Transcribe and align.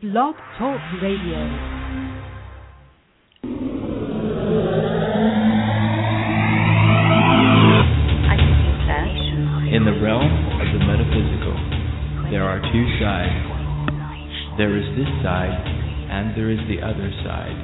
Blog 0.00 0.36
Talk 0.56 0.78
Radio. 1.02 1.42
In 9.74 9.82
the 9.84 9.98
realm 10.00 10.22
of 10.54 10.70
the 10.70 10.78
metaphysical, 10.86 12.30
there 12.30 12.44
are 12.44 12.60
two 12.70 12.86
sides. 13.02 13.42
There 14.56 14.78
is 14.78 14.86
this 14.94 15.10
side, 15.24 15.66
and 15.66 16.30
there 16.38 16.50
is 16.52 16.60
the 16.68 16.78
other 16.80 17.10
side. 17.26 17.58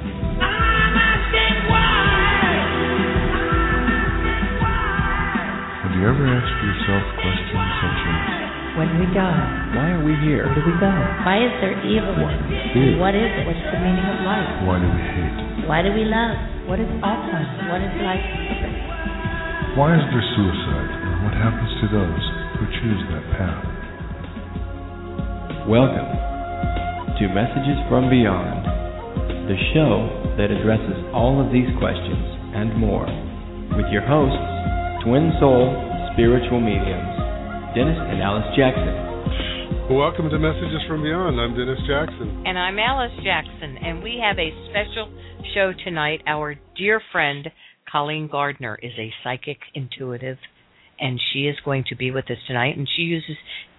Have 5.83 5.95
you 5.95 6.03
ever 6.03 6.27
asked 6.35 6.59
yourself 6.67 7.03
questions 7.15 7.71
such 7.79 7.99
as 8.11 8.44
When 8.75 8.91
we 8.99 9.07
die, 9.15 9.71
Why 9.71 9.87
are 9.95 10.03
we 10.03 10.11
here? 10.19 10.43
where 10.51 10.55
do 10.59 10.63
we 10.67 10.75
go? 10.83 10.91
Why 11.23 11.39
is 11.39 11.53
there 11.63 11.79
evil? 11.87 12.11
Why 12.19 12.35
do 12.35 12.43
we 12.51 12.59
fear? 12.75 12.99
What 12.99 13.15
is 13.15 13.23
it? 13.23 13.47
What's 13.47 13.63
the 13.71 13.79
meaning 13.79 14.03
of 14.03 14.19
life? 14.27 14.67
Why 14.67 14.75
do 14.83 14.87
we 14.91 14.99
hate? 15.15 15.39
Why 15.63 15.79
do 15.79 15.95
we 15.95 16.03
love? 16.03 16.35
What 16.67 16.83
is 16.83 16.89
Alzheimer's? 16.99 17.71
What 17.71 17.79
is 17.79 17.93
life 18.03 18.19
purpose? 18.35 19.79
Why 19.79 19.95
is 19.95 20.03
there 20.11 20.27
suicide? 20.35 20.91
And 20.91 21.15
what 21.23 21.35
happens 21.39 21.71
to 21.71 21.85
those 21.87 22.23
who 22.59 22.63
choose 22.83 23.01
that 23.15 23.23
path? 23.39 23.63
Welcome 25.71 26.11
to 27.15 27.23
Messages 27.31 27.79
from 27.87 28.11
Beyond, 28.11 28.59
the 29.47 29.55
show 29.71 30.35
that 30.35 30.51
addresses 30.51 30.99
all 31.15 31.39
of 31.39 31.47
these 31.55 31.71
questions 31.79 32.27
and 32.59 32.75
more, 32.75 33.07
with 33.79 33.87
your 33.87 34.03
hosts, 34.03 34.35
twin 35.07 35.31
soul 35.39 35.71
spiritual 36.11 36.59
mediums, 36.59 37.14
Dennis 37.75 37.99
and 37.99 38.23
Alice 38.23 38.55
Jackson. 38.55 38.87
Welcome 39.93 40.29
to 40.29 40.39
Messages 40.39 40.79
from 40.87 41.03
Beyond. 41.03 41.41
I'm 41.41 41.57
Dennis 41.57 41.79
Jackson. 41.85 42.43
And 42.47 42.57
I'm 42.57 42.79
Alice 42.79 43.11
Jackson, 43.21 43.75
and 43.83 44.01
we 44.01 44.23
have 44.23 44.39
a 44.39 44.49
special 44.69 45.11
show 45.53 45.73
tonight. 45.83 46.21
Our 46.25 46.55
dear 46.77 47.01
friend 47.11 47.49
Colleen 47.91 48.29
Gardner 48.31 48.79
is 48.81 48.93
a 48.97 49.11
psychic 49.21 49.57
intuitive, 49.73 50.37
and 51.01 51.19
she 51.33 51.47
is 51.47 51.57
going 51.65 51.83
to 51.89 51.97
be 51.97 52.11
with 52.11 52.31
us 52.31 52.37
tonight. 52.47 52.77
And 52.77 52.87
she 52.95 53.01
uses 53.01 53.35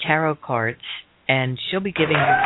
tarot 0.06 0.36
cards, 0.44 0.82
and 1.26 1.58
she'll 1.70 1.80
be 1.80 1.90
giving 1.90 2.18
you 2.18 2.36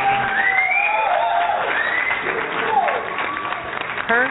her 4.06 4.28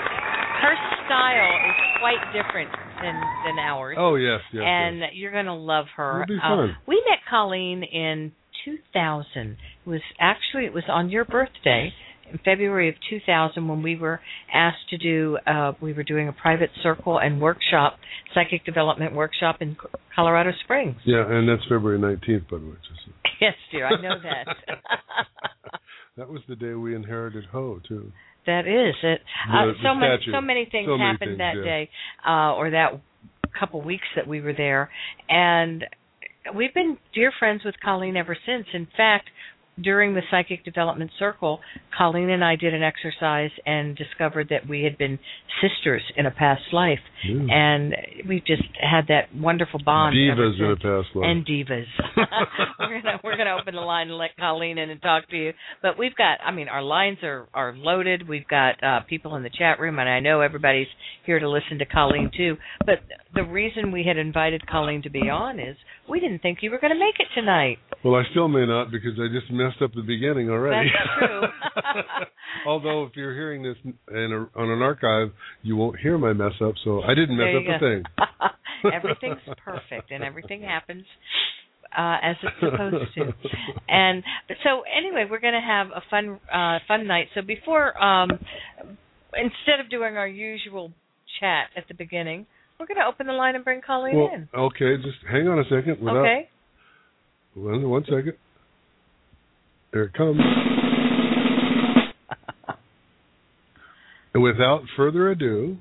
her 0.61 0.88
style 1.09 1.49
is 1.65 1.75
quite 1.99 2.21
different 2.37 2.69
than 3.01 3.17
than 3.45 3.57
ours. 3.57 3.97
Oh 3.99 4.15
yes, 4.15 4.41
yes. 4.53 4.63
and 4.65 4.99
yes. 4.99 5.09
you're 5.13 5.31
going 5.31 5.45
to 5.49 5.53
love 5.57 5.85
her. 5.97 6.23
It'll 6.23 6.35
be 6.35 6.39
Uh, 6.43 6.55
fun. 6.69 6.77
we 6.87 7.01
met 7.09 7.19
Colleen 7.29 7.83
in 7.83 8.31
2000. 8.65 9.25
It 9.35 9.57
was 9.89 10.01
actually 10.19 10.65
it 10.65 10.73
was 10.73 10.83
on 10.87 11.09
your 11.09 11.25
birthday 11.25 11.91
in 12.31 12.37
February 12.45 12.89
of 12.89 12.95
2000 13.09 13.67
when 13.67 13.81
we 13.81 13.95
were 13.95 14.19
asked 14.53 14.87
to 14.91 14.97
do 14.97 15.37
uh 15.47 15.71
we 15.81 15.93
were 15.93 16.03
doing 16.03 16.27
a 16.27 16.33
private 16.33 16.69
circle 16.83 17.17
and 17.19 17.41
workshop, 17.41 17.97
psychic 18.35 18.63
development 18.65 19.15
workshop 19.15 19.57
in 19.61 19.75
Colorado 20.15 20.51
Springs. 20.63 20.97
Yeah, 21.05 21.25
and 21.27 21.49
that's 21.49 21.63
February 21.63 21.97
19th, 21.99 22.49
by 22.49 22.57
the 22.59 22.65
way. 22.65 22.75
Just, 22.87 23.15
Yes, 23.41 23.53
dear, 23.71 23.87
I 23.87 24.01
know 24.01 24.15
that. 24.21 24.47
that 26.17 26.29
was 26.29 26.41
the 26.49 26.55
day 26.57 26.73
we 26.73 26.93
inherited 26.93 27.45
Ho 27.53 27.79
too. 27.87 28.11
That 28.49 28.65
is 28.67 28.95
it. 29.03 29.21
Uh, 29.47 29.65
the 29.67 29.73
so 29.83 29.93
many, 29.93 30.17
so 30.33 30.41
many 30.41 30.65
things 30.71 30.87
So 30.87 30.97
many 30.97 31.11
happened 31.11 31.37
things, 31.37 31.45
that 31.45 31.55
yeah. 31.57 31.63
day, 31.63 31.89
uh, 32.27 32.53
or 32.57 32.71
that 32.71 32.99
couple 33.59 33.81
weeks 33.81 34.07
that 34.15 34.27
we 34.27 34.41
were 34.41 34.53
there, 34.53 34.89
and 35.27 35.83
we've 36.55 36.73
been 36.73 36.97
dear 37.13 37.31
friends 37.37 37.61
with 37.63 37.75
Colleen 37.83 38.15
ever 38.17 38.35
since. 38.45 38.65
In 38.73 38.87
fact, 38.97 39.29
during 39.81 40.13
the 40.13 40.21
psychic 40.29 40.63
development 40.65 41.11
circle, 41.17 41.59
Colleen 41.97 42.29
and 42.29 42.43
I 42.43 42.55
did 42.55 42.73
an 42.73 42.83
exercise 42.83 43.51
and 43.65 43.95
discovered 43.95 44.49
that 44.49 44.67
we 44.67 44.83
had 44.83 44.97
been 44.97 45.19
sisters 45.61 46.01
in 46.15 46.25
a 46.25 46.31
past 46.31 46.61
life, 46.71 46.99
Yeah. 47.23 47.53
and 47.53 47.95
we've 48.27 48.45
just 48.45 48.63
had 48.79 49.07
that 49.07 49.33
wonderful 49.35 49.79
bond. 49.83 50.15
Divas 50.15 50.59
in 50.59 50.71
a 50.71 50.75
past 50.75 51.15
life. 51.15 51.25
And 51.25 51.45
divas. 51.45 51.85
we're 52.79 53.01
gonna 53.01 53.19
we're 53.23 53.37
gonna 53.37 53.57
open 53.59 53.75
the 53.75 53.81
line 53.81 54.07
and 54.09 54.17
let 54.17 54.35
Colleen 54.37 54.77
in 54.77 54.89
and 54.89 55.01
talk 55.01 55.29
to 55.29 55.35
you. 55.37 55.53
But 55.81 55.97
we've 55.97 56.15
got 56.15 56.39
I 56.45 56.51
mean 56.51 56.67
our 56.69 56.81
lines 56.83 57.17
are 57.23 57.47
are 57.53 57.73
loaded. 57.75 58.27
We've 58.27 58.47
got 58.47 58.81
uh 58.83 59.01
people 59.01 59.35
in 59.35 59.43
the 59.43 59.49
chat 59.49 59.79
room 59.79 59.99
and 59.99 60.07
I 60.09 60.19
know 60.19 60.41
everybody's 60.41 60.87
here 61.25 61.39
to 61.39 61.49
listen 61.49 61.79
to 61.79 61.85
Colleen 61.85 62.31
too. 62.35 62.57
But 62.85 62.99
the 63.33 63.43
reason 63.43 63.91
we 63.91 64.03
had 64.05 64.17
invited 64.17 64.65
Colleen 64.67 65.01
to 65.03 65.09
be 65.09 65.29
on 65.29 65.59
is 65.59 65.75
we 66.09 66.19
didn't 66.19 66.41
think 66.41 66.59
you 66.61 66.71
were 66.71 66.79
gonna 66.79 66.95
make 66.95 67.15
it 67.19 67.27
tonight. 67.35 67.77
well, 68.03 68.15
I 68.15 68.23
still 68.31 68.47
may 68.47 68.65
not 68.65 68.91
because 68.91 69.13
I 69.19 69.27
just 69.31 69.51
messed 69.51 69.81
up 69.81 69.93
the 69.93 70.01
beginning 70.01 70.49
already. 70.49 70.89
That's 70.89 71.29
true. 71.29 71.41
Although 72.65 73.03
if 73.03 73.11
you're 73.15 73.33
hearing 73.33 73.63
this 73.63 73.77
in 73.83 73.93
a, 74.33 74.59
on 74.59 74.69
an 74.69 74.81
archive, 74.81 75.29
you 75.61 75.75
won't 75.75 75.99
hear 75.99 76.17
my 76.17 76.33
mess 76.33 76.53
up. 76.61 76.73
So 76.83 77.01
I 77.01 77.13
didn't 77.13 77.37
mess 77.37 77.55
up 77.55 77.63
you 77.63 77.75
a 77.75 77.79
thing. 77.79 78.03
Everything's 78.93 79.57
perfect 79.63 80.11
and 80.11 80.23
everything 80.23 80.61
happens 80.61 81.03
uh, 81.97 82.17
as 82.21 82.35
it's 82.43 82.55
supposed 82.59 83.13
to. 83.15 83.33
And 83.87 84.23
so 84.63 84.83
anyway, 84.97 85.25
we're 85.29 85.39
going 85.39 85.53
to 85.53 85.65
have 85.65 85.87
a 85.87 86.01
fun 86.09 86.39
uh, 86.53 86.79
fun 86.87 87.07
night. 87.07 87.27
So 87.35 87.41
before 87.41 88.01
um, 88.01 88.29
instead 89.33 89.79
of 89.83 89.89
doing 89.89 90.17
our 90.17 90.27
usual 90.27 90.91
chat 91.39 91.67
at 91.75 91.87
the 91.87 91.93
beginning, 91.93 92.45
we're 92.79 92.85
going 92.85 92.97
to 92.97 93.05
open 93.05 93.27
the 93.27 93.33
line 93.33 93.55
and 93.55 93.63
bring 93.63 93.81
Colleen 93.81 94.15
Well, 94.15 94.29
in. 94.33 94.47
okay, 94.57 94.95
just 95.03 95.17
hang 95.29 95.47
on 95.47 95.59
a 95.59 95.63
second. 95.65 95.99
Without, 95.99 96.17
Okay. 96.17 96.49
One, 97.55 97.89
one 97.89 98.03
second. 98.05 98.33
There 99.91 100.03
it 100.03 100.13
comes. 100.13 100.39
and 104.33 104.43
without 104.43 104.83
further 104.95 105.29
ado, 105.31 105.77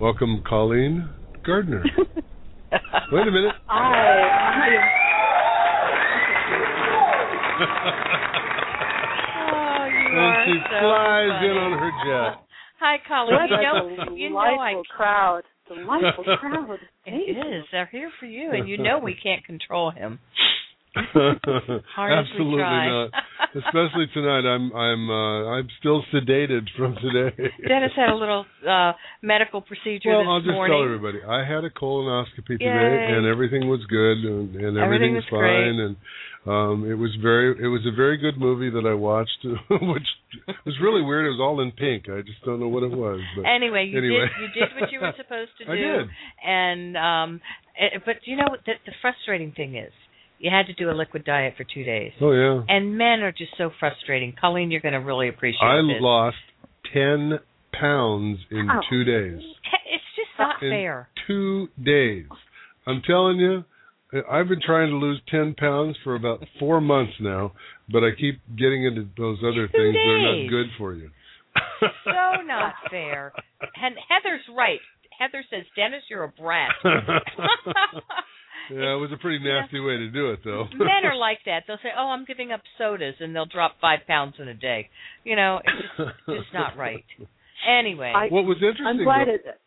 welcome 0.00 0.42
Colleen 0.48 1.08
Gardner. 1.44 1.84
Wait 3.12 3.28
a 3.28 3.30
minute. 3.30 3.54
Oh, 3.70 4.66
you 4.70 4.80
and 10.18 10.34
she 10.46 10.54
so 10.62 10.80
flies 10.80 11.30
funny. 11.40 11.48
in 11.50 11.56
on 11.58 11.72
her 11.78 11.92
jet. 12.04 12.40
Hi, 12.80 12.96
Colleen. 13.06 13.34
What 13.34 13.50
You 13.50 13.56
a 13.56 13.62
know, 13.62 14.14
you 14.16 14.30
know 14.30 14.38
I 14.38 14.50
delightful 14.52 14.82
crowd. 14.96 15.42
Delightful 15.68 16.24
crowd. 16.38 16.78
It 17.06 17.36
is. 17.36 17.64
They're 17.70 17.88
here 17.92 18.10
for 18.18 18.26
you, 18.26 18.50
and 18.52 18.68
you 18.68 18.78
know 18.82 18.98
we 18.98 19.14
can't 19.20 19.44
control 19.44 19.90
him. 19.90 20.18
Absolutely 21.98 22.58
not. 22.58 23.10
Especially 23.54 24.06
tonight. 24.14 24.46
I'm 24.46 24.72
I'm 24.72 25.10
uh, 25.10 25.46
I'm 25.58 25.68
still 25.78 26.02
sedated 26.12 26.66
from 26.76 26.94
today. 27.02 27.34
Dennis 27.68 27.92
had 27.96 28.10
a 28.10 28.14
little 28.14 28.44
uh 28.68 28.92
medical 29.22 29.60
procedure 29.60 30.10
well, 30.10 30.20
this 30.20 30.28
I'll 30.28 30.40
just 30.40 30.50
morning. 30.54 30.74
tell 30.76 30.84
everybody. 30.84 31.18
I 31.26 31.44
had 31.46 31.64
a 31.64 31.70
colonoscopy 31.70 32.58
today, 32.58 32.66
Yay. 32.66 33.14
and 33.16 33.26
everything 33.26 33.68
was 33.68 33.80
good, 33.88 34.18
and, 34.24 34.54
and 34.56 34.78
Everything 34.78 35.16
everything's 35.16 35.16
was 35.16 35.24
great. 35.30 35.64
fine, 35.66 35.78
and 35.82 35.96
um 36.46 36.90
it 36.90 36.94
was 36.94 37.10
very 37.22 37.56
it 37.62 37.68
was 37.68 37.82
a 37.86 37.94
very 37.94 38.16
good 38.18 38.38
movie 38.38 38.70
that 38.70 38.86
I 38.86 38.94
watched, 38.94 39.38
which 39.70 40.08
was 40.66 40.74
really 40.82 41.02
weird. 41.02 41.26
It 41.26 41.30
was 41.30 41.40
all 41.40 41.60
in 41.60 41.70
pink. 41.72 42.08
I 42.08 42.20
just 42.22 42.44
don't 42.44 42.60
know 42.60 42.68
what 42.68 42.82
it 42.82 42.90
was. 42.92 43.20
But 43.36 43.46
Anyway, 43.46 43.86
you 43.90 43.98
anyway. 43.98 44.26
did 44.38 44.50
you 44.54 44.66
did 44.66 44.80
what 44.80 44.92
you 44.92 45.00
were 45.00 45.14
supposed 45.16 45.50
to 45.58 45.64
do. 45.64 45.72
I 45.72 45.76
did. 45.76 46.06
And 46.46 46.96
um 46.96 47.40
eh, 47.78 47.98
but 48.04 48.16
you 48.26 48.36
know 48.36 48.46
what 48.50 48.60
the 48.66 48.74
the 48.86 48.92
frustrating 49.00 49.52
thing 49.52 49.76
is 49.76 49.92
you 50.38 50.50
had 50.50 50.66
to 50.66 50.74
do 50.74 50.90
a 50.90 50.92
liquid 50.92 51.24
diet 51.24 51.54
for 51.56 51.64
2 51.64 51.84
days. 51.84 52.12
Oh 52.20 52.32
yeah. 52.32 52.62
And 52.68 52.96
men 52.98 53.20
are 53.20 53.32
just 53.32 53.52
so 53.56 53.70
frustrating. 53.80 54.34
Colleen, 54.40 54.70
you're 54.70 54.80
going 54.80 54.92
to 54.94 55.00
really 55.00 55.28
appreciate 55.28 55.60
it. 55.62 55.64
I 55.66 55.82
this. 55.94 56.00
lost 56.02 56.36
ten 56.92 57.38
pounds 57.78 58.38
in 58.50 58.68
Oh. 58.70 58.80
two 58.90 59.04
days. 59.04 59.40
It's 59.40 60.04
just 60.16 60.30
not 60.38 60.62
in 60.62 60.70
fair. 60.70 61.08
two 61.26 61.68
days. 61.82 62.26
I'm 62.86 63.02
telling 63.06 63.38
you, 63.38 63.64
I've 64.30 64.48
been 64.48 64.60
trying 64.64 64.90
to 64.90 64.96
lose 64.96 65.20
10 65.30 65.54
pounds 65.54 65.96
for 66.04 66.14
about 66.14 66.44
four 66.60 66.80
months 66.80 67.14
now, 67.20 67.52
but 67.90 68.04
I 68.04 68.10
keep 68.18 68.40
getting 68.56 68.84
into 68.84 69.06
those 69.16 69.38
other 69.42 69.66
Two 69.66 69.72
things 69.76 69.94
that 69.94 70.10
are 70.10 70.42
not 70.42 70.50
good 70.50 70.66
for 70.78 70.94
you. 70.94 71.10
so 72.04 72.42
not 72.46 72.74
fair. 72.90 73.32
And 73.60 73.94
Heather's 74.08 74.42
right. 74.56 74.78
Heather 75.18 75.42
says, 75.50 75.64
Dennis, 75.76 76.02
you're 76.10 76.24
a 76.24 76.28
brat. 76.28 76.70
Yeah, 78.70 78.96
it 78.96 79.00
was 79.00 79.10
a 79.12 79.16
pretty 79.16 79.44
nasty 79.44 79.80
way 79.80 79.96
to 79.96 80.10
do 80.10 80.30
it, 80.30 80.40
though. 80.44 80.64
Men 80.78 81.04
are 81.04 81.16
like 81.18 81.38
that. 81.46 81.64
They'll 81.66 81.78
say, 81.82 81.90
"Oh, 81.96 82.08
I'm 82.08 82.24
giving 82.24 82.52
up 82.52 82.62
sodas," 82.78 83.14
and 83.20 83.34
they'll 83.34 83.46
drop 83.46 83.76
five 83.80 84.00
pounds 84.06 84.34
in 84.38 84.48
a 84.48 84.54
day. 84.54 84.88
You 85.24 85.36
know, 85.36 85.60
it's 85.64 85.88
just, 85.96 86.18
it's 86.28 86.54
not 86.54 86.76
right. 86.76 87.04
Anyway, 87.68 88.12
I, 88.14 88.28
what 88.28 88.44
was 88.44 88.56
interesting? 88.56 88.86
I'm 88.86 89.04
glad 89.04 89.28
though, 89.28 89.34
it. 89.34 89.60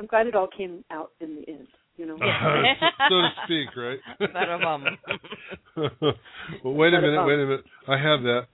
I'm 0.00 0.06
glad 0.06 0.26
it 0.26 0.34
all 0.34 0.48
came 0.48 0.84
out 0.90 1.12
in 1.20 1.36
the 1.36 1.48
end. 1.48 1.68
You 1.96 2.06
know. 2.06 2.16
so 3.08 3.14
to 3.14 3.30
speak, 3.44 3.76
right? 3.76 3.98
But 4.18 4.32
well, 6.64 6.74
wait 6.74 6.94
a 6.94 7.00
minute, 7.00 7.24
wait 7.26 7.34
a 7.34 7.46
minute. 7.46 7.64
I 7.88 7.96
have 7.96 8.22
that. 8.22 8.46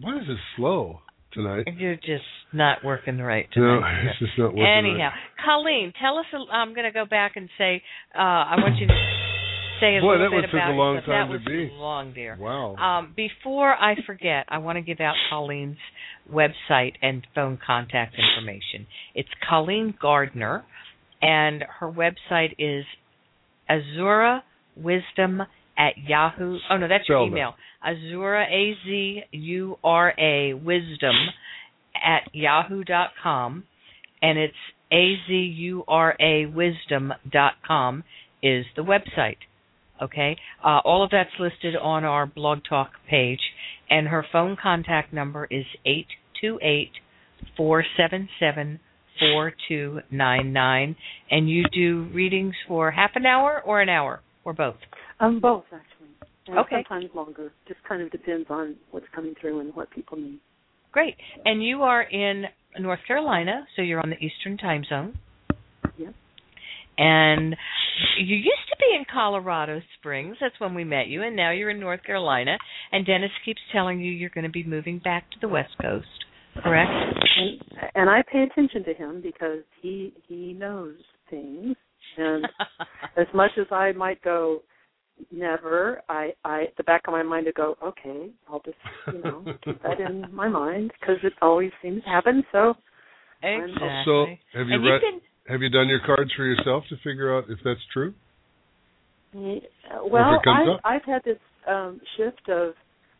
Why 0.00 0.16
is 0.16 0.24
it 0.28 0.38
slow 0.56 1.00
tonight? 1.32 1.66
You're 1.76 1.96
just 1.96 2.24
not 2.52 2.78
working 2.84 3.18
right 3.18 3.46
tonight. 3.52 3.80
No, 4.04 4.10
it's 4.10 4.18
just 4.18 4.38
not 4.38 4.54
working. 4.54 4.66
Anyhow, 4.66 5.10
Colleen, 5.44 5.92
tell 6.00 6.18
us. 6.18 6.26
A, 6.32 6.52
I'm 6.52 6.74
going 6.74 6.84
to 6.86 6.92
go 6.92 7.04
back 7.06 7.32
and 7.36 7.48
say. 7.58 7.82
Uh, 8.14 8.20
I 8.20 8.54
want 8.58 8.76
you 8.78 8.86
to 8.86 8.94
say 9.80 9.96
a 9.96 10.00
Boy, 10.00 10.12
little 10.12 10.18
that 10.18 10.30
bit 10.30 10.34
one 10.34 10.42
took 10.42 10.52
about 10.52 10.70
a 10.70 10.74
long 10.74 10.96
time 10.96 11.06
that 11.06 11.26
to 11.26 11.32
was 11.32 11.42
be. 11.46 11.70
long, 11.74 12.12
dear. 12.12 12.36
Wow. 12.38 12.76
Um, 12.76 13.12
before 13.16 13.72
I 13.72 13.94
forget, 14.06 14.44
I 14.48 14.58
want 14.58 14.76
to 14.76 14.82
give 14.82 15.00
out 15.00 15.14
Colleen's 15.30 15.78
website 16.30 16.94
and 17.02 17.26
phone 17.34 17.58
contact 17.64 18.14
information. 18.14 18.86
It's 19.14 19.28
Colleen 19.48 19.94
Gardner, 20.00 20.64
and 21.22 21.64
her 21.80 21.90
website 21.90 22.54
is 22.58 22.84
Azura 23.70 24.42
Wisdom 24.76 25.42
at 25.80 25.94
Yahoo. 25.96 26.58
Oh 26.70 26.76
no, 26.76 26.88
that's 26.88 27.08
your 27.08 27.26
email. 27.26 27.54
Azura 27.86 28.44
A 28.44 28.74
Z 28.84 29.22
U 29.32 29.76
R 29.82 30.12
A 30.18 30.52
Wisdom 30.52 31.14
at 31.94 32.34
yahoo 32.34 32.84
dot 32.84 33.10
com, 33.22 33.64
and 34.20 34.38
it's 34.38 34.54
A 34.92 35.14
Z 35.26 35.32
U 35.32 35.84
R 35.88 36.14
A 36.20 36.46
Wisdom 36.46 37.12
dot 37.30 37.54
com 37.66 38.04
is 38.42 38.66
the 38.76 38.82
website. 38.82 39.38
Okay, 40.02 40.36
uh, 40.64 40.80
all 40.84 41.02
of 41.02 41.10
that's 41.10 41.30
listed 41.38 41.74
on 41.76 42.04
our 42.04 42.26
blog 42.26 42.58
talk 42.68 42.90
page, 43.08 43.40
and 43.88 44.08
her 44.08 44.24
phone 44.30 44.56
contact 44.62 45.12
number 45.12 45.46
is 45.50 45.64
eight 45.86 46.06
two 46.40 46.58
eight 46.62 46.92
four 47.56 47.84
seven 47.96 48.28
seven 48.38 48.80
four 49.18 49.52
two 49.68 50.00
nine 50.10 50.52
nine, 50.52 50.96
and 51.30 51.48
you 51.48 51.64
do 51.72 52.08
readings 52.12 52.54
for 52.68 52.90
half 52.90 53.10
an 53.14 53.26
hour 53.26 53.62
or 53.64 53.80
an 53.80 53.88
hour 53.88 54.20
or 54.44 54.52
both. 54.52 54.76
Um, 55.20 55.40
both 55.40 55.64
actually. 55.72 56.08
And 56.46 56.58
Okay. 56.58 56.84
Sometimes 56.88 57.14
longer. 57.14 57.52
Just 57.68 57.80
kind 57.88 58.02
of 58.02 58.10
depends 58.10 58.46
on 58.50 58.76
what's 58.90 59.06
coming 59.14 59.34
through 59.40 59.60
and 59.60 59.74
what 59.74 59.90
people 59.90 60.18
need. 60.18 60.40
Great, 60.92 61.14
and 61.44 61.62
you 61.62 61.82
are 61.82 62.02
in 62.02 62.46
North 62.80 62.98
Carolina, 63.06 63.64
so 63.76 63.82
you're 63.82 64.00
on 64.00 64.10
the 64.10 64.16
Eastern 64.16 64.56
Time 64.56 64.82
Zone. 64.88 65.16
Yep. 65.96 66.14
And 66.98 67.56
you 68.18 68.36
used 68.36 68.68
to 68.70 68.76
be 68.78 68.96
in 68.96 69.04
Colorado 69.12 69.80
Springs. 69.98 70.36
That's 70.40 70.58
when 70.58 70.74
we 70.74 70.82
met 70.82 71.06
you, 71.06 71.22
and 71.22 71.36
now 71.36 71.52
you're 71.52 71.70
in 71.70 71.78
North 71.78 72.02
Carolina. 72.04 72.58
And 72.90 73.06
Dennis 73.06 73.30
keeps 73.44 73.60
telling 73.72 74.00
you 74.00 74.10
you're 74.10 74.30
going 74.30 74.44
to 74.44 74.50
be 74.50 74.64
moving 74.64 74.98
back 74.98 75.30
to 75.30 75.36
the 75.40 75.48
West 75.48 75.76
Coast. 75.80 76.06
Correct? 76.62 76.90
And, 76.90 77.90
and 77.94 78.10
I 78.10 78.22
pay 78.30 78.42
attention 78.42 78.84
to 78.84 78.94
him 78.94 79.20
because 79.22 79.60
he 79.80 80.12
he 80.26 80.52
knows 80.52 80.96
things. 81.30 81.76
And 82.16 82.46
as 83.16 83.26
much 83.32 83.52
as 83.58 83.66
I 83.70 83.92
might 83.92 84.20
go, 84.22 84.62
never. 85.30 86.02
I 86.08 86.30
I 86.44 86.62
at 86.62 86.76
the 86.76 86.84
back 86.84 87.02
of 87.06 87.12
my 87.12 87.22
mind 87.22 87.46
to 87.46 87.52
go, 87.52 87.76
okay, 87.82 88.30
I'll 88.48 88.60
just 88.60 88.76
you 89.12 89.22
know 89.22 89.44
keep 89.64 89.82
that 89.82 90.00
in 90.00 90.26
my 90.32 90.48
mind 90.48 90.92
because 91.00 91.16
it 91.22 91.32
always 91.42 91.70
seems 91.82 92.02
to 92.04 92.08
happen. 92.08 92.42
So 92.52 92.74
exactly. 93.42 94.02
So, 94.04 94.26
have 94.58 94.68
you 94.68 94.74
and 94.74 94.84
read? 94.84 94.92
you've 94.92 95.00
been 95.00 95.20
Have 95.52 95.62
you 95.62 95.70
done 95.70 95.88
your 95.88 96.00
cards 96.04 96.30
for 96.36 96.44
yourself 96.44 96.84
to 96.90 96.96
figure 97.04 97.36
out 97.36 97.44
if 97.48 97.58
that's 97.64 97.80
true? 97.92 98.14
Well, 99.32 100.40
I've. 100.46 100.80
I've 100.84 101.04
had 101.04 101.22
this 101.24 101.38
um, 101.68 102.00
shift 102.16 102.48
of 102.48 102.74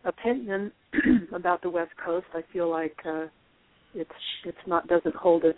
opinion 0.04 0.72
about 1.34 1.62
the 1.62 1.70
West 1.70 1.92
Coast. 2.04 2.26
I 2.34 2.42
feel 2.52 2.68
like 2.68 2.96
uh, 3.06 3.26
it's 3.94 4.10
it's 4.44 4.58
not 4.66 4.88
doesn't 4.88 5.14
hold 5.14 5.44
a 5.44 5.52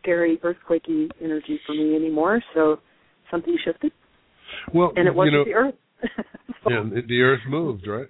scary 0.00 0.38
earthquakey 0.38 1.08
energy 1.22 1.60
for 1.66 1.74
me 1.74 1.94
anymore. 1.94 2.42
So 2.54 2.78
something 3.30 3.56
shifted, 3.64 3.92
Well, 4.74 4.92
and 4.96 5.06
it 5.08 5.14
wasn't 5.14 5.32
you 5.32 5.38
know, 5.38 5.44
the 5.44 5.54
Earth. 5.54 5.74
So, 6.64 6.70
yeah, 6.70 6.82
the- 7.06 7.20
Earth 7.20 7.40
moved, 7.46 7.86
right? 7.86 8.06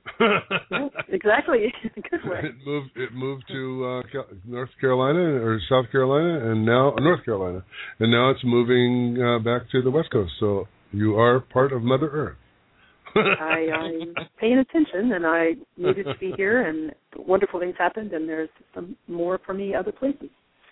yeah, 0.71 0.89
exactly, 1.09 1.73
good 1.97 2.21
way. 2.25 2.39
it 2.45 2.55
moved. 2.65 2.91
It 2.95 3.13
moved 3.13 3.45
to 3.49 4.03
uh, 4.17 4.23
North 4.47 4.71
Carolina 4.81 5.19
or 5.45 5.59
South 5.69 5.87
Carolina, 5.91 6.53
and 6.53 6.65
now 6.65 6.95
North 7.01 7.25
Carolina, 7.25 7.65
and 7.99 8.13
now 8.13 8.31
it's 8.31 8.43
moving 8.45 9.21
uh, 9.21 9.41
back 9.41 9.63
to 9.73 9.83
the 9.83 9.91
West 9.91 10.11
Coast. 10.13 10.31
So 10.39 10.69
you 10.93 11.17
are 11.19 11.41
part 11.41 11.73
of 11.73 11.83
Mother 11.83 12.09
Earth. 12.09 12.37
I, 13.17 13.67
I'm 13.75 14.15
paying 14.39 14.59
attention, 14.59 15.13
and 15.13 15.27
I 15.27 15.55
needed 15.77 16.05
to 16.05 16.15
be 16.21 16.33
here, 16.37 16.63
and 16.69 16.93
wonderful 17.27 17.59
things 17.59 17.75
happened, 17.77 18.13
and 18.13 18.29
there's 18.29 18.49
some 18.73 18.97
more 19.09 19.41
for 19.45 19.53
me 19.55 19.75
other 19.75 19.93
places. 19.93 20.29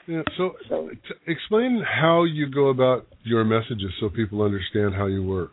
Yeah. 0.06 0.22
So, 0.36 0.52
So- 0.68 0.90
explain 1.26 1.82
how 2.00 2.24
you 2.24 2.48
go 2.48 2.68
about 2.68 3.06
your 3.24 3.44
messages 3.44 3.90
so 4.00 4.08
people 4.08 4.42
understand 4.42 4.94
how 4.94 5.06
you 5.06 5.22
work. 5.24 5.50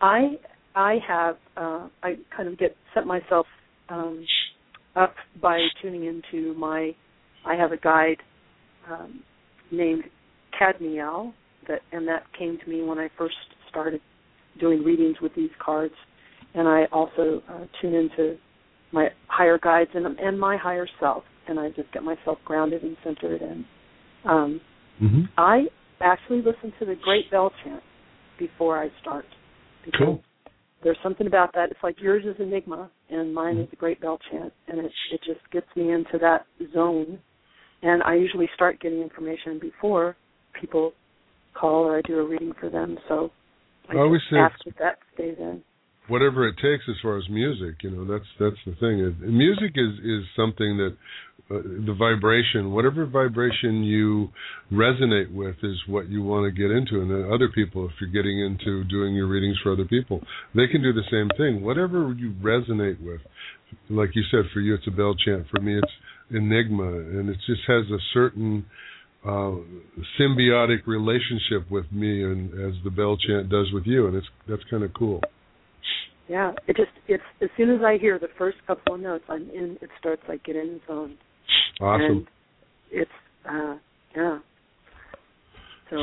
I 0.00 0.36
I 0.74 0.96
have 1.06 1.36
uh, 1.56 1.88
I 2.02 2.14
kind 2.36 2.48
of 2.48 2.58
get 2.58 2.76
set 2.94 3.06
myself 3.06 3.46
um, 3.88 4.24
up 4.96 5.14
by 5.40 5.58
tuning 5.82 6.04
into 6.04 6.54
my 6.54 6.92
I 7.46 7.54
have 7.54 7.72
a 7.72 7.76
guide 7.76 8.18
um, 8.90 9.22
named 9.70 10.04
Cadmiel 10.58 11.32
that 11.68 11.80
and 11.92 12.06
that 12.08 12.24
came 12.38 12.58
to 12.62 12.70
me 12.70 12.82
when 12.82 12.98
I 12.98 13.08
first 13.16 13.36
started 13.68 14.00
doing 14.60 14.82
readings 14.82 15.16
with 15.20 15.34
these 15.34 15.50
cards, 15.64 15.94
and 16.54 16.66
I 16.66 16.84
also 16.92 17.42
uh, 17.48 17.64
tune 17.80 17.94
into 17.94 18.36
my 18.92 19.08
higher 19.28 19.58
guides 19.58 19.90
and 19.94 20.06
and 20.18 20.38
my 20.38 20.56
higher 20.56 20.88
self, 21.00 21.24
and 21.48 21.58
I 21.58 21.68
just 21.70 21.92
get 21.92 22.02
myself 22.02 22.38
grounded 22.44 22.82
and 22.82 22.96
centered 23.04 23.42
and 23.42 23.64
um, 24.24 24.60
Mm-hmm. 25.02 25.22
I 25.36 25.64
actually 26.00 26.38
listen 26.38 26.72
to 26.80 26.86
the 26.86 26.96
Great 27.02 27.30
Bell 27.30 27.52
Chant 27.64 27.82
before 28.38 28.80
I 28.82 28.88
start. 29.00 29.24
Cool. 29.96 30.22
There's 30.82 30.98
something 31.02 31.26
about 31.26 31.52
that. 31.54 31.70
It's 31.70 31.82
like 31.82 31.96
yours 32.00 32.24
is 32.24 32.36
Enigma 32.40 32.90
and 33.10 33.34
mine 33.34 33.56
is 33.56 33.62
mm-hmm. 33.62 33.70
the 33.70 33.76
Great 33.76 34.00
Bell 34.00 34.18
Chant, 34.30 34.52
and 34.68 34.78
it 34.78 34.92
it 35.12 35.20
just 35.26 35.40
gets 35.50 35.66
me 35.74 35.92
into 35.92 36.18
that 36.20 36.46
zone. 36.72 37.18
And 37.82 38.02
I 38.02 38.14
usually 38.14 38.48
start 38.54 38.80
getting 38.80 39.00
information 39.00 39.58
before 39.60 40.16
people 40.60 40.92
call 41.54 41.84
or 41.84 41.98
I 41.98 42.02
do 42.02 42.18
a 42.18 42.26
reading 42.26 42.52
for 42.60 42.70
them. 42.70 42.96
So 43.08 43.30
I, 43.88 43.94
I 43.94 43.98
always 43.98 44.20
say 44.30 44.38
ask 44.38 44.56
that 44.64 44.74
that 44.78 44.98
stays 45.14 45.36
in. 45.38 45.62
whatever 46.08 46.46
it 46.46 46.56
takes 46.56 46.84
as 46.88 46.96
far 47.02 47.18
as 47.18 47.24
music 47.28 47.76
you 47.82 47.90
know 47.90 48.04
that's 48.04 48.28
that's 48.38 48.56
the 48.66 48.74
thing 48.80 49.16
music 49.36 49.72
is 49.76 49.98
is 50.04 50.24
something 50.36 50.76
that 50.76 50.96
uh, 51.50 51.62
the 51.62 51.94
vibration 51.98 52.72
whatever 52.72 53.06
vibration 53.06 53.82
you 53.82 54.28
resonate 54.70 55.32
with 55.32 55.56
is 55.62 55.76
what 55.86 56.08
you 56.08 56.22
want 56.22 56.44
to 56.44 56.50
get 56.50 56.70
into. 56.70 57.00
And 57.00 57.10
then 57.10 57.32
other 57.32 57.48
people 57.48 57.86
if 57.86 57.92
you're 58.00 58.10
getting 58.10 58.38
into 58.38 58.84
doing 58.84 59.14
your 59.14 59.26
readings 59.26 59.56
for 59.62 59.72
other 59.72 59.86
people 59.86 60.20
they 60.54 60.66
can 60.66 60.82
do 60.82 60.92
the 60.92 61.08
same 61.10 61.28
thing. 61.38 61.64
Whatever 61.64 62.14
you 62.16 62.34
resonate 62.42 63.00
with 63.02 63.20
like 63.88 64.10
you 64.14 64.22
said 64.30 64.44
for 64.52 64.60
you 64.60 64.74
it's 64.74 64.86
a 64.86 64.90
bell 64.90 65.14
chant. 65.14 65.46
For 65.50 65.60
me 65.62 65.78
it's 65.78 65.92
enigma. 66.30 66.84
And 66.84 67.30
it 67.30 67.38
just 67.46 67.62
has 67.66 67.84
a 67.90 67.98
certain 68.12 68.66
uh, 69.24 69.56
symbiotic 70.20 70.86
relationship 70.86 71.70
with 71.70 71.90
me 71.90 72.24
and 72.24 72.52
as 72.52 72.74
the 72.84 72.90
bell 72.90 73.16
chant 73.16 73.48
does 73.48 73.72
with 73.72 73.86
you. 73.86 74.06
And 74.06 74.16
it's 74.16 74.28
that's 74.46 74.64
kind 74.70 74.82
of 74.82 74.92
cool. 74.92 75.22
Yeah, 76.28 76.52
it 76.66 76.76
just 76.76 76.90
it's 77.06 77.22
as 77.40 77.48
soon 77.56 77.70
as 77.70 77.80
I 77.82 77.96
hear 77.96 78.18
the 78.18 78.28
first 78.36 78.58
couple 78.66 78.96
of 78.96 79.00
notes, 79.00 79.24
I'm 79.30 79.48
in. 79.48 79.78
It 79.80 79.88
starts 79.98 80.20
like 80.28 80.44
get 80.44 80.56
in 80.56 80.78
zone. 80.86 81.16
Awesome 81.80 82.06
And 82.08 82.26
it's 82.90 83.10
uh 83.48 83.76
yeah. 84.16 84.38
So 85.90 85.96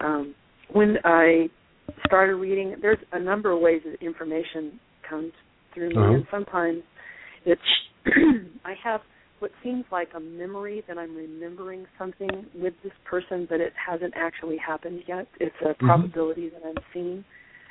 um 0.00 0.34
when 0.72 0.96
I 1.04 1.48
started 2.06 2.36
reading 2.36 2.76
there's 2.80 2.98
a 3.12 3.18
number 3.20 3.52
of 3.52 3.60
ways 3.60 3.82
that 3.84 4.04
information 4.04 4.78
comes 5.08 5.32
through 5.74 5.90
me 5.90 5.96
Uh-huh. 5.96 6.12
and 6.14 6.24
sometimes 6.30 6.82
it's 7.44 7.60
I 8.64 8.74
have 8.84 9.00
what 9.40 9.50
seems 9.62 9.84
like 9.92 10.08
a 10.16 10.20
memory 10.20 10.82
that 10.88 10.98
I'm 10.98 11.14
remembering 11.16 11.86
something 11.98 12.28
with 12.54 12.74
this 12.82 12.92
person 13.08 13.46
but 13.48 13.60
it 13.60 13.72
hasn't 13.88 14.14
actually 14.16 14.56
happened 14.58 15.02
yet. 15.06 15.26
It's 15.40 15.54
a 15.62 15.74
Mm-hmm. 15.82 15.86
probability 15.86 16.50
that 16.50 16.62
I'm 16.66 16.82
seeing 16.92 17.24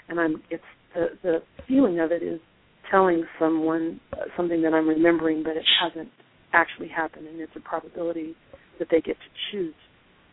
and 0.10 0.20
I'm 0.20 0.42
it's 0.50 0.64
the 0.94 1.08
the 1.24 1.38
feeling 1.68 2.00
of 2.00 2.12
it 2.12 2.24
is 2.24 2.40
telling 2.90 3.26
someone 3.40 4.00
uh, 4.14 4.26
something 4.38 4.62
that 4.62 4.74
I'm 4.74 4.88
remembering 4.88 5.44
but 5.44 5.58
it 5.58 5.66
hasn't 5.82 6.10
actually 6.54 6.88
happen, 6.88 7.28
and 7.28 7.40
it's 7.40 7.52
a 7.56 7.60
probability 7.60 8.36
that 8.80 8.88
they 8.90 9.02
get 9.02 9.16
to 9.16 9.30
choose 9.52 9.76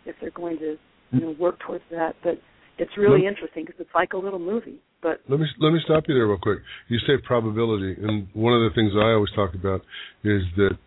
if 0.07 0.15
they're 0.21 0.31
going 0.31 0.59
to 0.59 0.77
you 1.13 1.21
know 1.21 1.35
work 1.39 1.59
towards 1.67 1.85
that 1.91 2.15
but 2.23 2.35
it's 2.79 2.91
really 2.99 3.27
interesting 3.27 3.65
because 3.65 3.81
it's 3.81 3.95
like 3.95 4.13
a 4.13 4.17
little 4.17 4.39
movie 4.39 4.81
but 5.01 5.21
Let 5.29 5.39
me 5.39 5.47
let 5.61 5.71
me 5.71 5.81
stop 5.85 6.05
you 6.09 6.15
there 6.15 6.27
real 6.27 6.39
quick. 6.39 6.61
You 6.89 6.99
say 7.01 7.19
probability, 7.23 7.95
and 8.01 8.27
one 8.33 8.55
of 8.55 8.63
the 8.63 8.75
things 8.75 8.93
I 8.97 9.13
always 9.13 9.31
talk 9.37 9.55
about 9.55 9.83
is 10.25 10.41
that 10.57 10.79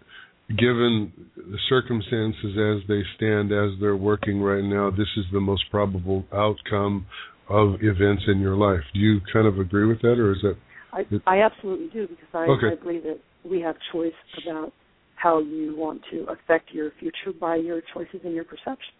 given 0.49 1.13
the 1.35 1.59
circumstances 1.69 2.57
as 2.57 2.87
they 2.87 3.03
stand, 3.15 3.51
as 3.51 3.79
they're 3.79 3.95
working 3.95 4.41
right 4.41 4.63
now, 4.63 4.89
this 4.89 5.07
is 5.17 5.25
the 5.31 5.39
most 5.39 5.65
probable 5.69 6.25
outcome 6.33 7.05
of 7.47 7.75
events 7.83 8.23
in 8.27 8.39
your 8.39 8.55
life. 8.55 8.81
Do 8.95 8.99
you 8.99 9.21
kind 9.31 9.45
of 9.45 9.59
agree 9.59 9.85
with 9.85 10.01
that, 10.01 10.17
or 10.17 10.31
is 10.31 10.39
that? 10.41 10.57
I, 10.91 11.05
I 11.27 11.41
absolutely 11.43 11.89
do 11.93 12.07
because 12.07 12.33
I, 12.33 12.45
Okay. 12.45 12.75
I 12.75 12.83
believe 12.83 13.03
that 13.03 13.19
we 13.47 13.61
have 13.61 13.75
choice 13.91 14.17
about 14.41 14.73
how 15.17 15.39
you 15.39 15.75
want 15.75 16.01
to 16.11 16.25
affect 16.29 16.71
your 16.71 16.91
future 16.99 17.37
by 17.37 17.55
your 17.55 17.81
choices 17.93 18.21
and 18.23 18.33
your 18.33 18.45
perception. 18.45 18.93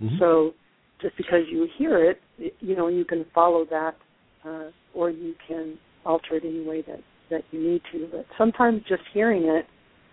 Mhm. 0.00 0.18
So 0.18 0.54
just 1.00 1.16
because 1.16 1.42
you 1.48 1.68
hear 1.76 1.98
it, 1.98 2.22
you 2.60 2.76
know, 2.76 2.88
you 2.88 3.04
can 3.04 3.24
follow 3.34 3.64
that, 3.66 3.96
uh, 4.44 4.70
or 4.94 5.10
you 5.10 5.34
can 5.46 5.78
alter 6.06 6.36
it 6.36 6.44
any 6.44 6.62
way 6.62 6.82
that 6.82 7.02
that 7.30 7.42
you 7.50 7.60
need 7.60 7.82
to. 7.90 8.06
But 8.12 8.26
sometimes 8.38 8.82
just 8.84 9.02
hearing 9.12 9.44
it 9.44 9.66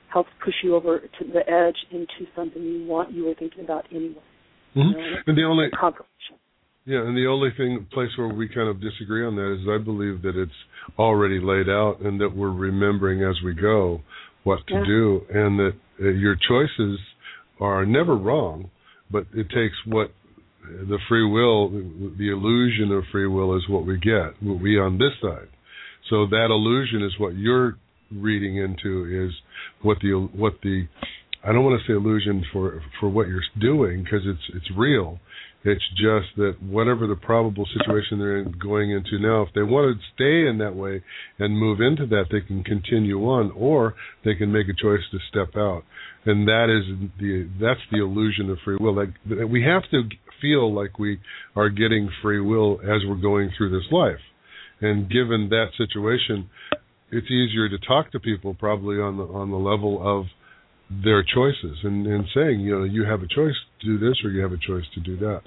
helps 0.08 0.30
push 0.44 0.56
you 0.64 0.76
over 0.76 1.00
to 1.00 1.24
the 1.26 1.48
edge 1.50 1.78
into 1.92 2.26
something 2.36 2.62
you 2.62 2.86
want 2.86 3.12
you 3.12 3.26
were 3.26 3.36
thinking 3.36 3.64
about 3.64 3.86
anyway. 3.92 4.24
Mhm. 4.76 4.90
You 4.90 5.12
know, 5.12 5.18
And 5.28 5.38
the 5.38 5.44
only 5.44 5.70
confirmation. 5.70 6.38
Yeah, 6.86 7.02
and 7.02 7.16
the 7.16 7.28
only 7.28 7.52
thing 7.52 7.86
place 7.92 8.10
where 8.18 8.28
we 8.28 8.48
kind 8.48 8.68
of 8.68 8.82
disagree 8.82 9.24
on 9.24 9.36
that 9.36 9.54
is 9.54 9.68
I 9.68 9.78
believe 9.78 10.24
that 10.24 10.36
it's 10.36 10.66
already 10.98 11.40
laid 11.40 11.70
out 11.70 12.00
and 12.00 12.20
that 12.20 12.36
we're 12.36 12.50
remembering 12.52 13.22
as 13.24 13.40
we 13.44 13.54
go 13.54 14.02
what 14.44 14.66
to 14.68 14.74
Yeah. 14.76 14.84
do 14.86 15.26
and 15.34 15.60
that 15.60 15.74
uh, 16.02 16.10
your 16.10 16.36
choices 16.36 17.00
are 17.60 17.86
never 17.86 18.16
wrong, 18.16 18.70
but 19.10 19.26
it 19.34 19.50
takes 19.50 19.76
what 19.86 20.12
the 20.64 21.00
free 21.10 21.26
will, 21.28 21.70
the 21.70 22.30
illusion 22.30 22.92
of 22.92 23.04
free 23.12 23.28
will 23.28 23.56
is 23.58 23.68
what 23.68 23.86
we 23.86 23.98
get, 23.98 24.42
what 24.42 24.60
we 24.62 24.80
on 24.80 24.98
this 24.98 25.14
side. 25.22 25.48
So 26.10 26.26
that 26.28 26.48
illusion 26.50 27.04
is 27.04 27.14
what 27.20 27.36
you're 27.36 27.78
reading 28.12 28.58
into 28.58 29.28
is 29.28 29.34
what 29.82 29.98
the 30.02 30.30
what 30.36 30.54
the 30.64 30.88
I 31.44 31.52
don't 31.52 31.64
want 31.64 31.82
to 31.82 31.88
say 31.88 31.94
illusion 31.96 32.44
for 32.52 32.84
for 33.00 33.10
what 33.10 33.28
you're 33.28 33.42
doing 33.60 34.04
because 34.04 34.22
it's 34.26 34.50
it's 34.56 34.78
real. 34.78 35.20
It's 35.64 35.88
just 35.92 36.36
that 36.38 36.56
whatever 36.60 37.06
the 37.06 37.16
probable 37.16 37.68
situation 37.78 38.18
they're 38.18 38.40
in, 38.40 38.54
going 38.62 38.90
into 38.92 39.20
now, 39.20 39.44
if 39.44 39.50
they 39.54 39.62
want 39.62 39.96
to 39.96 40.04
stay 40.16 40.50
in 40.50 40.58
that 40.58 40.76
way 40.76 41.04
and 41.38 41.56
move 41.56 41.82
into 41.82 42.08
that, 42.08 42.26
they 42.32 42.42
can 42.42 42.64
continue 42.64 43.20
on, 43.20 43.52
or 43.56 43.94
they 44.26 44.34
can 44.34 44.52
make 44.52 44.68
a 44.68 44.82
choice 44.82 45.02
to 45.12 45.20
step 45.30 45.56
out. 45.56 45.84
And 46.26 46.48
that 46.48 46.70
is 46.70 47.10
the 47.20 47.50
that's 47.60 47.80
the 47.92 48.00
illusion 48.00 48.50
of 48.50 48.58
free 48.66 48.78
will. 48.80 48.96
Like 48.96 49.10
we 49.26 49.64
have 49.64 49.84
to 49.92 50.04
feel 50.42 50.74
like 50.74 50.98
we 50.98 51.20
are 51.56 51.70
getting 51.70 52.10
free 52.24 52.42
will 52.42 52.80
as 52.82 53.02
we're 53.08 53.22
going 53.22 53.52
through 53.56 53.70
this 53.70 53.92
life. 53.92 54.20
And 54.82 55.12
given 55.12 55.50
that 55.50 55.68
situation, 55.78 56.50
it's 57.12 57.30
easier 57.30 57.70
to 57.70 57.78
talk 57.78 58.12
to 58.14 58.20
people 58.20 58.56
probably 58.56 58.96
on 58.96 59.18
the 59.18 59.24
on 59.24 59.52
the 59.52 59.58
level 59.58 60.02
of 60.02 60.26
their 61.04 61.24
choices 61.24 61.78
and, 61.84 62.06
and 62.06 62.26
saying, 62.36 62.60
you 62.60 62.78
know, 62.78 62.84
you 62.84 63.06
have 63.06 63.22
a 63.22 63.28
choice 63.28 63.56
to 63.80 63.86
do 63.86 63.98
this 63.98 64.18
or 64.24 64.30
you 64.32 64.42
have 64.42 64.52
a 64.52 64.58
choice 64.58 64.84
to 64.94 65.00
do 65.00 65.18
that. 65.18 65.42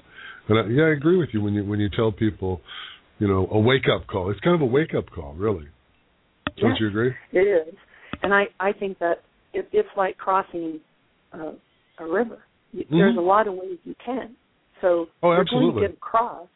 And 0.47 0.59
I, 0.59 0.63
yeah, 0.67 0.85
I 0.85 0.89
agree 0.91 1.17
with 1.17 1.29
you 1.33 1.41
when 1.41 1.53
you 1.53 1.63
when 1.65 1.79
you 1.79 1.89
tell 1.89 2.11
people, 2.11 2.61
you 3.19 3.27
know, 3.27 3.47
a 3.51 3.59
wake 3.59 3.85
up 3.93 4.07
call. 4.07 4.31
It's 4.31 4.39
kind 4.39 4.55
of 4.55 4.61
a 4.61 4.65
wake 4.65 4.93
up 4.95 5.09
call, 5.09 5.33
really. 5.33 5.67
Don't 6.57 6.71
Yes. 6.71 6.77
you 6.79 6.87
agree? 6.87 7.13
It 7.31 7.39
is, 7.39 7.73
and 8.23 8.33
I 8.33 8.45
I 8.59 8.71
think 8.71 8.97
that 8.99 9.23
it, 9.53 9.67
it's 9.71 9.89
like 9.97 10.17
crossing 10.17 10.79
uh, 11.33 11.51
a 11.99 12.05
river. 12.05 12.39
You, 12.71 12.85
There's 12.89 13.15
Mhm. 13.15 13.19
a 13.19 13.21
lot 13.21 13.47
of 13.47 13.55
ways 13.55 13.77
you 13.83 13.95
can. 14.03 14.35
So 14.81 15.07
Oh, 15.23 15.31
you're 15.31 15.45
going 15.45 15.67
absolutely. 15.69 15.81
to 15.81 15.87
get 15.87 15.97
across, 15.97 16.47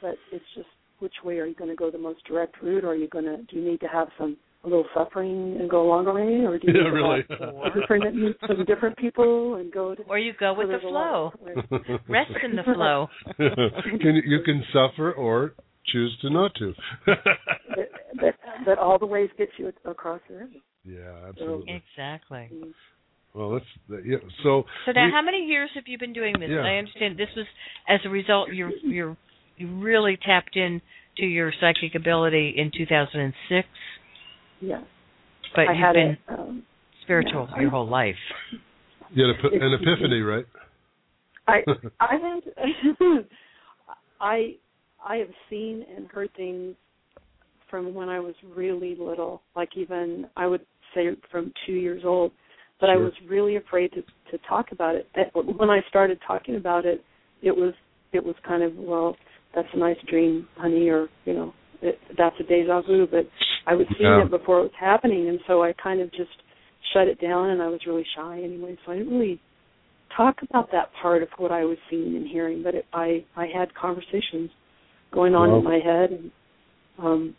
but 0.00 0.16
it's 0.32 0.44
just 0.54 0.68
which 1.00 1.14
way 1.24 1.38
are 1.38 1.46
you 1.46 1.54
going 1.54 1.70
to 1.70 1.76
go 1.76 1.90
the 1.90 1.98
most 1.98 2.24
direct 2.24 2.60
route, 2.62 2.84
or 2.84 2.88
are 2.88 2.94
you 2.94 3.08
going 3.08 3.24
to 3.24 3.38
do 3.48 3.56
you 3.56 3.64
need 3.70 3.80
to 3.80 3.88
have 3.88 4.08
some 4.18 4.36
a 4.64 4.68
little 4.68 4.86
suffering 4.94 5.56
and 5.60 5.70
go 5.70 5.86
a 5.86 5.88
longer 5.88 6.12
way, 6.14 6.44
or 6.44 6.58
do 6.58 6.66
you 6.66 6.74
Yeah, 6.82 6.88
really. 6.88 7.24
have 7.28 7.74
different 7.80 8.14
meet 8.16 8.36
some 8.46 8.64
different 8.66 8.96
people 8.96 9.54
and 9.56 9.72
go 9.72 9.94
to 9.94 10.02
Or 10.08 10.18
you 10.18 10.32
go 10.38 10.52
with 10.54 10.66
so 10.66 10.72
the 10.72 10.78
there's 10.78 10.84
a 10.84 10.86
lot 10.88 11.32
flow. 11.40 11.92
of- 11.94 12.00
Rest 12.08 12.30
in 12.42 12.56
the 12.56 12.62
flow. 12.64 13.08
can 13.38 14.14
you, 14.16 14.22
you 14.26 14.38
can 14.44 14.62
suffer 14.72 15.12
or 15.12 15.54
choose 15.92 16.16
to 16.22 16.30
not 16.30 16.52
to. 16.56 16.74
that, 17.06 17.88
that 18.20 18.34
that 18.66 18.78
all 18.78 18.98
the 18.98 19.06
ways 19.06 19.30
get 19.38 19.48
you 19.58 19.72
across 19.84 20.20
the 20.28 20.34
river. 20.34 20.50
yeah, 20.84 21.28
absolutely. 21.28 21.82
Exactly. 21.96 22.50
Well, 23.34 23.52
that's 23.52 24.00
yeah. 24.04 24.16
So 24.42 24.64
So 24.86 24.92
now, 24.92 25.06
we- 25.06 25.12
how 25.12 25.22
many 25.22 25.44
years 25.46 25.70
have 25.76 25.84
you 25.86 25.98
been 25.98 26.12
doing 26.12 26.34
this? 26.40 26.48
Yeah. 26.50 26.60
I 26.60 26.76
understand 26.76 27.16
this 27.18 27.28
was 27.36 27.46
as 27.88 28.00
a 28.04 28.08
result. 28.08 28.48
You're 28.52 28.72
you're 28.82 29.16
you 29.56 29.78
really 29.80 30.16
tapped 30.24 30.56
in 30.56 30.80
to 31.18 31.24
your 31.26 31.52
psychic 31.60 31.94
ability 31.94 32.54
in 32.56 32.70
2006, 32.76 33.66
Yes. 34.60 34.82
but 35.54 35.68
I 35.68 35.72
you've 35.72 35.80
had 35.80 35.92
been 35.94 36.18
a, 36.28 36.32
um, 36.32 36.62
spiritual 37.02 37.48
yeah. 37.54 37.62
your 37.62 37.70
whole 37.70 37.88
life. 37.88 38.16
you 39.12 39.26
had 39.26 39.36
a, 39.36 39.50
p- 39.50 39.56
an 39.56 39.72
epiphany, 39.72 40.20
right? 40.20 40.46
I 41.46 41.60
I 42.00 42.14
had 42.14 43.24
I 44.20 44.54
I 45.04 45.16
have 45.16 45.28
seen 45.48 45.84
and 45.96 46.06
heard 46.08 46.30
things 46.36 46.74
from 47.70 47.94
when 47.94 48.08
I 48.08 48.20
was 48.20 48.34
really 48.56 48.96
little, 48.98 49.42
like 49.54 49.70
even 49.76 50.26
I 50.36 50.46
would 50.46 50.64
say 50.94 51.08
from 51.30 51.52
two 51.66 51.72
years 51.72 52.02
old. 52.04 52.32
But 52.80 52.90
I 52.90 52.96
was 52.96 53.12
really 53.28 53.56
afraid 53.56 53.92
to 53.92 54.02
to 54.02 54.44
talk 54.48 54.66
about 54.70 54.94
it. 54.94 55.08
And 55.14 55.58
When 55.58 55.68
I 55.70 55.80
started 55.88 56.18
talking 56.26 56.56
about 56.56 56.86
it, 56.86 57.02
it 57.42 57.56
was 57.56 57.74
it 58.12 58.24
was 58.24 58.36
kind 58.46 58.62
of 58.62 58.74
well, 58.76 59.16
that's 59.54 59.68
a 59.74 59.78
nice 59.78 59.96
dream, 60.08 60.46
honey, 60.56 60.88
or 60.88 61.08
you 61.24 61.34
know, 61.34 61.54
it, 61.82 61.98
that's 62.16 62.36
a 62.40 62.42
deja 62.44 62.82
vu. 62.82 63.06
But 63.10 63.28
I 63.66 63.74
was 63.74 63.86
seeing 63.96 64.10
Yeah. 64.10 64.24
it 64.24 64.30
before 64.30 64.60
it 64.60 64.62
was 64.62 64.72
happening, 64.78 65.28
and 65.28 65.40
so 65.46 65.62
I 65.62 65.72
kind 65.74 66.00
of 66.00 66.10
just 66.12 66.30
shut 66.92 67.08
it 67.08 67.20
down, 67.20 67.50
and 67.50 67.62
I 67.62 67.68
was 67.68 67.80
really 67.86 68.06
shy 68.16 68.40
anyway. 68.42 68.76
So 68.84 68.92
I 68.92 68.98
didn't 68.98 69.12
really 69.12 69.40
talk 70.16 70.36
about 70.42 70.70
that 70.72 70.90
part 71.02 71.22
of 71.22 71.28
what 71.38 71.52
I 71.52 71.64
was 71.64 71.76
seeing 71.90 72.16
and 72.16 72.26
hearing, 72.26 72.62
but 72.62 72.74
it, 72.74 72.86
I 72.92 73.24
I 73.36 73.46
had 73.46 73.74
conversations 73.74 74.50
going 75.12 75.34
on 75.34 75.48
Well- 75.50 75.58
in 75.58 75.64
my 75.64 75.78
head, 75.78 76.10
and 76.12 76.30
um, 76.98 77.36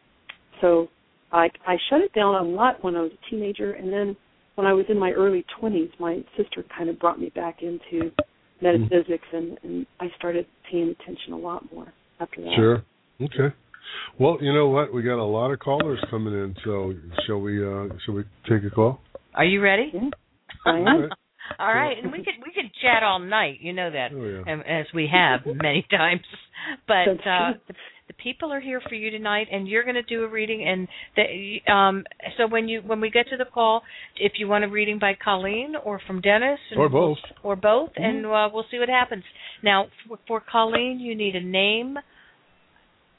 so 0.62 0.88
I 1.31 1.50
I 1.67 1.77
shut 1.89 2.01
it 2.01 2.13
down 2.13 2.36
a 2.36 2.43
lot 2.43 2.84
when 2.84 2.96
I 2.96 3.01
was 3.01 3.12
a 3.12 3.29
teenager, 3.29 3.74
and 3.74 3.91
then 3.91 4.15
when 4.55 4.67
I 4.67 4.74
was 4.74 4.86
in 4.89 4.98
my 5.00 5.12
early 5.12 5.46
twenties, 5.60 5.89
my 6.00 6.24
sister 6.38 6.63
kind 6.75 6.89
of 6.89 7.00
brought 7.00 7.19
me 7.19 7.29
back 7.29 7.62
into 7.62 8.12
metaphysics, 8.62 9.27
and 9.34 9.58
and 9.63 9.86
I 10.00 10.08
started 10.17 10.46
paying 10.72 10.89
attention 11.00 11.34
a 11.34 11.38
lot 11.38 11.63
more 11.74 11.91
after 12.19 12.41
that. 12.41 12.53
Sure. 12.55 12.84
Okay. 13.22 13.55
Well, 14.19 14.38
you 14.41 14.53
know 14.53 14.67
what? 14.69 14.93
We 14.93 15.01
got 15.03 15.17
a 15.19 15.24
lot 15.24 15.51
of 15.51 15.60
callers 15.60 16.00
coming 16.12 16.34
in, 16.34 16.55
so 16.65 16.93
shall 17.25 17.39
we? 17.39 17.65
uh 17.65 17.88
Shall 18.05 18.15
we 18.15 18.24
take 18.50 18.63
a 18.63 18.69
call? 18.74 19.00
Are 19.36 19.46
you 19.46 19.62
ready? 19.62 19.91
Yeah, 19.93 20.10
I 20.65 20.69
am. 20.79 20.88
All 20.88 21.00
right. 21.00 21.10
All 21.58 21.74
right, 21.74 21.98
and 22.03 22.12
we 22.12 22.19
could 22.19 22.36
we 22.46 22.51
could 22.53 22.72
chat 22.81 23.01
all 23.01 23.17
night. 23.19 23.58
You 23.60 23.74
know 23.74 23.89
that, 23.89 24.10
Oh, 24.13 24.24
yeah. 24.46 24.53
um, 24.53 24.62
as 24.62 24.86
we 24.93 25.10
have 25.12 25.39
many 25.63 25.86
times. 25.89 26.22
But 26.88 27.10
uh, 27.27 27.53
the, 27.67 27.74
the 28.08 28.13
people 28.22 28.51
are 28.53 28.60
here 28.60 28.79
for 28.88 28.93
you 28.93 29.10
tonight, 29.10 29.48
and 29.51 29.67
you're 29.67 29.81
going 29.84 29.96
to 29.96 30.03
do 30.03 30.24
a 30.24 30.27
reading. 30.27 30.67
And 30.67 30.88
the, 31.15 31.72
um, 31.74 32.03
so 32.38 32.48
when 32.48 32.67
you 32.69 32.81
when 32.86 33.01
we 33.01 33.10
get 33.10 33.27
to 33.29 33.38
the 33.38 33.46
call, 33.51 33.81
if 34.15 34.34
you 34.38 34.48
want 34.48 34.63
a 34.63 34.67
reading 34.67 35.00
by 35.00 35.13
Colleen 35.24 35.74
or 35.84 36.00
from 36.05 36.22
Dennis, 36.22 36.60
and 36.69 36.79
Or 36.79 36.88
both. 36.89 37.17
or 37.41 37.55
both, 37.55 37.89
Mm-hmm. 37.91 38.03
and 38.03 38.25
uh, 38.27 38.50
we'll 38.53 38.65
see 38.69 38.77
what 38.77 38.89
happens. 38.89 39.24
Now, 39.63 39.88
for, 40.08 40.19
for 40.27 40.43
Colleen, 40.51 41.00
you 41.00 41.15
need 41.15 41.36
a 41.36 41.41
name 41.43 41.98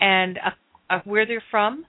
and 0.01 0.37
a, 0.37 0.53
a 0.91 0.99
where 1.01 1.25
they're 1.27 1.43
from, 1.51 1.87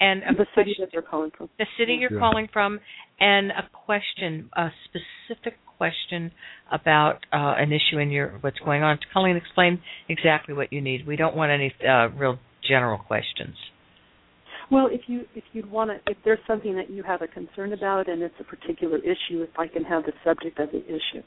and 0.00 0.22
a 0.22 0.32
the 0.34 0.44
city 0.54 0.74
question- 0.74 0.74
that 0.84 0.90
they're 0.92 1.02
calling 1.02 1.30
from. 1.30 1.48
the 1.58 1.66
city 1.76 1.94
you're 1.94 2.12
Yeah. 2.12 2.18
calling 2.18 2.48
from, 2.48 2.80
and 3.20 3.50
a 3.52 3.62
question, 3.72 4.48
a 4.54 4.70
specific 4.84 5.58
question 5.78 6.32
about 6.70 7.24
uh, 7.32 7.54
an 7.56 7.72
issue 7.72 7.98
in 7.98 8.10
your 8.10 8.30
what's 8.40 8.58
going 8.60 8.82
on. 8.82 8.98
Colleen, 9.12 9.36
explain 9.36 9.80
exactly 10.08 10.54
what 10.54 10.72
you 10.72 10.80
need. 10.80 11.06
We 11.06 11.16
don't 11.16 11.36
want 11.36 11.50
any 11.52 11.72
uh, 11.86 12.08
real 12.10 12.38
general 12.62 12.98
questions. 12.98 13.56
Well, 14.70 14.88
if 14.88 15.08
you 15.08 15.26
if 15.34 15.44
you'd 15.52 15.70
want 15.70 15.90
to, 15.90 16.10
if 16.10 16.18
there's 16.24 16.40
something 16.46 16.74
that 16.76 16.90
you 16.90 17.02
have 17.04 17.22
a 17.22 17.28
concern 17.28 17.72
about 17.72 18.08
and 18.08 18.22
it's 18.22 18.34
a 18.40 18.44
particular 18.44 18.98
issue, 18.98 19.42
if 19.42 19.58
I 19.58 19.66
can 19.66 19.84
have 19.84 20.04
the 20.04 20.12
subject 20.24 20.58
of 20.58 20.70
the 20.72 20.84
issue, 20.84 21.22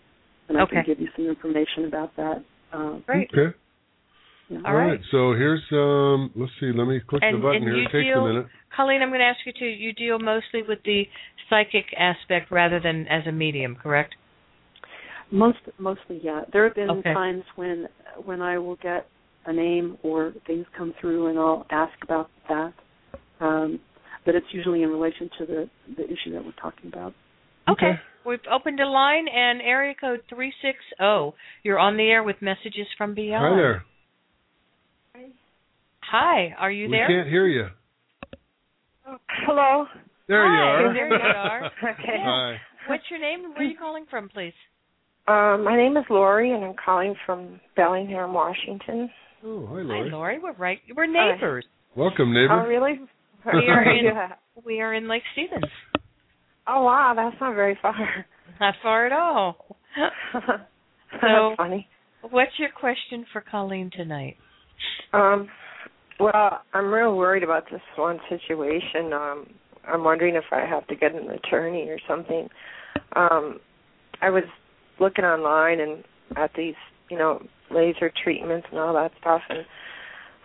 and 0.47 0.57
I 0.57 0.61
Okay. 0.63 0.75
can 0.75 0.83
give 0.85 0.99
you 0.99 1.09
some 1.15 1.25
information 1.27 1.85
about 1.85 2.15
that. 2.17 2.43
Um, 2.71 3.03
Great. 3.07 3.29
Okay. 3.33 3.55
Yeah. 4.51 4.59
All 4.65 4.75
right. 4.75 4.99
So 5.11 5.33
here's 5.33 5.61
um. 5.71 6.31
Let's 6.35 6.51
see. 6.59 6.71
Let 6.75 6.85
me 6.85 6.99
click 7.07 7.23
And, 7.23 7.37
the 7.37 7.41
button 7.41 7.61
here. 7.63 7.75
It 7.75 7.85
takes 7.85 8.07
deal, 8.07 8.25
a 8.25 8.27
minute. 8.27 8.47
Colleen, 8.75 9.01
I'm 9.01 9.09
going 9.09 9.19
to 9.19 9.25
ask 9.25 9.39
you 9.45 9.53
to. 9.53 9.65
You 9.65 9.93
deal 9.93 10.19
mostly 10.19 10.61
with 10.67 10.79
the 10.83 11.03
psychic 11.49 11.85
aspect 11.97 12.51
rather 12.51 12.79
than 12.79 13.07
as 13.07 13.25
a 13.27 13.31
medium, 13.31 13.75
correct? 13.75 14.15
Most 15.31 15.59
mostly, 15.79 16.19
yeah. 16.21 16.41
There 16.51 16.65
have 16.65 16.75
been 16.75 16.89
Okay. 16.89 17.13
times 17.13 17.43
when 17.55 17.87
when 18.25 18.41
I 18.41 18.57
will 18.57 18.75
get 18.77 19.07
a 19.45 19.53
name 19.53 19.97
or 20.03 20.33
things 20.45 20.65
come 20.77 20.93
through, 20.99 21.27
and 21.27 21.39
I'll 21.39 21.65
ask 21.71 21.93
about 22.03 22.29
that. 22.49 22.73
Um, 23.39 23.79
but 24.25 24.35
it's 24.35 24.45
usually 24.51 24.83
in 24.83 24.89
relation 24.89 25.29
to 25.39 25.45
the 25.45 25.69
the 25.95 26.03
issue 26.05 26.33
that 26.33 26.43
we're 26.43 26.51
talking 26.61 26.91
about. 26.91 27.13
Okay. 27.69 27.93
We've 28.25 28.39
opened 28.51 28.79
a 28.79 28.87
line 28.87 29.27
and 29.27 29.61
area 29.61 29.95
code 29.99 30.21
360. 30.29 31.35
You're 31.63 31.79
on 31.79 31.97
the 31.97 32.03
air 32.03 32.21
with 32.23 32.35
messages 32.41 32.85
from 32.97 33.15
beyond. 33.15 33.55
Hi 33.55 33.55
there. 33.55 33.85
Hi, 36.11 36.53
are 36.59 36.71
you 36.71 36.89
there? 36.89 37.07
we 37.07 37.13
can't 37.13 37.27
hear 37.29 37.47
you. 37.47 37.67
Hello. 39.45 39.85
There 40.27 40.43
you 40.45 40.61
are. 40.61 40.93
there 40.93 41.07
you 41.07 41.13
are. 41.37 41.65
Okay. 41.65 42.17
Hi. 42.23 42.57
What's 42.87 43.03
your 43.09 43.19
name 43.19 43.45
and 43.45 43.53
where 43.53 43.61
are 43.61 43.69
you 43.69 43.77
calling 43.77 44.05
from, 44.09 44.27
please? 44.29 44.53
Um, 45.27 45.63
my 45.63 45.77
name 45.77 45.95
is 45.97 46.03
Lori, 46.09 46.51
and 46.51 46.65
I'm 46.65 46.75
calling 46.83 47.15
from 47.25 47.59
Bellingham, 47.75 48.33
Washington. 48.33 49.09
Oh, 49.45 49.65
hi, 49.67 49.75
Lori. 49.81 50.09
Hi, 50.09 50.15
Lori. 50.15 50.39
We're 50.39 50.53
right. 50.53 50.79
We're 50.95 51.05
neighbors. 51.07 51.65
Welcome, 51.95 52.33
neighbor. 52.33 52.61
Oh, 52.63 52.67
really? 52.67 52.99
We 53.45 53.69
are 53.69 53.83
in. 53.83 54.05
yeah. 54.13 54.33
We 54.65 54.81
are 54.81 54.93
in 54.93 55.07
Lake 55.07 55.23
Stevens. 55.33 55.63
Oh, 56.67 56.83
wow, 56.83 57.13
that's 57.15 57.35
not 57.41 57.55
very 57.55 57.75
far. 57.81 57.95
Not 58.59 58.75
far 58.83 59.07
at 59.07 59.11
all. 59.13 59.77
that's 60.31 60.61
So- 61.21 61.55
funny. 61.57 61.87
What's 62.29 62.51
your 62.59 62.69
question 62.69 63.25
for 63.33 63.41
Colleen 63.41 63.89
tonight? 63.91 64.35
Um, 65.11 65.49
well, 66.21 66.61
I'm 66.73 66.93
real 66.93 67.15
worried 67.15 67.43
about 67.43 67.65
this 67.71 67.81
one 67.95 68.19
situation. 68.29 69.13
Um, 69.13 69.47
I'm 69.87 70.03
wondering 70.03 70.35
if 70.35 70.43
I 70.51 70.65
have 70.65 70.87
to 70.87 70.95
get 70.95 71.15
an 71.15 71.29
attorney 71.29 71.89
or 71.89 71.97
something. 72.07 72.47
Um, 73.15 73.59
I 74.21 74.29
was 74.29 74.43
looking 74.99 75.25
online 75.25 75.79
and 75.79 76.03
at 76.37 76.51
these, 76.55 76.75
you 77.09 77.17
know, 77.17 77.41
laser 77.71 78.11
treatments 78.23 78.67
and 78.69 78.79
all 78.79 78.93
that 78.93 79.11
stuff, 79.19 79.41
and 79.49 79.65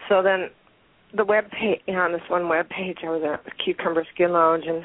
so 0.09 0.23
then 0.23 0.49
the 1.15 1.25
web 1.25 1.45
page, 1.51 1.81
you 1.87 1.95
know, 1.95 2.01
on 2.01 2.13
this 2.13 2.23
one 2.29 2.49
web 2.49 2.69
page, 2.69 2.99
I 3.05 3.11
was 3.11 3.23
at 3.25 3.45
the 3.45 3.51
Cucumber 3.63 4.05
Skin 4.15 4.33
Lounge, 4.33 4.65
and 4.67 4.85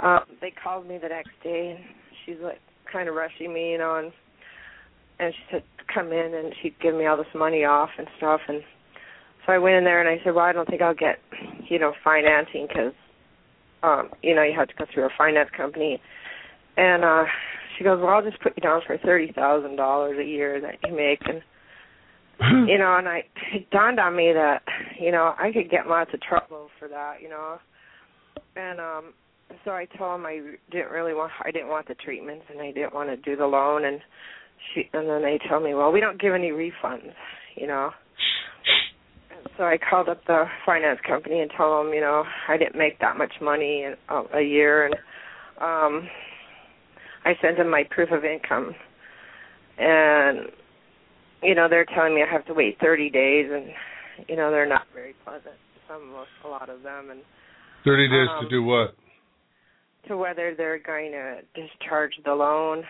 um, 0.00 0.36
they 0.40 0.50
called 0.50 0.86
me 0.86 0.98
the 0.98 1.08
next 1.08 1.30
day, 1.42 1.76
and 1.76 1.84
she's 2.24 2.42
like 2.42 2.60
kind 2.90 3.08
of 3.08 3.14
rushing 3.14 3.52
me, 3.52 3.72
you 3.72 3.78
know, 3.78 3.96
and 3.96 4.12
and 5.18 5.34
she 5.34 5.40
said 5.50 5.62
come 5.92 6.12
in 6.12 6.34
and 6.34 6.54
she'd 6.62 6.78
give 6.80 6.94
me 6.94 7.06
all 7.06 7.16
this 7.16 7.26
money 7.34 7.64
off 7.64 7.90
and 7.98 8.06
stuff, 8.18 8.40
and 8.48 8.62
so 9.48 9.54
I 9.54 9.58
went 9.58 9.76
in 9.76 9.84
there 9.84 10.00
and 10.00 10.08
I 10.08 10.22
said, 10.22 10.34
well, 10.34 10.44
I 10.44 10.52
don't 10.52 10.68
think 10.68 10.82
I'll 10.82 10.94
get, 10.94 11.16
you 11.70 11.78
know, 11.78 11.94
financing 12.04 12.68
because, 12.68 12.92
um, 13.82 14.10
you 14.22 14.34
know, 14.34 14.42
you 14.42 14.52
have 14.54 14.68
to 14.68 14.74
go 14.74 14.84
through 14.92 15.06
a 15.06 15.10
finance 15.16 15.48
company, 15.56 16.00
and 16.76 17.02
uh 17.04 17.24
she 17.76 17.84
goes, 17.84 17.98
well, 18.00 18.10
I'll 18.10 18.22
just 18.22 18.42
put 18.42 18.52
you 18.56 18.60
down 18.60 18.82
for 18.86 18.98
thirty 18.98 19.32
thousand 19.32 19.76
dollars 19.76 20.18
a 20.20 20.24
year 20.24 20.60
that 20.60 20.74
you 20.86 20.94
make, 20.94 21.20
and 21.26 21.40
you 22.68 22.76
know, 22.76 22.96
and 22.98 23.08
I 23.08 23.22
it 23.54 23.70
dawned 23.70 23.98
on 23.98 24.14
me 24.14 24.32
that 24.34 24.62
you 25.00 25.12
know 25.12 25.34
I 25.38 25.50
could 25.52 25.70
get 25.70 25.86
lots 25.86 26.10
of 26.12 26.20
trouble 26.20 26.68
for 26.78 26.88
that, 26.88 27.22
you 27.22 27.30
know, 27.30 27.56
and 28.54 28.80
um 28.80 29.14
so 29.64 29.70
I 29.70 29.86
told 29.96 30.20
him 30.20 30.26
I 30.26 30.40
didn't 30.70 30.90
really 30.90 31.14
want 31.14 31.32
I 31.42 31.50
didn't 31.52 31.68
want 31.68 31.88
the 31.88 31.94
treatments 31.94 32.44
and 32.50 32.60
I 32.60 32.72
didn't 32.72 32.94
want 32.94 33.08
to 33.08 33.16
do 33.16 33.34
the 33.34 33.46
loan 33.46 33.86
and 33.86 34.00
she 34.74 34.90
and 34.92 35.08
then 35.08 35.22
they 35.22 35.38
told 35.48 35.62
me, 35.64 35.74
well, 35.74 35.90
we 35.90 36.00
don't 36.00 36.20
give 36.20 36.34
any 36.34 36.50
refunds, 36.50 37.14
you 37.56 37.66
know. 37.66 37.92
So 39.58 39.64
I 39.64 39.76
called 39.76 40.08
up 40.08 40.24
the 40.26 40.44
finance 40.64 41.00
company 41.06 41.40
and 41.40 41.50
told 41.54 41.84
them, 41.86 41.92
you 41.92 42.00
know, 42.00 42.24
I 42.48 42.56
didn't 42.56 42.78
make 42.78 43.00
that 43.00 43.18
much 43.18 43.32
money 43.42 43.82
in 43.82 43.94
a, 44.08 44.38
a 44.38 44.42
year 44.42 44.86
and 44.86 44.94
um 45.60 46.08
I 47.24 47.32
sent 47.42 47.58
them 47.58 47.68
my 47.68 47.82
proof 47.90 48.10
of 48.12 48.24
income 48.24 48.74
and 49.78 50.48
you 51.42 51.54
know 51.54 51.68
they're 51.68 51.86
telling 51.94 52.14
me 52.14 52.22
I 52.22 52.32
have 52.32 52.46
to 52.46 52.54
wait 52.54 52.78
30 52.80 53.10
days, 53.10 53.46
and 53.52 53.66
you 54.28 54.36
know 54.36 54.50
they're 54.50 54.68
not 54.68 54.86
very 54.94 55.14
pleasant. 55.24 55.54
Some, 55.88 56.14
a 56.44 56.48
lot 56.48 56.68
of 56.68 56.82
them, 56.82 57.10
and 57.10 57.20
Thirty 57.84 58.08
days 58.08 58.28
Um, 58.30 58.44
to 58.44 58.50
do 58.50 58.62
what? 58.62 58.94
to 60.08 60.16
whether 60.16 60.54
they're 60.54 60.78
going 60.78 61.12
to 61.12 61.40
discharge 61.54 62.12
the 62.24 62.34
loan. 62.34 62.82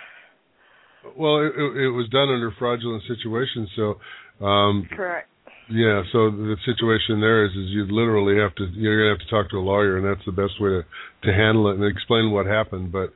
Well, 1.17 1.39
it, 1.39 1.53
it, 1.57 1.85
it 1.85 1.91
was 1.91 2.09
done 2.11 2.29
under 2.29 2.51
fraudulent 2.59 3.03
situations, 3.07 3.69
so 3.77 4.01
um 4.45 4.89
Correct. 4.91 5.29
Yeah. 5.71 6.03
So 6.13 6.31
the 6.31 6.57
situation 6.65 7.21
there 7.21 7.45
is, 7.45 7.53
is 7.53 7.69
you 7.69 7.87
literally 7.91 8.41
have 8.41 8.55
to 8.57 8.67
you're 8.73 8.99
gonna 8.99 9.19
have 9.19 9.27
to 9.27 9.31
talk 9.31 9.51
to 9.51 9.57
a 9.57 9.65
lawyer, 9.65 9.99
and 9.99 10.07
that's 10.07 10.25
the 10.25 10.33
best 10.33 10.61
way 10.61 10.71
to 10.71 10.83
to 11.25 11.33
handle 11.33 11.71
it 11.71 11.77
and 11.77 11.85
explain 11.85 12.31
what 12.31 12.47
happened. 12.47 12.93
But 12.93 13.13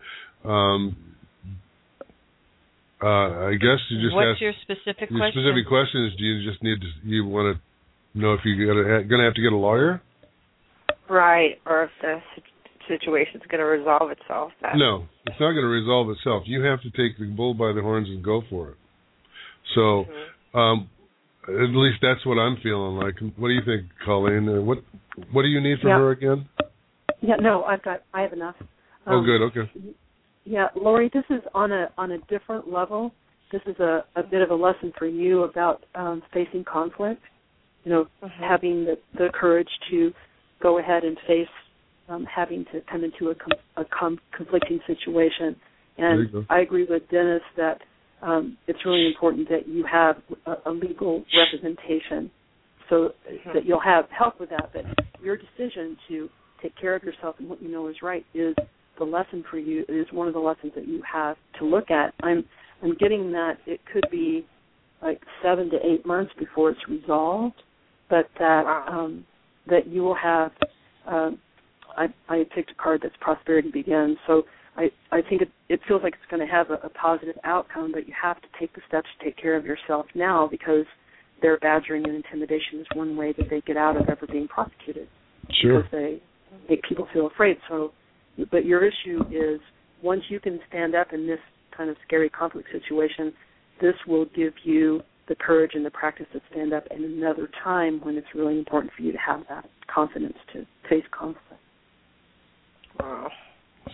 um 0.48 0.96
uh 3.02 3.48
I 3.48 3.54
guess 3.54 3.80
you 3.90 4.00
just 4.02 4.14
What's 4.14 4.36
ask, 4.36 4.40
your 4.40 4.52
specific 4.62 5.08
question? 5.08 5.16
your 5.16 5.20
question? 5.20 5.42
specific 5.42 5.68
question 5.68 6.06
is, 6.06 6.12
do 6.18 6.24
you 6.24 6.50
just 6.50 6.62
need 6.62 6.80
to 6.80 6.88
you 7.04 7.26
want 7.26 7.56
to 7.56 8.18
know 8.18 8.34
if 8.34 8.40
you're 8.44 8.66
gonna 8.66 9.04
gonna 9.04 9.24
have 9.24 9.34
to 9.34 9.42
get 9.42 9.52
a 9.52 9.56
lawyer? 9.56 10.02
Right, 11.08 11.60
or 11.66 11.84
if 11.84 11.90
the 12.00 12.20
sit- 12.34 12.44
situation's 12.88 13.42
going 13.50 13.60
to 13.60 13.66
resolve 13.66 14.10
itself. 14.10 14.52
That, 14.62 14.76
No, 14.76 15.06
it's 15.26 15.38
not 15.40 15.52
going 15.52 15.64
to 15.64 15.70
resolve 15.70 16.10
itself. 16.10 16.44
You 16.46 16.62
have 16.62 16.80
to 16.82 16.90
take 16.90 17.18
the 17.18 17.26
bull 17.26 17.54
by 17.54 17.72
the 17.72 17.82
horns 17.82 18.08
and 18.08 18.22
go 18.24 18.42
for 18.48 18.70
it. 18.70 18.76
So, 19.74 20.04
um, 20.58 20.88
at 21.48 21.70
least 21.74 21.98
that's 22.02 22.24
what 22.24 22.38
I'm 22.38 22.56
feeling 22.62 22.96
like. 22.96 23.14
What 23.36 23.48
do 23.48 23.54
you 23.54 23.62
think, 23.64 23.86
Colleen? 24.04 24.48
Uh, 24.48 24.60
what 24.62 24.78
What 25.32 25.42
do 25.42 25.48
you 25.48 25.60
need 25.60 25.78
from 25.80 25.90
Yeah. 25.90 25.98
her 25.98 26.10
again? 26.10 26.48
Yeah, 27.20 27.36
no, 27.36 27.64
I've 27.64 27.82
got, 27.82 28.02
I 28.14 28.22
have 28.22 28.32
enough. 28.32 28.56
oh, 29.06 29.18
Um, 29.18 29.24
good. 29.24 29.42
Okay. 29.42 29.70
Yeah, 30.44 30.68
Lori, 30.74 31.08
this 31.12 31.24
is 31.30 31.42
on 31.54 31.70
a 31.72 31.90
on 31.98 32.12
a 32.12 32.18
different 32.28 32.68
level. 32.72 33.12
This 33.52 33.62
is 33.66 33.78
a, 33.78 34.04
a 34.16 34.22
bit 34.22 34.40
of 34.42 34.50
a 34.50 34.54
lesson 34.54 34.92
for 34.98 35.06
you 35.06 35.42
about 35.44 35.84
um, 35.94 36.22
facing 36.32 36.64
conflict. 36.64 37.22
You 37.84 37.90
know, 37.92 38.06
having 38.40 38.84
the 38.84 38.98
the 39.18 39.28
courage 39.32 39.68
to 39.90 40.12
go 40.60 40.78
ahead 40.78 41.04
and 41.04 41.16
face 41.26 41.48
um, 42.08 42.24
having 42.24 42.64
to 42.72 42.80
come 42.90 43.04
into 43.04 43.30
a, 43.30 43.34
com- 43.34 43.58
a 43.76 43.84
com- 43.84 44.20
conflicting 44.36 44.80
situation. 44.86 45.56
And. 45.98 46.46
I 46.48 46.60
agree 46.60 46.86
with 46.88 47.08
Dennis 47.10 47.42
that 47.56 47.82
um, 48.22 48.56
it's 48.66 48.78
really 48.84 49.06
important 49.06 49.48
that 49.48 49.68
you 49.68 49.84
have 49.90 50.16
a, 50.46 50.70
a 50.70 50.70
legal 50.70 51.24
representation, 51.36 52.30
so 52.88 53.10
that 53.52 53.64
you'll 53.64 53.80
have 53.80 54.04
help 54.16 54.38
with 54.38 54.50
that. 54.50 54.70
But 54.72 54.84
your 55.22 55.36
decision 55.36 55.96
to 56.08 56.28
take 56.62 56.76
care 56.80 56.94
of 56.94 57.02
yourself 57.02 57.36
and 57.38 57.48
what 57.48 57.60
you 57.60 57.70
know 57.70 57.88
is 57.88 57.96
right 58.02 58.24
is 58.34 58.54
the 58.98 59.04
lesson 59.04 59.44
for 59.50 59.58
you. 59.58 59.84
Is 59.88 60.06
one 60.12 60.28
of 60.28 60.34
the 60.34 60.40
lessons 60.40 60.72
that 60.76 60.86
you 60.86 61.02
have 61.10 61.36
to 61.58 61.64
look 61.64 61.90
at. 61.90 62.14
I'm 62.22 62.44
I'm 62.82 62.94
getting 62.98 63.32
that 63.32 63.58
it 63.66 63.80
could 63.92 64.06
be 64.10 64.46
like 65.02 65.20
seven 65.42 65.68
to 65.70 65.76
eight 65.84 66.06
months 66.06 66.32
before 66.38 66.70
it's 66.70 66.80
resolved, 66.88 67.60
but 68.08 68.28
that 68.38 68.84
um, 68.88 69.24
that 69.68 69.86
you 69.88 70.02
will 70.02 70.16
have. 70.16 70.52
Um, 71.06 71.38
I, 71.94 72.06
I 72.28 72.44
picked 72.54 72.70
a 72.70 72.74
card 72.74 73.00
that's 73.02 73.14
prosperity 73.20 73.70
begins. 73.70 74.16
So 74.26 74.44
I, 74.76 74.90
I 75.10 75.20
think 75.28 75.42
it, 75.42 75.50
it 75.68 75.80
feels 75.86 76.02
like 76.02 76.14
it's 76.14 76.30
going 76.30 76.46
to 76.46 76.52
have 76.52 76.70
a, 76.70 76.86
a 76.86 76.88
positive 76.88 77.36
outcome, 77.44 77.92
but 77.92 78.06
you 78.08 78.14
have 78.20 78.40
to 78.40 78.48
take 78.58 78.74
the 78.74 78.80
steps 78.88 79.06
to 79.18 79.24
take 79.24 79.36
care 79.36 79.56
of 79.56 79.64
yourself 79.66 80.06
now 80.14 80.48
because 80.50 80.86
their 81.42 81.58
badgering 81.58 82.06
and 82.06 82.16
intimidation 82.16 82.80
is 82.80 82.86
one 82.94 83.16
way 83.16 83.34
that 83.36 83.50
they 83.50 83.60
get 83.62 83.76
out 83.76 83.96
of 83.96 84.08
ever 84.08 84.26
being 84.26 84.48
prosecuted. 84.48 85.08
Sure. 85.60 85.82
Because 85.82 85.90
they 85.92 86.22
make 86.68 86.82
people 86.84 87.06
feel 87.12 87.26
afraid. 87.26 87.56
So, 87.68 87.92
but 88.50 88.64
your 88.64 88.84
issue 88.84 89.22
is 89.30 89.60
once 90.02 90.22
you 90.28 90.40
can 90.40 90.58
stand 90.68 90.94
up 90.94 91.12
in 91.12 91.26
this 91.26 91.40
kind 91.76 91.90
of 91.90 91.96
scary 92.06 92.30
conflict 92.30 92.68
situation, 92.72 93.32
this 93.80 93.94
will 94.06 94.26
give 94.36 94.52
you 94.64 95.02
the 95.28 95.34
courage 95.34 95.72
and 95.74 95.84
the 95.84 95.90
practice 95.90 96.26
to 96.32 96.40
stand 96.50 96.72
up 96.72 96.84
in 96.90 97.04
another 97.04 97.48
time 97.62 98.00
when 98.02 98.16
it's 98.16 98.26
really 98.34 98.58
important 98.58 98.92
for 98.96 99.02
you 99.02 99.12
to 99.12 99.18
have 99.18 99.40
that 99.48 99.64
confidence 99.92 100.36
to 100.52 100.64
face 100.88 101.04
conflict. 101.16 101.60
Wow. 102.98 103.28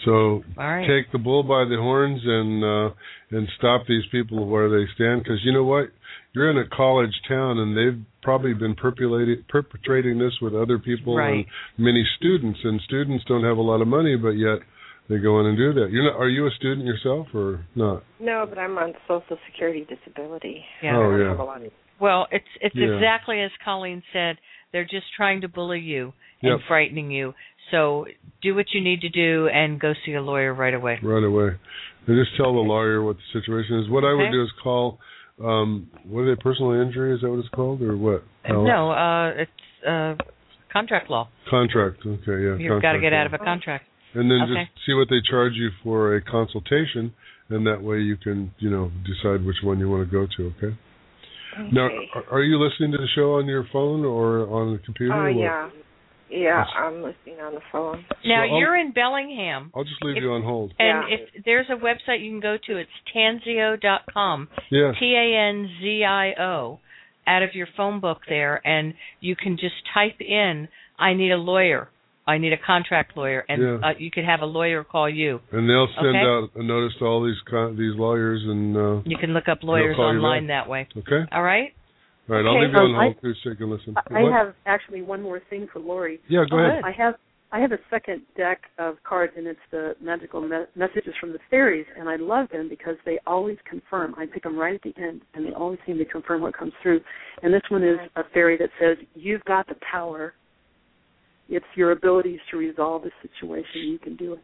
So 0.09 0.43
All 0.57 0.65
right. 0.67 0.87
take 0.89 1.13
the 1.13 1.19
bull 1.19 1.43
by 1.43 1.65
the 1.69 1.77
horns 1.77 2.21
and 2.25 2.65
uh, 2.65 2.95
and 3.37 3.47
stop 3.59 3.83
these 3.87 4.05
people 4.11 4.47
where 4.47 4.69
they 4.71 4.87
stand. 4.95 5.23
Because 5.23 5.41
you 5.45 5.53
know 5.53 5.65
what, 5.65 5.87
you're 6.33 6.51
in 6.51 6.57
a 6.57 6.67
college 6.75 7.13
town, 7.29 7.59
and 7.59 7.77
they've 7.77 8.01
probably 8.23 8.55
been 8.55 8.75
perpetrating 8.75 9.45
perpetrating 9.49 10.19
this 10.19 10.33
with 10.41 10.55
other 10.55 10.79
people 10.79 11.15
Right. 11.17 11.45
and 11.45 11.47
many 11.85 12.05
students. 12.17 12.59
And 12.65 12.81
students 12.87 13.25
don't 13.29 13.45
have 13.45 13.59
a 13.59 13.63
lot 13.63 13.83
of 13.83 13.89
money, 13.89 14.17
but 14.17 14.31
yet 14.41 14.61
they 15.11 15.19
go 15.19 15.41
in 15.41 15.47
and 15.47 15.57
do 15.59 15.75
that. 15.75 15.91
You're 15.91 16.05
not. 16.05 16.17
Are 16.19 16.29
you 16.31 16.47
a 16.47 16.51
student 16.57 16.87
yourself 16.87 17.27
or 17.35 17.67
not? 17.75 18.03
No, 18.19 18.47
but 18.49 18.59
I'm 18.59 18.79
on 18.79 18.95
Social 19.07 19.37
Security 19.51 19.87
disability. 19.89 20.65
Yeah. 20.83 20.97
Oh, 20.97 21.01
I 21.01 21.03
don't 21.11 21.21
yeah. 21.21 21.29
have 21.29 21.39
a 21.41 21.45
lot 21.45 21.63
of- 21.63 21.73
Well, 22.01 22.29
it's 22.31 22.49
it's 22.63 22.75
Yeah. 22.75 22.95
exactly 22.95 23.41
as 23.43 23.51
Colleen 23.63 24.03
said. 24.13 24.39
They're 24.73 24.85
just 24.85 25.07
trying 25.17 25.41
to 25.43 25.49
bully 25.49 25.81
you 25.81 26.13
Yep. 26.43 26.53
and 26.53 26.63
frightening 26.69 27.11
you. 27.11 27.35
So 27.71 28.07
do 28.43 28.55
what 28.55 28.67
you 28.73 28.81
need 28.81 29.01
to 29.03 29.09
do 29.09 29.49
and 29.49 29.79
go 29.81 29.93
see 30.07 30.13
a 30.15 30.23
lawyer 30.23 30.55
right 30.55 30.75
away. 30.75 30.99
right 31.03 31.25
away. 31.25 31.51
And 32.07 32.17
just 32.25 32.37
tell 32.37 32.53
the 32.55 32.61
lawyer 32.61 33.03
what 33.03 33.17
the 33.17 33.41
situation 33.41 33.79
is. 33.81 33.89
What 33.91 34.05
I 34.05 34.13
would 34.15 34.23
Okay. 34.25 34.33
do 34.33 34.43
is 34.43 34.51
call. 34.63 34.99
Um, 35.43 35.89
what 36.05 36.23
are 36.23 36.35
they? 36.35 36.41
Personal 36.41 36.73
injury? 36.73 37.15
Is 37.15 37.21
that 37.21 37.31
what 37.31 37.39
it's 37.39 37.49
called, 37.51 37.81
or 37.83 37.97
what? 37.97 38.25
How- 38.45 38.65
No, 38.65 38.91
uh 38.91 39.29
it's 39.37 39.87
uh 39.87 40.15
contract 40.73 41.11
law. 41.11 41.29
Contract. 41.49 41.99
Okay, 42.05 42.43
yeah. 42.45 42.57
You've 42.57 42.83
got 42.83 42.93
to 42.93 43.01
get 43.01 43.13
law. 43.13 43.21
out 43.21 43.27
of 43.27 43.35
a 43.35 43.39
contract. 43.39 43.85
and 44.15 44.31
then 44.31 44.41
Okay. 44.43 44.65
just 44.65 44.87
see 44.87 44.95
what 44.95 45.09
they 45.11 45.21
charge 45.21 45.53
you 45.55 45.71
for 45.85 46.15
a 46.17 46.21
consultation, 46.23 47.13
and 47.51 47.67
that 47.67 47.83
way 47.83 48.01
you 48.01 48.17
can, 48.17 48.51
you 48.59 48.71
know, 48.71 48.91
decide 49.05 49.45
which 49.45 49.63
one 49.63 49.79
you 49.79 49.89
want 49.89 50.09
to 50.09 50.11
go 50.11 50.27
to. 50.37 50.53
Okay. 50.57 50.75
Now, 51.73 51.87
Okay. 51.87 52.11
are- 52.15 52.25
are 52.39 52.43
you 52.43 52.57
listening 52.59 52.93
to 52.93 52.99
the 52.99 53.07
show 53.09 53.35
on 53.39 53.47
your 53.47 53.65
phone 53.65 54.05
or 54.05 54.49
on 54.49 54.73
the 54.73 54.79
computer? 54.79 55.13
Oh 55.15 55.21
or 55.27 55.33
what? 55.33 55.37
yeah, 55.37 55.71
yeah. 56.31 56.65
I'm 56.77 57.03
listening 57.03 57.41
on 57.41 57.55
the 57.55 57.61
phone. 57.73 58.05
Now 58.25 58.45
So 58.47 58.53
I'll- 58.55 58.59
you're 58.61 58.77
in 58.77 58.93
Bellingham. 58.93 59.71
I'll 59.75 59.85
just 59.85 60.03
leave 60.03 60.17
If- 60.17 60.23
you 60.23 60.33
on 60.33 60.43
hold. 60.43 60.73
And 60.79 61.09
Yeah. 61.09 61.17
if 61.17 61.45
there's 61.45 61.69
a 61.71 61.77
website 61.77 62.21
you 62.21 62.31
can 62.31 62.41
go 62.41 62.57
to, 62.57 62.77
it's 62.77 62.91
tanzio.com. 63.15 64.49
Yes. 64.71 64.97
T 64.99 65.15
A 65.15 65.37
N 65.37 65.71
Z 65.81 66.05
I 66.05 66.33
O 66.35 66.81
out 67.27 67.43
of 67.43 67.55
your 67.55 67.67
phone 67.77 68.01
book 68.01 68.23
there 68.29 68.61
and 68.65 68.95
you 69.21 69.37
can 69.37 69.57
just 69.59 69.75
type 69.93 70.21
in 70.21 70.69
I 70.99 71.15
need 71.15 71.31
a 71.31 71.37
lawyer 71.37 71.89
I 72.27 72.37
need 72.37 72.53
a 72.53 72.59
contract 72.59 73.17
lawyer, 73.17 73.43
and 73.49 73.63
Yeah. 73.63 73.79
uh, 73.89 73.95
you 73.97 74.11
could 74.11 74.25
have 74.27 74.43
a 74.43 74.47
lawyer 74.47 74.85
call 74.85 75.09
you. 75.09 75.41
And 75.51 75.67
they'll 75.67 75.87
send 75.95 76.09
Okay. 76.09 76.19
out 76.19 76.51
a 76.57 76.63
notice 76.63 76.95
to 76.99 77.07
all 77.07 77.23
these 77.23 77.41
con- 77.49 77.75
these 77.77 77.95
lawyers, 77.95 78.45
and 78.45 78.77
uh, 78.77 79.01
You 79.07 79.17
can 79.17 79.33
look 79.33 79.49
up 79.49 79.63
lawyers 79.65 79.99
online 79.99 80.49
that 80.49 80.69
way. 80.69 80.89
okay. 80.95 81.25
All 81.33 81.43
right. 81.43 81.73
All 82.29 82.37
right, 82.37 82.45
I'll 82.45 82.53
Okay, 82.57 82.61
leave 82.67 82.73
you 82.73 82.79
on 82.79 82.91
um, 82.91 82.97
I- 82.97 83.03
hold 83.05 83.21
too, 83.23 83.35
so 83.43 83.51
you 83.51 83.57
can 83.57 83.71
listen. 83.71 83.95
I 84.11 84.23
What? 84.23 84.33
have 84.33 84.55
actually 84.67 85.03
one 85.03 85.23
more 85.23 85.41
thing 85.49 85.67
for 85.73 85.79
Lori. 85.79 86.21
Yeah, 86.29 86.45
go 86.51 86.59
ahead. 86.59 86.85
I 86.85 86.91
have 86.93 87.15
I 87.51 87.61
have 87.61 87.73
a 87.73 87.79
second 87.89 88.21
deck 88.37 88.61
of 88.77 89.03
cards, 89.05 89.33
and 89.35 89.47
it's 89.47 89.59
the 89.71 89.97
magical 90.03 90.43
me- 90.43 90.67
messages 90.77 91.15
from 91.19 91.33
the 91.33 91.39
fairies, 91.51 91.87
and 91.99 92.07
I 92.07 92.17
love 92.17 92.51
them 92.51 92.69
because 92.69 92.97
they 93.07 93.19
always 93.27 93.57
confirm. 93.65 94.15
I 94.19 94.27
pick 94.27 94.43
them 94.43 94.59
right 94.59 94.75
at 94.75 94.83
the 94.83 94.93
end, 95.01 95.23
and 95.33 95.47
they 95.47 95.55
always 95.55 95.79
seem 95.87 95.97
to 95.97 96.05
confirm 96.05 96.43
what 96.43 96.53
comes 96.55 96.75
through. 96.83 97.01
And 97.43 97.55
this 97.55 97.63
one 97.71 97.83
is 97.83 97.99
a 98.17 98.25
fairy 98.35 98.59
that 98.59 98.69
says, 98.79 98.99
"You've 99.15 99.43
got 99.47 99.67
the 99.67 99.77
power. 99.77 100.35
It's 101.49 101.65
your 101.75 101.93
abilities 101.93 102.41
to 102.51 102.59
resolve 102.59 103.05
the 103.05 103.13
situation. 103.23 103.81
You 103.89 103.99
can 103.99 104.15
do 104.17 104.35
it." 104.35 104.41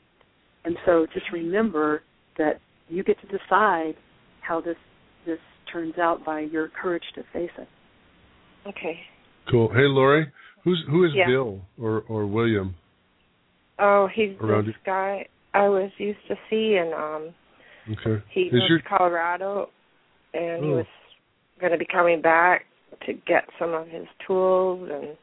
And 0.64 0.78
so, 0.86 1.04
just 1.12 1.30
remember 1.30 2.02
that 2.38 2.58
you 2.88 3.02
get 3.04 3.20
to 3.20 3.26
decide 3.26 3.96
how 4.40 4.62
this 4.62 4.78
this 5.26 5.40
turns 5.70 5.98
out 5.98 6.24
by 6.24 6.40
your 6.40 6.68
courage 6.68 7.04
to 7.16 7.22
face 7.24 7.50
it. 7.58 7.68
Okay. 8.66 8.98
Cool. 9.50 9.68
Hey, 9.68 9.82
Lori, 9.86 10.26
who's 10.62 10.82
who 10.88 11.04
is 11.04 11.12
Yeah. 11.14 11.26
Bill 11.26 11.60
or 11.80 12.04
or 12.08 12.26
William? 12.26 12.74
Oh, 13.78 14.06
he's 14.12 14.36
Around 14.40 14.66
this 14.66 14.76
guy 14.86 15.26
I 15.52 15.68
was 15.68 15.90
used 15.98 16.26
to 16.28 16.36
see, 16.48 16.76
and 16.76 16.94
um, 16.94 17.34
Okay. 17.92 18.22
he 18.30 18.42
is 18.42 18.52
moved 18.52 18.70
your 18.70 18.78
to 18.78 18.84
Colorado, 18.88 19.70
and 20.32 20.64
he 20.64 20.70
Oh. 20.70 20.76
was 20.76 20.86
going 21.60 21.72
to 21.72 21.78
be 21.78 21.84
coming 21.86 22.20
back 22.20 22.66
to 23.06 23.12
get 23.12 23.48
some 23.58 23.74
of 23.74 23.86
his 23.88 24.06
tools, 24.26 24.88
and 24.90 25.16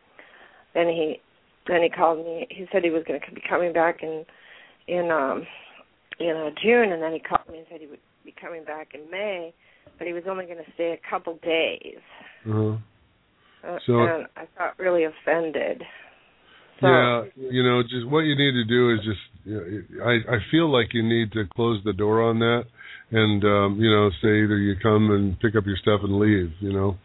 then 0.74 0.88
he 0.88 1.22
then 1.68 1.82
he 1.82 1.90
called 1.90 2.20
me. 2.20 2.48
He 2.50 2.68
said 2.72 2.84
he 2.84 2.90
was 2.90 3.04
going 3.08 3.20
to 3.22 3.32
be 3.34 3.42
coming 3.50 3.74
back 3.74 4.04
in 4.04 4.26
in 4.88 5.12
um 5.12 5.46
in 6.20 6.36
uh, 6.36 6.52
June, 6.62 6.92
and 6.92 7.02
then 7.02 7.14
he 7.14 7.20
called 7.20 7.48
me 7.50 7.60
and 7.60 7.68
said 7.72 7.82
he 7.82 7.88
would 7.88 8.00
be 8.24 8.34
coming 8.40 8.64
back 8.64 8.90
in 8.94 9.10
May, 9.10 9.54
but 9.98 10.06
he 10.08 10.14
was 10.14 10.24
only 10.30 10.46
going 10.46 10.64
to 10.64 10.72
stay 10.76 10.92
a 10.92 11.10
couple 11.10 11.40
days. 11.44 11.98
uh 12.48 12.52
Uh, 12.52 12.78
So- 13.86 14.00
and 14.02 14.28
I 14.36 14.48
got 14.58 14.78
really 14.80 15.04
offended. 15.06 15.84
So, 16.80 16.88
yeah, 16.88 17.24
you 17.36 17.62
know, 17.64 17.84
just 17.84 18.08
what 18.08 18.22
you 18.22 18.36
need 18.36 18.54
to 18.54 18.64
do 18.66 18.94
is 18.94 19.00
just. 19.06 19.20
You 19.44 19.86
know, 19.98 20.06
I 20.06 20.36
I 20.36 20.38
feel 20.50 20.72
like 20.72 20.94
you 20.94 21.04
need 21.04 21.32
to 21.34 21.46
close 21.56 21.80
the 21.84 21.94
door 21.94 22.22
on 22.22 22.40
that, 22.40 22.64
and 23.12 23.44
um, 23.44 23.80
you 23.80 23.90
know, 23.90 24.10
say 24.22 24.44
either 24.44 24.58
you 24.58 24.76
come 24.82 25.12
and 25.12 25.40
pick 25.40 25.56
up 25.56 25.66
your 25.66 25.78
stuff 25.78 26.02
and 26.04 26.20
leave. 26.20 26.52
You 26.60 26.74
know, 26.74 26.98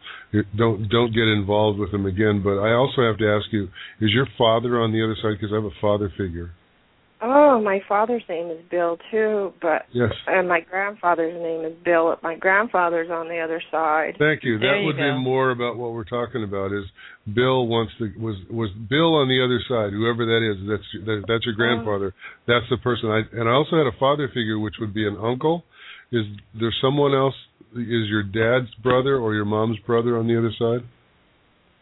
don't 0.55 0.87
don't 0.89 1.13
get 1.13 1.27
involved 1.27 1.79
with 1.79 1.91
them 1.91 2.05
again. 2.05 2.41
But 2.43 2.59
I 2.59 2.73
also 2.73 3.01
have 3.03 3.17
to 3.19 3.27
ask 3.29 3.45
you: 3.51 3.65
Is 4.01 4.11
your 4.13 4.27
father 4.37 4.79
on 4.81 4.91
the 4.93 5.03
other 5.03 5.15
side? 5.21 5.37
Because 5.39 5.51
I 5.51 5.55
have 5.55 5.65
a 5.65 5.81
father 5.81 6.11
figure. 6.17 6.51
Oh, 7.19 7.59
my 7.59 7.79
father's 7.89 8.21
name 8.29 8.51
is 8.51 8.59
Bill 8.69 8.97
too, 9.09 9.51
but 9.59 9.85
Yes. 9.91 10.11
and 10.27 10.47
my 10.47 10.59
grandfather's 10.61 11.33
name 11.33 11.65
is 11.65 11.73
Bill. 11.83 12.15
My 12.21 12.35
grandfather's 12.35 13.09
on 13.09 13.27
the 13.27 13.39
other 13.39 13.59
side. 13.71 14.15
Thank 14.19 14.43
you. 14.43 14.59
There 14.59 14.73
That 14.73 14.79
you 14.81 14.85
would 14.85 14.97
go. 14.97 15.17
be 15.17 15.23
more 15.23 15.49
about 15.49 15.77
what 15.77 15.93
we're 15.93 16.03
talking 16.03 16.43
about. 16.43 16.71
Is 16.71 16.85
Bill 17.33 17.65
wants 17.65 17.93
to 17.97 18.13
was 18.19 18.35
was 18.51 18.69
Bill 18.87 19.15
on 19.15 19.27
the 19.29 19.41
other 19.43 19.59
side? 19.67 19.93
Whoever 19.93 20.25
that 20.27 20.45
is, 20.45 20.57
that's 20.69 21.05
that, 21.05 21.23
that's 21.27 21.45
your 21.45 21.55
grandfather. 21.55 22.13
That's 22.45 22.69
the 22.69 22.77
person. 22.77 23.09
I 23.09 23.21
and 23.33 23.49
I 23.49 23.53
also 23.53 23.77
had 23.77 23.87
a 23.87 23.97
father 23.99 24.27
figure, 24.27 24.59
which 24.59 24.75
would 24.79 24.93
be 24.93 25.07
an 25.07 25.17
uncle. 25.17 25.63
Is 26.11 26.25
there 26.59 26.73
someone 26.81 27.15
else? 27.15 27.35
Is 27.75 28.07
your 28.09 28.23
dad's 28.23 28.73
brother 28.75 29.17
or 29.17 29.33
your 29.33 29.45
mom's 29.45 29.79
brother 29.79 30.17
on 30.17 30.27
the 30.27 30.37
other 30.37 30.51
side? 30.57 30.87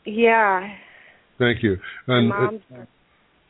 Yeah, 0.06 0.76
Thank 1.38 1.62
you. 1.64 1.78
And 2.08 2.32
uh. 2.32 2.86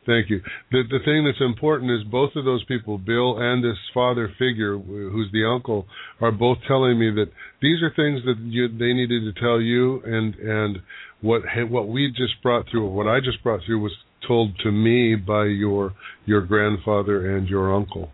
Thank 0.06 0.30
you. 0.30 0.40
The 0.70 0.84
the 0.88 1.00
thing 1.04 1.24
that's 1.24 1.40
important 1.40 1.90
is 1.90 2.04
both 2.04 2.30
of 2.36 2.44
those 2.44 2.64
people, 2.66 2.96
Bill 2.96 3.38
and 3.38 3.62
this 3.62 3.76
father 3.92 4.28
figure, 4.38 4.78
who's 4.78 5.28
the 5.32 5.44
uncle, 5.44 5.86
are 6.20 6.30
both 6.30 6.58
telling 6.68 6.98
me 6.98 7.10
that 7.10 7.26
these 7.60 7.82
are 7.82 7.90
things 7.90 8.24
that 8.24 8.36
you, 8.38 8.68
they 8.68 8.92
needed 8.92 9.22
to 9.34 9.40
tell 9.40 9.60
you, 9.60 10.00
and 10.04 10.34
and 10.36 10.78
what 11.20 11.42
ha- 11.44 11.66
what 11.66 11.88
we 11.88 12.08
just 12.16 12.40
brought 12.40 12.66
through, 12.70 12.88
what 12.88 13.08
I 13.08 13.18
just 13.18 13.42
brought 13.42 13.60
through, 13.66 13.80
was 13.80 13.92
told 14.26 14.56
to 14.60 14.70
me 14.70 15.16
by 15.16 15.46
your 15.46 15.92
your 16.24 16.42
grandfather 16.42 17.36
and 17.36 17.48
your 17.48 17.74
uncle. 17.74 18.12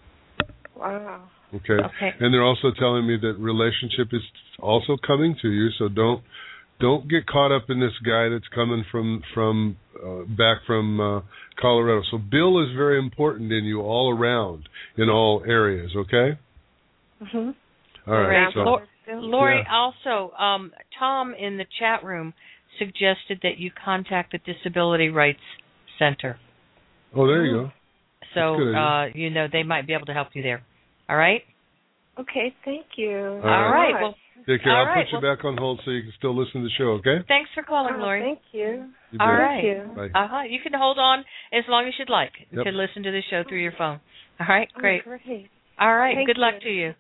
Wow. 0.75 1.25
Okay. 1.55 1.75
Okay. 1.75 2.15
And 2.21 2.33
they're 2.33 2.43
also 2.43 2.73
telling 2.79 3.07
me 3.07 3.19
that 3.21 3.35
relationship 3.39 4.09
is 4.13 4.23
also 4.59 4.97
coming 5.07 5.37
to 5.43 5.51
you, 5.51 5.69
so 5.79 5.89
don't 5.89 6.25
don't 6.83 7.09
get 7.09 7.27
caught 7.27 7.55
up 7.55 7.71
in 7.71 7.81
this 7.81 7.97
guy 8.05 8.29
that's 8.29 8.49
coming 8.55 8.85
from 8.91 9.23
from 9.33 9.77
uh, 10.05 10.25
back 10.37 10.59
from 10.67 11.01
uh, 11.01 11.21
Colorado. 11.59 12.03
So 12.11 12.19
Bill 12.19 12.61
is 12.61 12.77
very 12.77 12.99
important 12.99 13.53
in 13.53 13.65
you 13.65 13.81
all 13.81 14.13
around 14.13 14.69
in 14.99 15.09
all 15.09 15.43
areas. 15.47 15.93
Okay. 15.97 16.39
Mhm. 17.23 17.55
All 18.07 18.15
right. 18.15 18.53
Great. 18.53 18.55
So, 18.55 19.13
Lori, 19.15 19.59
Yeah. 19.59 19.75
also, 19.75 20.35
um, 20.37 20.73
Tom 20.99 21.35
in 21.35 21.57
the 21.57 21.67
chat 21.79 22.03
room 22.03 22.35
suggested 22.79 23.39
that 23.43 23.59
you 23.59 23.71
contact 23.71 24.33
the 24.33 24.39
Disability 24.39 25.09
Rights 25.09 25.43
Center. 25.99 26.39
oh, 27.15 27.27
there 27.27 27.45
you 27.45 27.53
go. 27.53 27.73
So, 28.35 28.57
That's 28.57 28.61
a 28.61 28.65
good 28.65 28.75
uh, 28.75 29.05
you 29.15 29.31
know, 29.31 29.47
they 29.47 29.63
might 29.63 29.87
be 29.87 29.93
able 29.93 30.07
to 30.07 30.15
help 30.15 30.35
you 30.35 30.43
there. 30.43 30.63
All 31.09 31.17
right? 31.17 31.45
Okay, 32.19 32.55
thank 32.65 32.87
you. 32.97 33.41
All 33.45 33.51
All 33.51 33.71
right. 33.71 33.93
right. 33.93 34.03
Well, 34.03 34.17
Take 34.47 34.63
care. 34.65 34.73
All 34.73 34.79
I'll 34.81 34.87
right, 34.87 35.07
put 35.07 35.13
you 35.13 35.19
well- 35.23 35.37
back 35.37 35.45
on 35.45 35.57
hold 35.57 35.81
so 35.85 35.91
you 35.91 36.03
can 36.03 36.13
still 36.19 36.35
listen 36.37 36.63
to 36.63 36.67
the 36.67 36.75
show. 36.77 36.99
Okay. 37.01 37.19
thanks 37.29 37.51
for 37.55 37.63
calling, 37.63 37.95
Oh, 37.97 38.03
Lori. 38.03 38.21
Thank 38.23 38.41
you. 38.53 38.91
You 39.13 39.19
All 39.21 39.29
bet. 39.29 39.39
right. 39.39 39.65
you. 39.65 39.91
Bye. 39.95 40.11
Uh-huh. 40.15 40.43
You 40.49 40.59
can 40.63 40.73
hold 40.75 40.99
on 40.99 41.21
as 41.53 41.65
long 41.69 41.87
as 41.87 41.95
you'd 41.99 42.11
like 42.11 42.33
Yep. 42.51 42.65
to 42.65 42.71
listen 42.73 43.03
to 43.05 43.11
the 43.13 43.23
show 43.31 43.45
through 43.49 43.61
your 43.61 43.73
phone. 43.73 44.01
All 44.41 44.47
right? 44.49 44.69
Oh, 44.77 44.81
Great. 44.81 45.05
great. 45.05 45.49
All 45.79 45.95
right. 45.97 46.15
Thank 46.17 46.27
Good 46.27 46.39
luck 46.39 46.61
to 46.63 46.69
you. 46.71 46.95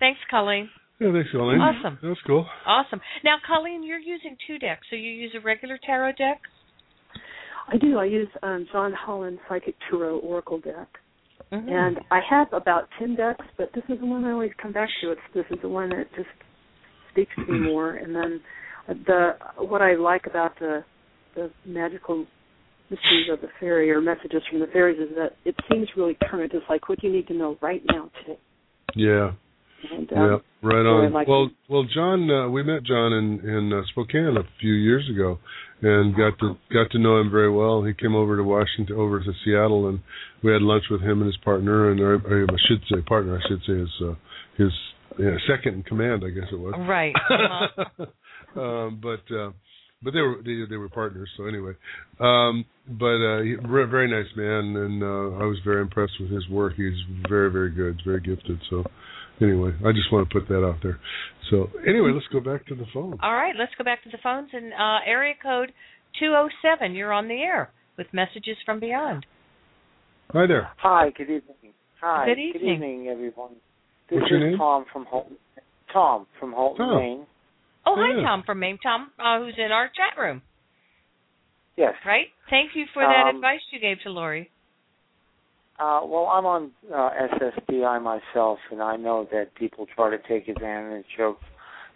Thanks, 0.00 0.20
Colleen. 0.30 0.68
Yeah, 1.00 1.12
thanks, 1.12 1.30
Colleen. 1.32 1.60
Awesome. 1.60 1.98
That's 2.02 2.20
cool. 2.26 2.46
Awesome. 2.66 3.00
Now, 3.24 3.36
Colleen, 3.46 3.82
you're 3.82 3.98
using 3.98 4.36
two 4.46 4.58
decks. 4.58 4.86
So 4.90 4.96
you 4.96 5.10
use 5.10 5.32
a 5.34 5.40
regular 5.40 5.78
tarot 5.84 6.12
deck? 6.12 6.40
I 7.72 7.76
do. 7.78 7.98
I 7.98 8.04
use 8.04 8.28
um, 8.42 8.66
John 8.72 8.92
Holland 8.92 9.38
Psychic 9.48 9.74
Tarot 9.90 10.18
Oracle 10.18 10.58
deck. 10.58 10.88
Mhm. 11.52 11.68
And 11.70 12.00
I 12.10 12.20
have 12.28 12.52
about 12.52 12.88
ten 12.98 13.14
decks, 13.16 13.44
but 13.56 13.72
this 13.74 13.84
is 13.88 13.98
the 14.00 14.06
one 14.06 14.24
I 14.24 14.32
always 14.32 14.52
come 14.60 14.72
back 14.72 14.88
to. 15.00 15.12
It's 15.12 15.20
this 15.34 15.44
is 15.50 15.58
the 15.62 15.68
one 15.68 15.88
that 15.90 16.06
just 16.16 16.28
speaks 17.14 17.30
to 17.36 17.52
me 17.52 17.60
more. 17.72 17.94
And 17.94 18.14
then 18.14 18.40
the 19.06 19.30
what 19.58 19.82
I 19.82 19.94
like 19.94 20.26
about 20.26 20.58
the 20.58 20.84
the 21.34 21.50
magical 21.66 22.26
mysteries 22.90 23.28
of 23.32 23.40
the 23.40 23.48
fairy 23.58 23.90
or 23.90 24.00
messages 24.00 24.42
from 24.50 24.60
the 24.60 24.66
fairies 24.72 25.00
is 25.00 25.14
that 25.16 25.30
it 25.44 25.54
seems 25.70 25.88
really 25.96 26.16
current. 26.30 26.52
It's 26.54 26.66
like 26.68 26.88
what 26.88 27.02
you 27.02 27.10
need 27.10 27.26
to 27.28 27.34
know 27.34 27.56
right 27.62 27.82
now 27.90 28.10
today. 28.20 28.38
Yeah. 28.94 29.32
And 29.92 30.08
Yeah, 30.10 30.34
um, 30.34 30.42
right 30.62 30.86
on. 30.86 31.12
like 31.12 31.28
well, 31.28 31.46
it. 31.46 31.52
well, 31.68 31.84
John, 31.94 32.30
uh, 32.30 32.48
we 32.48 32.62
met 32.62 32.84
John 32.84 33.12
in 33.12 33.40
in 33.46 33.72
uh, 33.72 33.82
Spokane 33.90 34.36
a 34.38 34.44
few 34.58 34.72
years 34.72 35.06
ago, 35.10 35.38
and 35.82 36.14
got 36.16 36.38
to 36.38 36.56
got 36.72 36.90
to 36.92 36.98
know 36.98 37.18
him 37.20 37.30
very 37.30 37.50
well. 37.50 37.82
He 37.84 37.92
came 37.92 38.14
over 38.14 38.36
to 38.36 38.42
Washington, 38.44 38.96
over 38.96 39.20
to 39.20 39.32
Seattle, 39.44 39.88
and 39.88 40.00
we 40.42 40.52
had 40.52 40.62
lunch 40.62 40.84
with 40.90 41.02
him 41.02 41.20
and 41.20 41.26
his 41.26 41.36
partner, 41.44 41.90
and 41.90 42.00
or, 42.00 42.14
or 42.14 42.44
I 42.48 42.56
should 42.66 42.80
say 42.90 43.02
partner, 43.02 43.36
I 43.38 43.46
should 43.46 43.60
say 43.66 43.78
his 43.78 43.92
uh, 44.02 44.14
his 44.56 44.72
yeah, 45.18 45.36
second 45.48 45.74
in 45.74 45.82
command, 45.82 46.22
I 46.24 46.30
guess 46.30 46.48
it 46.52 46.58
was. 46.58 46.74
Right. 46.78 47.14
Uh-huh. 47.30 48.60
um, 48.60 49.00
but 49.02 49.34
uh, 49.34 49.50
but 50.02 50.12
they 50.12 50.20
were 50.20 50.36
they, 50.44 50.64
they 50.68 50.76
were 50.76 50.88
partners. 50.88 51.28
So 51.36 51.46
anyway, 51.46 51.72
um, 52.20 52.64
but 52.88 53.16
uh, 53.16 53.40
he, 53.42 53.56
very 53.66 54.08
nice 54.10 54.30
man, 54.36 54.76
and 54.76 55.02
uh, 55.02 55.42
I 55.42 55.46
was 55.46 55.58
very 55.64 55.82
impressed 55.82 56.14
with 56.20 56.30
his 56.30 56.48
work. 56.48 56.74
He's 56.76 56.94
very 57.28 57.50
very 57.50 57.70
good, 57.70 58.00
very 58.04 58.20
gifted. 58.20 58.60
So 58.70 58.84
anyway, 59.40 59.72
I 59.84 59.92
just 59.92 60.12
want 60.12 60.28
to 60.28 60.40
put 60.40 60.48
that 60.48 60.64
out 60.64 60.76
there. 60.82 61.00
So 61.50 61.70
anyway, 61.86 62.12
let's 62.12 62.26
go 62.32 62.40
back 62.40 62.66
to 62.66 62.74
the 62.74 62.86
phone. 62.92 63.18
All 63.22 63.34
right, 63.34 63.54
let's 63.58 63.72
go 63.76 63.84
back 63.84 64.02
to 64.04 64.10
the 64.10 64.18
phones 64.22 64.50
and 64.52 64.72
uh, 64.72 64.98
area 65.06 65.34
code 65.42 65.72
207. 66.20 66.94
You're 66.94 67.12
on 67.12 67.28
the 67.28 67.40
air 67.40 67.72
with 67.98 68.06
messages 68.12 68.56
from 68.64 68.80
beyond. 68.80 69.26
Hi 70.32 70.46
there. 70.46 70.70
Hi, 70.78 71.10
good 71.16 71.30
evening. 71.30 71.74
Hi, 72.00 72.26
Good 72.26 72.38
evening. 72.38 73.08
everyone. 73.10 73.56
This 74.10 74.20
What's 74.20 74.30
your 74.30 74.40
is 74.46 74.50
name? 74.52 74.58
Tom 74.58 74.84
from 74.92 75.06
Houlton. 75.06 75.36
Tom 75.92 76.26
from 76.38 76.52
Houlton, 76.52 76.76
Tom. 76.78 76.96
Maine. 76.98 77.26
Oh, 77.86 77.94
hi, 77.96 78.22
Tom 78.22 78.42
from 78.44 78.58
Maine. 78.60 78.78
Tom, 78.82 79.10
uh, 79.18 79.38
who's 79.38 79.54
in 79.58 79.70
our 79.72 79.86
chat 79.88 80.18
room, 80.18 80.42
Yes. 81.76 81.94
right? 82.06 82.26
Thank 82.50 82.74
you 82.74 82.86
for 82.92 83.02
that 83.02 83.26
Um, 83.28 83.36
advice 83.36 83.60
you 83.70 83.78
gave 83.78 84.00
to 84.00 84.10
Lori. 84.10 84.50
Uh, 85.78 86.00
well, 86.04 86.26
I'm 86.28 86.46
on 86.46 86.70
uh, 86.92 87.10
SSDI 87.34 88.00
myself, 88.00 88.58
and 88.70 88.80
I 88.82 88.96
know 88.96 89.24
that 89.32 89.54
people 89.54 89.86
try 89.86 90.08
to 90.10 90.18
take 90.28 90.48
advantage 90.48 91.18
of 91.18 91.36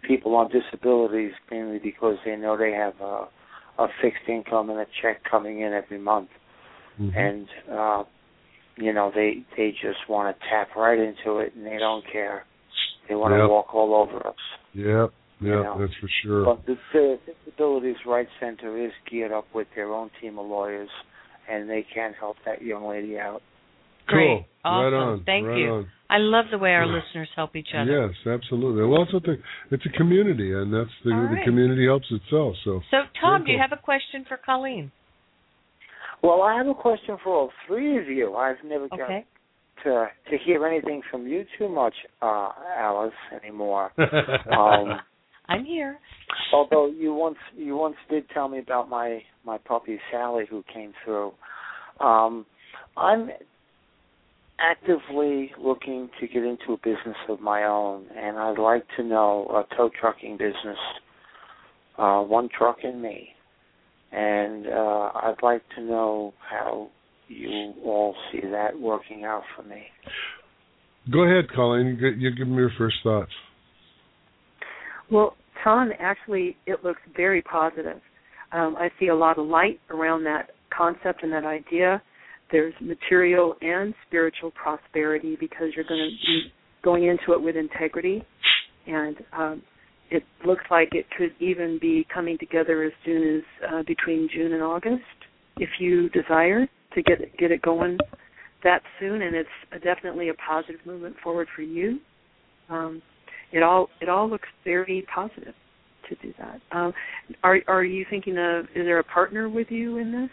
people 0.03 0.35
on 0.35 0.49
disabilities 0.51 1.31
mainly 1.49 1.79
because 1.79 2.17
they 2.25 2.35
know 2.35 2.57
they 2.57 2.71
have 2.73 2.99
a, 3.01 3.27
a 3.79 3.87
fixed 4.01 4.27
income 4.27 4.69
and 4.69 4.79
a 4.79 4.85
check 5.01 5.23
coming 5.23 5.61
in 5.61 5.73
every 5.73 5.97
month, 5.99 6.29
Mhm. 6.99 7.15
and 7.15 7.47
uh, 7.71 8.03
you 8.79 8.93
know 8.93 9.11
they 9.13 9.45
they 9.57 9.71
just 9.71 9.99
want 10.07 10.35
to 10.35 10.45
tap 10.49 10.75
right 10.75 10.97
into 10.97 11.39
it, 11.39 11.53
and 11.55 11.65
they 11.65 11.77
don't 11.77 12.03
care. 12.11 12.45
They 13.07 13.15
want 13.15 13.33
to 13.33 13.47
walk 13.47 13.73
all 13.73 13.95
over 13.95 14.27
us. 14.27 14.35
Yeah, 14.73 15.07
yeah, 15.41 15.63
know. 15.63 15.77
that's 15.79 15.93
for 15.99 16.09
sure. 16.23 16.45
But 16.45 16.65
the, 16.65 16.77
the 16.93 17.17
Disabilities 17.45 17.95
Rights 18.05 18.29
Center 18.39 18.83
is 18.83 18.91
geared 19.09 19.31
up 19.31 19.45
with 19.53 19.67
their 19.75 19.91
own 19.91 20.11
team 20.21 20.37
of 20.37 20.45
lawyers, 20.45 20.89
and 21.49 21.69
they 21.69 21.85
can 21.93 22.13
help 22.19 22.37
that 22.45 22.61
young 22.61 22.87
lady 22.87 23.17
out. 23.17 23.41
Great. 24.07 24.27
Cool. 24.27 24.45
Awesome. 24.65 24.93
Right 24.93 24.99
on. 24.99 25.23
Thank 25.25 25.47
right 25.47 25.57
you. 25.57 25.69
On. 25.69 25.87
I 26.09 26.17
love 26.17 26.45
the 26.51 26.57
way 26.57 26.71
our 26.71 26.87
listeners 26.87 27.29
help 27.35 27.55
each 27.55 27.69
other. 27.75 28.07
Yes, 28.07 28.15
absolutely. 28.25 28.83
Well, 28.85 29.03
it's 29.03 29.13
a, 29.13 29.33
it's 29.71 29.85
a 29.85 29.97
community, 29.97 30.53
and 30.53 30.73
that's 30.73 30.89
the, 31.05 31.11
All 31.11 31.21
the 31.21 31.35
right. 31.35 31.45
community 31.45 31.85
helps 31.85 32.07
itself. 32.09 32.55
So, 32.65 32.81
So, 32.89 32.97
Tom, 33.21 33.41
Very 33.41 33.45
do 33.45 33.51
you 33.53 33.59
have 33.59 33.77
a 33.77 33.81
question 33.81 34.25
for 34.27 34.37
Colleen? 34.37 34.91
Well, 36.21 36.41
I 36.41 36.57
have 36.57 36.67
a 36.67 36.73
question 36.73 37.17
for 37.23 37.33
all 37.33 37.51
three 37.67 37.97
of 37.97 38.07
you. 38.07 38.35
I've 38.35 38.57
never 38.65 38.87
got 38.89 39.07
to 39.83 40.07
to 40.29 40.37
hear 40.45 40.65
anything 40.67 41.01
from 41.09 41.27
you 41.27 41.45
too 41.57 41.69
much, 41.69 41.93
uh, 42.21 42.51
Alice, 42.77 43.13
anymore. 43.41 43.91
um, 43.97 44.99
I'm 45.47 45.65
here. 45.65 45.97
although 46.53 46.87
you 46.87 47.13
once 47.13 47.37
you 47.55 47.75
once 47.75 47.95
did 48.09 48.29
tell 48.33 48.49
me 48.49 48.59
about 48.59 48.89
my 48.89 49.21
my 49.45 49.57
puppy 49.57 49.99
Sally 50.11 50.45
who 50.49 50.63
came 50.73 50.93
through. 51.03 51.31
Um, 51.99 52.45
I'm 52.95 53.29
actively 54.59 55.51
looking 55.59 56.09
to 56.19 56.27
get 56.27 56.43
into 56.43 56.73
a 56.73 56.77
business 56.77 57.17
of 57.29 57.39
my 57.39 57.63
own, 57.63 58.05
and 58.15 58.37
I'd 58.37 58.57
like 58.59 58.83
to 58.97 59.03
know 59.03 59.47
a 59.49 59.75
tow 59.75 59.89
trucking 59.99 60.37
business, 60.37 60.77
uh, 61.97 62.21
one 62.21 62.49
truck 62.55 62.77
and 62.83 63.01
me, 63.01 63.29
and 64.11 64.67
uh, 64.67 65.11
I'd 65.15 65.43
like 65.43 65.61
to 65.75 65.83
know 65.83 66.33
how 66.49 66.89
you 67.27 67.73
all 67.83 68.15
see 68.31 68.41
that 68.41 68.79
working 68.79 69.23
out 69.23 69.43
for 69.55 69.63
me. 69.63 69.83
go 71.11 71.23
ahead, 71.23 71.45
Colleen. 71.55 71.97
You, 72.17 72.31
give 72.35 72.47
me 72.47 72.55
your 72.55 72.71
first 72.77 72.95
thoughts. 73.03 73.31
Well, 75.11 75.35
Tom, 75.63 75.91
actually, 75.99 76.57
it 76.65 76.83
looks 76.83 77.01
very 77.15 77.41
positive. 77.41 77.99
Um, 78.51 78.75
I 78.77 78.89
see 78.99 79.07
a 79.07 79.15
lot 79.15 79.37
of 79.37 79.47
light 79.47 79.79
around 79.89 80.23
that 80.23 80.51
concept 80.75 81.23
and 81.23 81.31
that 81.31 81.45
idea. 81.45 82.01
There's 82.51 82.73
material 82.81 83.55
and 83.61 83.93
spiritual 84.07 84.51
prosperity 84.51 85.37
because 85.39 85.67
you're 85.75 85.85
going 85.85 85.99
to 85.99 86.25
be 86.25 86.51
going 86.83 87.05
into 87.05 87.33
it 87.33 87.41
with 87.41 87.55
integrity, 87.55 88.23
and 88.87 89.17
um, 89.37 89.61
it 90.11 90.23
looks 90.45 90.63
like 90.71 90.89
it 90.93 91.05
could 91.17 91.31
even 91.39 91.77
be 91.79 92.05
coming 92.13 92.37
together 92.37 92.83
as 92.83 92.91
soon 93.05 93.37
as 93.37 93.43
uh, 93.71 93.83
between 93.83 94.29
June 94.33 94.53
and 94.53 94.63
August, 94.63 95.03
if 95.57 95.69
you 95.79 96.09
desire 96.09 96.67
to 96.93 97.01
get 97.03 97.21
it, 97.21 97.37
get 97.37 97.51
it 97.51 97.61
going 97.61 97.97
that 98.63 98.81
soon. 98.99 99.21
And 99.21 99.35
it's 99.35 99.49
a, 99.71 99.79
definitely 99.79 100.29
a 100.29 100.33
positive 100.33 100.79
movement 100.85 101.15
forward 101.23 101.47
for 101.55 101.61
you. 101.61 101.99
Um, 102.69 103.01
it 103.51 103.63
all 103.63 103.89
it 103.99 104.09
all 104.09 104.29
looks 104.29 104.47
very 104.63 105.05
positive 105.13 105.55
to 106.07 106.15
do 106.21 106.33
that. 106.39 106.61
Um, 106.71 106.93
are 107.43 107.59
are 107.67 107.83
you 107.83 108.05
thinking 108.09 108.37
of? 108.37 108.65
Is 108.75 108.85
there 108.85 108.99
a 108.99 109.03
partner 109.03 109.49
with 109.49 109.67
you 109.69 109.97
in 109.97 110.11
this? 110.11 110.29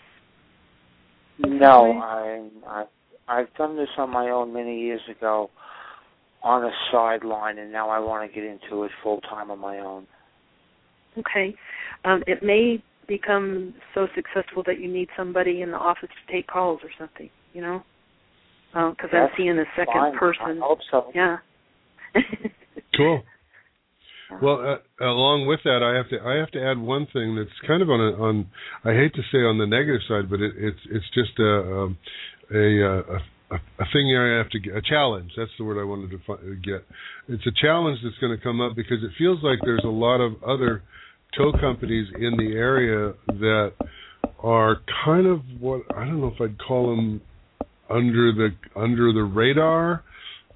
No, 1.39 1.93
I, 2.03 2.49
I 2.67 2.85
I've 3.29 3.55
done 3.55 3.77
this 3.77 3.89
on 3.99 4.11
my 4.11 4.31
own 4.31 4.53
many 4.53 4.81
years 4.81 5.01
ago 5.11 5.51
on 6.47 6.65
a 6.65 6.71
sideline, 6.93 7.59
and 7.59 7.73
now 7.73 7.91
I 7.91 7.99
want 7.99 8.31
to 8.31 8.33
get 8.33 8.45
into 8.49 8.85
it 8.85 8.93
full 9.03 9.21
time 9.23 9.51
on 9.51 9.59
my 9.59 9.79
own. 9.81 10.07
Okay. 11.19 11.55
Um, 12.05 12.23
it 12.29 12.41
may 12.43 12.83
become 13.09 13.75
so 13.95 14.07
successful 14.15 14.63
that 14.67 14.79
you 14.79 14.87
need 14.87 15.09
somebody 15.17 15.63
in 15.63 15.73
the 15.73 15.77
office 15.77 16.09
to 16.09 16.33
take 16.33 16.47
calls 16.47 16.81
or 16.85 16.91
something. 16.99 17.31
You 17.53 17.63
know, 17.63 17.83
because 18.73 19.11
I'm 19.13 19.29
seeing 19.37 19.59
a 19.59 19.65
second 19.75 19.95
fine. 19.95 20.19
person. 20.19 20.63
I 20.63 20.67
hope 20.67 20.79
so. 20.91 21.11
Yeah. 21.15 21.39
Cool. 22.97 23.23
Well, 24.43 24.81
uh, 25.01 25.05
along 25.05 25.47
with 25.47 25.61
that, 25.65 25.83
I 25.83 25.97
have 25.97 26.09
to 26.09 26.27
I 26.27 26.37
have 26.41 26.51
to 26.53 26.65
add 26.65 26.79
one 26.79 27.07
thing 27.13 27.37
that's 27.37 27.53
kind 27.67 27.83
of 27.83 27.91
on 27.91 28.01
a, 28.01 28.23
on 28.23 28.47
I 28.85 28.93
hate 28.95 29.15
to 29.15 29.23
say 29.31 29.39
on 29.39 29.59
the 29.59 29.67
negative 29.67 30.01
side, 30.09 30.31
but 30.31 30.41
it, 30.41 30.53
it's 30.57 30.81
it's 30.91 31.05
just 31.13 31.39
a 31.39 31.61
um, 31.61 31.99
a, 32.51 32.57
a 32.57 33.19
a 33.51 33.55
a 33.55 33.85
thing 33.93 34.17
I 34.17 34.39
have 34.39 34.51
to 34.51 34.61
get 34.61 34.77
a 34.77 34.83
challenge. 34.83 35.33
That's 35.37 35.51
the 35.59 35.65
word 35.65 35.81
I 35.81 35.85
wanted 35.85 36.11
to 36.11 36.19
fi- 36.27 36.43
get. 36.63 36.85
It's 37.29 37.47
a 37.47 37.53
challenge 37.61 38.01
that's 38.03 38.19
going 38.19 38.37
to 38.37 38.43
come 38.43 38.61
up 38.61 38.75
because 38.77 38.99
it 39.03 39.11
feels 39.19 39.39
like 39.43 39.59
there's 39.63 39.85
a 39.85 39.89
lot 39.89 40.21
of 40.21 40.43
other 40.43 40.83
tow 41.37 41.53
companies 41.53 42.09
in 42.17 42.37
the 42.37 42.57
area 42.57 43.13
that 43.29 43.73
are 44.43 44.79
kind 45.05 45.27
of 45.27 45.41
what 45.61 45.83
I 45.95 46.05
don't 46.05 46.21
know 46.21 46.33
if 46.35 46.41
I'd 46.41 46.59
call 46.59 46.95
them 46.95 47.21
under 47.89 48.33
the 48.33 48.49
under 48.75 49.13
the 49.13 49.23
radar, 49.23 50.03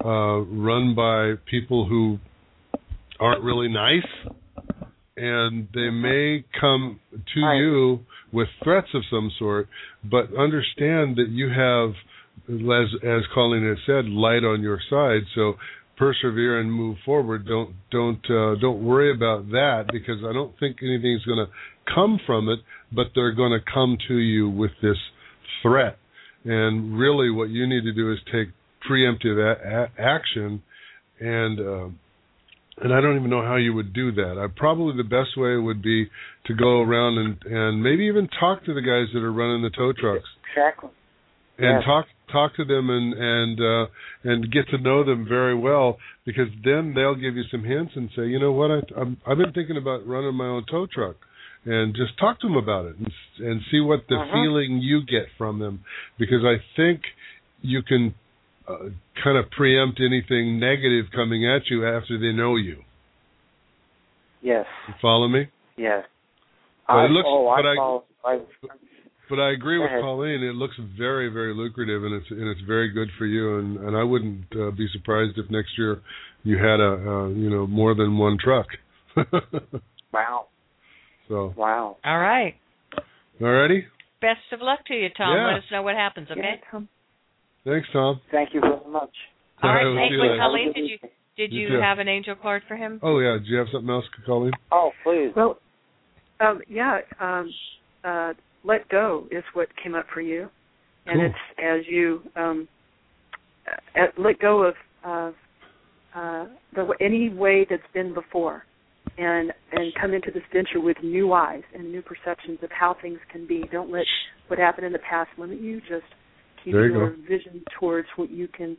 uh, 0.03 0.41
run 0.41 0.95
by 0.95 1.33
people 1.49 1.87
who 1.87 2.19
aren't 3.19 3.43
really 3.43 3.67
nice, 3.67 4.07
and 5.15 5.67
they 5.73 5.89
may 5.89 6.43
come 6.59 6.99
to 7.33 7.39
you 7.39 7.99
with 8.33 8.47
threats 8.63 8.87
of 8.93 9.03
some 9.09 9.31
sort, 9.37 9.67
but 10.03 10.25
understand 10.37 11.17
that 11.17 11.27
you 11.29 11.49
have, 11.49 11.93
as 12.51 12.87
as 13.03 13.21
Colleen 13.33 13.67
has 13.67 13.77
said, 13.85 14.05
light 14.05 14.43
on 14.43 14.61
your 14.61 14.79
side. 14.89 15.21
So 15.35 15.55
persevere 15.97 16.59
and 16.59 16.71
move 16.71 16.97
forward. 17.05 17.47
Don't 17.47 17.75
don't 17.91 18.25
uh, 18.29 18.55
don't 18.59 18.83
worry 18.83 19.13
about 19.13 19.49
that 19.51 19.85
because 19.91 20.17
I 20.27 20.33
don't 20.33 20.57
think 20.59 20.77
anything's 20.81 21.23
going 21.25 21.45
to 21.45 21.51
come 21.93 22.19
from 22.25 22.49
it, 22.49 22.59
but 22.91 23.07
they're 23.15 23.33
going 23.33 23.51
to 23.51 23.71
come 23.71 23.97
to 24.07 24.15
you 24.15 24.49
with 24.49 24.71
this 24.81 24.97
threat. 25.61 25.97
And 26.43 26.97
really, 26.97 27.29
what 27.29 27.49
you 27.49 27.67
need 27.67 27.83
to 27.83 27.93
do 27.93 28.11
is 28.11 28.19
take 28.31 28.49
preemptive 28.89 29.37
a- 29.37 29.83
a- 29.83 30.01
action 30.01 30.61
and. 31.19 31.59
Uh, 31.59 31.89
and 32.77 32.91
I 32.93 33.01
don't 33.01 33.15
even 33.17 33.29
know 33.29 33.43
how 33.43 33.57
you 33.57 33.73
would 33.73 33.93
do 33.93 34.11
that. 34.13 34.39
I 34.39 34.47
probably 34.57 34.97
the 34.97 35.03
best 35.03 35.37
way 35.37 35.55
would 35.55 35.83
be 35.83 36.09
to 36.45 36.53
go 36.55 36.81
around 36.81 37.19
and 37.19 37.37
and 37.45 37.83
maybe 37.83 38.05
even 38.05 38.27
talk 38.39 38.65
to 38.65 38.73
the 38.73 38.81
guys 38.81 39.13
that 39.13 39.19
are 39.19 39.31
running 39.31 39.61
the 39.61 39.69
tow 39.69 39.93
trucks 39.93 40.25
Exactly. 40.55 40.89
And 41.63 41.83
talk 41.85 42.05
talk 42.31 42.55
to 42.55 42.65
them 42.65 42.89
and 42.89 43.13
and 43.13 43.59
uh 43.59 43.85
and 44.23 44.51
get 44.51 44.67
to 44.69 44.77
know 44.77 45.03
them 45.03 45.25
very 45.27 45.55
well 45.55 45.97
because 46.25 46.47
then 46.63 46.93
they'll 46.95 47.15
give 47.15 47.35
you 47.35 47.43
some 47.51 47.63
hints 47.63 47.93
and 47.95 48.09
say, 48.15 48.27
you 48.27 48.39
know 48.39 48.51
what, 48.51 48.71
I 48.71 48.79
I'm, 48.99 49.17
I've 49.27 49.37
been 49.37 49.51
thinking 49.53 49.77
about 49.77 50.05
running 50.07 50.33
my 50.35 50.45
own 50.45 50.65
tow 50.69 50.85
truck, 50.87 51.15
and 51.65 51.93
just 51.95 52.17
talk 52.19 52.39
to 52.41 52.47
them 52.47 52.57
about 52.57 52.85
it 52.85 52.95
and 52.97 53.11
and 53.39 53.61
see 53.71 53.79
what 53.79 54.01
the 54.09 54.15
Uh-huh. 54.15 54.33
feeling 54.33 54.79
you 54.81 55.01
get 55.05 55.25
from 55.37 55.59
them 55.59 55.83
because 56.17 56.43
I 56.45 56.55
think 56.77 57.01
you 57.61 57.81
can 57.83 58.13
uh, 58.67 58.89
kind 59.23 59.37
of 59.37 59.49
preempt 59.51 59.99
anything 59.99 60.59
negative 60.59 61.05
coming 61.13 61.45
at 61.47 61.63
you 61.69 61.85
after 61.85 62.17
they 62.19 62.31
know 62.31 62.55
you. 62.55 62.77
Yes. 64.41 64.65
You 64.87 64.93
follow 65.01 65.27
me? 65.27 65.47
Yes. 65.77 66.03
I, 66.87 67.05
it 67.05 67.11
looks- 67.11 67.27
oh, 67.29 67.53
but 67.55 67.65
I, 67.65 67.75
I- 67.75 68.33
I 68.33 68.39
But 69.31 69.39
I 69.39 69.51
agree 69.51 69.79
with 69.79 69.87
ahead. 69.87 70.01
Colleen. 70.01 70.43
It 70.43 70.55
looks 70.55 70.75
very, 70.97 71.29
very 71.29 71.55
lucrative, 71.55 72.03
and 72.03 72.13
it's 72.13 72.29
and 72.29 72.49
it's 72.49 72.59
very 72.67 72.89
good 72.91 73.07
for 73.17 73.25
you. 73.25 73.59
And 73.59 73.77
and 73.77 73.95
I 73.95 74.03
wouldn't 74.03 74.43
uh, 74.53 74.71
be 74.71 74.87
surprised 74.91 75.37
if 75.37 75.49
next 75.49 75.69
year 75.77 76.01
you 76.43 76.57
had 76.57 76.81
a 76.81 76.91
uh, 76.91 77.27
you 77.29 77.49
know 77.49 77.65
more 77.65 77.95
than 77.95 78.17
one 78.17 78.37
truck. 78.43 78.67
wow. 80.13 80.47
so 81.29 81.53
Wow. 81.55 81.95
All 82.03 82.19
right. 82.19 82.55
alrighty, 83.39 83.83
Best 84.19 84.41
of 84.51 84.59
luck 84.61 84.85
to 84.87 84.93
you, 84.93 85.07
Tom. 85.17 85.33
Yeah. 85.33 85.47
Let 85.47 85.57
us 85.59 85.63
know 85.71 85.81
what 85.81 85.95
happens, 85.95 86.27
okay? 86.29 86.41
Yeah, 86.41 86.69
Tom. 86.69 86.89
thanks, 87.65 87.87
Tom. 87.93 88.19
Thank 88.31 88.53
you 88.53 88.59
very 88.59 88.91
much. 88.91 89.11
All 89.63 89.73
right. 89.73 89.83
we'll 89.85 89.95
Hey, 89.95 90.09
see 90.09 90.15
you. 90.15 90.37
Colleen, 90.39 90.73
did 90.73 90.89
you 90.89 90.97
did 91.37 91.53
You 91.53 91.69
you 91.69 91.79
have 91.81 91.99
an 91.99 92.09
angel 92.09 92.35
card 92.35 92.63
for 92.67 92.75
him? 92.75 92.99
Oh 93.01 93.19
yeah, 93.19 93.37
do 93.41 93.49
you 93.49 93.57
have 93.57 93.67
something 93.71 93.89
else, 93.89 94.03
Colleen? 94.25 94.51
Oh, 94.73 94.91
please. 95.05 95.31
Well, 95.37 95.57
um, 96.41 96.59
yeah. 96.67 96.99
Um, 97.21 97.49
uh, 98.03 98.33
let 98.63 98.87
go 98.89 99.27
is 99.31 99.43
what 99.53 99.67
came 99.81 99.95
up 99.95 100.05
for 100.13 100.21
you, 100.21 100.49
and 101.05 101.19
Cool. 101.19 101.25
it's 101.25 101.35
as 101.63 101.91
you 101.91 102.21
um, 102.35 102.67
uh, 103.67 104.05
let 104.17 104.39
go 104.39 104.63
of 104.63 104.75
of 105.03 105.33
uh, 106.15 106.45
the 106.75 106.93
any 106.99 107.29
way 107.29 107.65
that's 107.69 107.81
been 107.93 108.13
before, 108.13 108.63
and 109.17 109.51
and 109.71 109.93
come 109.99 110.13
into 110.13 110.31
this 110.31 110.43
venture 110.53 110.79
with 110.79 110.97
new 111.03 111.33
eyes 111.33 111.63
and 111.73 111.91
new 111.91 112.01
perceptions 112.01 112.59
of 112.61 112.69
how 112.71 112.95
things 113.01 113.19
can 113.31 113.47
be. 113.47 113.63
Don't 113.71 113.91
let 113.91 114.05
what 114.47 114.59
happened 114.59 114.85
in 114.85 114.93
the 114.93 114.99
past 114.99 115.29
limit 115.37 115.61
you. 115.61 115.79
Just 115.81 116.03
keep 116.63 116.73
There 116.73 116.87
you 116.87 116.93
your 116.93 117.09
go. 117.11 117.15
vision 117.27 117.63
towards 117.79 118.07
what 118.15 118.29
you 118.29 118.47
can, 118.47 118.77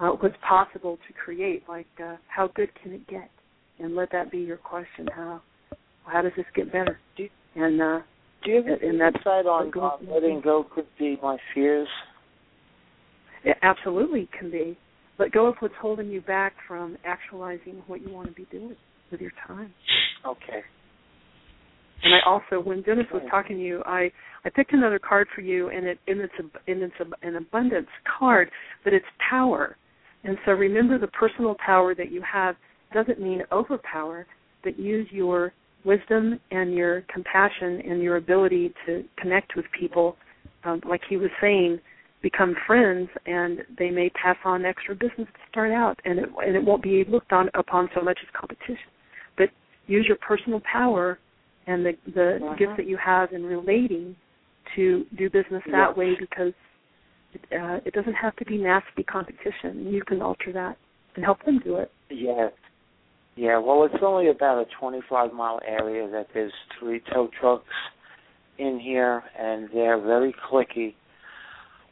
uh, 0.00 0.08
what's 0.10 0.36
possible 0.46 0.98
to 1.08 1.12
create. 1.14 1.62
Like 1.68 1.86
uh, 2.02 2.16
how 2.28 2.50
good 2.54 2.70
can 2.82 2.92
it 2.92 3.06
get, 3.06 3.30
and 3.78 3.94
let 3.94 4.10
that 4.12 4.30
be 4.30 4.38
your 4.38 4.58
question. 4.58 5.08
How 5.14 5.40
how 6.04 6.22
does 6.22 6.32
this 6.36 6.46
get 6.54 6.66
better? 6.72 6.98
And 7.54 7.80
uh, 7.80 8.00
Do 8.44 8.50
you 8.50 8.62
have 8.62 8.82
and- 8.82 9.00
that's 9.00 9.16
insight 9.16 9.46
on 9.46 9.70
letting 10.08 10.40
go 10.40 10.64
could 10.74 10.86
be 10.98 11.18
my 11.22 11.38
fears? 11.54 11.88
It 13.44 13.56
absolutely 13.62 14.28
can 14.38 14.50
be. 14.50 14.78
Let 15.18 15.32
go 15.32 15.46
of 15.46 15.56
what's 15.60 15.74
holding 15.80 16.08
you 16.08 16.20
back 16.20 16.54
from 16.66 16.96
actualizing 17.04 17.82
what 17.86 18.00
you 18.00 18.12
want 18.12 18.28
to 18.28 18.34
be 18.34 18.46
doing 18.50 18.76
with 19.10 19.20
your 19.20 19.32
time. 19.46 19.72
Okay. 20.26 20.62
And 22.04 22.14
I 22.14 22.18
also, 22.26 22.60
when 22.60 22.82
Dennis 22.82 23.06
was 23.12 23.22
talking 23.30 23.56
to 23.56 23.62
you, 23.62 23.82
I 23.86 24.10
I 24.44 24.50
picked 24.50 24.72
another 24.72 24.98
card 24.98 25.28
for 25.34 25.40
you, 25.40 25.68
and 25.68 25.86
it 25.86 25.98
and 26.08 26.20
it's 26.20 26.32
a 26.38 26.70
and 26.70 26.82
it's 26.82 26.94
a, 27.00 27.26
an 27.26 27.36
abundance 27.36 27.88
card, 28.18 28.50
but 28.82 28.92
it's 28.92 29.06
power. 29.30 29.76
And 30.24 30.36
so 30.44 30.52
remember, 30.52 30.98
the 30.98 31.08
personal 31.08 31.56
power 31.64 31.94
that 31.94 32.10
you 32.10 32.22
have 32.22 32.56
doesn't 32.92 33.20
mean 33.20 33.42
overpower, 33.52 34.26
but 34.64 34.78
use 34.78 35.06
your 35.10 35.52
wisdom 35.84 36.38
and 36.50 36.74
your 36.74 37.02
compassion 37.12 37.80
and 37.88 38.02
your 38.02 38.16
ability 38.16 38.72
to 38.86 39.04
connect 39.18 39.56
with 39.56 39.64
people 39.78 40.16
um, 40.64 40.80
like 40.88 41.00
he 41.08 41.16
was 41.16 41.30
saying, 41.40 41.78
become 42.22 42.54
friends, 42.66 43.08
and 43.26 43.58
they 43.78 43.90
may 43.90 44.08
pass 44.10 44.36
on 44.44 44.64
extra 44.64 44.94
business 44.94 45.26
to 45.26 45.40
start 45.50 45.72
out, 45.72 45.98
and 46.04 46.20
it 46.20 46.28
and 46.46 46.54
it 46.54 46.64
won't 46.64 46.82
be 46.82 47.04
looked 47.08 47.32
on 47.32 47.50
upon 47.54 47.88
so 47.94 48.00
much 48.00 48.18
as 48.22 48.28
competition, 48.38 48.90
but 49.36 49.48
use 49.88 50.06
your 50.06 50.18
personal 50.18 50.60
power 50.60 51.18
and 51.66 51.84
the 51.84 51.92
the 52.14 52.38
Uh-huh. 52.40 52.54
gifts 52.54 52.76
that 52.76 52.86
you 52.86 52.96
have 52.96 53.32
in 53.32 53.44
relating 53.44 54.14
to 54.76 55.04
do 55.16 55.28
business 55.30 55.62
that 55.66 55.88
Yes. 55.88 55.96
way 55.96 56.14
because 56.14 56.52
it, 57.34 57.42
uh, 57.60 57.80
it 57.84 57.92
doesn't 57.92 58.14
have 58.14 58.36
to 58.36 58.44
be 58.44 58.56
nasty 58.56 59.02
competition. 59.02 59.92
You 59.92 60.02
can 60.02 60.22
alter 60.22 60.52
that 60.52 60.76
and 61.16 61.24
help 61.24 61.42
them 61.44 61.58
do 61.58 61.76
it. 61.76 61.90
Yes. 62.08 62.52
Yeah, 63.34 63.58
well, 63.58 63.84
it's 63.84 64.02
only 64.02 64.28
about 64.28 64.58
a 64.58 64.66
25 64.78 65.32
mile 65.32 65.60
area 65.66 66.08
that 66.10 66.26
there's 66.34 66.52
three 66.78 67.00
tow 67.12 67.30
trucks 67.40 67.64
in 68.58 68.78
here, 68.78 69.22
and 69.38 69.68
they're 69.72 70.00
very 70.00 70.34
clicky. 70.50 70.94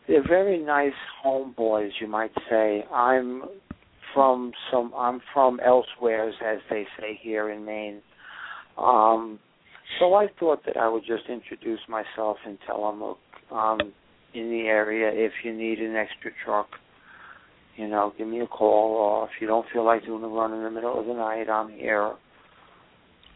They're 0.07 0.27
very 0.27 0.59
nice 0.59 0.93
homeboys, 1.25 1.91
you 2.01 2.09
might 2.09 2.33
say. 2.51 2.85
I'm 2.93 3.45
from 4.13 4.53
some. 4.71 4.93
I'm 4.97 5.21
from 5.33 5.61
elsewhere, 5.65 6.29
as 6.29 6.61
they 6.69 6.87
say 6.99 7.19
here 7.23 7.51
in 7.51 7.65
Maine. 7.65 8.03
Um, 8.77 9.39
so 9.99 10.15
I 10.15 10.29
thought 10.39 10.65
that 10.67 10.77
I 10.77 10.89
would 10.89 11.05
just 11.07 11.25
introduce 11.29 11.81
myself 11.89 12.37
and 12.47 12.59
tell 12.67 12.91
them, 12.91 13.01
look, 13.01 13.19
um, 13.51 13.79
in 14.35 14.51
the 14.51 14.63
area, 14.67 15.11
if 15.13 15.33
you 15.45 15.53
need 15.57 15.79
an 15.79 15.97
extra 15.97 16.31
truck, 16.45 16.69
you 17.77 17.89
know, 17.89 18.13
give 18.19 18.29
me 18.29 18.41
a 18.41 18.47
call, 18.47 18.95
or 18.95 19.25
if 19.25 19.31
you 19.41 19.47
don't 19.47 19.67
feel 19.73 19.85
like 19.85 20.05
doing 20.05 20.23
a 20.23 20.29
run 20.29 20.53
in 20.53 20.63
the 20.63 20.71
middle 20.71 20.99
of 20.99 21.07
the 21.07 21.15
night, 21.15 21.49
I'm 21.49 21.71
here. 21.71 22.15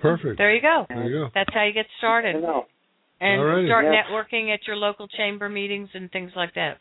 Perfect. 0.01 0.39
There 0.39 0.55
you 0.55 0.61
go. 0.61 0.85
There 0.89 1.05
you 1.05 1.11
go. 1.25 1.29
That's 1.35 1.51
how 1.55 1.65
you 1.65 1.73
get 1.73 1.87
started. 1.99 2.37
And 2.37 3.41
Alrighty. 3.41 3.67
start 3.67 3.85
Yes. 3.85 4.07
networking 4.07 4.53
at 4.53 4.67
your 4.67 4.77
local 4.77 5.09
chamber 5.09 5.49
meetings 5.49 5.89
and 5.95 6.11
things 6.11 6.33
like 6.37 6.53
that. 6.55 6.79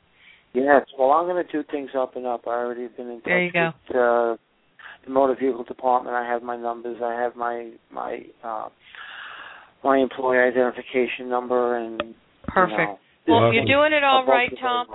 Yes, 0.54 0.86
well, 1.00 1.12
I'm 1.12 1.26
going 1.26 1.44
to 1.46 1.52
do 1.52 1.64
things 1.72 1.90
up 1.96 2.16
and 2.16 2.26
up. 2.26 2.48
I 2.48 2.52
already 2.52 2.84
have 2.84 2.98
been 2.98 3.10
in 3.10 3.18
touch 3.18 3.26
There 3.26 3.44
you 3.46 3.52
go. 3.52 3.72
with 3.88 3.96
uh, 3.96 4.38
the 5.06 5.10
motor 5.12 5.36
vehicle 5.40 5.64
department. 5.64 6.16
I 6.16 6.26
have 6.28 6.44
my 6.44 6.58
numbers. 6.58 6.98
I 7.04 7.14
have 7.14 7.36
my 7.36 7.72
my 7.92 8.20
uh, 8.44 8.70
my 9.84 9.98
employee 9.98 10.38
identification 10.40 11.30
number, 11.30 11.78
and 11.78 12.16
Perfect. 12.48 12.80
You 12.80 12.86
know, 12.86 13.00
Well, 13.28 13.38
Awesome. 13.46 13.54
you're 13.56 13.66
doing 13.66 13.94
it 13.94 14.04
all 14.04 14.24
above 14.24 14.28
right, 14.30 14.50
the 14.50 14.58
Tom. 14.58 14.88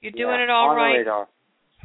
You're 0.00 0.12
Yeah, 0.14 0.24
doing 0.24 0.40
it 0.40 0.50
all 0.50 0.70
on 0.70 0.76
the 0.76 0.82
right. 0.82 1.06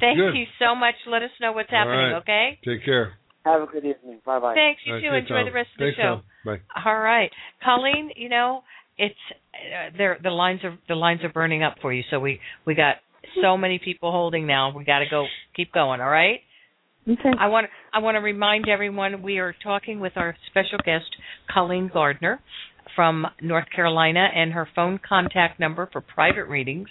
Radar. 0.01 0.15
Thank 0.15 0.17
Good. 0.19 0.37
you 0.39 0.45
so 0.59 0.75
much. 0.75 0.95
Let 1.07 1.23
us 1.23 1.31
know 1.39 1.51
what's 1.51 1.69
happening, 1.69 2.13
right. 2.13 2.21
okay? 2.21 2.59
Take 2.65 2.85
care. 2.85 3.13
Have 3.45 3.61
a 3.61 3.65
good 3.67 3.85
evening. 3.85 4.21
Bye 4.25 4.39
bye. 4.39 4.55
Thanks. 4.55 4.81
You 4.85 4.93
All 4.93 4.99
right, 4.99 5.03
too. 5.03 5.09
see 5.11 5.17
Enjoy 5.17 5.35
Tom. 5.35 5.45
the 5.45 5.51
rest 5.51 5.69
of 5.75 5.79
Thanks, 5.79 5.97
the 5.97 6.01
show. 6.01 6.15
Tom. 6.15 6.23
Bye. 6.45 6.81
All 6.85 6.99
right, 6.99 7.29
Colleen. 7.63 8.09
You 8.15 8.29
know, 8.29 8.61
it's 8.97 9.15
uh, 9.31 9.95
there. 9.97 10.17
The 10.21 10.31
lines 10.31 10.61
are 10.63 10.77
the 10.87 10.95
lines 10.95 11.21
are 11.23 11.29
burning 11.29 11.63
up 11.63 11.75
for 11.81 11.93
you. 11.93 12.03
So 12.09 12.19
we 12.19 12.39
we 12.65 12.73
got 12.73 12.95
so 13.41 13.55
many 13.55 13.79
people 13.79 14.11
holding 14.11 14.47
now. 14.47 14.75
We 14.75 14.83
got 14.83 14.99
to 14.99 15.05
go. 15.09 15.25
Keep 15.55 15.73
going. 15.73 16.01
All 16.01 16.09
right. 16.09 16.39
Okay. 17.07 17.31
I 17.39 17.47
want 17.47 17.67
I 17.93 17.99
want 17.99 18.15
to 18.15 18.19
remind 18.21 18.67
everyone 18.67 19.21
we 19.21 19.37
are 19.37 19.53
talking 19.63 19.99
with 19.99 20.13
our 20.15 20.35
special 20.49 20.79
guest 20.83 21.05
Colleen 21.53 21.91
Gardner 21.93 22.41
from 22.95 23.27
North 23.41 23.65
Carolina, 23.75 24.27
and 24.33 24.53
her 24.53 24.67
phone 24.75 24.99
contact 25.07 25.59
number 25.59 25.87
for 25.91 26.01
private 26.01 26.45
readings 26.45 26.87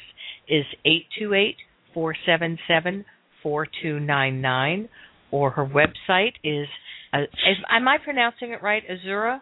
is 0.48 0.64
eight 0.84 1.06
two 1.18 1.34
eight 1.34 1.56
four 1.94 2.14
seven 2.26 2.58
seven 2.68 3.04
four 3.42 3.66
two 3.82 4.00
nine 4.00 4.40
nine, 4.40 4.88
or 5.30 5.50
her 5.52 5.64
website 5.64 6.34
is. 6.42 6.66
Uh, 7.12 7.22
is 7.22 7.56
am 7.70 7.88
I 7.88 7.98
pronouncing 8.02 8.50
it 8.50 8.62
right? 8.62 8.82
Azura. 8.88 9.40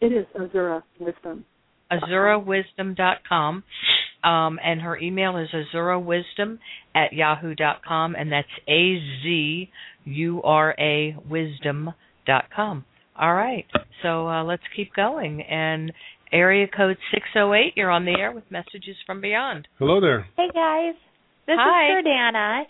It 0.00 0.12
is 0.12 0.26
Azura 0.34 0.82
Wisdom. 0.98 1.44
AzuraWisdom.com. 1.90 3.62
Um, 4.24 4.58
and 4.64 4.80
her 4.80 4.98
email 4.98 5.36
is 5.36 5.48
azurawisdom 5.54 6.58
at 6.94 7.12
yahoo.com, 7.12 8.16
and 8.16 8.32
that's 8.32 8.48
A 8.66 8.98
Z 9.22 9.70
U 10.04 10.42
R 10.42 10.74
A 10.78 11.16
wisdom.com. 11.28 12.84
All 13.18 13.34
right, 13.34 13.66
so 14.02 14.28
uh, 14.28 14.42
let's 14.42 14.62
keep 14.74 14.92
going. 14.94 15.42
And 15.42 15.92
area 16.32 16.66
code 16.66 16.96
608, 17.14 17.74
you're 17.76 17.90
on 17.90 18.04
the 18.04 18.16
air 18.18 18.32
with 18.32 18.44
messages 18.50 18.96
from 19.06 19.20
beyond. 19.20 19.68
Hello 19.78 20.00
there. 20.00 20.26
Hey 20.36 20.48
guys, 20.52 20.94
this 21.46 21.56
Hi. 21.58 21.98
is 21.98 22.04
Jordana. 22.04 22.62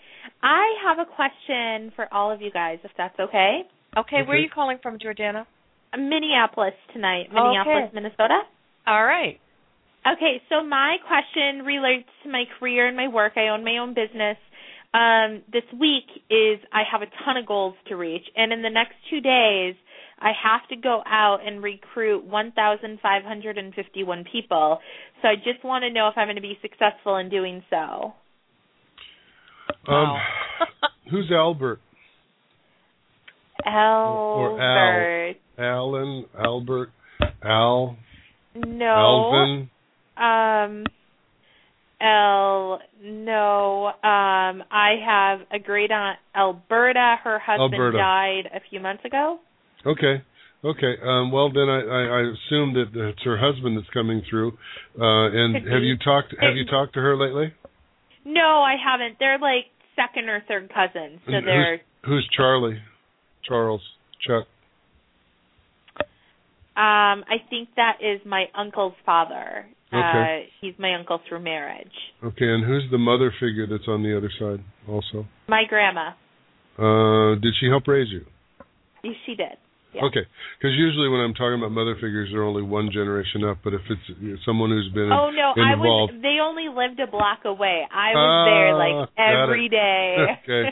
I 0.43 0.75
have 0.85 0.99
a 0.99 1.07
question 1.07 1.93
for 1.97 2.13
all 2.13 2.31
of 2.31 2.41
you 2.41 2.51
guys, 2.51 2.79
if 2.85 2.91
that's 2.97 3.19
okay. 3.19 3.63
Okay, 3.97 4.23
where 4.27 4.37
are 4.37 4.41
you 4.41 4.51
calling 4.53 4.79
from, 4.83 4.99
Jordana? 4.99 5.47
Minneapolis 5.97 6.75
tonight, 6.93 7.33
Minneapolis, 7.33 7.89
Okay. 7.89 7.95
Minnesota. 7.95 8.43
All 8.87 9.05
right. 9.05 9.41
Okay, 10.07 10.43
so 10.49 10.63
my 10.63 10.97
question 11.07 11.65
relates 11.65 12.09
to 12.23 12.31
my 12.31 12.45
career 12.59 12.87
and 12.87 12.97
my 12.97 13.09
work. 13.09 13.33
I 13.37 13.49
own 13.49 13.65
my 13.65 13.79
own 13.79 13.95
business. 13.95 14.37
Um, 14.95 15.43
this 15.51 15.65
week 15.79 16.07
is 16.31 16.61
I 16.73 16.83
have 16.91 17.03
a 17.03 17.07
ton 17.25 17.37
of 17.37 17.47
goals 17.47 17.75
to 17.89 17.97
reach, 17.97 18.25
and 18.37 18.53
in 18.53 18.63
the 18.63 18.71
next 18.71 18.95
two 19.11 19.21
days, 19.21 19.75
I 20.19 20.33
have 20.43 20.67
to 20.69 20.77
go 20.77 21.03
out 21.07 21.41
and 21.45 21.63
recruit 21.63 22.25
1,551 22.25 24.25
people. 24.31 24.79
So 25.21 25.29
I 25.29 25.37
just 25.37 25.65
want 25.65 25.83
to 25.83 25.91
know 25.91 26.09
if 26.09 26.17
I'm 26.17 26.27
going 26.27 26.37
to 26.37 26.43
be 26.43 26.59
successful 26.63 27.17
in 27.17 27.29
doing 27.29 27.63
so. 27.69 28.15
Um, 29.89 29.95
Wow. 29.95 30.19
who's 31.11 31.31
Albert? 31.33 31.81
Or 33.65 33.71
Al. 33.73 34.61
Albert. 34.61 35.37
Alan, 35.59 36.25
Albert, 36.39 36.91
Al, 37.43 37.97
No. 38.55 38.87
Alvin. 38.87 39.71
Um 40.17 40.85
L 42.01 42.81
no. 43.03 43.87
Um 43.87 44.63
I 44.71 44.97
have 45.05 45.41
a 45.51 45.59
great 45.59 45.91
aunt 45.91 46.19
Alberta. 46.35 47.17
Her 47.25 47.39
husband 47.39 47.75
Alberta. 47.75 47.97
died 47.99 48.51
a 48.55 48.61
few 48.71 48.81
months 48.81 49.05
ago. 49.05 49.39
Okay. 49.85 50.23
Okay. 50.65 50.95
Um, 51.03 51.31
well, 51.33 51.53
then 51.53 51.69
I, 51.69 51.81
I, 51.81 52.03
I 52.03 52.21
assume 52.33 52.75
that 52.75 52.89
it's 52.95 53.23
her 53.25 53.39
husband 53.39 53.77
that's 53.79 53.89
coming 53.95 54.23
through. 54.29 54.53
Uh, 54.99 55.29
and 55.31 55.55
Could 55.63 55.71
have 55.73 55.81
be. 55.83 55.87
you 55.87 55.97
talked? 55.99 56.35
Have 56.41 56.57
you 56.57 56.65
talked 56.67 56.95
to 56.95 57.01
her 57.01 57.17
lately? 57.17 57.53
No, 58.25 58.63
I 58.63 58.75
haven't. 58.83 59.19
They're 59.21 59.39
like 59.39 59.67
second 59.97 60.29
or 60.29 60.43
third 60.47 60.69
cousins. 60.73 61.21
So 61.27 61.33
And 61.33 61.47
they're 61.47 61.79
who's, 62.05 62.25
who's 62.25 62.29
Charlie? 62.37 62.79
Charles. 63.49 63.81
Chuck. 64.27 64.47
um 66.77 67.25
I 67.27 67.39
think 67.49 67.71
that 67.77 67.99
is 68.01 68.21
my 68.27 68.47
uncle's 68.57 68.95
father. 69.05 69.67
Okay. 69.93 70.45
Uh 70.45 70.51
he's 70.61 70.75
my 70.79 70.95
uncle 70.95 71.21
through 71.29 71.41
marriage. 71.41 71.93
Okay. 72.23 72.47
And 72.49 72.65
who's 72.65 72.85
the 72.91 72.99
mother 72.99 73.33
figure 73.41 73.67
that's 73.67 73.89
on 73.89 74.03
the 74.03 74.17
other 74.17 74.31
side? 74.39 74.65
Also. 74.89 75.27
My 75.49 75.65
grandma. 75.69 76.11
Uh, 76.79 77.35
did 77.41 77.55
she 77.59 77.69
help 77.69 77.89
raise 77.89 78.09
you? 78.11 78.27
She 79.25 79.35
did. 79.35 79.57
Yeah. 79.97 80.05
Okay, 80.13 80.25
because 80.59 80.77
usually 80.77 81.09
when 81.09 81.21
I'm 81.25 81.33
talking 81.33 81.57
about 81.57 81.73
mother 81.73 81.95
figures, 81.97 82.29
they're 82.31 82.45
only 82.45 82.61
one 82.63 82.91
generation 82.93 83.45
up. 83.45 83.59
But 83.65 83.73
if 83.73 83.81
it's 83.89 84.45
someone 84.45 84.69
who's 84.69 84.93
been 84.93 85.09
Oh 85.11 85.31
no, 85.33 85.57
I 85.57 85.73
involved, 85.73 86.13
was 86.13 86.21
they 86.23 86.37
only 86.45 86.69
lived 86.69 87.01
a 87.01 87.07
block 87.11 87.45
away. 87.49 87.89
I 87.89 88.13
was 88.13 88.33
Ah, 88.37 88.45
there 88.45 88.71
like 88.77 89.09
every 89.17 89.67
it. 89.67 89.71
day. 89.73 90.27
okay. 90.45 90.65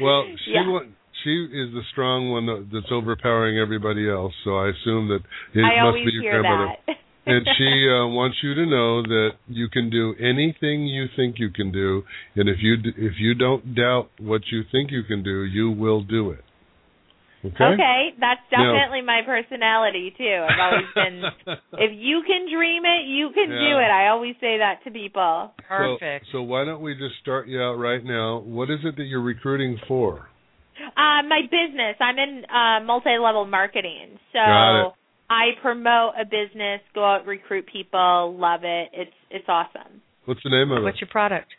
Well, 0.00 0.24
she 0.44 0.52
Yeah. 0.56 0.68
wa- 0.68 0.88
she 1.22 1.30
is 1.44 1.72
the 1.72 1.82
strong 1.92 2.30
one 2.30 2.44
that, 2.46 2.68
that's 2.72 2.92
overpowering 2.92 3.58
everybody 3.58 4.08
else. 4.08 4.32
So 4.44 4.56
I 4.56 4.68
assume 4.68 5.08
that 5.08 5.20
it 5.54 5.64
I 5.64 5.82
must 5.84 6.04
be 6.04 6.12
your 6.12 6.22
hear 6.22 6.40
grandmother. 6.42 6.72
that. 6.86 6.96
and 7.26 7.46
she 7.56 7.88
uh, 7.88 8.04
wants 8.12 8.36
you 8.42 8.52
to 8.54 8.66
know 8.66 9.00
that 9.02 9.30
you 9.48 9.68
can 9.68 9.88
do 9.88 10.14
anything 10.20 10.84
you 10.86 11.06
think 11.16 11.36
you 11.38 11.48
can 11.50 11.72
do, 11.72 12.02
and 12.36 12.48
if 12.48 12.58
you 12.60 12.76
d- 12.76 12.92
if 12.96 13.14
you 13.18 13.32
don't 13.34 13.74
doubt 13.74 14.10
what 14.20 14.42
you 14.52 14.62
think 14.70 14.90
you 14.90 15.02
can 15.04 15.22
do, 15.22 15.44
you 15.44 15.70
will 15.70 16.02
do 16.02 16.30
it. 16.30 16.43
Okay. 17.44 17.64
Okay, 17.64 18.14
that's 18.18 18.40
Now- 18.50 18.72
definitely 18.72 19.02
my 19.02 19.20
personality 19.26 20.14
too. 20.16 20.46
I've 20.48 20.60
always 20.60 20.88
been 20.94 21.22
if 21.74 21.92
you 21.92 22.22
can 22.26 22.48
dream 22.50 22.84
it, 22.84 23.06
you 23.06 23.30
can 23.34 23.48
do 23.48 23.76
it. 23.78 23.90
I 23.92 24.08
always 24.08 24.34
say 24.40 24.58
that 24.58 24.80
to 24.84 24.90
people. 24.90 25.52
Perfect. 25.68 26.26
So, 26.32 26.38
so 26.38 26.42
why 26.42 26.64
don't 26.64 26.80
we 26.80 26.94
just 26.94 27.20
start 27.20 27.48
you 27.48 27.60
out 27.60 27.74
right 27.74 28.02
now? 28.02 28.38
What 28.38 28.70
is 28.70 28.80
it 28.84 28.96
that 28.96 29.04
you're 29.04 29.22
recruiting 29.22 29.78
for? 29.86 30.28
Uh 30.96 31.22
my 31.28 31.42
business, 31.44 31.96
I'm 32.00 32.18
in 32.18 32.44
uh 32.48 32.84
multi-level 32.84 33.44
marketing. 33.46 34.18
So 34.32 34.94
I 35.28 35.52
promote 35.60 36.14
a 36.20 36.24
business, 36.24 36.80
go 36.94 37.04
out 37.04 37.26
recruit 37.26 37.66
people, 37.70 38.36
love 38.38 38.60
it. 38.64 38.88
It's 38.92 39.16
it's 39.30 39.48
awesome. 39.48 40.00
What's 40.24 40.40
the 40.42 40.50
name 40.50 40.70
of 40.70 40.76
What's 40.76 40.80
it? 40.80 40.84
What's 40.84 41.00
your 41.02 41.10
product? 41.10 41.52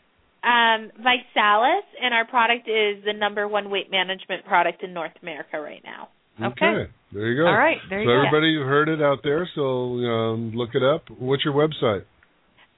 Um 0.45 0.91
ViSalus 1.01 1.81
and 2.01 2.13
our 2.13 2.25
product 2.25 2.67
is 2.69 3.03
the 3.03 3.13
number 3.13 3.47
one 3.47 3.69
weight 3.71 3.89
management 3.89 4.45
product 4.45 4.83
in 4.83 4.93
North 4.93 5.13
America 5.21 5.59
right 5.59 5.81
now. 5.83 6.09
Okay. 6.39 6.87
There 7.13 7.27
you 7.27 7.35
go. 7.41 7.47
All 7.47 7.57
right, 7.57 7.77
there 7.89 7.99
so 7.99 8.03
you 8.03 8.07
go. 8.07 8.17
everybody 8.27 8.47
you 8.51 8.61
heard 8.61 8.89
it 8.89 9.01
out 9.01 9.19
there. 9.23 9.47
So 9.55 9.61
um, 9.61 10.51
look 10.53 10.75
it 10.75 10.83
up. 10.83 11.09
What's 11.17 11.43
your 11.45 11.53
website? 11.53 12.03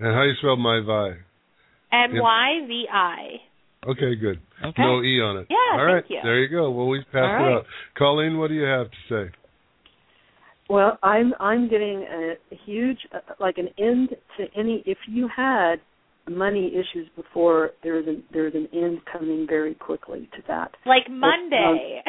And 0.00 0.14
how 0.14 0.22
do 0.22 0.28
you 0.28 0.34
spell 0.38 0.56
my 0.56 0.80
vi? 0.80 1.16
N 1.92 2.18
Y 2.20 2.60
V 2.66 2.88
I. 2.90 3.40
Okay, 3.86 4.14
good. 4.14 4.40
Okay. 4.64 4.82
No 4.82 5.02
E 5.02 5.20
on 5.20 5.38
it. 5.38 5.46
Yeah, 5.50 5.56
All 5.72 5.86
thank 5.86 5.94
right. 5.94 6.04
you. 6.08 6.20
There 6.22 6.38
you 6.38 6.48
go. 6.48 6.70
Well, 6.70 6.86
we've 6.86 7.04
passed 7.06 7.16
All 7.16 7.24
it 7.24 7.48
right. 7.48 7.56
out. 7.56 7.64
Colleen, 7.98 8.38
what 8.38 8.48
do 8.48 8.54
you 8.54 8.62
have 8.62 8.86
to 8.90 8.96
say? 9.08 9.32
Well, 10.70 10.98
I'm 11.02 11.34
I'm 11.40 11.68
getting 11.68 12.06
a, 12.08 12.34
a 12.52 12.58
huge 12.64 12.98
uh, 13.12 13.18
like 13.40 13.58
an 13.58 13.68
end 13.78 14.10
to 14.38 14.46
any. 14.58 14.82
If 14.86 14.98
you 15.08 15.28
had 15.34 15.76
money 16.30 16.68
issues 16.72 17.08
before, 17.16 17.70
there's 17.82 18.06
an 18.06 18.22
there's 18.32 18.54
an 18.54 18.68
end 18.72 19.00
coming 19.12 19.46
very 19.48 19.74
quickly 19.74 20.28
to 20.36 20.42
that. 20.48 20.70
Like 20.86 21.10
Monday. 21.10 22.02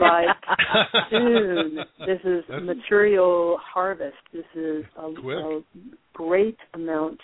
Right. 0.00 0.34
Soon. 1.10 1.76
This 2.00 2.20
is 2.24 2.42
material 2.62 3.58
harvest. 3.62 4.16
This 4.32 4.44
is 4.54 4.84
a, 4.98 5.06
a 5.08 5.60
great 6.14 6.56
amount 6.72 7.20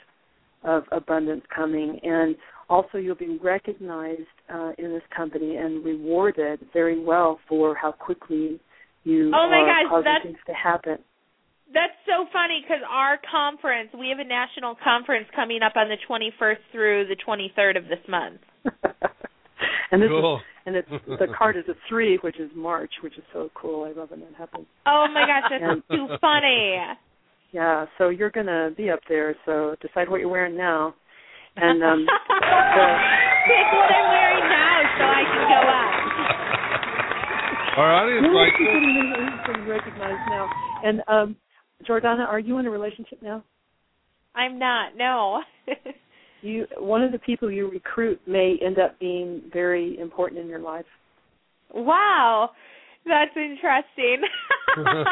of 0.62 0.84
abundance 0.92 1.42
coming, 1.54 1.98
and 2.02 2.36
also 2.70 2.96
you'll 2.96 3.16
be 3.16 3.38
recognized 3.42 4.20
uh, 4.48 4.72
in 4.78 4.90
this 4.92 5.02
company 5.14 5.56
and 5.56 5.84
rewarded 5.84 6.60
very 6.72 6.98
well 7.04 7.38
for 7.48 7.74
how 7.74 7.92
quickly 7.92 8.58
you 9.04 9.30
Oh 9.34 9.48
my 9.50 9.58
are 9.58 9.66
gosh, 9.66 9.90
causing 9.90 10.04
that's- 10.04 10.22
things 10.24 10.38
to 10.46 10.54
happen. 10.54 10.98
That's 11.72 11.94
so 12.04 12.26
funny 12.32 12.62
because 12.66 12.82
our 12.90 13.16
conference, 13.30 13.90
we 13.96 14.08
have 14.08 14.18
a 14.18 14.24
national 14.26 14.74
conference 14.82 15.26
coming 15.36 15.62
up 15.62 15.74
on 15.76 15.88
the 15.88 15.96
21st 16.08 16.56
through 16.72 17.06
the 17.06 17.14
23rd 17.14 17.76
of 17.78 17.84
this 17.84 18.00
month. 18.08 18.40
And 19.92 20.00
this 20.00 20.08
Cool. 20.08 20.36
is 20.36 20.42
and 20.66 20.76
it's 20.76 20.88
the 21.08 21.26
card 21.36 21.56
is 21.56 21.64
a 21.68 21.74
three, 21.88 22.16
which 22.22 22.38
is 22.38 22.48
March, 22.54 22.92
which 23.02 23.18
is 23.18 23.24
so 23.32 23.50
cool. 23.54 23.84
I 23.84 23.90
love 23.98 24.10
when 24.12 24.20
that 24.20 24.34
happens. 24.38 24.66
Oh 24.86 25.06
my 25.12 25.26
gosh, 25.26 25.50
that's 25.50 25.64
And- 25.64 25.82
too 25.90 26.06
funny. 26.20 26.76
Yeah, 27.52 27.86
so 27.98 28.10
you're 28.10 28.30
gonna 28.30 28.70
be 28.76 28.90
up 28.90 29.00
there. 29.08 29.34
So 29.44 29.74
decide 29.82 30.08
what 30.08 30.20
you're 30.20 30.28
wearing 30.28 30.56
now, 30.56 30.94
and 31.62 31.82
um, 31.82 32.06
Pick 32.06 33.66
what 33.72 33.90
I'm 33.90 34.06
wearing 34.10 34.46
now 34.48 34.76
so 34.98 35.04
I 35.04 35.22
can 35.28 35.44
go 35.48 35.60
up. 35.68 35.92
Our 37.78 37.90
audience 37.94 38.26
You're 38.26 38.34
likes 38.34 38.56
it. 38.60 38.64
getting, 38.64 39.38
getting 39.46 39.66
recognized 39.68 40.24
now. 40.28 40.50
And 40.84 41.02
um, 41.08 41.36
Jordana, 41.88 42.26
are 42.28 42.38
you 42.40 42.58
in 42.58 42.66
a 42.66 42.70
relationship 42.70 43.22
now? 43.22 43.44
I'm 44.34 44.58
not. 44.58 44.96
No. 44.96 45.42
You 46.42 46.66
one 46.78 47.02
of 47.02 47.12
the 47.12 47.18
people 47.18 47.50
you 47.50 47.70
recruit 47.70 48.18
may 48.26 48.56
end 48.64 48.78
up 48.78 48.98
being 48.98 49.42
very 49.52 49.98
important 49.98 50.40
in 50.40 50.48
your 50.48 50.58
life. 50.58 50.86
wow, 51.74 52.48
that's 53.04 53.32
interesting. 53.36 54.22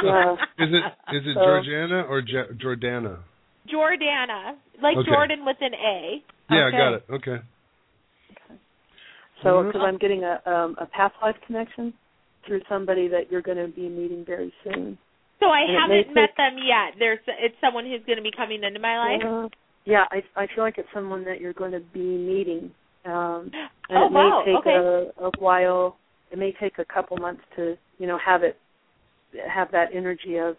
Yeah. 0.02 0.32
Is 0.58 0.70
it 0.72 0.84
is 1.16 1.22
it 1.26 1.34
So- 1.34 1.40
Georgiana 1.44 2.02
or 2.08 2.22
J- 2.22 2.48
Jordana? 2.64 3.18
Jordana, 3.70 4.54
like 4.82 4.96
Okay. 4.96 5.10
Jordan 5.10 5.44
with 5.44 5.56
an 5.60 5.74
A. 5.74 6.22
Yeah, 6.50 6.64
Okay. 6.66 6.76
I 6.76 6.78
got 6.80 6.92
it. 6.94 7.04
Okay. 7.10 7.38
So 9.42 9.62
Mhm. 9.62 9.66
because 9.66 9.82
I'm 9.82 9.98
getting 9.98 10.24
a 10.24 10.40
um, 10.46 10.74
a 10.78 10.86
past 10.86 11.14
life 11.22 11.36
connection 11.46 11.92
through 12.44 12.62
somebody 12.68 13.08
that 13.08 13.30
you're 13.30 13.42
going 13.42 13.58
to 13.58 13.68
be 13.68 13.88
meeting 13.88 14.24
very 14.24 14.52
soon. 14.64 14.98
So 15.40 15.50
I 15.50 15.60
And 15.60 15.70
haven't 15.78 16.14
met 16.14 16.28
take- 16.30 16.36
them 16.36 16.58
yet. 16.58 16.94
There's 16.98 17.20
it's 17.28 17.54
someone 17.60 17.86
who's 17.86 18.02
going 18.04 18.16
to 18.16 18.22
be 18.22 18.32
coming 18.32 18.62
into 18.64 18.80
my 18.80 18.98
life. 18.98 19.22
Uh, 19.24 19.48
yeah, 19.84 20.06
I 20.10 20.24
I 20.36 20.46
feel 20.48 20.64
like 20.64 20.78
it's 20.78 20.90
someone 20.92 21.24
that 21.24 21.40
you're 21.40 21.52
going 21.52 21.72
to 21.72 21.80
be 21.80 22.00
meeting. 22.00 22.74
Um 23.04 23.50
and 23.90 23.98
Oh, 23.98 24.06
it 24.06 24.12
may 24.12 24.18
wow, 24.18 24.42
take 24.44 24.56
okay. 24.56 24.74
a, 24.74 25.12
a 25.26 25.30
while. 25.38 25.96
It 26.30 26.38
may 26.38 26.52
take 26.52 26.78
a 26.78 26.84
couple 26.84 27.16
months 27.16 27.42
to, 27.56 27.78
you 27.98 28.06
know, 28.06 28.18
have 28.18 28.42
it 28.42 28.58
have 29.46 29.70
that 29.70 29.94
energy 29.94 30.36
of 30.38 30.56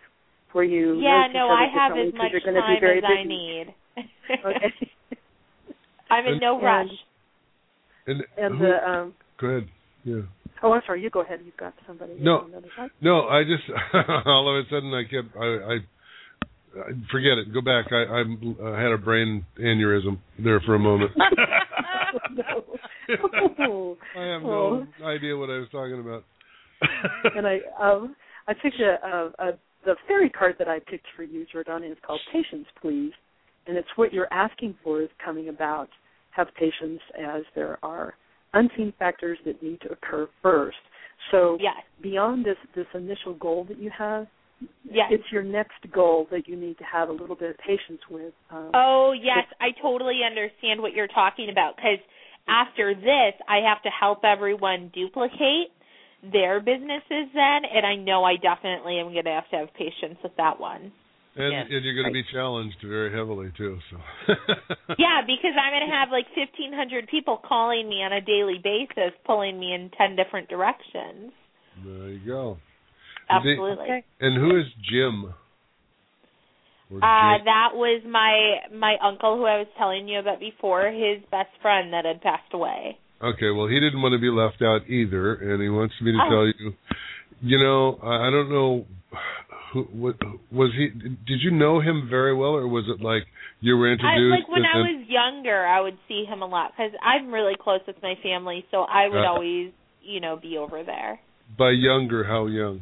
where 0.54 0.64
you 0.64 1.00
yeah, 1.02 1.18
notice 1.28 1.30
each 1.32 1.36
no, 1.36 1.46
other 1.50 1.54
I 1.54 1.68
have 1.68 1.94
differently 1.94 2.08
as 2.08 2.12
'cause 2.14 2.34
much 2.34 2.44
going 2.44 2.56
to 2.56 2.62
be 2.62 2.74
time 2.76 2.80
very 2.80 2.98
as 3.00 3.04
I 3.04 3.24
need. 3.24 3.76
Okay. 4.46 4.74
I'm 6.10 6.26
in 6.26 6.39
no 6.39 6.62
rush. 6.62 6.88
And, 8.07 8.24
And 8.38 8.57
who- 8.57 8.66
the 8.66 8.89
um 8.89 9.14
go 9.39 9.47
ahead. 9.47 9.70
Yeah. 10.03 10.22
oh 10.64 10.72
I'm 10.74 10.82
sorry, 10.86 11.01
you 11.01 11.10
go 11.10 11.22
ahead. 11.22 11.41
You've 11.45 11.57
got 11.57 11.74
somebody 11.86 12.14
No. 12.20 12.39
on 12.39 12.51
the 12.51 12.57
other 12.57 12.68
side. 12.76 12.89
No, 13.01 13.28
I 13.28 13.43
just 13.43 13.64
all 14.26 14.49
of 14.57 14.66
a 14.66 14.70
sudden 14.70 14.93
I 14.93 15.03
kept 15.03 15.36
I 15.38 15.45
I, 15.45 15.76
I 16.82 16.91
forget 17.12 17.38
it. 17.38 17.53
Go 17.53 17.62
back. 17.62 17.91
I 17.91 18.03
I 18.03 18.22
uh, 18.22 18.76
had 18.82 18.91
a 18.91 18.97
brain 18.97 19.45
aneurysm 19.60 20.18
there 20.43 20.60
for 20.62 20.76
a 20.76 20.80
moment. 20.80 21.12
no. 22.34 22.66
I 24.16 24.24
have 24.34 24.43
Oh. 24.43 24.86
no 24.99 25.05
idea 25.07 25.36
what 25.36 25.49
I 25.49 25.57
was 25.60 25.68
talking 25.72 25.99
about. 25.99 26.24
and 27.36 27.45
I 27.47 27.60
um 27.80 28.16
I 28.47 28.53
picked 28.53 28.80
a, 28.80 28.95
a, 29.05 29.49
a 29.49 29.51
the 29.86 29.95
fairy 30.07 30.30
card 30.30 30.55
that 30.60 30.68
I 30.68 30.80
picked 30.80 31.05
for 31.16 31.24
you, 31.24 31.45
Jordana, 31.53 31.89
is 31.91 31.97
called 32.05 32.20
Patience, 32.34 32.66
Please, 32.82 33.12
and 33.70 33.78
it's 33.78 33.88
what 33.96 34.12
you're 34.12 34.32
asking 34.34 34.76
for 34.84 35.02
is 35.02 35.10
coming 35.24 35.50
about. 35.50 35.90
Have 36.32 36.48
patience, 36.56 37.02
as 37.18 37.44
there 37.56 37.78
are 37.84 38.16
unseen 38.54 38.94
factors 38.98 39.38
that 39.46 39.62
need 39.62 39.80
to 39.82 39.92
occur 39.92 40.28
first. 40.42 40.78
So 41.32 41.58
Yes. 41.60 41.84
beyond 42.02 42.46
this 42.46 42.58
this 42.74 42.88
initial 42.94 43.36
goal 43.36 43.64
that 43.66 43.78
you 43.78 43.90
have, 43.92 44.28
Yes. 44.84 45.12
it's 45.12 45.32
your 45.32 45.44
next 45.44 45.90
goal 45.92 46.26
that 46.32 46.48
you 46.48 46.56
need 46.56 46.78
to 46.80 46.84
have 46.84 47.10
a 47.10 47.12
little 47.12 47.36
bit 47.36 47.52
of 47.52 47.58
patience 47.60 48.02
with. 48.10 48.34
Um, 48.50 48.72
Oh 48.74 49.12
yes, 49.12 49.46
I 49.60 49.72
totally 49.72 50.24
understand 50.24 50.82
what 50.82 50.94
you're 50.94 51.08
talking 51.08 51.50
about 51.50 51.76
because 51.76 52.00
after 52.48 52.96
this, 52.96 53.34
I 53.48 53.58
have 53.58 53.82
to 53.84 53.90
help 53.90 54.24
everyone 54.24 54.90
duplicate 54.94 55.72
their 56.24 56.60
businesses 56.60 57.30
then, 57.34 57.66
and 57.66 57.86
I 57.86 57.96
know 57.96 58.24
I 58.24 58.36
definitely 58.38 59.00
am 59.00 59.12
going 59.14 59.26
to 59.26 59.32
have 59.32 59.50
to 59.50 59.58
have 59.58 59.74
patience 59.74 60.18
with 60.24 60.36
that 60.38 60.60
one. 60.60 60.92
And, 61.36 61.54
Yes. 61.54 61.66
and 61.70 61.86
you're 61.86 61.94
going 61.96 62.08
to 62.08 62.14
be 62.14 62.24
challenged 62.34 62.78
very 62.84 63.12
heavily 63.12 63.52
too. 63.56 63.78
So. 63.92 63.98
Yeah, 64.98 65.22
because 65.26 65.54
I'm 65.56 65.72
going 65.72 65.88
to 65.88 65.94
have 65.96 66.10
like 66.12 66.26
1,500 66.36 67.08
people 67.08 67.38
calling 67.48 67.88
me 67.88 68.04
on 68.04 68.12
a 68.12 68.22
daily 68.22 68.60
basis, 68.64 69.14
pulling 69.26 69.60
me 69.60 69.74
in 69.74 69.90
10 69.98 70.16
different 70.16 70.50
directions. 70.50 71.32
There 71.86 72.10
you 72.10 72.26
go. 72.26 72.58
Absolutely. 73.30 74.04
And 74.20 74.36
who 74.38 74.58
is 74.60 74.66
Jim? 74.92 75.34
Or 76.92 76.98
Uh, 76.98 77.38
that 77.46 77.70
was 77.76 78.02
my 78.10 78.58
my 78.76 78.98
uncle 79.04 79.38
who 79.38 79.46
I 79.46 79.60
was 79.60 79.68
telling 79.78 80.08
you 80.08 80.18
about 80.20 80.40
before, 80.40 80.90
his 80.90 81.22
best 81.30 81.52
friend 81.62 81.94
that 81.94 82.04
had 82.06 82.20
passed 82.22 82.52
away. 82.52 82.98
Okay, 83.22 83.52
well, 83.52 83.68
he 83.68 83.80
didn't 83.80 84.02
want 84.02 84.14
to 84.14 84.20
be 84.20 84.30
left 84.32 84.62
out 84.64 84.90
either, 84.90 85.36
and 85.36 85.62
he 85.62 85.70
wants 85.70 85.94
me 86.02 86.12
to 86.14 86.18
Oh. 86.26 86.30
tell 86.30 86.48
you. 86.48 86.74
You 87.42 87.60
know, 87.60 88.00
I 88.02 88.28
I 88.28 88.30
don't 88.32 88.50
know. 88.50 88.86
Who 89.74 89.88
was 90.52 90.72
he? 90.76 90.88
Did 90.90 91.42
you 91.42 91.52
know 91.52 91.80
him 91.80 92.08
very 92.10 92.34
well, 92.36 92.56
or 92.56 92.68
was 92.68 92.86
it 92.88 93.04
like 93.04 93.24
you 93.62 93.78
were 93.78 93.88
I, 93.90 93.94
introduced? 93.94 94.40
like 94.40 94.50
when 94.50 94.64
and 94.64 94.68
I 94.68 94.78
was 94.78 95.06
younger, 95.08 95.66
I 95.66 95.80
would 95.82 95.98
see 96.08 96.26
him 96.26 96.42
a 96.42 96.48
lot 96.48 96.72
because 96.76 96.92
I'm 97.04 97.32
really 97.32 97.54
close 97.60 97.82
with 97.86 97.98
my 98.02 98.16
family, 98.24 98.66
so 98.72 98.82
I 98.84 99.08
would 99.08 99.24
Uh. 99.24 99.28
always, 99.32 99.72
you 100.02 100.20
know, 100.22 100.38
be 100.38 100.58
over 100.58 100.84
there. 100.84 101.20
by 101.58 101.72
younger, 101.72 102.24
how 102.24 102.46
young? 102.48 102.82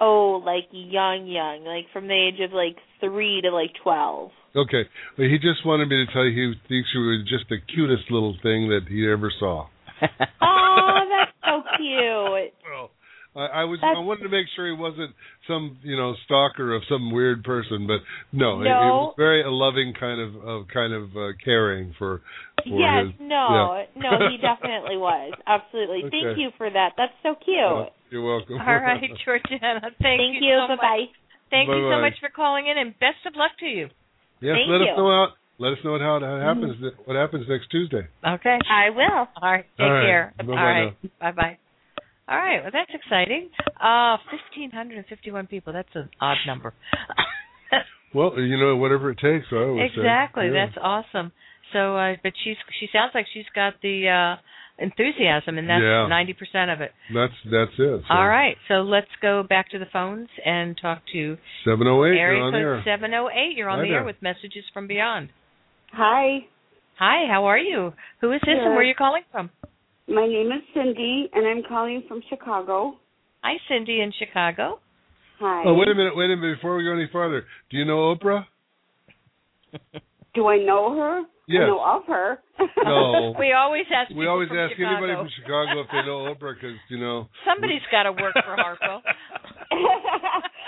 Oh, 0.00 0.40
like 0.44 0.68
young, 0.72 1.26
young, 1.26 1.64
like 1.64 1.86
from 1.92 2.06
the 2.06 2.14
age 2.14 2.40
of 2.40 2.52
like 2.52 2.76
three 3.00 3.40
to 3.42 3.50
like 3.50 3.72
twelve. 3.82 4.30
Okay, 4.56 4.84
well, 5.18 5.28
he 5.28 5.38
just 5.38 5.64
wanted 5.66 5.88
me 5.88 6.04
to 6.06 6.12
tell 6.12 6.24
you 6.24 6.52
he 6.52 6.54
thinks 6.68 6.88
you 6.94 7.00
were 7.00 7.18
just 7.26 7.48
the 7.50 7.58
cutest 7.74 8.10
little 8.10 8.34
thing 8.42 8.68
that 8.68 8.86
he 8.88 9.06
ever 9.10 9.30
saw. 9.38 9.66
Oh, 10.40 10.98
that's 11.10 11.32
so 11.44 11.62
cute. 11.76 12.52
Well, 12.70 12.90
I, 13.38 13.62
I 13.62 13.64
was 13.64 13.78
That's- 13.80 13.96
I 13.96 14.00
wanted 14.02 14.24
to 14.24 14.28
make 14.34 14.46
sure 14.56 14.66
he 14.66 14.74
wasn't 14.74 15.14
some 15.46 15.78
you 15.82 15.96
know 15.96 16.14
stalker 16.24 16.74
of 16.74 16.82
some 16.90 17.10
weird 17.12 17.44
person, 17.44 17.86
but 17.86 18.00
no, 18.32 18.60
It, 18.60 18.66
it 18.66 18.90
was 18.92 19.14
very 19.16 19.42
a 19.42 19.50
loving 19.50 19.94
kind 19.98 20.20
of 20.20 20.34
of 20.42 20.66
kind 20.74 20.92
of 20.92 21.14
uh, 21.16 21.32
caring 21.44 21.94
for. 21.98 22.20
for 22.66 22.66
Yes, 22.66 23.06
his, 23.06 23.14
no, 23.22 23.78
yeah. 23.78 24.02
no, 24.02 24.10
he 24.28 24.36
definitely 24.36 24.98
was. 24.98 25.32
Absolutely. 25.46 26.02
Thank 26.10 26.36
you 26.36 26.50
for 26.58 26.68
that. 26.68 26.92
That's 26.98 27.14
so 27.22 27.36
cute. 27.38 27.56
Uh, 27.62 27.86
you're 28.10 28.26
welcome. 28.26 28.58
All 28.58 28.66
right, 28.82 29.00
Georgiana. 29.24 29.80
Thank, 30.02 30.20
Thank 30.20 30.42
you. 30.42 30.48
you. 30.52 30.58
so 30.66 30.74
Bye 30.74 30.76
bye. 30.76 30.98
much. 31.06 31.14
Thank 31.50 31.68
you 31.70 31.88
so 31.88 32.00
much 32.02 32.14
for 32.20 32.28
calling 32.28 32.66
in, 32.66 32.76
and 32.76 32.92
best 32.98 33.22
of 33.24 33.36
luck 33.36 33.52
to 33.60 33.66
you. 33.66 33.86
yes, 34.42 34.56
Thank 34.58 34.68
let 34.68 34.82
you. 34.84 34.90
us 34.92 34.98
know 34.98 35.08
how 35.08 35.26
let 35.60 35.72
us 35.72 35.78
know 35.84 35.98
how 35.98 36.16
it 36.18 36.22
how 36.26 36.36
it 36.36 36.42
happens 36.42 36.76
what 37.06 37.16
happens 37.16 37.46
next 37.48 37.70
Tuesday. 37.70 38.04
Okay. 38.26 38.58
I 38.68 38.90
will. 38.90 39.28
All 39.40 39.52
right. 39.54 39.64
Take 39.78 39.86
All 39.86 39.92
right. 39.92 40.04
care. 40.04 40.34
Bye-bye 40.38 40.52
All 40.52 40.56
right. 40.66 41.18
Bye 41.20 41.32
bye. 41.32 41.58
All 42.28 42.36
right. 42.36 42.60
Well, 42.62 42.70
that's 42.72 42.90
exciting. 42.92 43.48
Uh, 43.80 44.16
fifteen 44.30 44.70
hundred 44.70 44.98
and 44.98 45.06
fifty-one 45.06 45.46
people. 45.46 45.72
That's 45.72 45.88
an 45.94 46.08
odd 46.20 46.38
number. 46.46 46.74
Well, 48.14 48.32
you 48.40 48.56
know 48.58 48.74
whatever 48.76 49.10
it 49.10 49.18
takes. 49.18 49.46
I 49.52 49.56
always 49.56 49.90
say. 49.94 50.00
exactly. 50.00 50.46
Yeah. 50.46 50.64
That's 50.64 50.78
awesome. 50.80 51.30
So, 51.74 51.94
uh, 51.94 52.14
but 52.22 52.32
she's 52.42 52.56
she 52.80 52.88
sounds 52.90 53.10
like 53.14 53.26
she's 53.34 53.44
got 53.54 53.74
the 53.82 54.08
uh 54.08 54.40
enthusiasm, 54.82 55.58
and 55.58 55.68
that's 55.68 55.82
Yeah. 55.82 56.06
ninety 56.08 56.32
percent 56.32 56.70
of 56.70 56.80
it. 56.80 56.92
that's 57.12 57.34
that's 57.44 57.72
it. 57.78 58.00
So. 58.08 58.14
All 58.14 58.26
right. 58.26 58.56
So 58.68 58.76
let's 58.76 59.12
go 59.20 59.42
back 59.42 59.70
to 59.72 59.78
the 59.78 59.84
phones 59.92 60.28
and 60.42 60.74
talk 60.80 61.02
to 61.12 61.36
Seven 61.66 61.86
oh 61.86 62.02
eight. 62.06 62.16
area 62.16 62.38
You're 62.38 62.46
on 62.46 62.52
the 62.54 62.58
air. 62.58 62.76
code 62.76 62.84
seven 62.86 63.10
zero 63.10 63.28
eight. 63.28 63.56
You're 63.58 63.68
on 63.68 63.80
Hi 63.80 63.84
the 63.84 63.92
air 63.92 64.04
with 64.04 64.16
messages 64.22 64.64
from 64.72 64.86
beyond. 64.86 65.28
Hi, 65.92 66.46
Hi. 66.98 67.26
How 67.30 67.44
are 67.44 67.58
you? 67.58 67.92
Who 68.22 68.32
is 68.32 68.40
this, 68.40 68.56
and 68.56 68.70
where 68.72 68.80
are 68.80 68.84
you 68.84 68.94
calling 68.96 69.22
from? 69.30 69.50
My 70.08 70.26
name 70.26 70.50
is 70.52 70.62
Cindy, 70.74 71.28
and 71.32 71.46
I'm 71.46 71.62
calling 71.68 72.02
from 72.08 72.22
Chicago. 72.28 72.94
Hi, 73.42 73.54
Cindy 73.68 74.00
in 74.00 74.12
Chicago. 74.18 74.80
Hi. 75.40 75.64
Oh, 75.66 75.74
wait 75.74 75.88
a 75.88 75.94
minute, 75.94 76.16
wait 76.16 76.30
a 76.30 76.36
minute. 76.36 76.56
Before 76.56 76.76
we 76.76 76.84
go 76.84 76.92
any 76.92 77.08
farther, 77.12 77.44
do 77.70 77.76
you 77.76 77.84
know 77.84 78.14
Oprah? 78.14 78.44
Do 80.34 80.46
I 80.46 80.58
know 80.58 80.94
her? 80.96 81.22
Yes. 81.48 81.62
I 81.64 81.66
know 81.66 81.80
of 81.82 82.04
her. 82.06 82.38
No. 82.84 83.34
we 83.38 83.52
always 83.52 83.86
ask. 83.94 84.14
We 84.14 84.26
always 84.26 84.48
from 84.48 84.58
ask 84.58 84.76
Chicago. 84.76 84.96
anybody 84.96 85.14
from 85.16 85.28
Chicago 85.40 85.80
if 85.80 85.86
they 85.90 86.06
know 86.06 86.28
Oprah 86.28 86.54
because 86.54 86.76
you 86.90 86.98
know. 87.00 87.28
Somebody's 87.48 87.82
got 87.90 88.04
to 88.04 88.12
work 88.12 88.34
for 88.34 88.56
Harpo. 88.56 89.00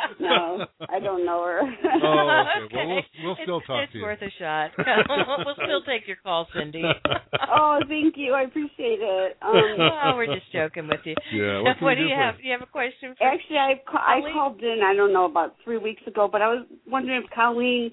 no, 0.20 0.66
I 0.88 1.00
don't 1.00 1.24
know 1.24 1.42
her. 1.44 1.60
Oh, 2.02 2.44
okay. 2.64 2.76
Well, 2.76 2.88
we'll, 2.88 3.02
we'll 3.24 3.36
still 3.42 3.58
it's, 3.58 3.66
talk 3.66 3.82
it's 3.84 3.92
to 3.92 3.98
you. 3.98 4.08
It's 4.08 4.20
worth 4.20 4.22
a 4.22 4.32
shot. 4.38 4.70
we'll 5.44 5.54
still 5.54 5.82
take 5.82 6.06
your 6.06 6.16
call, 6.16 6.48
Cindy. 6.54 6.82
oh, 6.82 7.78
thank 7.88 8.14
you. 8.16 8.32
I 8.32 8.42
appreciate 8.42 9.00
it. 9.00 9.36
Um, 9.42 9.76
oh, 9.78 10.12
we're 10.16 10.26
just 10.26 10.50
joking 10.52 10.88
with 10.88 11.00
you. 11.04 11.14
Yeah. 11.32 11.60
What, 11.60 11.78
can 11.78 11.86
we 11.86 11.94
do 11.96 12.02
you 12.02 12.14
have? 12.16 12.38
Do 12.38 12.44
you 12.44 12.52
have 12.52 12.62
a 12.62 12.70
question 12.70 13.14
for 13.18 13.24
Actually, 13.24 13.58
I 13.58 13.74
ca- 13.90 13.98
I 13.98 14.20
called 14.32 14.62
in. 14.62 14.80
I 14.84 14.94
don't 14.94 15.12
know 15.12 15.26
about 15.26 15.56
three 15.64 15.78
weeks 15.78 16.02
ago, 16.06 16.28
but 16.30 16.42
I 16.42 16.48
was 16.48 16.66
wondering 16.86 17.22
if 17.22 17.30
Colleen 17.30 17.90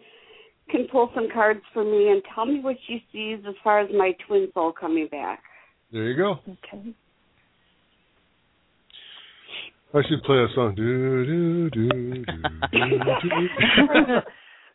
can 0.70 0.88
pull 0.91 1.12
some 1.16 1.28
cards 1.34 1.62
for 1.74 1.84
me 1.84 2.10
and 2.10 2.22
tell 2.34 2.45
me 2.45 2.60
what 2.60 2.76
she 2.88 3.03
sees 3.12 3.39
as 3.47 3.55
far 3.64 3.80
as 3.80 3.89
my 3.95 4.14
twin 4.28 4.49
soul 4.53 4.72
coming 4.72 5.08
back. 5.10 5.41
There 5.91 6.03
you 6.03 6.18
go. 6.18 6.39
Okay. 6.47 6.93
I 9.93 10.01
should 10.09 10.21
play 10.23 10.38
a 10.38 10.47
song. 10.53 10.75
Do 10.75 11.25
do 11.25 11.69
do 11.69 11.89
do. 11.89 12.25
do, 12.71 12.77
You 12.77 12.99
do 13.21 14.19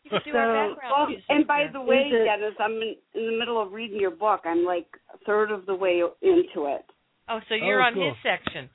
So, 0.09 0.19
well, 0.35 1.07
and 1.29 1.47
by 1.47 1.67
the 1.71 1.81
way, 1.81 1.95
Is 2.09 2.13
it- 2.13 2.25
Dennis, 2.25 2.53
I'm 2.59 2.73
in, 2.73 2.95
in 3.15 3.25
the 3.31 3.37
middle 3.39 3.61
of 3.61 3.71
reading 3.71 3.99
your 3.99 4.11
book. 4.11 4.41
I'm 4.45 4.63
like 4.65 4.85
a 5.13 5.17
third 5.25 5.49
of 5.49 5.65
the 5.65 5.73
way 5.73 6.01
into 6.21 6.67
it. 6.67 6.85
Oh, 7.29 7.39
so 7.47 7.55
you're 7.55 7.81
Oh, 7.81 7.85
on 7.85 7.93
cool. 7.93 8.09
his 8.09 8.15
section. 8.21 8.69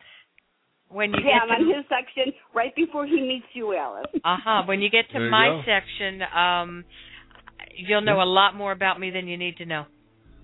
When 0.89 1.11
you 1.11 1.20
yeah, 1.22 1.41
get 1.41 1.43
I'm 1.43 1.49
to 1.49 1.55
on 1.66 1.76
his 1.76 1.84
section 1.89 2.32
right 2.55 2.74
before 2.74 3.05
he 3.07 3.20
meets 3.20 3.45
you, 3.53 3.76
Alice. 3.76 4.07
uh-huh, 4.24 4.62
when 4.66 4.80
you 4.80 4.89
get 4.89 5.07
to 5.09 5.18
There 5.18 5.26
you 5.26 5.30
my 5.30 5.49
go. 5.49 5.62
section, 5.66 6.22
um 6.34 6.84
you'll 7.76 8.01
know 8.01 8.22
a 8.22 8.24
lot 8.24 8.55
more 8.57 8.72
about 8.72 8.99
me 8.99 9.11
than 9.11 9.28
you 9.28 9.36
need 9.36 9.59
to 9.59 9.66
know. 9.66 9.84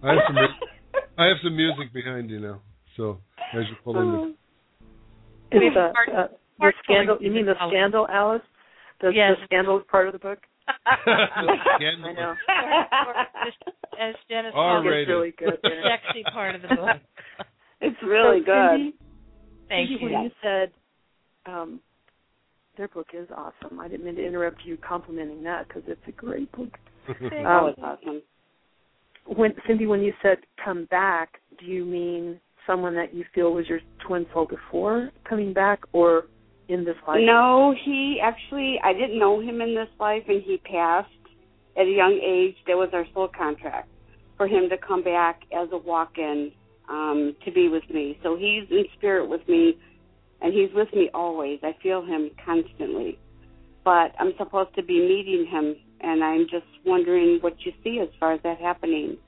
I 0.02 0.08
have 0.10 0.18
some. 0.26 0.36
I 1.18 1.24
have 1.26 1.36
some 1.42 1.56
music 1.56 1.92
behind 1.94 2.28
you 2.28 2.40
now. 2.40 2.60
So 2.98 3.20
as 3.56 3.64
you 3.70 3.76
pull 3.82 3.98
in 4.00 4.12
the. 4.12 4.34
We 5.52 5.68
Is 5.68 5.74
the, 5.74 5.92
uh, 6.16 6.26
the 6.58 6.72
scandal? 6.82 7.18
You 7.20 7.30
mean 7.30 7.46
the 7.46 7.54
music, 7.54 7.68
scandal, 7.70 8.06
Alice? 8.10 8.42
The, 9.00 9.10
Yes. 9.10 9.36
the 9.40 9.44
scandal 9.46 9.78
is 9.78 9.84
part 9.90 10.06
of 10.06 10.12
the 10.12 10.18
book. 10.18 10.38
Scandal. 11.02 12.08
I 12.08 12.12
know. 12.12 12.34
Or- 12.48 13.14
or 13.14 13.26
just 13.44 13.58
as 14.00 14.14
Dennis 14.28 14.52
R 14.54 14.82
calls 14.82 14.86
it. 14.86 14.98
It's 14.98 15.08
really 15.08 15.34
good. 15.36 15.58
the 15.62 15.70
yeah. 15.70 15.96
sexy 15.96 16.22
part 16.32 16.54
of 16.54 16.62
the 16.62 16.68
book. 16.68 16.96
It's 17.80 17.96
really 18.02 18.40
So, 18.40 18.46
good. 18.46 18.70
Cindy, 18.78 18.94
Thank 19.68 19.88
Cindy, 19.90 20.04
you. 20.04 20.10
when 20.10 20.22
you 20.24 20.30
said 20.42 20.70
um, 21.44 21.80
their 22.78 22.88
book 22.88 23.08
is 23.12 23.28
awesome, 23.36 23.78
I 23.78 23.88
didn't 23.88 24.06
mean 24.06 24.14
to 24.14 24.24
interrupt 24.26 24.62
you 24.64 24.78
complimenting 24.78 25.42
that 25.42 25.68
because 25.68 25.82
it's 25.86 26.00
a 26.08 26.12
great 26.12 26.50
book. 26.52 26.70
oh, 27.08 27.12
Um, 27.46 27.68
it's 27.68 27.78
awesome. 27.82 28.22
when 29.26 29.52
Cindy, 29.66 29.86
when 29.86 30.00
you 30.00 30.14
said 30.22 30.38
come 30.64 30.86
back, 30.86 31.40
do 31.60 31.66
you 31.66 31.84
mean 31.84 32.40
someone 32.66 32.94
that 32.94 33.14
you 33.14 33.24
feel 33.34 33.52
was 33.52 33.68
your 33.68 33.80
twin 34.06 34.26
soul 34.32 34.46
before 34.46 35.10
coming 35.28 35.52
back, 35.52 35.80
or 35.92 36.24
in 36.68 36.84
this 36.84 36.96
life? 37.06 37.20
No, 37.22 37.74
he 37.84 38.18
actually, 38.22 38.78
I 38.82 38.92
didn't 38.92 39.18
know 39.18 39.40
him 39.40 39.60
in 39.60 39.74
this 39.74 39.88
life, 40.00 40.22
and 40.28 40.42
he 40.42 40.58
passed 40.58 41.08
at 41.76 41.86
a 41.86 41.90
young 41.90 42.20
age. 42.24 42.56
That 42.66 42.76
was 42.76 42.90
our 42.92 43.04
soul 43.12 43.28
contract 43.36 43.88
for 44.36 44.46
him 44.46 44.68
to 44.70 44.76
come 44.76 45.02
back 45.02 45.42
as 45.52 45.68
a 45.72 45.76
walk-in 45.76 46.52
um, 46.88 47.36
to 47.44 47.52
be 47.52 47.68
with 47.68 47.88
me. 47.90 48.18
So 48.22 48.36
he's 48.36 48.68
in 48.70 48.84
spirit 48.96 49.28
with 49.28 49.46
me, 49.48 49.78
and 50.40 50.52
he's 50.52 50.70
with 50.74 50.92
me 50.92 51.10
always. 51.14 51.60
I 51.62 51.76
feel 51.82 52.04
him 52.04 52.30
constantly. 52.44 53.18
But 53.84 54.12
I'm 54.18 54.32
supposed 54.38 54.74
to 54.76 54.82
be 54.82 55.00
meeting 55.00 55.46
him, 55.50 55.76
and 56.00 56.24
I'm 56.24 56.46
just 56.50 56.66
wondering 56.84 57.38
what 57.40 57.54
you 57.64 57.72
see 57.82 58.00
as 58.00 58.08
far 58.18 58.32
as 58.32 58.40
that 58.42 58.58
happening. 58.58 59.18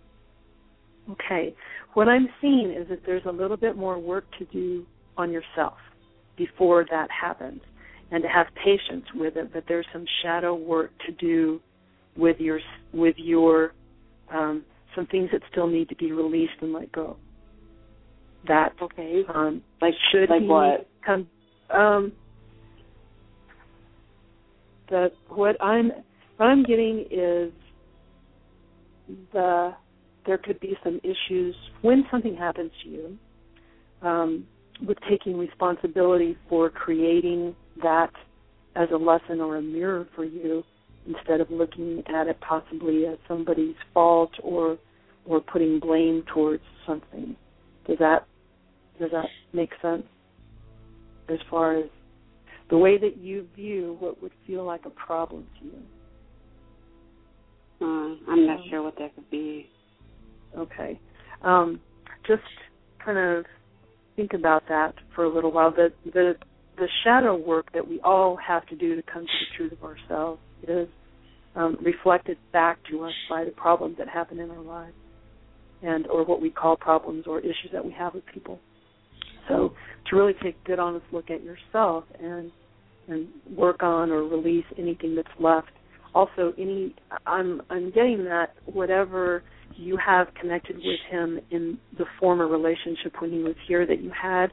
Okay. 1.10 1.54
What 1.94 2.08
I'm 2.08 2.28
seeing 2.40 2.72
is 2.72 2.88
that 2.88 3.00
there's 3.06 3.24
a 3.26 3.32
little 3.32 3.56
bit 3.56 3.76
more 3.76 3.98
work 3.98 4.24
to 4.38 4.44
do 4.46 4.84
on 5.16 5.32
yourself 5.32 5.74
before 6.36 6.84
that 6.90 7.08
happens 7.10 7.60
and 8.10 8.22
to 8.22 8.28
have 8.28 8.46
patience 8.62 9.04
with 9.14 9.36
it, 9.36 9.52
but 9.52 9.64
there's 9.68 9.86
some 9.92 10.04
shadow 10.22 10.54
work 10.54 10.90
to 11.06 11.12
do 11.12 11.60
with 12.16 12.38
your 12.38 12.60
with 12.92 13.14
your 13.18 13.72
um 14.32 14.64
some 14.94 15.06
things 15.06 15.28
that 15.32 15.42
still 15.50 15.66
need 15.66 15.88
to 15.88 15.96
be 15.96 16.12
released 16.12 16.54
and 16.60 16.72
let 16.72 16.90
go. 16.92 17.16
That 18.46 18.72
Okay. 18.80 19.22
um 19.34 19.62
Like 19.80 19.94
should 20.10 20.30
like 20.30 20.42
he 20.42 20.48
what? 20.48 20.88
come 21.04 21.26
um 21.70 22.12
the 24.88 25.10
what 25.28 25.62
I'm 25.62 25.90
what 26.36 26.46
I'm 26.46 26.62
getting 26.62 27.06
is 27.10 27.52
the 29.32 29.74
there 30.26 30.38
could 30.38 30.60
be 30.60 30.76
some 30.82 31.00
issues 31.02 31.54
when 31.82 32.04
something 32.10 32.36
happens 32.36 32.70
to 32.82 32.88
you 32.88 33.18
um, 34.02 34.46
with 34.86 34.98
taking 35.08 35.38
responsibility 35.38 36.36
for 36.48 36.68
creating 36.68 37.54
that 37.82 38.10
as 38.74 38.88
a 38.92 38.96
lesson 38.96 39.40
or 39.40 39.56
a 39.56 39.62
mirror 39.62 40.06
for 40.14 40.24
you 40.24 40.62
instead 41.06 41.40
of 41.40 41.50
looking 41.50 42.02
at 42.08 42.26
it 42.26 42.38
possibly 42.40 43.06
as 43.06 43.16
somebody's 43.28 43.76
fault 43.94 44.30
or 44.42 44.78
or 45.24 45.40
putting 45.40 45.80
blame 45.80 46.22
towards 46.32 46.62
something. 46.86 47.36
Does 47.86 47.98
that 47.98 48.26
does 49.00 49.10
that 49.12 49.26
make 49.52 49.70
sense? 49.82 50.04
As 51.28 51.38
far 51.50 51.76
as 51.76 51.86
the 52.70 52.78
way 52.78 52.98
that 52.98 53.16
you 53.16 53.46
view 53.54 53.96
what 54.00 54.22
would 54.22 54.32
feel 54.46 54.64
like 54.64 54.82
a 54.86 54.90
problem 54.90 55.46
to 55.60 55.66
you. 55.66 55.82
Uh, 57.80 58.30
I'm 58.30 58.46
not 58.46 58.60
sure 58.70 58.82
what 58.82 58.96
that 58.98 59.14
could 59.14 59.30
be. 59.30 59.68
Okay. 60.56 60.98
Um, 61.42 61.80
just 62.26 62.42
kind 63.04 63.18
of 63.18 63.44
think 64.16 64.32
about 64.32 64.64
that 64.68 64.94
for 65.14 65.24
a 65.24 65.34
little 65.34 65.52
while. 65.52 65.70
The 65.70 65.92
the 66.04 66.34
the 66.76 66.88
shadow 67.04 67.36
work 67.36 67.72
that 67.72 67.86
we 67.86 68.00
all 68.00 68.36
have 68.36 68.66
to 68.66 68.76
do 68.76 68.96
to 68.96 69.02
come 69.02 69.22
to 69.22 69.28
the 69.28 69.56
truth 69.56 69.72
of 69.72 69.82
ourselves 69.82 70.40
is 70.66 70.88
um, 71.54 71.78
reflected 71.82 72.36
back 72.52 72.78
to 72.90 73.04
us 73.04 73.12
by 73.30 73.44
the 73.44 73.50
problems 73.50 73.96
that 73.98 74.08
happen 74.08 74.38
in 74.38 74.50
our 74.50 74.62
lives, 74.62 74.94
and 75.82 76.06
or 76.08 76.24
what 76.24 76.40
we 76.40 76.50
call 76.50 76.76
problems 76.76 77.24
or 77.26 77.40
issues 77.40 77.70
that 77.72 77.84
we 77.84 77.92
have 77.92 78.14
with 78.14 78.24
people. 78.32 78.58
So 79.48 79.72
to 80.10 80.16
really 80.16 80.34
take 80.42 80.56
a 80.64 80.66
good 80.66 80.78
honest 80.78 81.06
look 81.12 81.30
at 81.30 81.42
yourself 81.42 82.04
and 82.20 82.50
and 83.08 83.28
work 83.56 83.82
on 83.82 84.10
or 84.10 84.24
release 84.24 84.64
anything 84.78 85.14
that's 85.14 85.28
left. 85.38 85.70
Also, 86.14 86.52
any 86.58 86.94
I'm 87.26 87.62
I'm 87.70 87.90
getting 87.90 88.24
that 88.24 88.54
whatever 88.66 89.42
you 89.74 89.98
have 90.04 90.28
connected 90.40 90.76
with 90.76 91.00
him 91.10 91.38
in 91.50 91.78
the 91.98 92.04
former 92.20 92.46
relationship 92.46 93.20
when 93.20 93.30
he 93.30 93.38
was 93.38 93.54
here 93.66 93.86
that 93.86 94.00
you 94.00 94.10
had, 94.10 94.50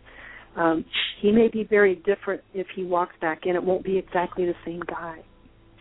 um, 0.56 0.86
he 1.22 1.32
may 1.32 1.48
be 1.48 1.64
very 1.64 1.96
different 1.96 2.42
if 2.54 2.68
he 2.76 2.84
walks 2.84 3.16
back 3.22 3.46
in. 3.46 3.56
It 3.56 3.64
won't 3.64 3.84
be 3.84 3.98
exactly 3.98 4.46
the 4.46 4.56
same 4.66 4.82
guy. 4.88 5.20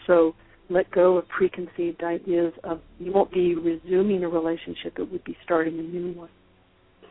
So 0.07 0.35
let 0.71 0.91
go 0.91 1.19
of 1.19 1.29
preconceived 1.29 2.03
ideas 2.03 2.53
of 2.65 2.81
you 2.99 3.13
won't 3.13 3.33
be 3.33 3.55
resuming 3.55 4.25
a 4.25 4.29
relationship, 4.29 4.95
it 4.99 5.11
would 5.11 5.25
be 5.25 5.37
starting 5.45 5.79
a 5.79 5.83
new 5.83 6.13
one. 6.13 6.31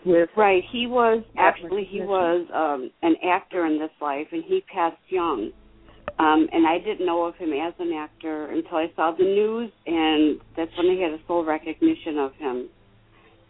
With 0.04 0.30
Right. 0.36 0.64
He 0.72 0.88
was 0.88 1.24
actually 1.38 1.88
he 1.90 2.02
was 2.02 2.48
um 2.54 2.90
an 3.04 3.16
actor 3.24 3.68
in 3.68 3.78
this 3.78 3.92
life 4.02 4.28
and 4.32 4.44
he 4.44 4.64
passed 4.74 4.98
young. 5.10 5.52
Um 6.20 6.48
and 6.52 6.68
I 6.68 6.78
didn't 6.80 7.06
know 7.06 7.24
of 7.26 7.36
him 7.36 7.52
as 7.54 7.74
an 7.80 7.94
actor 7.94 8.48
until 8.48 8.78
I 8.78 8.92
saw 8.96 9.12
the 9.12 9.24
news 9.24 9.72
and 9.86 10.40
that's 10.56 10.72
when 10.78 10.90
I 10.90 11.02
had 11.02 11.14
a 11.14 11.24
full 11.28 11.44
recognition 11.46 12.18
of 12.18 12.34
him. 12.36 12.70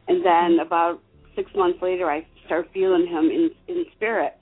And 0.08 0.26
then 0.26 0.60
about 0.66 1.00
six 1.36 1.50
months 1.56 1.80
later 1.82 2.10
I 2.10 2.26
started 2.46 2.72
feeling 2.74 3.08
him 3.08 3.26
in 3.26 3.50
in 3.68 3.86
spirit. 3.96 4.34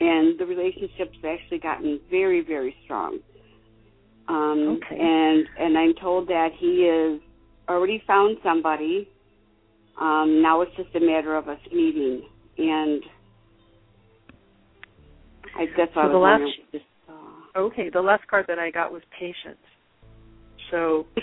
And 0.00 0.38
the 0.38 0.46
relationship's 0.46 1.18
actually 1.24 1.58
gotten 1.60 2.00
very, 2.10 2.40
very 2.42 2.74
strong. 2.84 3.18
Um 4.28 4.78
Okay. 4.82 4.98
and 4.98 5.46
and 5.58 5.78
I'm 5.78 5.94
told 5.94 6.28
that 6.28 6.50
he 6.58 6.84
is 6.86 7.20
already 7.68 8.02
found 8.06 8.36
somebody 8.42 9.08
um, 10.00 10.42
now 10.42 10.60
it's 10.62 10.74
just 10.76 10.94
a 10.96 11.00
matter 11.00 11.36
of 11.36 11.48
us 11.48 11.58
meeting, 11.72 12.22
and 12.58 13.02
I, 15.56 15.66
that's 15.76 15.94
what 15.94 16.06
So 16.06 16.08
I 16.08 16.12
the 16.12 16.18
last- 16.18 16.58
Okay, 17.56 17.88
the 17.92 18.00
last 18.00 18.26
card 18.28 18.46
that 18.48 18.58
I 18.58 18.70
got 18.70 18.92
was 18.92 19.02
patience. 19.18 19.60
So, 20.70 21.06
the, 21.14 21.20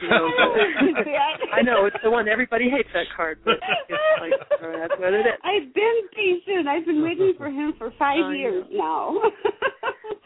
you 0.00 0.08
know, 0.08 0.28
I- 1.52 1.62
know 1.62 1.86
it's 1.86 1.96
the 2.02 2.10
one 2.10 2.28
everybody 2.28 2.70
hates 2.70 2.88
that 2.94 3.06
card, 3.14 3.38
but 3.44 3.54
it's 3.88 4.00
like 4.20 4.32
uh, 4.32 4.78
that's 4.88 5.00
what 5.00 5.12
it 5.12 5.26
is. 5.26 5.32
I've 5.44 5.74
been 5.74 6.00
patient. 6.14 6.68
I've 6.68 6.86
been 6.86 7.02
waiting 7.02 7.34
for 7.36 7.48
him 7.48 7.74
for 7.76 7.92
five 7.98 8.34
years 8.34 8.64
now. 8.72 9.18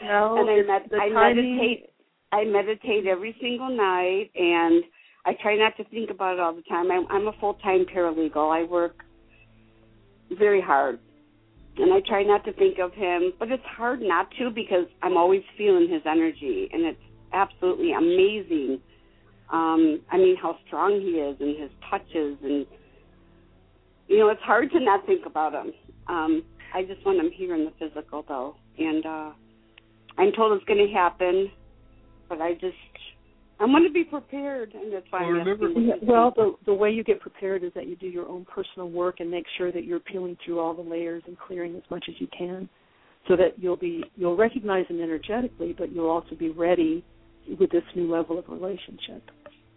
No, 0.02 0.36
and 0.38 0.50
I, 0.50 0.78
med- 0.78 0.90
I 0.92 1.08
timing- 1.08 1.56
meditate. 1.58 1.88
I 2.32 2.44
meditate 2.44 3.06
every 3.06 3.36
single 3.40 3.68
night, 3.74 4.30
and 4.34 4.82
I 5.26 5.32
try 5.42 5.56
not 5.56 5.76
to 5.76 5.84
think 5.90 6.10
about 6.10 6.34
it 6.34 6.40
all 6.40 6.54
the 6.54 6.62
time. 6.62 6.90
I'm, 6.90 7.06
I'm 7.10 7.28
a 7.28 7.32
full 7.40 7.54
time 7.54 7.84
paralegal. 7.94 8.50
I 8.50 8.64
work 8.68 8.96
very 10.38 10.60
hard, 10.60 10.98
and 11.78 11.92
I 11.92 12.00
try 12.06 12.22
not 12.22 12.44
to 12.44 12.52
think 12.52 12.78
of 12.78 12.92
him. 12.94 13.32
But 13.38 13.50
it's 13.50 13.64
hard 13.66 14.00
not 14.02 14.28
to 14.38 14.50
because 14.50 14.86
I'm 15.02 15.16
always 15.16 15.42
feeling 15.58 15.88
his 15.90 16.02
energy, 16.06 16.68
and 16.72 16.84
it's 16.84 17.00
absolutely 17.32 17.92
amazing 17.92 18.80
Um, 19.50 20.00
I 20.10 20.16
mean, 20.16 20.36
how 20.40 20.56
strong 20.66 21.00
he 21.00 21.20
is 21.20 21.36
and 21.40 21.60
his 21.60 21.70
touches, 21.90 22.38
and 22.42 22.66
you 24.08 24.18
know, 24.18 24.30
it's 24.30 24.42
hard 24.42 24.70
to 24.72 24.80
not 24.80 25.06
think 25.06 25.26
about 25.26 25.52
him. 25.54 25.72
Um, 26.08 26.44
I 26.74 26.82
just 26.84 27.04
want 27.04 27.18
him 27.20 27.30
here 27.32 27.54
in 27.54 27.64
the 27.66 27.72
physical, 27.78 28.24
though, 28.26 28.56
and 28.78 29.04
uh, 29.06 29.30
I'm 30.18 30.32
told 30.32 30.56
it's 30.56 30.64
going 30.66 30.86
to 30.86 30.92
happen, 30.92 31.50
but 32.28 32.40
I 32.40 32.54
just 32.54 32.76
I'm 33.62 33.70
going 33.70 33.84
to 33.84 33.92
be 33.92 34.04
prepared, 34.04 34.74
in 34.74 34.90
that's 34.90 35.06
why 35.10 35.20
Well, 35.20 35.28
I'm 35.30 35.46
remember- 35.46 35.70
well, 36.02 36.32
the 36.34 36.56
the 36.66 36.74
way 36.74 36.90
you 36.90 37.04
get 37.04 37.20
prepared 37.20 37.62
is 37.62 37.72
that 37.74 37.86
you 37.86 37.96
do 37.96 38.08
your 38.08 38.28
own 38.28 38.44
personal 38.44 38.90
work 38.90 39.20
and 39.20 39.30
make 39.30 39.44
sure 39.56 39.70
that 39.70 39.84
you're 39.84 40.00
peeling 40.00 40.36
through 40.44 40.58
all 40.58 40.74
the 40.74 40.82
layers 40.82 41.22
and 41.26 41.38
clearing 41.38 41.76
as 41.76 41.82
much 41.90 42.04
as 42.08 42.14
you 42.20 42.26
can, 42.36 42.68
so 43.28 43.36
that 43.36 43.58
you'll 43.58 43.76
be 43.76 44.02
you'll 44.16 44.36
recognize 44.36 44.86
them 44.88 45.00
energetically, 45.00 45.74
but 45.78 45.92
you'll 45.92 46.10
also 46.10 46.34
be 46.34 46.50
ready 46.50 47.04
with 47.60 47.70
this 47.70 47.84
new 47.94 48.10
level 48.10 48.38
of 48.38 48.48
relationship. 48.48 49.22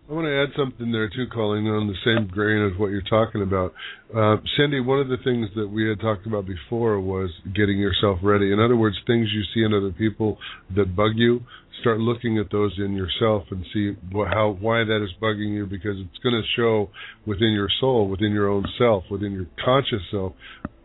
I 0.07 0.13
want 0.13 0.25
to 0.25 0.35
add 0.43 0.49
something 0.55 0.91
there 0.91 1.09
too, 1.09 1.25
Colleen, 1.33 1.65
on 1.65 1.87
the 1.87 1.95
same 2.05 2.27
grain 2.27 2.61
of 2.61 2.77
what 2.79 2.91
you're 2.91 3.01
talking 3.09 3.41
about. 3.41 3.73
Uh, 4.15 4.37
Cindy, 4.55 4.79
one 4.79 4.99
of 4.99 5.07
the 5.07 5.17
things 5.23 5.49
that 5.55 5.67
we 5.67 5.89
had 5.89 5.99
talked 5.99 6.27
about 6.27 6.45
before 6.45 6.99
was 7.01 7.31
getting 7.55 7.79
yourself 7.79 8.19
ready. 8.21 8.51
In 8.53 8.59
other 8.59 8.75
words, 8.75 8.95
things 9.07 9.27
you 9.33 9.41
see 9.55 9.63
in 9.65 9.73
other 9.73 9.89
people 9.91 10.37
that 10.75 10.95
bug 10.95 11.13
you, 11.15 11.41
start 11.81 11.99
looking 11.99 12.37
at 12.39 12.51
those 12.51 12.73
in 12.77 12.93
yourself 12.93 13.43
and 13.51 13.65
see 13.73 13.93
how 14.13 14.57
why 14.59 14.83
that 14.83 15.03
is 15.03 15.09
bugging 15.21 15.53
you 15.53 15.65
because 15.65 15.95
it's 15.97 16.17
going 16.23 16.35
to 16.35 16.43
show 16.55 16.89
within 17.25 17.51
your 17.51 17.69
soul, 17.79 18.07
within 18.07 18.31
your 18.31 18.49
own 18.49 18.65
self, 18.77 19.03
within 19.09 19.31
your 19.31 19.47
conscious 19.63 20.01
self. 20.11 20.33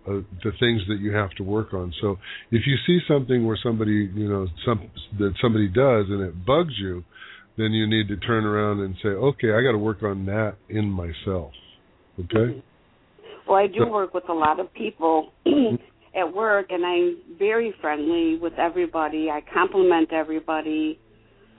Uh, 0.08 0.24
the 0.42 0.50
things 0.58 0.80
that 0.88 0.98
you 0.98 1.12
have 1.12 1.30
to 1.32 1.42
work 1.42 1.74
on. 1.74 1.92
So, 2.00 2.16
if 2.50 2.62
you 2.66 2.74
see 2.86 3.00
something 3.06 3.46
where 3.46 3.58
somebody, 3.62 4.10
you 4.14 4.30
know, 4.30 4.46
some 4.64 4.90
that 5.18 5.34
somebody 5.42 5.68
does 5.68 6.06
and 6.08 6.22
it 6.22 6.46
bugs 6.46 6.72
you, 6.80 7.04
then 7.58 7.72
you 7.72 7.86
need 7.86 8.08
to 8.08 8.16
turn 8.16 8.46
around 8.46 8.80
and 8.80 8.94
say, 9.02 9.10
okay, 9.10 9.48
I 9.52 9.62
got 9.62 9.72
to 9.72 9.78
work 9.78 10.02
on 10.02 10.24
that 10.24 10.54
in 10.70 10.88
myself. 10.88 11.52
Okay? 12.18 12.62
Well, 13.46 13.58
I 13.58 13.66
do 13.66 13.86
work 13.90 14.14
with 14.14 14.28
a 14.28 14.32
lot 14.32 14.58
of 14.58 14.72
people 14.72 15.32
at 16.18 16.34
work, 16.34 16.66
and 16.70 16.84
I'm 16.84 17.18
very 17.38 17.74
friendly 17.80 18.38
with 18.40 18.54
everybody. 18.58 19.30
I 19.30 19.40
compliment 19.52 20.12
everybody. 20.12 20.98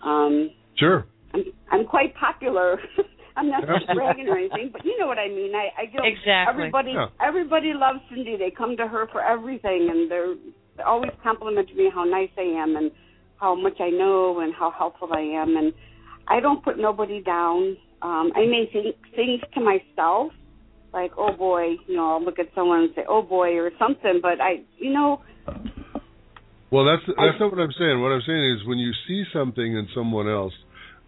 Um, 0.04 0.52
Sure. 0.78 1.06
I'm 1.34 1.44
I'm 1.72 1.86
quite 1.86 2.16
popular. 2.16 2.80
I'm 3.38 3.50
not 3.50 3.62
just 3.62 3.72
Absolutely. 3.88 3.96
bragging 3.96 4.28
or 4.28 4.38
anything, 4.44 4.70
but 4.74 4.84
you 4.84 4.98
know 5.00 5.08
what 5.08 5.18
I 5.18 5.28
mean. 5.30 5.54
I, 5.56 5.70
I 5.82 5.86
get 5.86 6.02
Exactly. 6.04 6.54
everybody. 6.54 6.92
Yeah. 6.96 7.08
Everybody 7.26 7.74
loves 7.74 8.00
Cindy. 8.10 8.36
They 8.38 8.52
come 8.52 8.76
to 8.78 8.88
her 8.88 9.08
for 9.12 9.22
everything, 9.22 9.88
and 9.92 10.10
they're 10.12 10.36
they 10.78 10.84
always 10.84 11.12
compliment 11.24 11.74
me 11.76 11.90
how 11.94 12.04
nice 12.04 12.30
I 12.38 12.42
am 12.42 12.76
and 12.78 12.92
how 13.38 13.56
much 13.56 13.80
I 13.80 13.90
know 13.90 14.40
and 14.40 14.54
how 14.54 14.72
helpful 14.72 15.10
I 15.14 15.20
am. 15.22 15.56
And 15.58 15.74
I 16.28 16.40
don't 16.40 16.64
put 16.64 16.78
nobody 16.78 17.22
down. 17.22 17.78
Um, 18.02 18.32
I 18.36 18.46
may 18.46 18.70
think 18.72 18.96
things 19.16 19.42
to 19.54 19.62
myself, 19.62 20.32
like, 20.94 21.12
oh 21.18 21.34
boy, 21.34 21.76
you 21.88 21.96
know, 21.96 22.12
I'll 22.12 22.24
look 22.24 22.40
at 22.40 22.48
someone 22.56 22.82
and 22.82 22.90
say, 22.96 23.04
oh 23.08 23.22
boy, 23.22 23.58
or 23.58 23.72
something. 23.80 24.20
But 24.22 24.42
I, 24.42 24.64
you 24.78 24.94
know, 24.94 25.22
Well, 26.72 26.86
that's 26.86 27.04
that's 27.08 27.40
not 27.40 27.52
what 27.52 27.60
I'm 27.60 27.74
saying. 27.78 28.02
What 28.02 28.12
I'm 28.12 28.24
saying 28.26 28.58
is 28.60 28.68
when 28.68 28.78
you 28.78 28.92
see 29.08 29.24
something 29.34 29.64
in 29.66 29.88
someone 29.96 30.28
else 30.30 30.54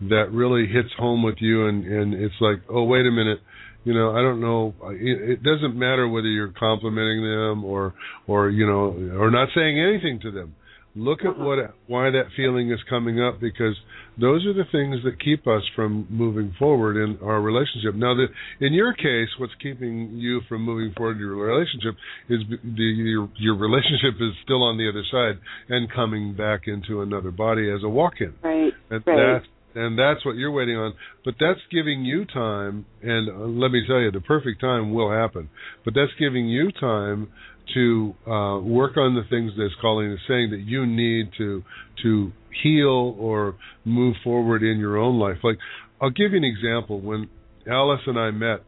that 0.09 0.31
really 0.31 0.67
hits 0.67 0.89
home 0.97 1.23
with 1.23 1.35
you, 1.39 1.67
and 1.67 1.85
and 1.85 2.13
it's 2.13 2.35
like, 2.41 2.61
oh, 2.69 2.83
wait 2.83 3.05
a 3.05 3.11
minute, 3.11 3.39
you 3.85 3.93
know, 3.93 4.11
I 4.11 4.21
don't 4.21 4.41
know. 4.41 4.73
It, 4.91 5.29
it 5.29 5.43
doesn't 5.43 5.75
matter 5.75 6.07
whether 6.07 6.27
you're 6.27 6.53
complimenting 6.57 7.23
them 7.23 7.63
or 7.63 7.93
or 8.27 8.49
you 8.49 8.65
know 8.65 9.17
or 9.19 9.31
not 9.31 9.49
saying 9.55 9.79
anything 9.79 10.19
to 10.21 10.31
them. 10.31 10.55
Look 10.95 11.25
at 11.25 11.39
what 11.39 11.57
why 11.87 12.11
that 12.11 12.25
feeling 12.37 12.71
is 12.71 12.79
coming 12.87 13.19
up 13.19 13.39
because 13.39 13.75
those 14.19 14.45
are 14.45 14.53
the 14.53 14.69
things 14.71 14.97
that 15.03 15.19
keep 15.19 15.47
us 15.47 15.63
from 15.75 16.05
moving 16.07 16.53
forward 16.59 16.97
in 16.97 17.17
our 17.23 17.41
relationship. 17.41 17.95
Now, 17.95 18.13
that 18.13 18.27
in 18.59 18.73
your 18.73 18.93
case, 18.93 19.29
what's 19.39 19.53
keeping 19.61 20.11
you 20.13 20.41
from 20.47 20.61
moving 20.61 20.93
forward 20.95 21.13
in 21.13 21.19
your 21.19 21.35
relationship 21.35 21.95
is 22.29 22.41
the 22.63 22.83
your, 22.83 23.27
your 23.39 23.57
relationship 23.57 24.21
is 24.21 24.33
still 24.43 24.61
on 24.61 24.77
the 24.77 24.87
other 24.87 25.03
side 25.11 25.41
and 25.67 25.91
coming 25.91 26.35
back 26.35 26.67
into 26.67 27.01
another 27.01 27.31
body 27.31 27.71
as 27.71 27.81
a 27.83 27.89
walk-in. 27.89 28.35
right, 28.43 28.73
And 28.91 29.03
right. 29.07 29.33
that's 29.33 29.47
and 29.75 29.97
that's 29.97 30.23
what 30.25 30.35
you're 30.35 30.51
waiting 30.51 30.75
on. 30.75 30.93
But 31.25 31.35
that's 31.39 31.59
giving 31.71 32.05
you 32.05 32.25
time, 32.25 32.85
and 33.01 33.29
uh, 33.29 33.45
let 33.45 33.71
me 33.71 33.83
tell 33.87 33.99
you, 33.99 34.11
the 34.11 34.21
perfect 34.21 34.61
time 34.61 34.93
will 34.93 35.11
happen. 35.11 35.49
But 35.83 35.93
that's 35.95 36.11
giving 36.19 36.47
you 36.47 36.71
time 36.71 37.29
to 37.73 38.13
uh, 38.27 38.59
work 38.59 38.97
on 38.97 39.15
the 39.15 39.23
things 39.29 39.51
that 39.55 39.69
Colleen 39.81 40.11
is 40.11 40.19
saying 40.27 40.51
that 40.51 40.61
you 40.61 40.85
need 40.85 41.31
to 41.37 41.63
to 42.03 42.31
heal 42.63 43.15
or 43.19 43.55
move 43.85 44.15
forward 44.23 44.63
in 44.63 44.79
your 44.79 44.97
own 44.97 45.19
life. 45.19 45.37
Like 45.43 45.57
I'll 46.01 46.09
give 46.09 46.31
you 46.31 46.37
an 46.37 46.43
example. 46.43 46.99
When 46.99 47.29
Alice 47.67 48.01
and 48.05 48.19
I 48.19 48.31
met, 48.31 48.63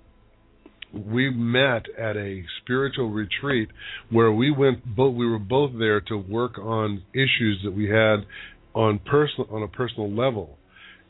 we 0.93 1.30
met 1.30 1.86
at 2.00 2.16
a 2.16 2.43
spiritual 2.62 3.10
retreat 3.10 3.70
where 4.10 4.32
we 4.32 4.52
went 4.52 4.96
both 4.96 5.16
we 5.16 5.28
were 5.28 5.39
both 5.39 5.72
there 5.78 6.00
to 6.02 6.18
work 6.18 6.58
on 6.58 7.04
issues 7.14 7.62
that 7.64 7.72
we 7.72 7.89
had 7.89 8.26
on 8.74 9.00
personal 9.00 9.48
on 9.52 9.64
a 9.64 9.68
personal 9.68 10.10
level 10.10 10.58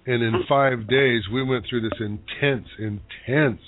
and 0.05 0.23
in 0.23 0.43
five 0.49 0.87
days 0.87 1.21
we 1.31 1.43
went 1.43 1.65
through 1.69 1.81
this 1.81 1.99
intense 1.99 2.67
intense 2.79 3.61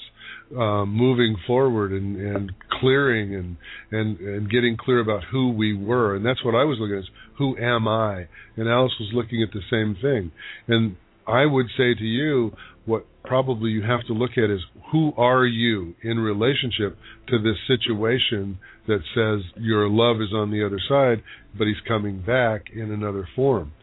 uh, 0.55 0.85
moving 0.85 1.35
forward 1.45 1.91
and, 1.91 2.15
and 2.15 2.51
clearing 2.79 3.35
and, 3.35 3.57
and 3.91 4.19
and 4.19 4.49
getting 4.49 4.77
clear 4.77 4.99
about 4.99 5.23
who 5.31 5.51
we 5.51 5.75
were. 5.75 6.15
And 6.15 6.25
that's 6.25 6.43
what 6.43 6.55
I 6.55 6.63
was 6.63 6.77
looking 6.79 6.97
at 6.97 7.03
is 7.03 7.09
who 7.37 7.57
am 7.57 7.87
I? 7.87 8.27
And 8.55 8.67
Alice 8.69 8.93
was 8.99 9.11
looking 9.13 9.43
at 9.43 9.49
the 9.51 9.61
same 9.69 9.95
thing. 10.01 10.31
And 10.67 10.95
I 11.27 11.45
would 11.45 11.67
say 11.77 11.93
to 11.93 12.03
you 12.03 12.53
what 12.85 13.05
probably 13.25 13.71
you 13.71 13.83
have 13.83 14.05
to 14.07 14.13
look 14.13 14.31
at 14.37 14.49
is 14.49 14.61
who 14.91 15.11
are 15.17 15.45
you 15.45 15.93
in 16.01 16.17
relationship 16.17 16.97
to 17.27 17.37
this 17.37 17.57
situation 17.67 18.57
that 18.87 18.99
says 19.13 19.51
your 19.61 19.89
love 19.89 20.21
is 20.21 20.33
on 20.33 20.49
the 20.49 20.65
other 20.65 20.79
side 20.87 21.21
but 21.57 21.67
he's 21.67 21.75
coming 21.85 22.21
back 22.21 22.67
in 22.73 22.89
another 22.91 23.27
form 23.35 23.73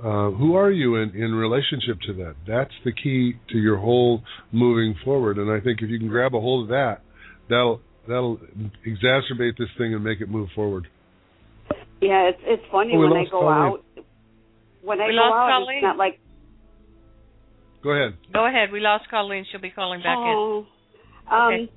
uh, 0.00 0.30
who 0.30 0.56
are 0.56 0.70
you 0.70 0.96
in, 0.96 1.10
in 1.10 1.34
relationship 1.34 2.00
to 2.06 2.12
that? 2.14 2.34
That's 2.46 2.72
the 2.84 2.92
key 2.92 3.34
to 3.50 3.58
your 3.58 3.76
whole 3.76 4.22
moving 4.52 4.94
forward. 5.04 5.38
And 5.38 5.50
I 5.50 5.60
think 5.60 5.80
if 5.82 5.88
you 5.90 5.98
can 5.98 6.08
grab 6.08 6.34
a 6.34 6.40
hold 6.40 6.64
of 6.64 6.68
that, 6.70 7.00
that'll 7.48 7.80
that'll 8.08 8.38
exacerbate 8.86 9.56
this 9.58 9.68
thing 9.78 9.94
and 9.94 10.02
make 10.02 10.20
it 10.20 10.28
move 10.28 10.48
forward. 10.54 10.88
Yeah, 12.00 12.28
it's 12.28 12.40
it's 12.42 12.62
funny 12.72 12.92
Oh, 12.96 12.98
when 13.00 13.12
I 13.12 13.24
go 13.24 13.40
Colleen. 13.40 13.48
out. 13.56 13.84
When 14.82 15.00
I 15.00 15.06
We 15.06 15.12
go 15.12 15.16
lost 15.16 15.32
out, 15.34 15.60
Colleen. 15.60 15.76
it's 15.78 15.82
not 15.84 15.96
like 15.96 16.18
Go 17.82 17.90
ahead. 17.90 18.16
Go 18.32 18.46
ahead. 18.46 18.72
We 18.72 18.80
lost 18.80 19.04
Colleen. 19.10 19.44
She'll 19.50 19.60
be 19.60 19.70
calling 19.70 20.00
back 20.00 20.16
oh. 20.18 20.66
Um, 21.30 21.68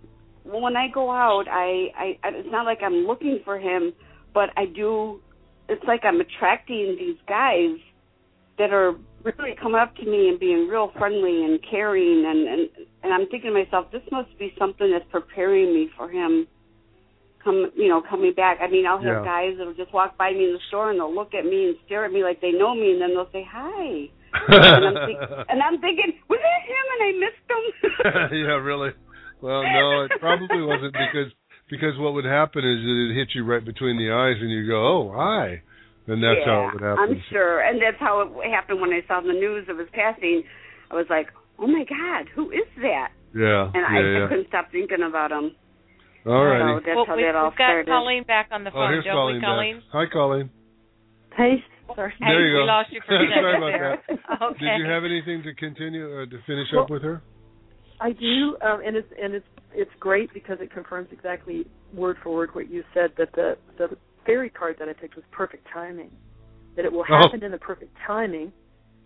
well, 0.45 0.61
when 0.61 0.75
I 0.77 0.87
go 0.93 1.11
out, 1.11 1.45
I, 1.49 1.87
I 1.97 2.17
I- 2.23 2.29
it's 2.35 2.49
not 2.51 2.65
like 2.65 2.79
I'm 2.83 3.05
looking 3.05 3.39
for 3.45 3.59
him, 3.59 3.93
but 4.33 4.49
I 4.57 4.65
do. 4.65 5.19
It's 5.69 5.83
like 5.85 6.01
I'm 6.05 6.19
attracting 6.21 6.95
these 6.97 7.17
guys 7.27 7.77
that 8.57 8.71
are 8.73 8.95
really 9.23 9.55
coming 9.61 9.79
up 9.79 9.95
to 9.97 10.05
me 10.05 10.29
and 10.29 10.39
being 10.39 10.67
real 10.67 10.91
friendly 10.97 11.43
and 11.45 11.59
caring, 11.69 12.25
and 12.25 12.47
and 12.47 12.69
and 13.03 13.13
I'm 13.13 13.27
thinking 13.29 13.53
to 13.53 13.63
myself, 13.63 13.91
this 13.91 14.01
must 14.11 14.29
be 14.39 14.53
something 14.57 14.91
that's 14.91 15.09
preparing 15.11 15.73
me 15.73 15.89
for 15.97 16.09
him. 16.09 16.47
Come, 17.43 17.71
you 17.75 17.87
know, 17.87 18.01
coming 18.09 18.33
back. 18.35 18.57
I 18.61 18.67
mean, 18.69 18.85
I'll 18.85 18.97
have 18.97 19.23
Yeah. 19.23 19.23
guys 19.23 19.53
that'll 19.57 19.73
just 19.73 19.93
walk 19.93 20.17
by 20.17 20.31
me 20.31 20.45
in 20.45 20.53
the 20.53 20.59
store 20.67 20.89
and 20.91 20.99
they'll 20.99 21.13
look 21.13 21.33
at 21.33 21.45
me 21.45 21.67
and 21.67 21.75
stare 21.85 22.03
at 22.03 22.11
me 22.11 22.23
like 22.23 22.41
they 22.41 22.51
know 22.51 22.73
me, 22.75 22.91
and 22.91 23.01
then 23.01 23.11
they'll 23.11 23.29
say 23.31 23.45
hi. 23.47 24.09
and, 24.49 24.85
I'm 24.85 25.07
think- 25.07 25.19
and 25.49 25.61
I'm 25.63 25.79
thinking, 25.79 26.11
was 26.27 26.39
that 26.43 26.63
him? 26.67 26.85
And 26.93 27.01
I 27.07 27.11
missed 27.23 28.31
him. 28.31 28.37
yeah, 28.47 28.55
really. 28.59 28.91
Well, 29.41 29.63
no, 29.63 30.01
it 30.05 30.11
probably 30.19 30.61
wasn't 30.63 30.93
because 30.93 31.31
because 31.69 31.97
what 31.99 32.13
would 32.13 32.25
happen 32.25 32.65
is 32.65 32.79
it 32.83 33.15
hit 33.15 33.29
you 33.35 33.43
right 33.45 33.63
between 33.63 33.97
the 33.97 34.11
eyes 34.11 34.37
and 34.41 34.49
you 34.49 34.65
go, 34.67 34.75
oh, 34.85 35.13
hi, 35.15 35.61
and 36.07 36.23
that's 36.23 36.39
yeah, 36.41 36.45
how 36.45 36.59
it 36.67 36.73
would 36.73 36.83
happen. 36.83 37.03
I'm 37.03 37.23
sure, 37.29 37.59
and 37.61 37.79
that's 37.81 37.99
how 37.99 38.21
it 38.23 38.49
happened 38.49 38.81
when 38.81 38.91
I 38.91 39.01
saw 39.07 39.21
the 39.21 39.33
news 39.33 39.67
of 39.69 39.77
his 39.77 39.87
passing. 39.93 40.43
I 40.91 40.95
was 40.95 41.05
like, 41.09 41.27
"Oh 41.59 41.67
my 41.67 41.83
God, 41.87 42.27
who 42.33 42.51
is 42.51 42.67
that?" 42.81 43.11
Yeah, 43.35 43.69
And 43.75 43.83
I, 43.85 43.99
yeah, 43.99 44.25
I 44.25 44.29
couldn't 44.29 44.47
stop 44.47 44.71
thinking 44.71 45.03
about 45.07 45.31
him. 45.31 45.51
All 46.25 46.31
So 46.31 46.47
righty. 46.47 46.85
that's 46.85 46.95
well, 46.95 47.05
how 47.05 47.15
we, 47.15 47.23
that 47.23 47.35
all 47.35 47.51
we've 47.51 47.59
got 47.59 47.69
started. 47.83 47.87
Colleen 47.87 48.23
back 48.23 48.47
on 48.51 48.63
the 48.63 48.71
phone, 48.71 48.79
Oh, 48.81 48.85
phone, 48.87 48.91
here's 48.93 49.05
don't 49.05 49.15
Colleen, 49.15 49.35
we, 49.35 49.41
Colleen? 49.45 49.75
back. 49.77 49.93
Hi, 49.93 50.05
Colleen. 50.11 50.47
Hey, 51.37 51.53
sorry. 51.95 52.13
Hey, 52.19 52.25
there 52.33 52.47
you 52.47 52.55
we 52.57 52.61
go. 52.61 52.65
lost 52.65 52.89
you 52.91 53.01
for 53.05 53.13
a 53.15 53.19
second 53.19 53.43
Sorry 53.43 53.57
about 53.57 53.71
there. 53.77 53.99
that. 54.07 54.41
Okay. 54.47 54.65
Did 54.65 54.77
you 54.79 54.87
have 54.89 55.03
anything 55.03 55.43
to 55.43 55.53
continue 55.55 56.03
uh, 56.21 56.25
to 56.25 56.37
finish 56.47 56.67
Well- 56.73 56.83
up 56.83 56.89
with 56.89 57.03
her? 57.03 57.21
I 57.99 58.11
do, 58.11 58.55
um, 58.61 58.81
and 58.85 58.95
it's 58.95 59.07
and 59.21 59.33
it's 59.33 59.45
it's 59.73 59.91
great 59.99 60.31
because 60.33 60.57
it 60.61 60.71
confirms 60.71 61.09
exactly 61.11 61.65
word 61.93 62.17
for 62.23 62.33
word 62.35 62.49
what 62.53 62.69
you 62.69 62.83
said 62.93 63.11
that 63.17 63.31
the 63.33 63.57
the 63.77 63.97
fairy 64.27 64.49
card 64.51 64.75
that 64.77 64.87
I 64.87 64.93
picked 64.93 65.15
was 65.15 65.25
perfect 65.31 65.65
timing, 65.73 66.11
that 66.75 66.85
it 66.85 66.91
will 66.91 67.05
Oh. 67.09 67.17
happen 67.17 67.43
in 67.43 67.51
the 67.51 67.57
perfect 67.57 67.95
timing, 68.05 68.53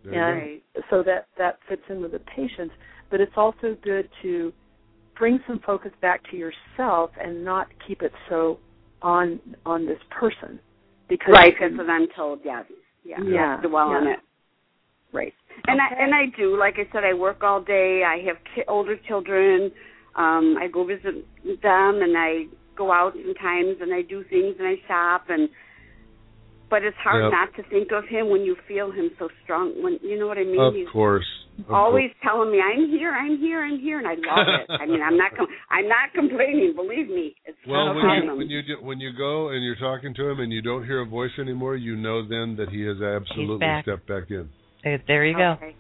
There 0.03 0.45
you 0.45 0.61
and 0.75 0.83
so 0.89 1.03
that 1.03 1.27
that 1.37 1.59
fits 1.69 1.83
in 1.89 2.01
with 2.01 2.11
the 2.11 2.19
patience. 2.19 2.73
But 3.09 3.21
it's 3.21 3.37
also 3.37 3.75
good 3.75 4.09
to 4.23 4.51
bring 5.15 5.39
some 5.47 5.59
focus 5.59 5.91
back 6.01 6.23
to 6.31 6.35
yourself 6.35 7.11
and 7.17 7.45
not 7.45 7.67
keep 7.85 8.01
it 8.01 8.11
so 8.27 8.59
on 9.01 9.39
on 9.65 9.85
this 9.85 10.01
person 10.09 10.59
because 11.07 11.33
Right, 11.33 11.55
that's 11.59 11.77
what 11.77 11.89
I'm 11.89 12.07
told. 12.15 12.39
Yes, 12.43 12.65
yeah, 13.03 13.21
Yeah, 13.21 13.61
dwell 13.61 13.89
on 13.89 14.07
it. 14.07 14.19
Right. 15.13 15.33
And 15.67 15.79
I 15.81 15.87
and 15.99 16.15
I 16.15 16.25
do. 16.37 16.57
Like 16.57 16.79
I 16.79 16.87
said, 16.91 17.03
I 17.03 17.13
work 17.13 17.43
all 17.43 17.61
day. 17.61 18.03
I 18.03 18.17
have 18.25 18.37
ki- 18.55 18.63
older 18.67 18.97
children. 19.07 19.71
Um, 20.15 20.57
I 20.59 20.67
go 20.67 20.83
visit 20.83 21.25
them, 21.61 22.01
and 22.01 22.17
I 22.17 22.45
go 22.77 22.91
out 22.91 23.13
sometimes, 23.13 23.77
and 23.81 23.93
I 23.93 24.01
do 24.01 24.23
things, 24.29 24.55
and 24.59 24.67
I 24.67 24.75
shop, 24.87 25.25
and 25.29 25.49
but 26.69 26.83
it's 26.83 26.95
hard 27.03 27.23
Yep. 27.25 27.31
not 27.31 27.53
to 27.55 27.63
think 27.69 27.91
of 27.91 28.05
him 28.07 28.29
when 28.29 28.41
you 28.43 28.55
feel 28.67 28.91
him 28.91 29.11
so 29.19 29.27
strong. 29.43 29.83
When 29.83 29.99
you 30.01 30.17
know 30.17 30.27
what 30.27 30.37
I 30.37 30.43
mean. 30.45 30.59
Of 30.61 30.73
He's 30.73 30.87
course. 30.89 31.27
Of 31.67 31.69
always 31.73 32.09
telling 32.23 32.49
me, 32.49 32.61
"I'm 32.61 32.87
here, 32.89 33.11
I'm 33.11 33.37
here, 33.37 33.59
I'm 33.61 33.77
here," 33.77 33.99
and 33.99 34.07
I 34.07 34.15
love 34.15 34.47
it. 34.47 34.67
I 34.71 34.85
mean, 34.85 35.01
I'm 35.01 35.17
not 35.17 35.35
com- 35.35 35.49
I'm 35.69 35.87
not 35.89 36.13
complaining. 36.15 36.73
Believe 36.75 37.09
me, 37.09 37.35
it's 37.45 37.57
Well, 37.67 37.87
when 37.93 37.97
you 37.97 38.09
awesome. 38.09 38.37
when 38.37 38.49
you 38.49 38.61
do, 38.63 38.75
when 38.81 38.99
you 39.01 39.11
go 39.11 39.49
and 39.49 39.61
you're 39.63 39.75
talking 39.75 40.13
to 40.13 40.29
him 40.29 40.39
and 40.39 40.51
you 40.51 40.61
don't 40.61 40.85
hear 40.85 41.01
a 41.01 41.05
voice 41.05 41.37
anymore, 41.37 41.75
you 41.75 41.97
know 41.97 42.21
then 42.25 42.55
that 42.55 42.69
he 42.69 42.83
has 42.83 43.01
absolutely 43.01 43.59
back. 43.59 43.83
stepped 43.83 44.07
back 44.07 44.31
in. 44.31 44.47
There- 44.83 45.03
There 45.05 45.25
you 45.25 45.35
go. 45.35 45.51
Okay. 45.59 45.75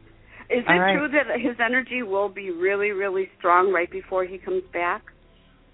Is 0.49 0.65
All 0.67 0.75
it 0.75 0.79
right. 0.79 0.97
true 0.97 1.07
that 1.07 1.39
his 1.39 1.55
energy 1.61 2.03
will 2.03 2.27
be 2.27 2.51
really, 2.51 2.91
really 2.91 3.29
strong 3.39 3.71
right 3.71 3.89
before 3.89 4.25
he 4.25 4.37
comes 4.37 4.63
back? 4.73 5.01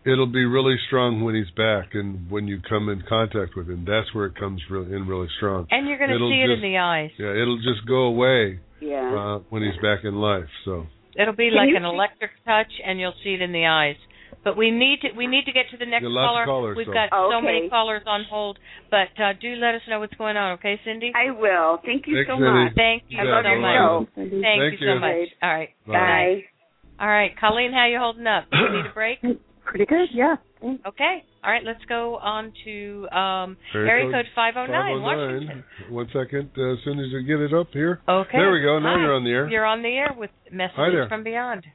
It'll 0.05 0.25
be 0.31 0.45
really 0.45 0.77
strong 0.87 1.21
when 1.23 1.35
he's 1.35 1.49
back, 1.51 1.93
and 1.93 2.29
when 2.31 2.47
you 2.47 2.61
come 2.67 2.87
in 2.87 3.03
contact 3.09 3.55
with 3.57 3.67
him, 3.69 3.83
that's 3.85 4.13
where 4.13 4.25
it 4.27 4.35
comes 4.35 4.61
really, 4.69 4.93
in 4.95 5.05
really 5.05 5.27
strong. 5.37 5.67
And 5.69 5.87
you're 5.87 5.97
going 5.97 6.11
to 6.11 6.15
It'll 6.15 6.29
see 6.31 6.41
it 6.41 6.47
just- 6.47 6.63
in 6.63 6.71
the 6.71 6.77
eyes. 6.77 7.11
Yeah, 7.17 7.31
it'll 7.35 7.57
just 7.57 7.85
go 7.85 8.03
away 8.07 8.59
Yeah. 8.79 9.13
uh, 9.13 9.39
when 9.49 9.63
he's 9.63 9.75
back 9.81 10.03
in 10.05 10.15
life. 10.15 10.47
So 10.63 10.87
It'll 11.15 11.33
be 11.35 11.49
Can 11.49 11.57
like 11.57 11.69
an 11.75 11.81
see- 11.83 11.89
electric 11.89 12.31
touch, 12.45 12.71
and 12.85 12.99
you'll 13.01 13.15
see 13.23 13.33
it 13.33 13.41
in 13.41 13.51
the 13.51 13.65
eyes. 13.65 13.97
But 14.43 14.55
we 14.55 14.71
need 14.71 15.01
to 15.01 15.11
we 15.11 15.25
need 15.27 15.43
to 15.45 15.51
get 15.51 15.69
to 15.71 15.77
the 15.77 15.85
next 15.85 16.03
Yeah, 16.03 16.13
caller. 16.13 16.45
callers, 16.45 16.77
We've 16.77 16.85
so- 16.85 16.93
got 16.93 17.09
so 17.09 17.41
many 17.41 17.67
callers 17.69 18.03
on 18.05 18.23
hold, 18.29 18.59
but 18.89 19.09
uh, 19.19 19.33
do 19.33 19.55
let 19.55 19.75
us 19.75 19.81
know 19.89 19.99
what's 19.99 20.13
going 20.13 20.37
on, 20.37 20.53
okay, 20.53 20.79
Cindy? 20.85 21.11
I 21.15 21.31
will. 21.31 21.77
Thank 21.83 22.07
you 22.07 22.15
Thanks, 22.23 22.29
so 22.29 22.35
Cindy. 22.37 22.63
much. 22.63 22.73
Thank 22.75 23.03
you 23.09 23.17
I 23.19 23.23
You 23.23 23.27
so 23.27 23.59
much. 23.59 24.07
Thank, 24.15 24.31
Thank 24.43 24.79
you 24.79 24.87
so 24.87 24.99
much. 24.99 25.27
All 25.41 25.49
right, 25.53 25.69
Bye. 25.85 25.93
Bye. 25.93 26.45
All 26.99 27.07
right, 27.09 27.35
Colleen, 27.37 27.73
how 27.73 27.87
you 27.87 27.97
holding 27.99 28.27
up? 28.27 28.45
Do 28.51 28.57
you 28.57 28.69
need 28.69 28.85
a 28.85 28.93
break? 28.93 29.19
Pretty 29.67 29.85
good, 29.85 30.07
yeah. 30.13 30.35
Okay. 30.63 31.23
All 31.43 31.51
right, 31.51 31.63
let's 31.63 31.83
go 31.89 32.15
on 32.17 32.51
to 32.63 33.07
um, 33.09 33.57
Area 33.75 33.91
area 33.91 34.05
code 34.05 34.25
code 34.25 34.31
509, 34.33 35.01
Washington. 35.01 35.63
One 35.89 36.07
second, 36.07 36.49
uh, 36.57 36.73
as 36.73 36.79
soon 36.83 36.99
as 36.99 37.07
you 37.11 37.21
get 37.23 37.39
it 37.39 37.53
up 37.53 37.67
here. 37.73 37.99
Okay. 38.07 38.37
There 38.37 38.51
we 38.51 38.61
go. 38.61 38.79
Now 38.79 38.95
Hi. 38.95 39.01
you're 39.01 39.13
on 39.13 39.23
the 39.23 39.29
air. 39.29 39.49
You're 39.49 39.65
on 39.65 39.83
the 39.83 39.89
air 39.89 40.15
with 40.17 40.31
messages 40.51 41.07
from 41.09 41.23
beyond. 41.23 41.65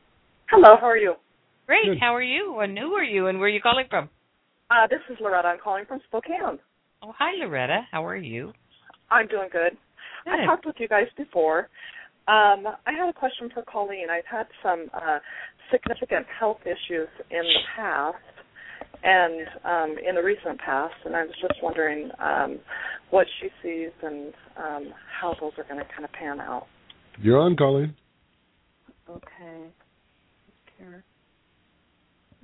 Hello, 0.51 0.77
how 0.81 0.87
are 0.87 0.97
you? 0.97 1.15
Great. 1.67 1.85
Good. 1.85 1.99
How 2.01 2.15
are 2.15 2.23
you? 2.23 2.61
And 2.61 2.77
who 2.77 2.93
are 2.95 3.05
you? 3.05 3.29
And 3.29 3.39
where 3.39 3.49
are 3.49 3.53
you 3.53 3.61
calling 3.61 3.87
from? 3.89 4.09
Uh, 4.71 4.87
this 4.89 5.01
is 5.11 5.19
Loretta. 5.21 5.49
I'm 5.49 5.59
calling 5.63 5.85
from 5.87 6.01
Spokane. 6.09 6.59
Oh, 7.03 7.13
hi, 7.17 7.33
Loretta. 7.45 7.83
How 7.91 8.07
are 8.07 8.17
you? 8.17 8.53
I'm 9.11 9.29
doing 9.29 9.49
good. 9.53 9.77
I 10.27 10.47
talked 10.47 10.65
with 10.65 10.77
you 10.79 10.89
guys 10.89 11.07
before. 11.17 11.69
Um, 12.29 12.67
I 12.87 12.93
had 12.93 13.09
a 13.09 13.13
question 13.13 13.51
for 13.53 13.65
Colleen. 13.71 14.07
I've 14.11 14.27
had 14.31 14.47
some 14.63 14.87
uh, 14.95 15.19
significant 15.73 16.27
health 16.39 16.61
issues 16.65 17.09
in 17.31 17.43
the 17.43 17.61
past 17.77 18.17
and 19.03 19.47
um, 19.65 19.97
in 20.09 20.15
the 20.15 20.23
recent 20.23 20.61
past, 20.61 20.95
and 21.05 21.17
I 21.17 21.23
was 21.25 21.35
just 21.41 21.55
wondering 21.63 22.11
um, 22.21 22.61
what 23.11 23.27
she 23.41 23.49
sees 23.63 23.91
and 24.03 24.33
um, 24.57 24.93
how 25.21 25.35
those 25.41 25.53
are 25.59 25.65
going 25.65 25.79
to 25.85 25.93
kind 25.93 26.05
of 26.05 26.13
pan 26.13 26.41
out. 26.41 26.67
You're 27.21 27.41
on, 27.41 27.57
Colleen. 27.57 27.95
Okay. 29.11 29.67
Here. 30.79 31.05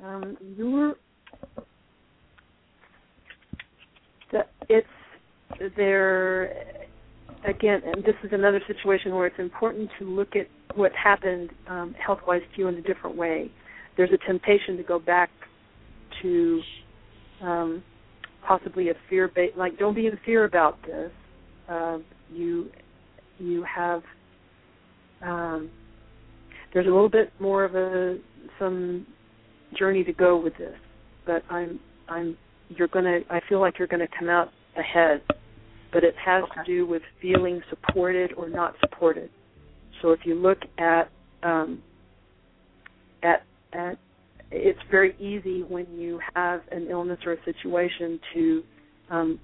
Um, 0.04 0.36
you're. 0.56 0.94
The, 4.32 4.40
it's 4.68 4.86
there 5.76 6.52
again, 7.44 7.82
and 7.84 8.04
this 8.04 8.14
is 8.24 8.30
another 8.32 8.60
situation 8.66 9.14
where 9.14 9.26
it's 9.26 9.38
important 9.38 9.90
to 9.98 10.04
look 10.04 10.34
at 10.36 10.46
what 10.76 10.92
happened 10.92 11.50
um, 11.68 11.94
health-wise 12.04 12.42
to 12.54 12.60
you 12.60 12.68
in 12.68 12.74
a 12.74 12.82
different 12.82 13.16
way. 13.16 13.50
There's 13.96 14.10
a 14.12 14.26
temptation 14.26 14.76
to 14.76 14.82
go 14.82 14.98
back 14.98 15.30
to 16.22 16.60
um, 17.42 17.82
possibly 18.46 18.90
a 18.90 18.94
fear 19.08 19.30
based 19.34 19.56
like 19.56 19.78
don't 19.78 19.94
be 19.94 20.06
in 20.06 20.18
fear 20.24 20.44
about 20.44 20.80
this. 20.82 21.10
Uh, 21.68 21.98
you 22.32 22.70
you 23.38 23.64
have 23.64 24.02
um, 25.22 25.70
there's 26.72 26.86
a 26.86 26.90
little 26.90 27.08
bit 27.08 27.32
more 27.40 27.64
of 27.64 27.74
a 27.74 28.18
some 28.58 29.06
journey 29.78 30.04
to 30.04 30.12
go 30.12 30.40
with 30.40 30.56
this, 30.58 30.76
but 31.26 31.42
I'm 31.50 31.78
I'm 32.08 32.36
you're 32.68 32.88
gonna 32.88 33.20
I 33.30 33.40
feel 33.48 33.60
like 33.60 33.78
you're 33.78 33.88
gonna 33.88 34.08
come 34.18 34.28
out 34.28 34.48
ahead, 34.76 35.22
but 35.92 36.04
it 36.04 36.14
has 36.22 36.44
to 36.54 36.64
do 36.64 36.86
with 36.86 37.02
feeling 37.20 37.62
supported 37.70 38.32
or 38.34 38.48
not 38.48 38.74
supported. 38.80 39.30
So 40.02 40.10
if 40.12 40.20
you 40.24 40.34
look 40.34 40.58
at 40.78 41.10
um, 41.42 41.82
at 43.22 43.44
at 43.72 43.98
it's 44.50 44.78
very 44.90 45.14
easy 45.18 45.62
when 45.62 45.86
you 45.98 46.20
have 46.34 46.62
an 46.70 46.86
illness 46.90 47.18
or 47.26 47.32
a 47.32 47.44
situation 47.44 48.18
to 48.34 48.62
um, 49.10 49.40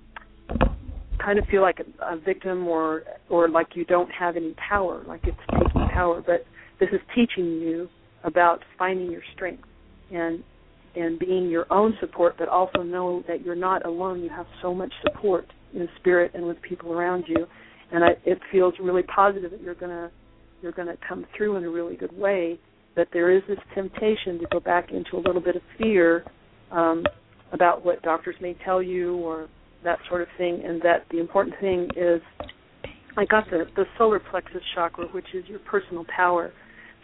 kind 1.22 1.38
of 1.38 1.44
feel 1.46 1.62
like 1.62 1.78
a, 1.80 2.14
a 2.14 2.18
victim 2.18 2.66
or 2.66 3.02
or 3.28 3.48
like 3.48 3.68
you 3.74 3.84
don't 3.84 4.10
have 4.10 4.36
any 4.36 4.54
power, 4.68 5.02
like 5.06 5.20
it's 5.24 5.36
taking 5.50 5.88
power. 5.88 6.22
But 6.24 6.44
this 6.80 6.88
is 6.92 7.00
teaching 7.14 7.60
you 7.60 7.88
about 8.24 8.60
finding 8.78 9.10
your 9.10 9.22
strength 9.34 9.64
and 10.12 10.42
and 10.96 11.18
being 11.18 11.48
your 11.48 11.66
own 11.72 11.94
support, 12.00 12.36
but 12.38 12.48
also 12.48 12.82
know 12.82 13.24
that 13.26 13.44
you're 13.44 13.56
not 13.56 13.84
alone. 13.84 14.22
You 14.22 14.30
have 14.30 14.46
so 14.62 14.74
much 14.74 14.92
support 15.02 15.46
in 15.74 15.88
spirit 16.00 16.32
and 16.34 16.46
with 16.46 16.60
people 16.62 16.92
around 16.92 17.24
you, 17.26 17.46
and 17.92 18.04
I, 18.04 18.10
it 18.24 18.38
feels 18.50 18.74
really 18.80 19.02
positive 19.02 19.50
that 19.50 19.60
you're 19.60 19.74
gonna 19.74 20.10
you're 20.62 20.72
gonna 20.72 20.96
come 21.06 21.26
through 21.36 21.56
in 21.56 21.64
a 21.64 21.70
really 21.70 21.96
good 21.96 22.16
way. 22.16 22.58
But 22.96 23.08
there 23.12 23.30
is 23.30 23.42
this 23.48 23.58
temptation 23.74 24.38
to 24.38 24.46
go 24.52 24.60
back 24.60 24.90
into 24.90 25.16
a 25.16 25.22
little 25.24 25.40
bit 25.40 25.56
of 25.56 25.62
fear 25.78 26.24
um, 26.70 27.04
about 27.52 27.84
what 27.84 28.02
doctors 28.02 28.36
may 28.40 28.56
tell 28.64 28.82
you 28.82 29.16
or 29.16 29.48
that 29.82 29.98
sort 30.08 30.22
of 30.22 30.28
thing, 30.38 30.62
and 30.64 30.80
that 30.82 31.04
the 31.10 31.18
important 31.18 31.56
thing 31.60 31.88
is 31.96 32.20
I 33.16 33.24
got 33.24 33.44
the 33.50 33.64
the 33.76 33.84
solar 33.98 34.20
plexus 34.20 34.62
chakra, 34.74 35.06
which 35.08 35.26
is 35.34 35.44
your 35.46 35.60
personal 35.60 36.04
power, 36.14 36.52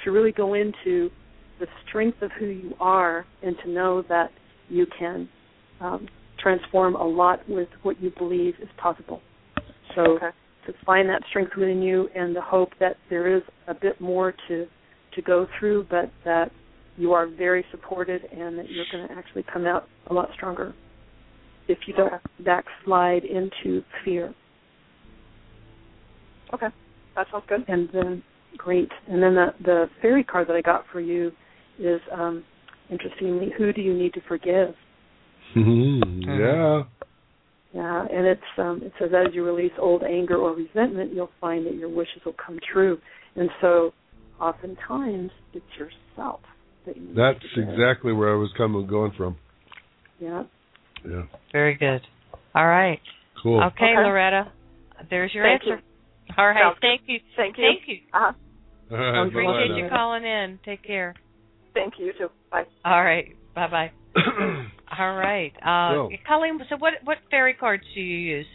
to 0.05 0.11
really 0.11 0.33
go 0.33 0.55
into 0.55 1.11
the 1.59 1.67
strength 1.87 2.23
of 2.23 2.31
who 2.39 2.47
you 2.47 2.75
are 2.81 3.27
and 3.43 3.55
to 3.63 3.71
know 3.71 4.03
that 4.09 4.31
you 4.69 4.87
can 4.99 5.29
um, 5.81 6.09
transform 6.43 6.95
a 6.95 7.07
lot 7.07 7.41
with 7.49 7.69
what 7.83 8.01
you 8.03 8.11
believe 8.19 8.55
is 8.61 8.69
possible. 8.77 9.21
So 9.95 10.03
Okay. 10.03 10.31
to 10.67 10.73
find 10.85 11.09
that 11.09 11.23
strength 11.29 11.57
within 11.57 11.83
you 11.83 12.09
and 12.15 12.35
the 12.35 12.41
hope 12.41 12.71
that 12.79 12.97
there 13.09 13.35
is 13.35 13.43
a 13.67 13.75
bit 13.75 14.01
more 14.01 14.33
to 14.49 14.67
to 15.13 15.23
go 15.23 15.47
through, 15.59 15.85
but 15.91 16.09
that 16.25 16.53
you 16.97 17.13
are 17.13 17.27
very 17.27 17.65
supported 17.73 18.23
and 18.31 18.57
that 18.59 18.71
you're 18.71 18.85
going 18.93 19.09
to 19.09 19.15
actually 19.15 19.43
come 19.53 19.67
out 19.67 19.89
a 20.09 20.15
lot 20.15 20.29
stronger 20.35 20.73
if 21.67 21.79
you 21.87 21.95
don't 21.95 22.13
backslide 22.45 23.25
into 23.25 23.83
fear. 24.05 24.33
Okay, 26.55 26.67
that 27.17 27.27
sounds 27.33 27.45
good. 27.49 27.65
And 27.69 27.89
then 27.93 28.23
great. 28.57 28.91
And 29.09 29.23
then 29.23 29.35
the 29.35 29.47
the 29.65 29.87
fairy 30.03 30.25
card 30.25 30.49
that 30.49 30.57
I 30.57 30.61
got 30.61 30.85
for 30.93 31.01
you 31.01 31.33
is 31.79 32.01
um 32.13 32.45
interestingly, 32.91 33.53
who 33.57 33.73
do 33.73 33.81
you 33.81 33.95
need 33.95 34.13
to 34.15 34.21
forgive? 34.29 34.75
Yeah. 35.57 36.83
Yeah, 37.73 38.05
and 38.11 38.27
it's 38.27 38.43
um 38.59 38.83
it 38.83 38.93
says 38.99 39.11
as 39.15 39.33
you 39.33 39.45
release 39.45 39.73
old 39.79 40.03
anger 40.03 40.37
or 40.37 40.55
resentment, 40.55 41.13
you'll 41.15 41.31
find 41.41 41.65
that 41.67 41.77
your 41.77 41.89
wishes 41.89 42.23
will 42.25 42.35
come 42.45 42.59
true. 42.73 42.99
And 43.37 43.49
so 43.61 43.93
oftentimes 44.41 45.31
it's 45.53 45.65
yourself 45.79 46.41
that 46.87 46.97
you 46.97 47.15
That's 47.15 47.39
exactly 47.57 48.13
where 48.13 48.33
I 48.33 48.37
was 48.37 48.51
coming 48.57 48.87
going 48.87 49.13
from. 49.17 49.37
Yeah. 50.19 50.45
Yeah. 51.09 51.23
Very 51.53 51.77
good. 51.77 52.01
All 52.55 52.67
right. 52.67 53.01
Cool. 53.43 53.63
Okay, 53.63 53.85
Okay. 53.85 53.95
Loretta. 53.97 54.53
There's 55.09 55.33
your 55.33 55.45
Thank 55.45 55.63
answer. 55.63 55.83
All 56.37 56.47
right. 56.47 56.61
Sounds. 56.61 56.77
Thank 56.81 57.03
you. 57.07 57.19
Thank 57.37 57.57
you. 57.57 57.65
Thank 57.65 57.83
you. 57.87 57.97
Uh-huh. 58.13 58.33
All 58.91 58.97
right, 58.99 59.29
Appreciate 59.29 59.77
you 59.77 59.83
now. 59.85 59.89
calling 59.89 60.25
in. 60.25 60.59
Take 60.65 60.83
care. 60.83 61.15
Thank 61.75 61.95
you, 61.99 62.07
you 62.07 62.13
too. 62.19 62.29
Bye. 62.51 62.65
All 62.85 63.05
right. 63.05 63.37
Bye 63.55 63.69
bye. 63.71 63.91
All 64.99 65.15
right. 65.15 65.53
Uh, 65.65 65.95
So- 65.95 66.11
Colleen, 66.27 66.59
so 66.69 66.77
what 66.79 66.95
what 67.05 67.19
fairy 67.31 67.55
cards 67.55 67.85
do 67.95 68.01
you 68.01 68.17
use? 68.37 68.47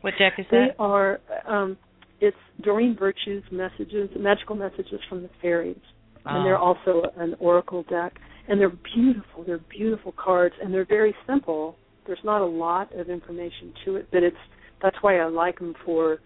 What 0.00 0.14
deck 0.18 0.34
is 0.38 0.46
They 0.50 0.68
that? 0.68 0.76
are 0.78 1.20
um 1.46 1.76
it's 2.20 2.36
Doreen 2.62 2.96
Virtue's 2.98 3.42
messages, 3.50 4.10
magical 4.16 4.54
messages 4.56 5.00
from 5.08 5.22
the 5.22 5.30
fairies. 5.40 5.76
And 6.24 6.46
they're 6.46 6.58
Oh. 6.58 6.76
also 6.76 7.10
an 7.16 7.34
oracle 7.40 7.82
deck. 7.88 8.12
And 8.48 8.60
they're 8.60 8.72
beautiful. 8.94 9.42
They're 9.44 9.58
beautiful 9.58 10.12
cards 10.12 10.54
and 10.62 10.72
they're 10.72 10.84
very 10.84 11.14
simple. 11.26 11.76
There's 12.06 12.22
not 12.24 12.40
a 12.42 12.46
lot 12.46 12.92
of 12.94 13.08
information 13.08 13.72
to 13.84 13.96
it, 13.96 14.08
but 14.12 14.22
it's 14.22 14.36
that's 14.80 14.96
why 15.00 15.18
I 15.18 15.26
like 15.26 15.58
them 15.60 15.74
for 15.84 16.18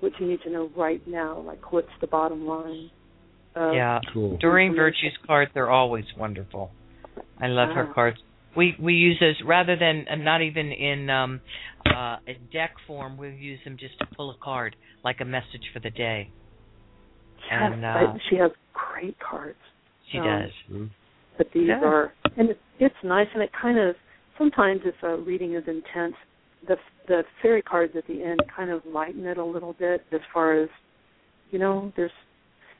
what 0.00 0.12
you 0.20 0.26
need 0.26 0.40
to 0.42 0.50
know 0.50 0.70
right 0.76 1.02
now, 1.06 1.38
like 1.40 1.72
what's 1.72 1.88
the 2.00 2.06
bottom 2.06 2.46
line. 2.46 2.90
of 3.56 3.74
yeah. 3.74 4.00
Cool. 4.12 4.36
Doreen. 4.38 4.74
Virtue's 4.74 5.16
cards 5.26 5.50
are 5.56 5.68
always 5.70 6.04
wonderful. 6.16 6.70
I 7.40 7.48
love 7.48 7.70
her 7.74 7.86
Ah. 7.90 7.92
cards. 7.94 8.18
We 8.56 8.76
we 8.78 8.94
use 8.94 9.18
those 9.20 9.40
rather 9.44 9.76
than 9.76 10.06
uh, 10.08 10.14
not 10.16 10.40
even 10.42 10.70
in 10.72 11.10
um 11.10 11.40
uh 11.86 12.16
a 12.28 12.34
deck 12.52 12.72
form. 12.86 13.16
We 13.16 13.30
use 13.34 13.58
them 13.64 13.76
just 13.78 13.98
to 13.98 14.06
pull 14.16 14.30
a 14.30 14.36
card, 14.42 14.76
like 15.04 15.20
a 15.20 15.24
message 15.24 15.64
for 15.72 15.80
the 15.80 15.90
day. 15.90 16.30
and 17.50 17.84
uh, 17.84 17.94
but 18.12 18.20
she 18.30 18.36
has 18.36 18.50
great 18.72 19.16
cards. 19.20 19.58
she 20.10 20.18
Um, 20.18 20.24
does. 20.24 20.50
But 21.36 21.48
these 21.52 21.66
Good. 21.66 21.82
are, 21.82 22.12
and 22.36 22.50
it's, 22.50 22.60
it's 22.78 22.94
nice, 23.02 23.26
and 23.34 23.42
it 23.42 23.50
kind 23.60 23.76
of 23.78 23.96
sometimes 24.38 24.82
if 24.84 24.94
a 25.02 25.16
reading 25.16 25.54
is 25.54 25.64
intense, 25.66 26.14
the 26.68 26.76
the 27.08 27.24
fairy 27.42 27.60
cards 27.62 27.92
at 27.96 28.06
the 28.06 28.22
end 28.22 28.40
kind 28.56 28.70
of 28.70 28.82
lighten 28.86 29.26
it 29.26 29.36
a 29.36 29.44
little 29.44 29.72
bit 29.72 30.04
as 30.12 30.20
far 30.32 30.54
as, 30.62 30.68
you 31.50 31.58
know, 31.58 31.92
there's 31.96 32.12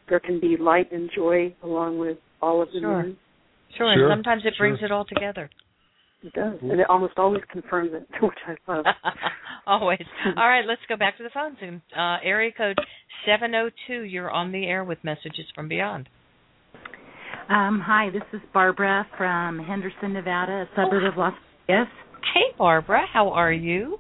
there 0.09 0.20
can 0.20 0.39
be 0.41 0.57
light 0.57 0.91
and 0.93 1.11
joy 1.14 1.53
along 1.64 1.99
with 1.99 2.18
all 2.41 2.62
of 2.62 2.68
the 2.72 2.80
Sure. 2.80 3.03
moon. 3.03 3.16
Sure, 3.77 3.93
and 3.93 4.11
sometimes 4.11 4.43
it 4.45 4.55
brings 4.59 4.79
it 4.83 4.91
all 4.93 5.05
together. 5.05 5.51
It 6.22 6.33
does, 6.33 6.55
and 6.62 6.81
it 6.81 6.89
almost 6.89 7.14
always 7.18 7.43
confirms 7.53 7.91
it, 7.93 8.07
which 8.22 8.39
I 8.47 8.72
love. 8.72 8.87
Always. 9.66 10.05
All 10.37 10.49
right, 10.49 10.64
let's 10.66 10.81
go 10.89 10.97
back 10.97 11.16
to 11.18 11.22
the 11.22 11.31
phones. 11.33 11.57
And 11.61 11.81
uh, 11.97 12.16
area 12.22 12.51
code 12.57 12.79
seven 13.27 13.55
oh 13.55 13.70
two. 13.87 14.03
You're 14.03 14.31
on 14.31 14.53
the 14.53 14.64
air 14.66 14.85
with 14.85 14.99
messages 15.03 15.47
from 15.55 15.68
beyond. 15.68 16.09
Um, 17.49 17.83
hi, 17.85 18.09
this 18.11 18.22
is 18.33 18.41
Barbara 18.55 19.07
from 19.18 19.59
Henderson, 19.59 20.14
Nevada, 20.14 20.62
a 20.62 20.68
suburb 20.75 21.05
of 21.05 21.18
Las 21.18 21.35
Vegas. 21.66 21.89
Hey, 22.33 22.57
Barbara, 22.57 23.05
how 23.12 23.31
are 23.31 23.53
you? 23.53 23.99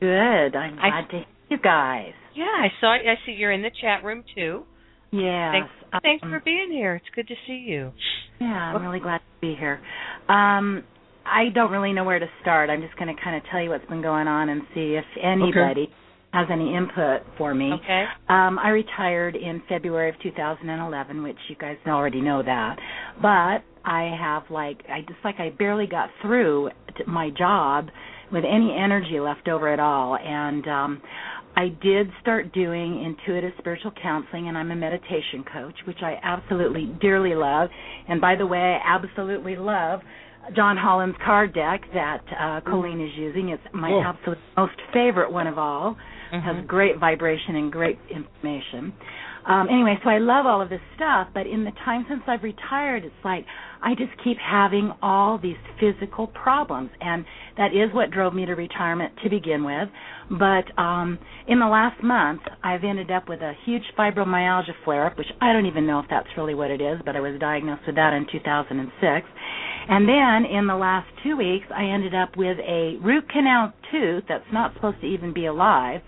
Good. 0.00 0.56
I'm 0.56 0.78
I- 0.78 0.88
glad 0.88 1.10
to 1.10 1.16
hear 1.16 1.26
you 1.50 1.58
guys. 1.58 2.12
Yeah, 2.34 2.44
I 2.44 2.68
saw. 2.80 2.92
I 2.92 3.14
see 3.26 3.32
you're 3.32 3.52
in 3.52 3.62
the 3.62 3.70
chat 3.80 4.04
room 4.04 4.24
too. 4.34 4.64
Yes. 5.10 5.52
Thanks, 5.52 6.02
thanks 6.02 6.22
um, 6.22 6.30
for 6.30 6.40
being 6.44 6.70
here. 6.70 6.96
It's 6.96 7.06
good 7.14 7.28
to 7.28 7.34
see 7.46 7.64
you. 7.66 7.92
Yeah, 8.40 8.46
I'm 8.46 8.82
really 8.82 9.00
glad 9.00 9.18
to 9.18 9.40
be 9.40 9.56
here. 9.58 9.80
Um, 10.28 10.84
I 11.24 11.48
don't 11.54 11.70
really 11.70 11.92
know 11.92 12.04
where 12.04 12.18
to 12.18 12.28
start. 12.40 12.70
I'm 12.70 12.80
just 12.80 12.96
going 12.96 13.14
to 13.14 13.22
kind 13.22 13.36
of 13.36 13.42
tell 13.50 13.62
you 13.62 13.70
what's 13.70 13.86
been 13.86 14.02
going 14.02 14.28
on 14.28 14.48
and 14.48 14.62
see 14.74 14.96
if 14.96 15.04
anybody 15.22 15.90
has 16.32 16.46
any 16.52 16.74
input 16.74 17.22
for 17.36 17.54
me. 17.54 17.72
Okay. 17.72 18.04
Um, 18.28 18.58
I 18.58 18.68
retired 18.68 19.34
in 19.34 19.62
February 19.68 20.10
of 20.10 20.16
2011, 20.22 21.22
which 21.22 21.36
you 21.48 21.56
guys 21.56 21.76
already 21.86 22.20
know 22.20 22.42
that. 22.42 22.76
But 23.20 23.64
I 23.84 24.14
have 24.20 24.44
like 24.50 24.78
I 24.90 25.00
just 25.00 25.20
like 25.24 25.36
I 25.38 25.50
barely 25.50 25.86
got 25.86 26.10
through 26.22 26.70
my 27.06 27.30
job 27.36 27.88
with 28.30 28.44
any 28.44 28.76
energy 28.78 29.20
left 29.20 29.48
over 29.48 29.72
at 29.72 29.80
all, 29.80 30.16
and 30.16 30.66
um, 30.68 31.02
I 31.58 31.70
did 31.82 32.08
start 32.22 32.52
doing 32.52 33.02
intuitive 33.02 33.50
spiritual 33.58 33.90
counseling, 34.00 34.46
and 34.46 34.56
I'm 34.56 34.70
a 34.70 34.76
meditation 34.76 35.44
coach, 35.52 35.74
which 35.88 35.98
I 36.02 36.14
absolutely 36.22 36.86
dearly 37.00 37.34
love. 37.34 37.68
And 38.08 38.20
by 38.20 38.36
the 38.36 38.46
way, 38.46 38.60
I 38.60 38.94
absolutely 38.94 39.56
love 39.56 39.98
John 40.54 40.76
Holland's 40.76 41.16
card 41.24 41.52
deck 41.52 41.80
that 41.94 42.22
uh, 42.40 42.60
Colleen 42.60 43.00
is 43.00 43.10
using. 43.16 43.48
It's 43.48 43.62
my 43.74 43.90
absolute 44.06 44.38
most 44.56 44.78
favorite 44.92 45.32
one 45.32 45.48
of 45.48 45.58
all. 45.58 45.96
Mm-hmm. 46.32 46.46
Has 46.46 46.66
great 46.68 47.00
vibration 47.00 47.56
and 47.56 47.72
great 47.72 47.98
information. 48.08 48.92
Um, 49.48 49.66
anyway, 49.70 49.98
so 50.04 50.10
I 50.10 50.18
love 50.18 50.44
all 50.44 50.60
of 50.60 50.68
this 50.68 50.80
stuff, 50.94 51.28
but 51.32 51.46
in 51.46 51.64
the 51.64 51.70
time 51.82 52.04
since 52.06 52.20
I've 52.26 52.42
retired, 52.42 53.02
it's 53.04 53.24
like 53.24 53.46
I 53.82 53.94
just 53.94 54.10
keep 54.22 54.36
having 54.36 54.92
all 55.00 55.38
these 55.38 55.56
physical 55.80 56.26
problems, 56.26 56.90
and 57.00 57.24
that 57.56 57.72
is 57.72 57.88
what 57.94 58.10
drove 58.10 58.34
me 58.34 58.44
to 58.44 58.52
retirement 58.52 59.14
to 59.24 59.30
begin 59.30 59.64
with. 59.64 59.88
But 60.30 60.78
um, 60.78 61.18
in 61.46 61.60
the 61.60 61.66
last 61.66 62.02
month, 62.02 62.42
I've 62.62 62.84
ended 62.84 63.10
up 63.10 63.26
with 63.26 63.40
a 63.40 63.54
huge 63.64 63.84
fibromyalgia 63.98 64.74
flare-up, 64.84 65.16
which 65.16 65.28
I 65.40 65.54
don't 65.54 65.64
even 65.64 65.86
know 65.86 65.98
if 66.00 66.06
that's 66.10 66.28
really 66.36 66.54
what 66.54 66.70
it 66.70 66.82
is, 66.82 67.00
but 67.06 67.16
I 67.16 67.20
was 67.20 67.40
diagnosed 67.40 67.82
with 67.86 67.96
that 67.96 68.12
in 68.12 68.26
2006. 68.30 69.26
And 69.88 70.06
then 70.06 70.44
in 70.44 70.66
the 70.66 70.76
last 70.76 71.08
two 71.24 71.38
weeks, 71.38 71.64
I 71.74 71.84
ended 71.84 72.14
up 72.14 72.36
with 72.36 72.58
a 72.58 72.98
root 73.02 73.30
canal 73.30 73.72
tooth 73.90 74.24
that's 74.28 74.44
not 74.52 74.74
supposed 74.74 75.00
to 75.00 75.06
even 75.06 75.32
be 75.32 75.46
alive, 75.46 76.02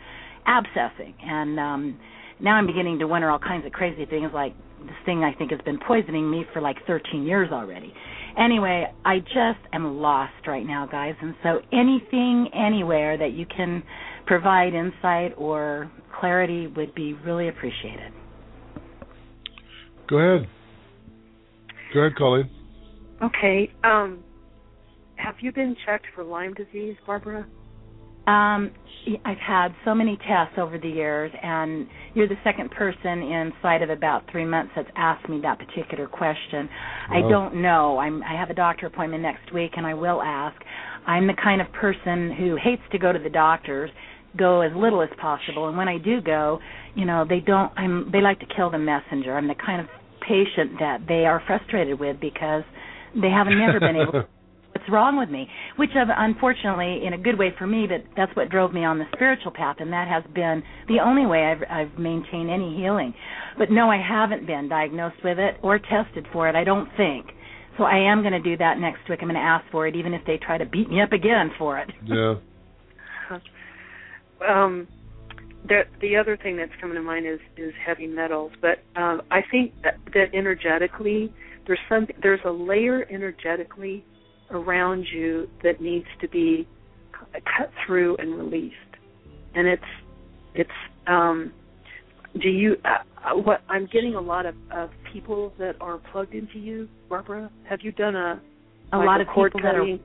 abscessing, 0.46 1.14
and 1.22 1.58
um, 1.58 1.98
now 2.42 2.54
I'm 2.54 2.66
beginning 2.66 2.98
to 3.00 3.06
wonder 3.06 3.30
all 3.30 3.38
kinds 3.38 3.66
of 3.66 3.72
crazy 3.72 4.06
things 4.06 4.30
like 4.32 4.54
this 4.80 4.96
thing 5.04 5.22
I 5.22 5.34
think 5.34 5.50
has 5.50 5.60
been 5.64 5.78
poisoning 5.86 6.30
me 6.30 6.44
for 6.52 6.60
like 6.60 6.76
13 6.86 7.24
years 7.24 7.50
already. 7.52 7.92
Anyway, 8.38 8.86
I 9.04 9.18
just 9.18 9.60
am 9.72 9.98
lost 9.98 10.46
right 10.46 10.64
now, 10.64 10.86
guys, 10.86 11.14
and 11.20 11.34
so 11.42 11.60
anything, 11.72 12.48
anywhere 12.54 13.18
that 13.18 13.32
you 13.32 13.44
can 13.46 13.82
provide 14.26 14.74
insight 14.74 15.34
or 15.36 15.90
clarity 16.18 16.66
would 16.68 16.94
be 16.94 17.14
really 17.14 17.48
appreciated. 17.48 18.12
Go 20.08 20.16
ahead. 20.16 20.48
Go 21.92 22.00
ahead, 22.00 22.16
Colleen. 22.16 22.50
Okay. 23.22 23.72
Um, 23.84 24.22
have 25.16 25.34
you 25.40 25.52
been 25.52 25.76
checked 25.84 26.06
for 26.14 26.24
Lyme 26.24 26.54
disease, 26.54 26.96
Barbara? 27.06 27.46
Um, 28.26 28.70
I've 29.24 29.38
had 29.38 29.68
so 29.84 29.94
many 29.94 30.18
tests 30.18 30.54
over 30.58 30.78
the 30.78 30.88
years, 30.88 31.32
and 31.42 31.86
you're 32.14 32.28
the 32.28 32.38
second 32.44 32.70
person 32.70 33.22
inside 33.22 33.82
of 33.82 33.90
about 33.90 34.24
three 34.30 34.44
months 34.44 34.72
that's 34.76 34.90
asked 34.94 35.28
me 35.28 35.40
that 35.42 35.58
particular 35.58 36.06
question. 36.06 36.68
I 37.10 37.20
don't 37.22 37.62
know. 37.62 37.98
I'm, 37.98 38.22
I 38.22 38.38
have 38.38 38.50
a 38.50 38.54
doctor 38.54 38.86
appointment 38.86 39.22
next 39.22 39.52
week, 39.54 39.72
and 39.76 39.86
I 39.86 39.94
will 39.94 40.20
ask. 40.22 40.56
I'm 41.06 41.26
the 41.26 41.36
kind 41.42 41.62
of 41.62 41.72
person 41.72 42.34
who 42.38 42.56
hates 42.62 42.82
to 42.92 42.98
go 42.98 43.10
to 43.10 43.18
the 43.18 43.30
doctors, 43.30 43.90
go 44.36 44.60
as 44.60 44.70
little 44.76 45.02
as 45.02 45.08
possible, 45.20 45.68
and 45.68 45.76
when 45.76 45.88
I 45.88 45.96
do 45.96 46.20
go, 46.20 46.60
you 46.94 47.06
know, 47.06 47.24
they 47.26 47.40
don't. 47.40 47.72
I'm. 47.76 48.10
They 48.12 48.20
like 48.20 48.38
to 48.40 48.46
kill 48.54 48.70
the 48.70 48.78
messenger. 48.78 49.36
I'm 49.36 49.48
the 49.48 49.54
kind 49.54 49.80
of 49.80 49.86
patient 50.20 50.78
that 50.78 50.98
they 51.08 51.24
are 51.24 51.42
frustrated 51.46 51.98
with 51.98 52.20
because 52.20 52.62
they 53.14 53.30
haven't 53.30 53.58
never 53.58 53.80
been 53.80 53.96
able 53.96 54.28
what's 54.80 54.90
wrong 54.90 55.18
with 55.18 55.28
me 55.28 55.48
which 55.76 55.90
unfortunately 55.94 57.06
in 57.06 57.12
a 57.12 57.18
good 57.18 57.38
way 57.38 57.52
for 57.58 57.66
me 57.66 57.86
but 57.88 58.04
that's 58.16 58.34
what 58.36 58.48
drove 58.48 58.72
me 58.72 58.84
on 58.84 58.98
the 58.98 59.04
spiritual 59.14 59.52
path 59.52 59.76
and 59.78 59.92
that 59.92 60.08
has 60.08 60.24
been 60.34 60.62
the 60.88 60.98
only 61.04 61.26
way 61.26 61.44
I've 61.44 61.62
I've 61.70 61.98
maintained 61.98 62.50
any 62.50 62.76
healing. 62.76 63.14
But 63.58 63.70
no 63.70 63.90
I 63.90 64.00
haven't 64.00 64.46
been 64.46 64.68
diagnosed 64.68 65.22
with 65.22 65.38
it 65.38 65.56
or 65.62 65.78
tested 65.78 66.26
for 66.32 66.48
it 66.48 66.54
I 66.54 66.64
don't 66.64 66.88
think. 66.96 67.26
So 67.78 67.84
I 67.84 67.96
am 68.10 68.22
going 68.22 68.32
to 68.32 68.40
do 68.40 68.56
that 68.58 68.78
next 68.78 69.08
week. 69.08 69.20
I'm 69.22 69.28
going 69.28 69.40
to 69.40 69.40
ask 69.40 69.64
for 69.70 69.86
it 69.86 69.96
even 69.96 70.12
if 70.12 70.22
they 70.26 70.36
try 70.36 70.58
to 70.58 70.66
beat 70.66 70.90
me 70.90 71.00
up 71.00 71.12
again 71.12 71.50
for 71.58 71.78
it. 71.78 71.90
Yeah. 72.04 72.34
um 74.48 74.88
the 75.68 75.82
the 76.00 76.16
other 76.16 76.36
thing 76.36 76.56
that's 76.56 76.72
coming 76.80 76.96
to 76.96 77.02
mind 77.02 77.26
is 77.26 77.38
is 77.56 77.72
heavy 77.86 78.06
metals 78.06 78.50
but 78.62 78.78
um 78.96 79.20
i 79.30 79.40
think 79.50 79.72
that 79.84 79.98
that 80.14 80.34
energetically 80.34 81.32
there's 81.66 81.78
some 81.88 82.06
there's 82.22 82.40
a 82.46 82.50
layer 82.50 83.06
energetically 83.10 84.04
around 84.50 85.06
you 85.12 85.48
that 85.62 85.80
needs 85.80 86.06
to 86.20 86.28
be 86.28 86.66
cut 87.32 87.70
through 87.86 88.16
and 88.18 88.36
released 88.36 88.74
and 89.54 89.66
it's 89.68 89.82
it's 90.54 90.70
um 91.06 91.52
do 92.40 92.48
you 92.48 92.76
uh, 92.84 92.88
uh, 93.28 93.36
what 93.36 93.60
i'm 93.68 93.86
getting 93.92 94.14
a 94.14 94.20
lot 94.20 94.46
of 94.46 94.54
of 94.72 94.90
people 95.12 95.52
that 95.58 95.74
are 95.80 95.98
plugged 96.12 96.34
into 96.34 96.58
you 96.58 96.88
barbara 97.08 97.50
have 97.68 97.80
you 97.82 97.92
done 97.92 98.16
a 98.16 98.40
A 98.92 98.96
like 98.98 99.06
lot 99.06 99.20
of 99.20 99.26
cord 99.28 99.52
people 99.52 99.68
that 99.68 99.76
are- 99.76 99.80
cutting? 99.80 100.00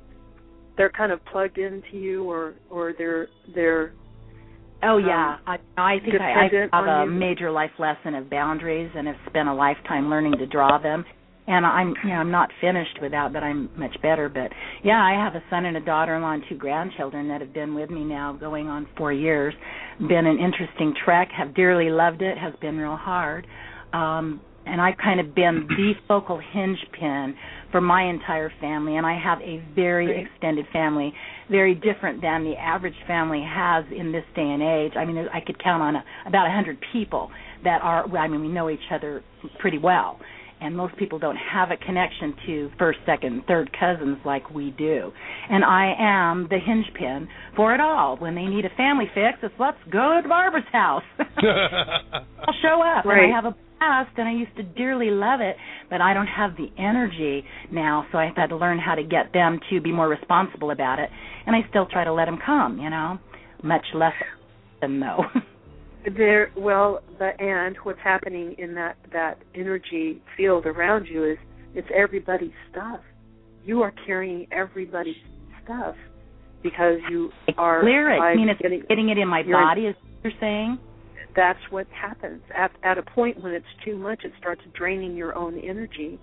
they're 0.77 0.89
kind 0.91 1.11
of 1.11 1.23
plugged 1.31 1.57
into 1.57 1.97
you 1.97 2.23
or 2.29 2.53
or 2.69 2.93
they're 2.97 3.27
they're 3.53 3.93
Oh 4.83 4.97
um, 4.97 5.05
yeah, 5.07 5.37
I, 5.47 5.55
I 5.77 5.97
think 6.03 6.21
I, 6.21 6.47
I 6.71 6.77
have 6.77 7.07
a 7.07 7.09
you? 7.09 7.17
major 7.17 7.49
life 7.49 7.71
lesson 7.79 8.13
of 8.13 8.29
boundaries, 8.29 8.91
and 8.95 9.07
have 9.07 9.15
spent 9.27 9.47
a 9.47 9.53
lifetime 9.53 10.09
learning 10.09 10.33
to 10.37 10.45
draw 10.45 10.77
them. 10.77 11.05
And 11.47 11.65
I'm, 11.65 11.93
you 12.03 12.09
know, 12.09 12.15
I'm 12.15 12.31
not 12.31 12.49
finished 12.59 12.99
with 13.01 13.11
that, 13.11 13.31
but 13.31 13.43
I'm 13.43 13.69
much 13.77 13.95
better. 14.01 14.29
But 14.29 14.51
yeah, 14.83 15.01
I 15.01 15.13
have 15.13 15.35
a 15.35 15.43
son 15.49 15.65
and 15.65 15.77
a 15.77 15.81
daughter-in-law 15.81 16.33
and 16.33 16.43
two 16.49 16.55
grandchildren 16.55 17.27
that 17.27 17.41
have 17.41 17.53
been 17.53 17.75
with 17.75 17.91
me 17.91 18.03
now, 18.03 18.33
going 18.33 18.67
on 18.67 18.87
four 18.97 19.13
years. 19.13 19.53
Been 19.99 20.25
an 20.25 20.39
interesting 20.39 20.95
trek. 21.05 21.29
Have 21.37 21.53
dearly 21.53 21.89
loved 21.89 22.21
it. 22.21 22.37
Has 22.37 22.53
been 22.61 22.77
real 22.77 22.95
hard. 22.95 23.45
Um, 23.93 24.41
and 24.65 24.81
I've 24.81 24.97
kind 24.97 25.19
of 25.19 25.35
been 25.35 25.67
the 25.69 25.93
focal 26.07 26.39
hinge 26.51 26.79
pin 26.99 27.35
for 27.71 27.81
my 27.81 28.09
entire 28.09 28.51
family, 28.59 28.97
and 28.97 29.05
I 29.05 29.19
have 29.19 29.39
a 29.41 29.63
very 29.75 30.23
extended 30.23 30.65
family, 30.73 31.13
very 31.49 31.75
different 31.75 32.21
than 32.21 32.43
the 32.43 32.55
average 32.55 32.95
family 33.05 33.43
has 33.47 33.85
in 33.95 34.11
this 34.11 34.23
day 34.35 34.41
and 34.41 34.63
age. 34.63 34.93
I 34.97 35.05
mean, 35.05 35.17
I 35.31 35.39
could 35.39 35.61
count 35.63 35.83
on 35.83 35.95
a, 35.97 36.03
about 36.25 36.47
a 36.47 36.51
hundred 36.51 36.77
people 36.91 37.29
that 37.63 37.81
are. 37.81 38.07
well, 38.07 38.21
I 38.21 38.27
mean, 38.27 38.41
we 38.41 38.47
know 38.47 38.69
each 38.69 38.79
other 38.91 39.23
pretty 39.59 39.77
well, 39.77 40.19
and 40.65 40.75
most 40.75 40.97
people 40.97 41.19
don't 41.19 41.37
have 41.37 41.69
a 41.71 41.77
connection 41.77 42.33
to 42.47 42.69
first, 42.79 42.99
second, 43.05 43.43
third 43.47 43.69
cousins 43.79 44.17
like 44.25 44.49
we 44.49 44.71
do. 44.77 45.11
And 45.49 45.63
I 45.63 45.93
am 45.97 46.47
the 46.49 46.57
hinge 46.57 46.87
pin 46.97 47.27
for 47.55 47.73
it 47.73 47.79
all. 47.79 48.17
When 48.17 48.35
they 48.35 48.45
need 48.45 48.65
a 48.65 48.69
family 48.75 49.05
fix, 49.13 49.37
it's 49.43 49.53
let's 49.59 49.77
go 49.91 50.19
to 50.21 50.27
Barbara's 50.27 50.65
house. 50.71 51.03
I'll 51.19 52.55
show 52.61 52.81
up, 52.81 53.05
Right. 53.05 53.23
and 53.23 53.33
I 53.33 53.35
have 53.35 53.45
a 53.45 53.55
blast, 53.79 54.11
and 54.17 54.27
I 54.27 54.31
used 54.33 54.55
to 54.57 54.63
dearly 54.63 55.09
love 55.11 55.41
it, 55.41 55.55
but 55.89 56.01
I 56.01 56.13
don't 56.13 56.27
have 56.27 56.51
the 56.57 56.67
energy 56.77 57.43
now, 57.71 58.05
so 58.11 58.17
I've 58.17 58.35
had 58.35 58.47
to 58.49 58.55
learn 58.55 58.79
how 58.79 58.95
to 58.95 59.03
get 59.03 59.33
them 59.33 59.59
to 59.69 59.81
be 59.81 59.91
more 59.91 60.07
responsible 60.07 60.71
about 60.71 60.99
it. 60.99 61.09
And 61.45 61.55
I 61.55 61.59
still 61.69 61.85
try 61.85 62.03
to 62.03 62.13
let 62.13 62.25
them 62.25 62.39
come, 62.43 62.79
you 62.79 62.89
know, 62.89 63.19
much 63.63 63.85
less 63.93 64.13
than 64.81 64.99
though. 64.99 65.23
there 66.17 66.51
well 66.57 66.99
the 67.19 67.31
and 67.39 67.75
what's 67.83 67.99
happening 68.03 68.55
in 68.57 68.75
that 68.75 68.95
that 69.11 69.37
energy 69.55 70.21
field 70.37 70.65
around 70.65 71.05
you 71.07 71.23
is 71.23 71.37
it's 71.73 71.87
everybody's 71.95 72.51
stuff 72.71 72.99
you 73.63 73.81
are 73.81 73.93
carrying 74.05 74.47
everybody's 74.51 75.15
stuff 75.63 75.95
because 76.63 76.99
you 77.09 77.29
are 77.57 77.81
Clear 77.81 78.11
it. 78.11 78.19
I 78.19 78.35
mean, 78.35 78.49
it's 78.49 78.59
getting, 78.61 78.81
getting 78.89 79.09
it 79.09 79.17
in 79.17 79.27
my 79.27 79.43
body, 79.43 79.81
is 79.87 79.95
what 79.95 80.31
you're 80.31 80.39
saying? 80.39 80.79
that's 81.35 81.59
what 81.69 81.85
happens 81.87 82.41
at 82.55 82.71
at 82.83 82.97
a 82.97 83.03
point 83.03 83.43
when 83.43 83.51
it's 83.53 83.65
too 83.83 83.97
much. 83.97 84.21
It 84.23 84.31
starts 84.39 84.61
draining 84.73 85.15
your 85.15 85.35
own 85.35 85.59
energy, 85.59 86.19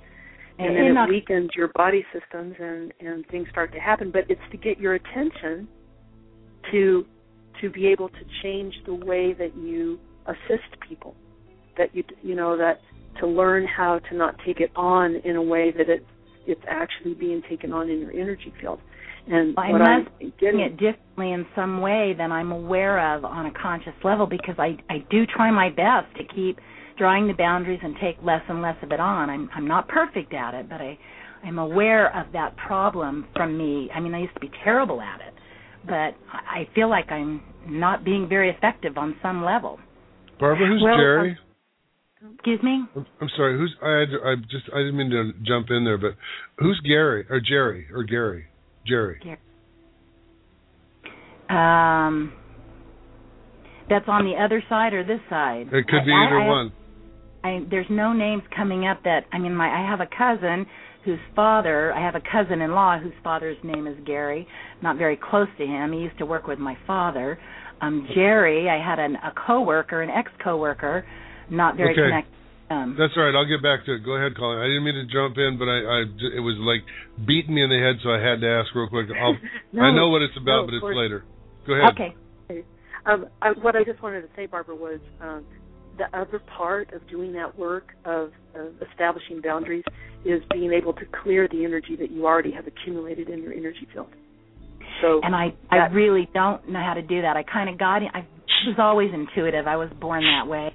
and, 0.59 0.69
And 0.69 0.77
then 0.77 0.85
it 0.87 0.93
not- 0.95 1.09
weakens 1.09 1.51
your 1.55 1.69
body 1.69 2.05
systems, 2.13 2.55
and 2.59 2.93
and 3.01 3.27
things 3.29 3.49
start 3.51 3.73
to 3.73 3.79
happen. 3.79 4.11
But 4.11 4.25
it's 4.29 4.41
to 4.53 4.57
get 4.57 4.79
your 4.79 4.95
attention 4.95 5.69
to 6.71 7.05
to 7.61 7.71
be 7.71 7.87
able 7.87 8.09
to 8.09 8.25
change 8.43 8.75
the 8.87 8.95
way 8.95 9.33
that 9.33 9.57
you 9.57 9.99
assist 10.27 10.81
people, 10.89 11.15
that 11.77 11.95
you 11.95 12.05
you 12.23 12.35
know 12.35 12.57
that 12.57 12.81
to 13.21 13.27
learn 13.27 13.67
how 13.67 13.99
to 14.11 14.17
not 14.17 14.35
take 14.45 14.61
it 14.61 14.71
on 14.77 15.17
in 15.25 15.37
a 15.37 15.43
way 15.43 15.71
that 15.71 15.89
it 15.89 16.05
it's 16.47 16.63
actually 16.69 17.15
being 17.15 17.43
taken 17.49 17.73
on 17.73 17.89
in 17.89 18.01
your 18.01 18.13
energy 18.13 18.53
field. 18.61 18.81
And 19.29 19.55
I 19.57 19.71
what 19.71 19.79
must 19.79 19.91
I'm 19.91 20.05
doing 20.21 20.33
getting 20.41 20.61
it 20.61 20.73
differently 20.73 21.33
in 21.33 21.47
some 21.55 21.81
way 21.81 22.15
than 22.17 22.33
I'm 22.33 22.51
aware 22.51 23.15
of 23.15 23.25
on 23.25 23.47
a 23.47 23.53
conscious 23.53 23.95
level 24.03 24.27
because 24.27 24.57
I 24.59 24.77
I 24.91 25.05
do 25.11 25.25
try 25.27 25.51
my 25.51 25.69
best 25.69 26.15
to 26.17 26.35
keep 26.35 26.59
drawing 26.99 27.27
the 27.27 27.35
boundaries 27.35 27.81
and 27.83 27.95
take 28.01 28.17
less 28.23 28.43
and 28.49 28.61
less 28.61 28.77
of 28.83 28.91
it 28.91 29.01
on. 29.01 29.31
I'm 29.31 29.49
I'm 29.55 29.67
not 29.67 29.89
perfect 29.89 30.35
at 30.35 30.55
it, 30.55 30.69
but 30.69 30.81
I 30.81 30.99
I'm 31.45 31.59
aware 31.59 32.17
of 32.17 32.33
that 32.33 32.57
problem 32.57 33.27
from 33.35 33.57
me. 33.57 33.91
I 33.95 34.01
mean, 34.01 34.15
I 34.15 34.21
used 34.21 34.35
to 34.35 34.41
be 34.41 34.51
terrible 34.63 35.01
at 35.01 35.21
it, 35.21 35.22
but 35.87 36.15
I 36.33 36.61
I 36.63 36.69
feel 36.75 36.89
like 36.89 37.11
I'm 37.11 37.43
not 37.67 38.05
being 38.05 38.29
very 38.29 38.51
effective 38.51 38.97
on 38.99 39.17
some 39.23 39.45
level. 39.45 39.79
Barbara, 40.39 40.67
who's 40.67 40.83
Well, 40.83 40.97
Jerry? 40.97 41.39
Excuse 42.35 42.63
me? 42.63 42.85
I'm, 42.95 43.07
I'm 43.21 43.29
sorry. 43.37 43.59
Who's 43.59 43.75
I? 43.83 43.91
Had, 44.01 44.09
I 44.25 44.35
just 44.51 44.65
I 44.75 44.79
didn't 44.79 44.97
mean 44.97 45.11
to 45.11 45.33
jump 45.45 45.71
in 45.71 45.85
there, 45.85 45.99
but 45.99 46.13
who's 46.59 46.81
Gary 46.87 47.27
or 47.29 47.41
Jerry 47.41 47.87
or 47.93 48.05
Gary? 48.05 48.47
Jerry. 48.87 49.21
Um 51.49 52.33
that's 53.89 54.07
on 54.09 54.25
the 54.25 54.35
other 54.43 54.63
side 54.69 54.95
or 54.95 55.05
this 55.05 55.21
side? 55.29 55.67
It 55.73 55.87
could 55.89 56.05
be 56.07 56.13
I- 56.13 56.17
I- 56.17 56.27
either 56.27 56.41
I- 56.41 56.49
one. 56.49 56.73
I 57.45 57.61
there's 57.71 57.91
no 57.91 58.13
names 58.13 58.43
coming 58.57 58.87
up 58.87 59.03
that 59.05 59.25
I 59.33 59.39
mean 59.39 59.55
my 59.55 59.69
I 59.69 59.89
have 59.89 60.01
a 60.01 60.07
cousin 60.07 60.67
whose 61.05 61.19
father 61.35 61.93
I 61.93 62.01
have 62.01 62.15
a 62.15 62.21
cousin 62.21 62.61
in 62.63 62.73
law 62.73 62.99
whose 62.99 63.13
father's 63.25 63.57
name 63.65 63.87
is 63.87 63.97
Gary. 64.07 64.47
Not 64.83 64.97
very 64.99 65.17
close 65.17 65.49
to 65.59 65.67
him. 65.67 65.93
He 65.93 66.01
used 66.01 66.19
to 66.19 66.27
work 66.27 66.47
with 66.47 66.59
my 66.59 66.77
father. 66.87 67.39
Um 67.81 68.07
Jerry, 68.15 68.69
I 68.71 68.79
had 68.79 68.99
an, 68.99 69.17
a 69.17 69.33
coworker, 69.47 70.03
an 70.03 70.11
ex 70.11 70.31
coworker, 70.43 71.05
not 71.51 71.77
very 71.77 71.93
Okay. 71.93 72.03
connected. 72.03 72.33
Um 72.71 72.97
That's 72.99 73.13
all 73.17 73.25
right. 73.25 73.35
I'll 73.35 73.49
get 73.49 73.63
back 73.63 73.85
to 73.87 73.95
it. 73.95 74.05
Go 74.05 74.13
ahead, 74.13 74.37
Colleen. 74.37 74.61
I 74.61 74.67
didn't 74.67 74.85
mean 74.85 74.95
to 74.95 75.07
jump 75.07 75.37
in, 75.39 75.59
but 75.59 75.69
I, 75.69 75.79
I 75.79 75.99
it 76.39 76.41
was 76.41 76.57
like 76.61 76.83
beating 77.27 77.55
me 77.55 77.63
in 77.63 77.71
the 77.71 77.79
head, 77.79 77.97
so 78.03 78.11
I 78.11 78.21
had 78.21 78.41
to 78.41 78.49
ask 78.49 78.75
real 78.75 78.89
quick. 78.89 79.07
I'll, 79.21 79.37
No, 79.73 79.83
I 79.83 79.91
know 79.95 80.09
what 80.11 80.23
it's 80.23 80.37
about, 80.37 80.61
of 80.61 80.67
but 80.69 80.75
it's 80.75 80.81
course. 80.83 80.97
later. 80.97 81.25
Go 81.67 81.75
ahead. 81.75 81.93
Okay. 81.95 82.15
Um, 83.05 83.27
I, 83.43 83.51
what 83.51 83.75
I 83.75 83.83
just 83.83 84.01
wanted 84.01 84.23
to 84.23 84.29
say, 84.37 84.47
Barbara, 84.47 84.77
was 84.77 85.01
um, 85.21 85.45
the 85.99 86.05
other 86.17 86.41
part 86.57 86.93
of 86.93 87.07
doing 87.09 87.33
that 87.35 87.59
work 87.59 87.93
of, 88.05 88.33
of 88.55 88.73
establishing 88.91 89.41
boundaries 89.43 89.85
is 90.25 90.43
being 90.53 90.73
able 90.73 90.93
to 90.95 91.05
clear 91.23 91.49
the 91.49 91.65
energy 91.65 91.97
that 91.99 92.11
you 92.11 92.27
already 92.27 92.53
have 92.53 92.67
accumulated 92.67 93.29
in 93.29 93.43
your 93.43 93.53
energy 93.53 93.87
field. 93.93 94.09
So 95.01 95.21
and 95.23 95.35
I 95.35 95.55
I 95.71 95.87
really 95.87 96.29
don't 96.33 96.69
know 96.69 96.81
how 96.81 96.95
to 96.95 97.03
do 97.03 97.23
that. 97.23 97.37
I 97.37 97.43
kind 97.43 97.69
of 97.69 97.79
got 97.79 98.03
in, 98.03 98.09
I 98.15 98.27
was 98.67 98.77
always 98.79 99.11
intuitive. 99.13 99.67
I 99.67 99.77
was 99.77 99.91
born 100.01 100.23
that 100.23 100.49
way. 100.49 100.73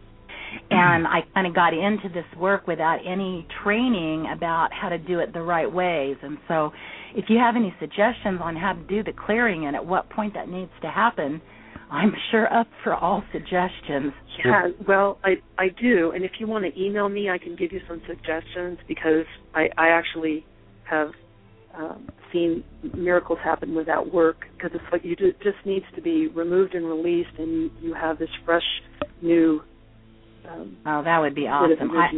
And 0.71 1.05
I 1.05 1.19
kind 1.33 1.45
of 1.45 1.53
got 1.53 1.73
into 1.73 2.09
this 2.09 2.25
work 2.39 2.67
without 2.67 2.99
any 3.05 3.45
training 3.63 4.27
about 4.33 4.69
how 4.71 4.89
to 4.89 4.97
do 4.97 5.19
it 5.19 5.33
the 5.33 5.41
right 5.41 5.71
ways. 5.71 6.15
And 6.21 6.37
so, 6.47 6.71
if 7.15 7.25
you 7.29 7.37
have 7.37 7.55
any 7.55 7.73
suggestions 7.79 8.39
on 8.41 8.55
how 8.55 8.73
to 8.73 8.81
do 8.83 9.03
the 9.03 9.11
clearing 9.11 9.65
and 9.65 9.75
at 9.75 9.85
what 9.85 10.09
point 10.09 10.33
that 10.35 10.47
needs 10.47 10.71
to 10.81 10.89
happen, 10.89 11.41
I'm 11.89 12.13
sure 12.31 12.51
up 12.53 12.67
for 12.83 12.93
all 12.93 13.23
suggestions. 13.31 14.13
Yeah, 14.43 14.67
well, 14.87 15.19
I 15.23 15.35
I 15.57 15.69
do, 15.81 16.11
and 16.11 16.23
if 16.23 16.31
you 16.39 16.47
want 16.47 16.65
to 16.65 16.81
email 16.81 17.07
me, 17.09 17.29
I 17.29 17.37
can 17.37 17.55
give 17.55 17.71
you 17.71 17.79
some 17.87 18.01
suggestions 18.07 18.77
because 18.87 19.25
I 19.53 19.69
I 19.77 19.89
actually 19.89 20.45
have 20.89 21.09
um, 21.77 22.07
seen 22.33 22.63
miracles 22.95 23.39
happen 23.43 23.75
with 23.75 23.85
that 23.87 24.13
work 24.13 24.37
because 24.57 24.71
it's 24.73 24.83
like 24.91 25.03
you 25.03 25.15
ju- 25.15 25.33
just 25.43 25.57
needs 25.65 25.85
to 25.95 26.01
be 26.01 26.27
removed 26.27 26.75
and 26.75 26.85
released, 26.85 27.29
and 27.37 27.49
you 27.49 27.71
you 27.81 27.93
have 27.93 28.17
this 28.19 28.29
fresh 28.45 28.63
new. 29.21 29.61
Um, 30.49 30.77
Oh, 30.85 31.03
that 31.03 31.19
would 31.19 31.35
be 31.35 31.41
bit 31.41 31.49
of 31.49 31.77
awesome. 31.79 31.91
I, 31.97 32.09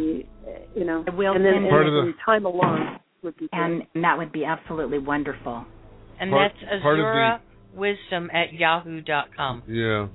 you 0.74 0.84
know, 0.84 1.04
I 1.06 1.14
will 1.14 1.34
and 1.34 1.44
then 1.44 1.54
and 1.54 1.68
Part 1.70 1.86
of 1.86 1.94
then 1.94 2.06
the- 2.06 2.14
time 2.24 2.44
alone 2.46 2.98
would 3.22 3.36
be 3.36 3.48
and, 3.52 3.82
and 3.94 4.04
that 4.04 4.16
would 4.18 4.32
be 4.32 4.44
absolutely 4.44 4.98
wonderful. 4.98 5.64
And 6.20 6.30
Part- 6.30 6.52
that's 6.60 6.82
part 6.82 6.98
of 6.98 7.06
the- 7.06 7.10
Azura 7.10 7.40
Wisdom 7.74 8.30
at 8.32 8.52
yahoo 8.52 9.00
dot 9.00 9.28
com. 9.36 9.62
Yeah. 9.68 10.08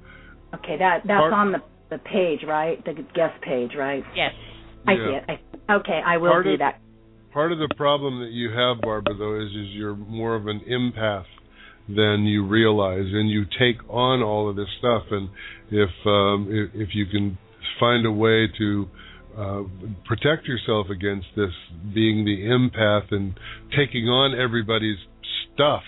Okay, 0.53 0.77
that 0.77 1.01
that's 1.05 1.19
Part- 1.21 1.33
on 1.33 1.51
the 1.51 1.61
the 1.89 1.97
page, 1.99 2.39
right? 2.47 2.83
The 2.83 2.93
guest 2.93 3.41
page, 3.41 3.71
right? 3.77 4.03
Yes. 4.15 4.33
I 4.87 4.93
Yeah. 4.93 5.05
see 5.05 5.13
it. 5.33 5.39
I, 5.69 5.73
okay, 5.75 6.01
I 6.05 6.17
will 6.17 6.29
Part 6.31 6.45
do 6.45 6.53
of- 6.53 6.59
that. 6.59 6.79
Part 7.31 7.51
of 7.51 7.57
the 7.59 7.69
problem 7.75 8.19
that 8.21 8.31
you 8.31 8.49
have, 8.51 8.79
Barbara, 8.81 9.13
though, 9.13 9.35
is 9.39 9.49
is 9.51 9.69
you're 9.75 9.95
more 9.95 10.35
of 10.35 10.47
an 10.47 10.61
empath 10.61 11.25
than 11.87 12.23
you 12.25 12.45
realize, 12.45 13.05
and 13.13 13.29
you 13.29 13.45
take 13.59 13.77
on 13.89 14.23
all 14.23 14.49
of 14.49 14.55
this 14.55 14.69
stuff. 14.79 15.03
And 15.11 15.29
if 15.69 15.89
um, 16.05 16.47
if, 16.49 16.89
if 16.89 16.95
you 16.95 17.05
can 17.05 17.37
find 17.79 18.05
a 18.05 18.11
way 18.11 18.47
to 18.57 18.87
uh, 19.37 19.63
protect 20.05 20.47
yourself 20.47 20.89
against 20.89 21.27
this, 21.35 21.51
being 21.93 22.23
the 22.23 22.43
empath 22.47 23.11
and 23.11 23.37
taking 23.75 24.07
on 24.07 24.33
everybody's 24.39 24.97
stuff, 25.53 25.83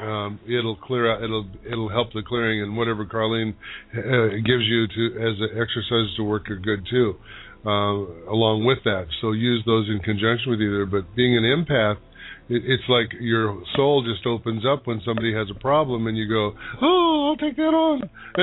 um, 0.00 0.40
it'll 0.46 0.76
clear 0.76 1.12
out. 1.12 1.22
It'll 1.22 1.46
it'll 1.66 1.88
help 1.88 2.12
the 2.12 2.22
clearing, 2.22 2.62
and 2.62 2.76
whatever 2.76 3.04
Carlene 3.04 3.54
uh, 3.94 4.36
gives 4.44 4.64
you 4.64 4.86
to 4.86 5.16
as 5.18 5.40
an 5.40 5.50
exercise 5.60 6.14
to 6.16 6.24
work 6.24 6.50
are 6.50 6.56
good 6.56 6.86
too. 6.88 7.16
Uh, 7.66 8.30
along 8.30 8.64
with 8.64 8.78
that, 8.84 9.06
so 9.20 9.32
use 9.32 9.62
those 9.66 9.88
in 9.88 9.98
conjunction 9.98 10.50
with 10.50 10.60
either. 10.60 10.86
But 10.86 11.14
being 11.16 11.36
an 11.36 11.42
empath, 11.42 11.96
it, 12.48 12.62
it's 12.64 12.84
like 12.88 13.08
your 13.20 13.60
soul 13.74 14.04
just 14.04 14.24
opens 14.26 14.62
up 14.64 14.86
when 14.86 15.02
somebody 15.04 15.34
has 15.34 15.48
a 15.50 15.58
problem, 15.58 16.06
and 16.06 16.16
you 16.16 16.28
go, 16.28 16.52
"Oh, 16.80 17.30
I'll 17.30 17.36
take 17.36 17.56
that 17.56 17.74
on," 17.74 18.08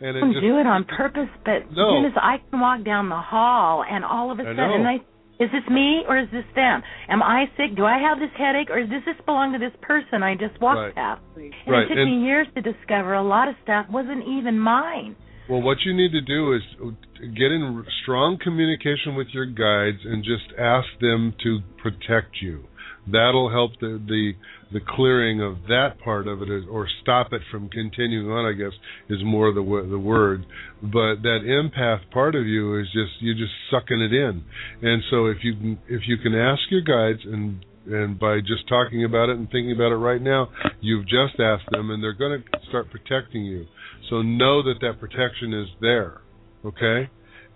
and 0.00 0.16
it 0.16 0.20
don't 0.20 0.32
just 0.32 0.42
do 0.42 0.58
it 0.58 0.66
on 0.66 0.84
purpose, 0.84 1.28
but 1.44 1.70
No. 1.74 2.06
as 2.06 2.12
I 2.16 2.36
can 2.50 2.60
walk 2.60 2.84
down 2.84 3.08
the 3.08 3.18
hall 3.18 3.84
and 3.88 4.04
all 4.04 4.30
of 4.30 4.38
a 4.38 4.44
sudden. 4.44 4.86
I 4.86 4.98
is 5.40 5.50
this 5.50 5.66
me 5.70 6.04
or 6.06 6.18
is 6.18 6.28
this 6.30 6.44
them? 6.54 6.82
Am 7.08 7.22
I 7.22 7.46
sick? 7.56 7.74
Do 7.74 7.84
I 7.86 7.98
have 7.98 8.18
this 8.20 8.30
headache 8.36 8.70
or 8.70 8.80
does 8.84 9.02
this 9.04 9.16
belong 9.24 9.52
to 9.54 9.58
this 9.58 9.72
person 9.80 10.22
I 10.22 10.34
just 10.36 10.60
walked 10.60 10.78
Right. 10.78 10.94
past? 10.94 11.22
And 11.36 11.52
Right, 11.66 11.84
it 11.84 11.88
took 11.88 11.96
and- 11.96 12.10
me 12.10 12.26
years 12.26 12.46
to 12.54 12.60
discover 12.60 13.14
a 13.14 13.22
lot 13.22 13.48
of 13.48 13.56
stuff 13.62 13.88
wasn't 13.88 14.26
even 14.28 14.58
mine. 14.58 15.16
Well, 15.48 15.62
what 15.62 15.84
you 15.84 15.92
need 15.94 16.12
to 16.12 16.20
do 16.20 16.52
is 16.52 16.62
get 17.34 17.50
in 17.50 17.84
strong 18.02 18.38
communication 18.38 19.16
with 19.16 19.34
your 19.34 19.46
guides 19.46 20.04
and 20.04 20.22
just 20.22 20.52
ask 20.56 20.86
them 21.00 21.32
to 21.42 21.60
protect 21.78 22.40
you. 22.40 22.64
That'll 23.08 23.48
help 23.48 23.72
the 23.80 23.98
the, 24.06 24.34
the 24.72 24.80
clearing 24.80 25.42
of 25.42 25.62
that 25.68 25.98
part 26.02 26.28
of 26.28 26.42
it, 26.42 26.50
is, 26.50 26.64
or 26.70 26.86
stop 27.02 27.32
it 27.32 27.42
from 27.50 27.68
continuing 27.68 28.30
on. 28.30 28.46
I 28.46 28.52
guess 28.52 28.72
is 29.08 29.18
more 29.24 29.52
the 29.52 29.86
the 29.90 29.98
word. 29.98 30.46
But 30.82 31.22
that 31.22 31.40
empath 31.44 32.10
part 32.10 32.34
of 32.34 32.46
you 32.46 32.78
is 32.80 32.86
just 32.92 33.12
you're 33.20 33.34
just 33.34 33.52
sucking 33.70 34.00
it 34.00 34.12
in. 34.12 34.44
And 34.82 35.02
so 35.10 35.26
if 35.26 35.38
you 35.42 35.54
can 35.54 35.78
if 35.88 36.02
you 36.06 36.16
can 36.18 36.34
ask 36.34 36.62
your 36.70 36.82
guides 36.82 37.20
and 37.24 37.64
and 37.86 38.18
by 38.18 38.40
just 38.40 38.68
talking 38.68 39.04
about 39.04 39.28
it 39.30 39.36
and 39.36 39.50
thinking 39.50 39.72
about 39.72 39.90
it 39.92 39.96
right 39.96 40.20
now, 40.20 40.48
you've 40.80 41.04
just 41.06 41.40
asked 41.40 41.68
them, 41.72 41.90
and 41.90 42.02
they're 42.02 42.12
going 42.12 42.42
to 42.42 42.58
start 42.68 42.90
protecting 42.90 43.44
you. 43.44 43.66
So 44.08 44.22
know 44.22 44.62
that 44.62 44.76
that 44.82 45.00
protection 45.00 45.54
is 45.54 45.68
there. 45.80 46.20
Okay. 46.64 47.08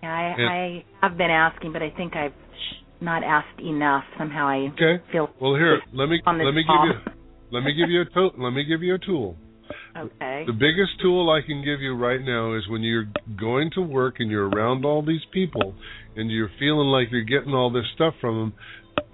Yeah, 0.03 0.12
I 0.15 0.35
And- 0.39 0.49
I 0.49 0.85
have 1.03 1.17
been 1.17 1.31
asking, 1.31 1.73
but 1.73 1.83
I 1.83 1.91
think 1.91 2.17
I've 2.17 2.33
not 3.05 3.23
asked 3.23 3.61
enough. 3.61 4.05
Somehow 4.19 4.47
I 4.49 4.71
Okay. 4.75 5.03
feel 5.13 5.31
Well, 5.41 5.55
here 5.55 5.81
let 5.93 6.09
me 6.09 6.21
on 6.27 6.39
this 6.39 6.45
let 6.47 6.55
me 6.55 6.65
call. 6.65 6.87
give 6.89 6.97
you 6.97 7.13
let 7.53 7.63
me 7.63 7.73
give 7.75 7.91
you 7.91 8.01
a 8.01 8.05
to- 8.07 8.33
let 8.39 8.53
me 8.53 8.65
give 8.65 8.83
you 8.83 8.95
a 8.95 8.99
tool. 8.99 9.37
okay. 9.97 10.45
The 10.47 10.53
biggest 10.53 11.01
tool 11.01 11.31
I 11.31 11.41
can 11.47 11.63
give 11.65 11.81
you 11.81 11.95
right 11.95 12.21
now 12.21 12.55
is 12.55 12.67
when 12.69 12.83
you're 12.83 13.09
going 13.39 13.71
to 13.75 13.81
work 13.83 14.17
and 14.19 14.31
you're 14.31 14.49
around 14.49 14.85
all 14.85 15.03
these 15.03 15.25
people 15.33 15.75
and 16.17 16.31
you're 16.31 16.51
feeling 16.59 16.89
like 16.89 17.09
you're 17.11 17.23
getting 17.25 17.55
all 17.55 17.71
this 17.71 17.85
stuff 17.95 18.15
from 18.21 18.35
them, 18.39 18.53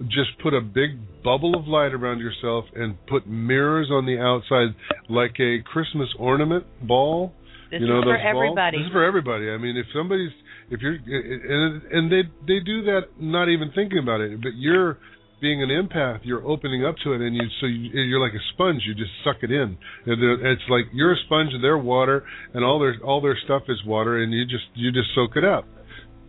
just 0.09 0.37
put 0.41 0.53
a 0.53 0.61
big 0.61 0.91
bubble 1.23 1.55
of 1.55 1.67
light 1.67 1.93
around 1.93 2.19
yourself 2.19 2.65
and 2.75 2.95
put 3.07 3.27
mirrors 3.27 3.89
on 3.91 4.05
the 4.05 4.17
outside 4.19 4.75
like 5.09 5.35
a 5.39 5.59
Christmas 5.63 6.09
ornament 6.19 6.65
ball. 6.87 7.33
This 7.69 7.81
you 7.81 7.87
know 7.87 7.99
is 7.99 8.03
for 8.03 8.11
those 8.13 8.21
balls? 8.21 8.35
everybody. 8.35 8.77
This 8.77 8.85
is 8.87 8.91
for 8.91 9.03
everybody. 9.03 9.49
I 9.49 9.57
mean, 9.57 9.77
if 9.77 9.85
somebody's 9.93 10.31
if 10.71 10.81
you're 10.81 10.93
and 10.95 11.83
and 11.91 12.11
they 12.11 12.23
they 12.47 12.59
do 12.63 12.83
that 12.83 13.01
not 13.19 13.49
even 13.49 13.71
thinking 13.75 13.99
about 13.99 14.21
it, 14.21 14.41
but 14.41 14.55
you're 14.55 14.97
being 15.41 15.61
an 15.61 15.69
empath, 15.69 16.19
you're 16.23 16.45
opening 16.45 16.85
up 16.85 16.95
to 17.03 17.13
it, 17.13 17.21
and 17.21 17.35
you 17.35 17.41
so 17.59 17.65
you, 17.65 17.89
you're 18.01 18.19
like 18.21 18.33
a 18.33 18.43
sponge. 18.53 18.81
You 18.85 18.93
just 18.95 19.11
suck 19.23 19.37
it 19.41 19.51
in. 19.51 19.77
And 20.05 20.45
It's 20.47 20.61
like 20.69 20.85
you're 20.93 21.13
a 21.13 21.17
sponge, 21.25 21.53
and 21.53 21.63
they're 21.63 21.77
water, 21.77 22.23
and 22.53 22.63
all 22.63 22.79
their 22.79 22.95
all 23.03 23.21
their 23.21 23.37
stuff 23.45 23.63
is 23.67 23.83
water, 23.85 24.23
and 24.23 24.31
you 24.31 24.45
just 24.45 24.65
you 24.73 24.91
just 24.91 25.09
soak 25.13 25.35
it 25.35 25.43
up. 25.43 25.65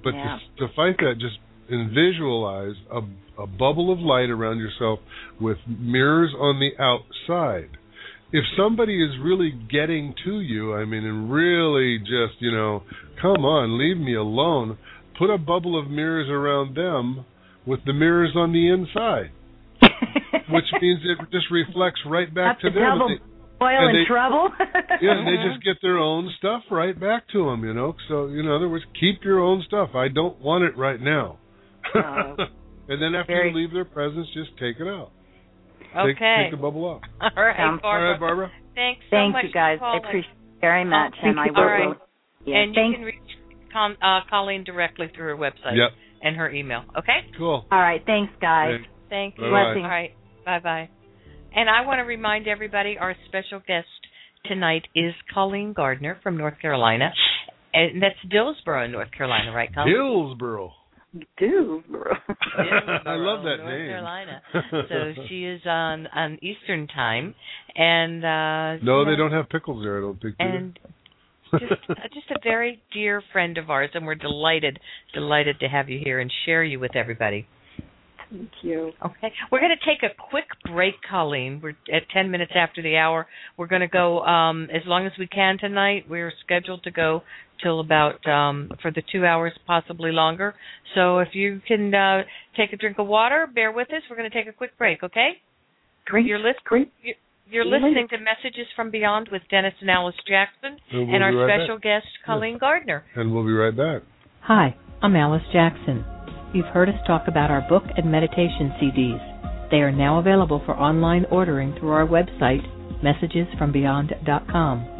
But 0.02 0.14
Yeah. 0.14 0.38
to, 0.58 0.66
to 0.66 0.74
fight 0.74 0.96
that, 0.98 1.14
just 1.20 1.38
and 1.70 1.90
visualize 1.92 2.74
a 2.90 3.00
a 3.40 3.46
bubble 3.46 3.92
of 3.92 4.00
light 4.00 4.28
around 4.30 4.58
yourself 4.58 4.98
with 5.40 5.58
mirrors 5.66 6.32
on 6.38 6.58
the 6.58 6.72
outside. 6.82 7.70
If 8.32 8.44
somebody 8.56 9.02
is 9.02 9.10
really 9.22 9.52
getting 9.70 10.14
to 10.24 10.40
you, 10.40 10.74
I 10.74 10.84
mean, 10.84 11.04
and 11.04 11.30
really 11.32 11.98
just, 11.98 12.40
you 12.40 12.50
know, 12.50 12.82
come 13.20 13.44
on, 13.44 13.78
leave 13.78 13.98
me 13.98 14.14
alone, 14.14 14.78
put 15.18 15.30
a 15.30 15.38
bubble 15.38 15.78
of 15.78 15.90
mirrors 15.90 16.28
around 16.30 16.76
them 16.76 17.24
with 17.66 17.80
the 17.84 17.92
mirrors 17.92 18.32
on 18.34 18.52
the 18.52 18.68
inside. 18.68 19.30
which 20.50 20.64
means 20.80 21.00
it 21.04 21.18
just 21.30 21.50
reflects 21.50 22.00
right 22.06 22.32
back 22.32 22.58
That's 22.62 22.74
to 22.74 22.80
them. 22.80 22.98
Double 22.98 23.18
boil 23.58 23.88
and 23.88 23.96
they- 23.96 24.08
trouble. 24.08 24.50
yeah, 25.00 25.18
and 25.18 25.26
they 25.26 25.36
just 25.50 25.64
get 25.64 25.76
their 25.82 25.98
own 25.98 26.30
stuff 26.38 26.62
right 26.70 26.98
back 26.98 27.28
to 27.32 27.46
them, 27.46 27.64
you 27.64 27.74
know. 27.74 27.94
So, 28.08 28.26
in 28.26 28.48
other 28.48 28.68
words, 28.68 28.84
keep 28.98 29.24
your 29.24 29.40
own 29.40 29.62
stuff. 29.66 29.90
I 29.94 30.08
don't 30.08 30.40
want 30.40 30.64
it 30.64 30.76
right 30.76 31.00
now. 31.00 31.38
Oh. 31.94 32.36
and 32.88 33.02
then 33.02 33.14
after 33.14 33.34
Very- 33.34 33.50
you 33.50 33.56
leave 33.56 33.72
their 33.72 33.84
presence, 33.84 34.26
just 34.34 34.50
take 34.58 34.76
it 34.80 34.88
out. 34.88 35.10
Take, 35.84 36.16
Okay. 36.16 36.36
take 36.44 36.50
the 36.52 36.56
bubble 36.62 36.84
off. 36.84 37.02
All 37.20 37.42
right, 37.44 37.56
Sounds- 37.56 37.80
Barbara. 37.82 38.06
All 38.06 38.12
right, 38.12 38.20
Barbara. 38.20 38.50
Thanks 38.74 39.00
so 39.10 39.16
Thank 39.16 39.32
much 39.32 39.44
you 39.44 39.52
guys. 39.52 39.78
for 39.78 39.84
I 39.86 39.98
appreciate 39.98 40.30
it 40.30 40.60
very 40.60 40.84
much, 40.84 41.12
thank 41.20 41.36
and 41.36 41.40
I 41.40 41.44
you. 41.46 41.52
will. 41.52 41.60
All 41.60 41.66
right. 41.66 41.96
Yeah, 42.44 42.56
and 42.62 42.74
you 42.74 42.92
can 42.94 43.02
reach 43.02 43.16
com, 43.72 43.96
uh, 44.02 44.20
Colleen 44.30 44.64
directly 44.64 45.08
through 45.14 45.28
her 45.28 45.36
website 45.36 45.76
Yep. 45.76 45.90
and 46.22 46.36
her 46.36 46.50
email. 46.50 46.84
Okay? 46.96 47.26
Cool. 47.36 47.66
All 47.70 47.78
right, 47.80 48.02
thanks, 48.06 48.32
guys. 48.40 48.80
Thanks. 48.80 48.88
Thank 49.10 49.34
you. 49.38 49.44
Bye-bye. 49.50 49.80
All 49.80 49.88
right. 49.88 50.12
Bye 50.44 50.58
bye. 50.58 50.88
And 51.54 51.68
I 51.68 51.84
want 51.86 51.98
to 51.98 52.04
remind 52.04 52.48
everybody 52.48 52.96
our 52.98 53.14
special 53.28 53.60
guest 53.66 53.86
tonight 54.46 54.86
is 54.94 55.12
Colleen 55.32 55.72
Gardner 55.74 56.18
from 56.22 56.36
North 56.38 56.58
Carolina. 56.60 57.12
And 57.74 58.02
that's 58.02 58.16
Dillsboro, 58.30 58.86
North 58.88 59.10
Carolina, 59.16 59.52
right, 59.52 59.72
Colleen? 59.74 59.94
Hillsboro. 59.94 60.72
Dillsboro. 61.38 62.14
I 62.28 63.16
love 63.16 63.44
that 63.44 63.58
North 63.58 63.68
name. 63.68 63.88
Carolina. 63.88 64.42
so 64.70 65.12
she 65.28 65.44
is 65.44 65.60
on 65.66 66.06
on 66.06 66.38
Eastern 66.42 66.86
time, 66.86 67.34
and 67.74 68.24
uh, 68.24 68.84
No, 68.84 69.04
they 69.04 69.12
know, 69.12 69.16
don't 69.16 69.32
have 69.32 69.48
pickles 69.50 69.82
there. 69.84 69.98
I 69.98 70.00
don't 70.00 70.20
think. 70.20 70.36
And 70.38 70.78
just 71.52 71.72
uh, 71.90 71.94
just 72.14 72.30
a 72.30 72.38
very 72.42 72.82
dear 72.92 73.22
friend 73.32 73.58
of 73.58 73.68
ours, 73.70 73.90
and 73.94 74.06
we're 74.06 74.14
delighted 74.14 74.78
delighted 75.12 75.60
to 75.60 75.68
have 75.68 75.88
you 75.88 76.00
here 76.02 76.18
and 76.18 76.32
share 76.46 76.64
you 76.64 76.80
with 76.80 76.96
everybody. 76.96 77.46
Thank 78.30 78.50
you. 78.62 78.92
Okay, 79.04 79.30
we're 79.50 79.60
going 79.60 79.76
to 79.78 79.84
take 79.84 80.02
a 80.02 80.14
quick 80.30 80.46
break, 80.72 80.94
Colleen. 81.08 81.60
We're 81.62 81.76
at 81.94 82.08
ten 82.14 82.30
minutes 82.30 82.52
after 82.54 82.80
the 82.80 82.96
hour. 82.96 83.26
We're 83.58 83.66
going 83.66 83.82
to 83.82 83.88
go 83.88 84.20
um, 84.20 84.68
as 84.72 84.82
long 84.86 85.04
as 85.06 85.12
we 85.18 85.26
can 85.26 85.58
tonight. 85.58 86.06
We're 86.08 86.32
scheduled 86.42 86.84
to 86.84 86.90
go 86.90 87.22
till 87.62 87.80
about 87.80 88.26
um, 88.26 88.70
for 88.82 88.90
the 88.90 89.02
two 89.12 89.24
hours, 89.24 89.52
possibly 89.66 90.12
longer. 90.12 90.54
So 90.94 91.18
if 91.20 91.28
you 91.32 91.60
can 91.66 91.94
uh, 91.94 92.22
take 92.56 92.72
a 92.72 92.76
drink 92.76 92.98
of 92.98 93.06
water, 93.06 93.46
bear 93.52 93.70
with 93.72 93.88
us. 93.92 94.02
We're 94.10 94.16
going 94.16 94.30
to 94.30 94.36
take 94.36 94.48
a 94.48 94.52
quick 94.56 94.76
break. 94.78 95.02
Okay? 95.02 95.32
Great. 96.06 96.26
You're, 96.26 96.38
list- 96.38 96.64
Great. 96.64 96.92
you're, 97.02 97.14
you're 97.50 97.64
See 97.64 97.70
listening 97.70 98.08
to 98.10 98.18
Messages 98.18 98.66
from 98.74 98.90
Beyond 98.90 99.28
with 99.30 99.42
Dennis 99.50 99.74
and 99.80 99.90
Alice 99.90 100.14
Jackson 100.26 100.78
And 100.90 101.06
we'll 101.06 101.14
and 101.14 101.22
our 101.24 101.34
right 101.46 101.60
special 101.60 101.76
back. 101.76 101.82
guest, 101.84 102.06
Colleen 102.26 102.58
Gardner. 102.58 103.04
And 103.14 103.32
we'll 103.32 103.44
be 103.46 103.52
right 103.52 103.76
back. 103.76 104.02
Hi, 104.42 104.74
I'm 105.02 105.14
Alice 105.16 105.42
Jackson. 105.52 106.04
You've 106.54 106.66
heard 106.66 106.88
us 106.88 106.96
talk 107.06 107.28
about 107.28 107.50
our 107.50 107.62
book 107.68 107.84
and 107.96 108.10
meditation 108.10 108.72
CDs. 108.82 109.70
They 109.70 109.78
are 109.78 109.92
now 109.92 110.18
available 110.18 110.60
for 110.66 110.74
online 110.76 111.24
ordering 111.30 111.74
through 111.78 111.92
our 111.92 112.06
website, 112.06 112.60
messagesfrombeyond.com. 113.02 114.91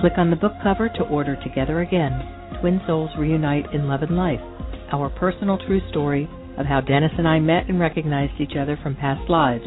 Click 0.00 0.12
on 0.16 0.30
the 0.30 0.36
book 0.36 0.52
cover 0.62 0.88
to 0.88 1.02
order 1.10 1.34
Together 1.42 1.80
Again 1.80 2.22
Twin 2.60 2.80
Souls 2.86 3.10
Reunite 3.18 3.74
in 3.74 3.88
Love 3.88 4.02
and 4.02 4.16
Life, 4.16 4.38
our 4.92 5.10
personal 5.10 5.58
true 5.66 5.80
story 5.90 6.30
of 6.56 6.66
how 6.66 6.80
Dennis 6.80 7.10
and 7.18 7.26
I 7.26 7.40
met 7.40 7.68
and 7.68 7.80
recognized 7.80 8.40
each 8.40 8.54
other 8.56 8.78
from 8.80 8.94
past 8.94 9.28
lives. 9.28 9.64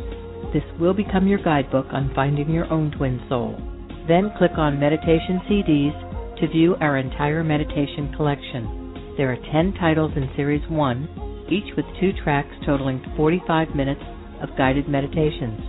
This 0.53 0.63
will 0.79 0.93
become 0.93 1.27
your 1.27 1.43
guidebook 1.43 1.87
on 1.91 2.13
finding 2.15 2.49
your 2.49 2.71
own 2.71 2.91
twin 2.91 3.19
soul. 3.27 3.59
Then 4.07 4.31
click 4.37 4.55
on 4.55 4.79
Meditation 4.79 5.41
CDs 5.51 6.39
to 6.39 6.47
view 6.47 6.75
our 6.79 6.97
entire 6.97 7.43
meditation 7.43 8.13
collection. 8.15 9.13
There 9.17 9.33
are 9.33 9.51
10 9.51 9.73
titles 9.81 10.13
in 10.15 10.31
Series 10.37 10.63
1, 10.69 11.47
each 11.51 11.75
with 11.75 11.85
two 11.99 12.11
tracks 12.23 12.55
totaling 12.65 13.03
45 13.17 13.75
minutes 13.75 14.01
of 14.41 14.55
guided 14.57 14.87
meditations. 14.87 15.59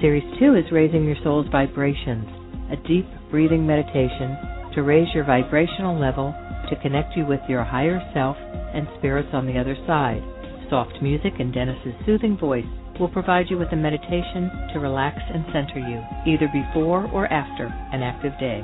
Series 0.00 0.26
2 0.40 0.56
is 0.56 0.72
Raising 0.72 1.04
Your 1.04 1.16
Soul's 1.22 1.46
Vibrations, 1.52 2.26
a 2.72 2.76
deep 2.88 3.06
breathing 3.30 3.66
meditation 3.66 4.36
to 4.74 4.82
raise 4.82 5.08
your 5.14 5.24
vibrational 5.24 5.98
level 5.98 6.34
to 6.68 6.76
connect 6.82 7.16
you 7.16 7.26
with 7.26 7.40
your 7.48 7.64
higher 7.64 8.00
self 8.14 8.36
and 8.74 8.86
spirits 8.98 9.30
on 9.32 9.46
the 9.46 9.58
other 9.58 9.76
side. 9.86 10.22
Soft 10.68 11.02
music 11.02 11.32
and 11.38 11.52
Dennis's 11.52 11.94
soothing 12.06 12.36
voice 12.38 12.64
will 12.98 13.08
provide 13.08 13.46
you 13.48 13.58
with 13.58 13.72
a 13.72 13.76
meditation 13.76 14.50
to 14.72 14.78
relax 14.78 15.18
and 15.32 15.44
center 15.52 15.80
you, 15.80 15.98
either 16.30 16.46
before 16.52 17.06
or 17.10 17.26
after 17.26 17.66
an 17.66 18.02
active 18.02 18.32
day. 18.38 18.62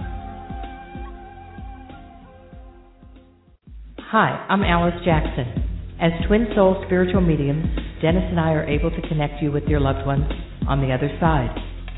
Hi, 3.99 4.47
I'm 4.49 4.63
Alice 4.63 4.95
Jackson. 5.05 5.65
As 6.01 6.13
twin 6.29 6.47
soul 6.55 6.81
spiritual 6.87 7.23
mediums, 7.23 7.67
Dennis 8.03 8.23
and 8.29 8.39
I 8.39 8.53
are 8.53 8.69
able 8.69 8.91
to 8.91 9.09
connect 9.09 9.43
you 9.43 9.51
with 9.51 9.65
your 9.65 9.81
loved 9.81 10.07
ones 10.07 10.31
on 10.69 10.81
the 10.81 10.93
other 10.93 11.11
side. 11.19 11.51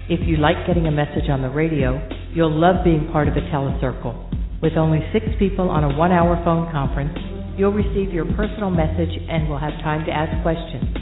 If 0.09 0.25
you 0.25 0.39
like 0.41 0.65
getting 0.67 0.87
a 0.87 0.91
message 0.91 1.29
on 1.29 1.43
the 1.45 1.53
radio, 1.53 2.01
you'll 2.33 2.57
love 2.57 2.81
being 2.83 3.13
part 3.13 3.29
of 3.29 3.37
a 3.37 3.45
telecircle. 3.53 4.17
With 4.65 4.73
only 4.73 5.05
six 5.13 5.27
people 5.39 5.69
on 5.69 5.85
a 5.85 5.93
one 6.01 6.13
hour 6.13 6.41
phone 6.49 6.73
conference, 6.73 7.13
you'll 7.61 7.77
receive 7.77 8.09
your 8.09 8.25
personal 8.33 8.71
message 8.71 9.13
and 9.29 9.53
will 9.53 9.61
have 9.61 9.77
time 9.85 10.07
to 10.09 10.11
ask 10.11 10.33
questions. 10.41 10.97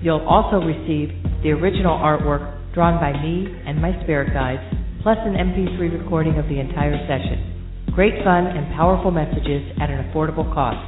You'll 0.00 0.24
also 0.24 0.64
receive 0.64 1.12
the 1.44 1.52
original 1.52 1.92
artwork 1.92 2.72
drawn 2.72 2.96
by 2.96 3.12
me 3.20 3.52
and 3.68 3.82
my 3.84 3.92
spirit 4.00 4.32
guides, 4.32 4.64
plus 5.04 5.18
an 5.28 5.36
MP3 5.36 6.00
recording 6.00 6.40
of 6.40 6.48
the 6.48 6.56
entire 6.58 6.96
session. 7.04 7.92
Great 7.92 8.24
fun 8.24 8.48
and 8.48 8.72
powerful 8.72 9.10
messages 9.10 9.60
at 9.76 9.90
an 9.90 10.08
affordable 10.08 10.48
cost. 10.56 10.80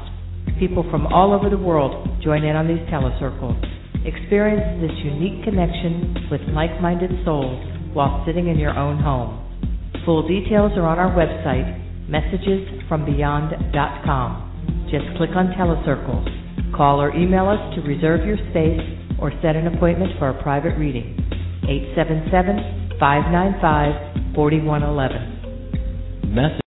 People 0.58 0.88
from 0.90 1.06
all 1.12 1.36
over 1.36 1.50
the 1.50 1.60
world 1.60 2.08
join 2.24 2.42
in 2.42 2.56
on 2.56 2.66
these 2.66 2.80
telecircles. 2.88 3.79
Experience 4.04 4.80
this 4.80 4.92
unique 5.04 5.44
connection 5.44 6.26
with 6.30 6.40
like 6.54 6.80
minded 6.80 7.10
souls 7.22 7.62
while 7.92 8.24
sitting 8.24 8.48
in 8.48 8.58
your 8.58 8.74
own 8.78 8.98
home. 8.98 9.36
Full 10.06 10.26
details 10.26 10.72
are 10.76 10.86
on 10.86 10.98
our 10.98 11.14
website, 11.14 11.78
messagesfrombeyond.com. 12.08 14.88
Just 14.90 15.04
click 15.18 15.36
on 15.36 15.48
telecircles. 15.48 16.24
Call 16.74 17.02
or 17.02 17.14
email 17.14 17.46
us 17.46 17.74
to 17.74 17.82
reserve 17.82 18.24
your 18.26 18.38
space 18.50 18.80
or 19.20 19.32
set 19.42 19.54
an 19.54 19.66
appointment 19.66 20.18
for 20.18 20.30
a 20.30 20.42
private 20.42 20.78
reading. 20.78 21.14
877 21.68 22.96
595 22.98 24.34
4111. 24.34 26.59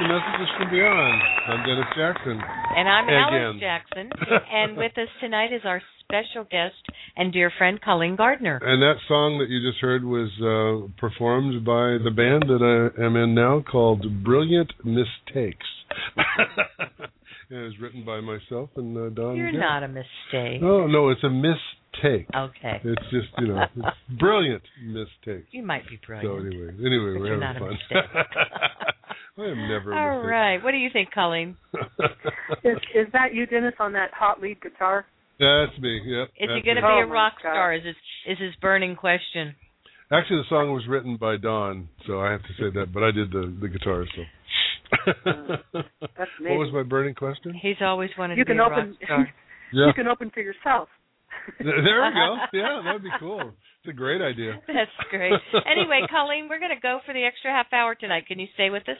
To 0.00 0.08
Messages 0.08 0.48
from 0.56 0.70
Beyond. 0.70 1.22
I'm 1.46 1.66
Dennis 1.66 1.84
Jackson. 1.94 2.40
And 2.76 2.88
I'm 2.88 3.04
Again. 3.04 3.20
Alice 3.20 3.60
Jackson. 3.60 4.10
and 4.52 4.76
with 4.76 4.96
us 4.96 5.08
tonight 5.20 5.52
is 5.52 5.60
our 5.64 5.82
special 6.04 6.44
guest 6.50 6.80
and 7.16 7.32
dear 7.32 7.52
friend 7.58 7.78
Colleen 7.82 8.16
Gardner. 8.16 8.60
And 8.62 8.80
that 8.80 8.96
song 9.06 9.38
that 9.40 9.50
you 9.50 9.60
just 9.60 9.78
heard 9.82 10.02
was 10.02 10.30
uh, 10.40 10.88
performed 10.98 11.66
by 11.66 11.98
the 12.02 12.10
band 12.10 12.44
that 12.48 12.62
I 12.64 13.04
am 13.04 13.16
in 13.16 13.34
now 13.34 13.62
called 13.70 14.24
Brilliant 14.24 14.72
Mistakes. 14.84 15.66
it 17.50 17.54
was 17.54 17.74
written 17.78 18.02
by 18.02 18.20
myself 18.20 18.70
and 18.76 18.96
uh, 18.96 19.10
Don. 19.10 19.36
You're 19.36 19.52
Gale. 19.52 19.60
not 19.60 19.82
a 19.82 19.88
mistake. 19.88 20.62
Oh 20.62 20.86
no, 20.86 21.10
it's 21.10 21.24
a 21.24 21.28
mistake. 21.28 22.26
Okay. 22.34 22.80
It's 22.84 23.02
just 23.10 23.28
you 23.38 23.48
know, 23.48 23.64
brilliant 24.18 24.62
mistake. 24.82 25.44
You 25.50 25.62
might 25.62 25.86
be 25.86 26.00
brilliant. 26.06 26.40
So 26.40 26.46
anyway, 26.46 26.72
anyway, 26.78 27.20
we're 27.20 27.40
having 27.42 27.76
fun. 27.90 28.24
Mistake. 29.36 29.48
I 29.48 29.50
am 29.50 29.68
never 29.68 29.92
a 29.92 29.96
All 29.96 30.62
What 30.64 30.70
do 30.72 30.76
you 30.78 30.90
think, 30.92 31.10
Colleen? 31.12 31.56
Is, 32.64 32.76
is 32.94 33.06
that 33.12 33.32
you, 33.34 33.46
Dennis, 33.46 33.74
on 33.78 33.92
that 33.94 34.10
hot 34.12 34.40
lead 34.40 34.60
guitar? 34.60 35.06
That's 35.38 35.78
me. 35.80 36.00
Yep. 36.04 36.28
Is 36.38 36.50
he 36.54 36.62
going 36.62 36.76
to 36.76 36.82
be 36.82 36.86
Oh 36.88 37.00
a 37.02 37.06
rock 37.06 37.34
God. 37.42 37.50
star? 37.52 37.74
Is 37.74 37.84
his 37.84 37.96
is 38.26 38.38
his 38.38 38.52
burning 38.60 38.94
question? 38.96 39.54
Actually, 40.12 40.38
the 40.38 40.48
song 40.50 40.72
was 40.72 40.82
written 40.88 41.16
by 41.16 41.36
Don, 41.36 41.88
so 42.06 42.20
I 42.20 42.32
have 42.32 42.42
to 42.42 42.48
say 42.58 42.70
that. 42.74 42.92
But 42.92 43.04
I 43.04 43.10
did 43.10 43.30
the 43.30 43.56
the 43.60 43.68
guitar. 43.68 44.04
So. 44.14 44.22
That's 45.24 46.30
what 46.40 46.58
was 46.58 46.70
my 46.74 46.82
burning 46.82 47.14
question? 47.14 47.54
He's 47.54 47.76
always 47.80 48.10
wanted 48.18 48.36
You 48.36 48.44
to 48.44 48.52
be 48.52 48.58
a 48.58 48.62
open. 48.62 48.76
rock 48.76 48.96
star. 49.04 49.18
Yeah. 49.18 49.26
You 49.72 49.92
can 49.94 50.08
open 50.08 50.30
for 50.34 50.40
yourself. 50.40 50.88
There 51.58 51.82
there 51.82 52.00
we 52.04 52.10
go. 52.14 52.36
Yeah, 52.52 52.82
that'd 52.84 53.02
be 53.02 53.10
cool. 53.18 53.40
It's 53.40 53.90
a 53.90 53.92
great 53.92 54.20
idea. 54.20 54.60
That's 54.66 55.08
great. 55.10 55.32
Anyway, 55.66 56.02
Colleen, 56.10 56.48
we're 56.48 56.58
going 56.58 56.74
to 56.74 56.80
go 56.80 57.00
for 57.06 57.14
the 57.14 57.24
extra 57.24 57.50
half 57.50 57.72
hour 57.72 57.94
tonight. 57.94 58.26
Can 58.26 58.38
you 58.38 58.46
stay 58.54 58.70
with 58.70 58.88
us? 58.88 58.98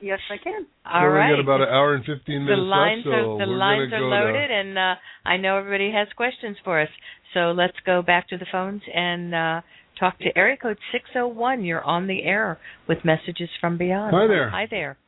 Yes, 0.00 0.20
I 0.30 0.36
can. 0.42 0.66
All 0.84 1.02
so 1.02 1.06
right. 1.06 1.30
we 1.30 1.36
got 1.36 1.40
about 1.40 1.60
an 1.62 1.72
hour 1.72 1.94
and 1.94 2.04
fifteen 2.04 2.44
the 2.44 2.52
minutes 2.52 2.68
lines 2.68 3.02
left, 3.06 3.16
so 3.16 3.32
are 3.32 3.38
the 3.38 3.50
we're 3.50 3.56
lines 3.56 3.90
gonna 3.90 4.04
are 4.04 4.10
go 4.10 4.26
loaded, 4.26 4.50
and 4.50 4.78
uh, 4.78 4.94
I 5.24 5.36
know 5.38 5.56
everybody 5.56 5.90
has 5.90 6.06
questions 6.16 6.56
for 6.62 6.82
us. 6.82 6.90
So 7.32 7.52
let's 7.56 7.76
go 7.86 8.02
back 8.02 8.28
to 8.28 8.36
the 8.36 8.46
phones 8.52 8.82
and 8.94 9.34
uh, 9.34 9.60
talk 9.98 10.18
to 10.18 10.36
area 10.36 10.58
code 10.58 10.76
six 10.92 11.04
zero 11.14 11.28
one. 11.28 11.64
You're 11.64 11.82
on 11.82 12.08
the 12.08 12.22
air 12.24 12.58
with 12.86 12.98
messages 13.04 13.48
from 13.58 13.78
beyond. 13.78 14.14
Hi 14.14 14.26
there. 14.26 14.50
Hi 14.50 14.66
there. 14.70 14.98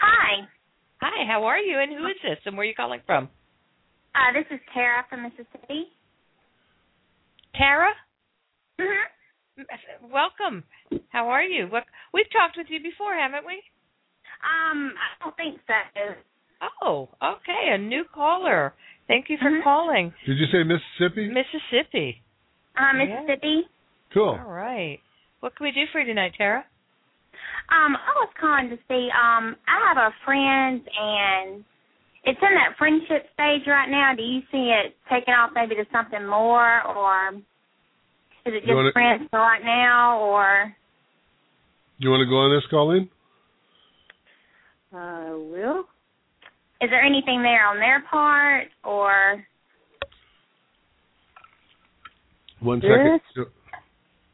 Hi, 0.00 0.48
Hi. 1.00 1.26
How 1.26 1.44
are 1.44 1.58
you? 1.58 1.78
And 1.78 1.92
who 1.92 2.06
is 2.06 2.16
this? 2.22 2.38
And 2.44 2.56
where 2.56 2.64
are 2.64 2.68
you 2.68 2.74
calling 2.74 3.00
from? 3.06 3.28
Uh, 4.18 4.32
this 4.32 4.46
is 4.50 4.60
Tara 4.74 5.04
from 5.08 5.22
Mississippi. 5.22 5.86
Tara. 7.54 7.90
Mm-hmm. 8.80 10.10
Welcome. 10.12 10.64
How 11.10 11.28
are 11.28 11.42
you? 11.42 11.66
What, 11.66 11.84
we've 12.14 12.30
talked 12.32 12.56
with 12.56 12.66
you 12.70 12.80
before, 12.82 13.14
haven't 13.14 13.46
we? 13.46 13.54
Um, 14.44 14.94
I 14.94 15.24
don't 15.24 15.36
think 15.36 15.58
so. 15.66 16.14
Oh, 16.82 17.08
okay. 17.22 17.72
A 17.74 17.78
new 17.78 18.04
caller. 18.14 18.74
Thank 19.08 19.28
you 19.28 19.36
for 19.38 19.50
Mhm. 19.50 19.64
calling. 19.64 20.14
Did 20.26 20.38
you 20.38 20.46
say 20.46 20.62
Mississippi? 20.62 21.28
Mississippi. 21.28 22.22
Uh, 22.76 22.92
Yeah. 22.92 22.92
Mississippi. 22.92 23.68
Cool. 24.12 24.38
All 24.38 24.52
right. 24.52 25.00
What 25.40 25.56
can 25.56 25.64
we 25.64 25.72
do 25.72 25.86
for 25.88 26.00
you 26.00 26.06
tonight, 26.06 26.34
Tara? 26.34 26.64
Um, 27.70 27.96
I 27.96 28.12
was 28.20 28.30
calling 28.34 28.70
to 28.70 28.78
see. 28.88 29.10
Um, 29.10 29.56
I 29.66 29.78
have 29.88 29.96
a 29.98 30.12
friend, 30.24 30.88
and 30.96 31.64
it's 32.28 32.38
in 32.42 32.54
that 32.54 32.76
friendship 32.76 33.24
stage 33.32 33.66
right 33.66 33.88
now. 33.88 34.12
Do 34.14 34.22
you 34.22 34.42
see 34.52 34.68
it 34.68 34.94
taking 35.10 35.32
off 35.32 35.50
maybe 35.54 35.74
to 35.76 35.86
something 35.90 36.26
more, 36.26 36.86
or 36.86 37.40
is 38.44 38.52
it 38.54 38.64
You 38.66 38.74
wanna- 38.76 38.88
just 38.88 38.94
friends 38.94 39.28
for 39.30 39.40
right 39.40 39.64
now, 39.64 40.18
or? 40.20 40.76
You 41.98 42.10
want 42.10 42.20
to 42.20 42.26
go 42.26 42.36
on 42.36 42.50
this, 42.50 42.66
Colleen? 42.66 43.10
Uh, 44.92 45.32
will. 45.36 45.88
Is 46.80 46.90
there 46.90 47.02
anything 47.02 47.42
there 47.42 47.66
on 47.66 47.78
their 47.78 48.00
part, 48.02 48.70
or 48.84 49.44
One 52.60 52.80
This- 52.80 53.22
second. 53.34 53.52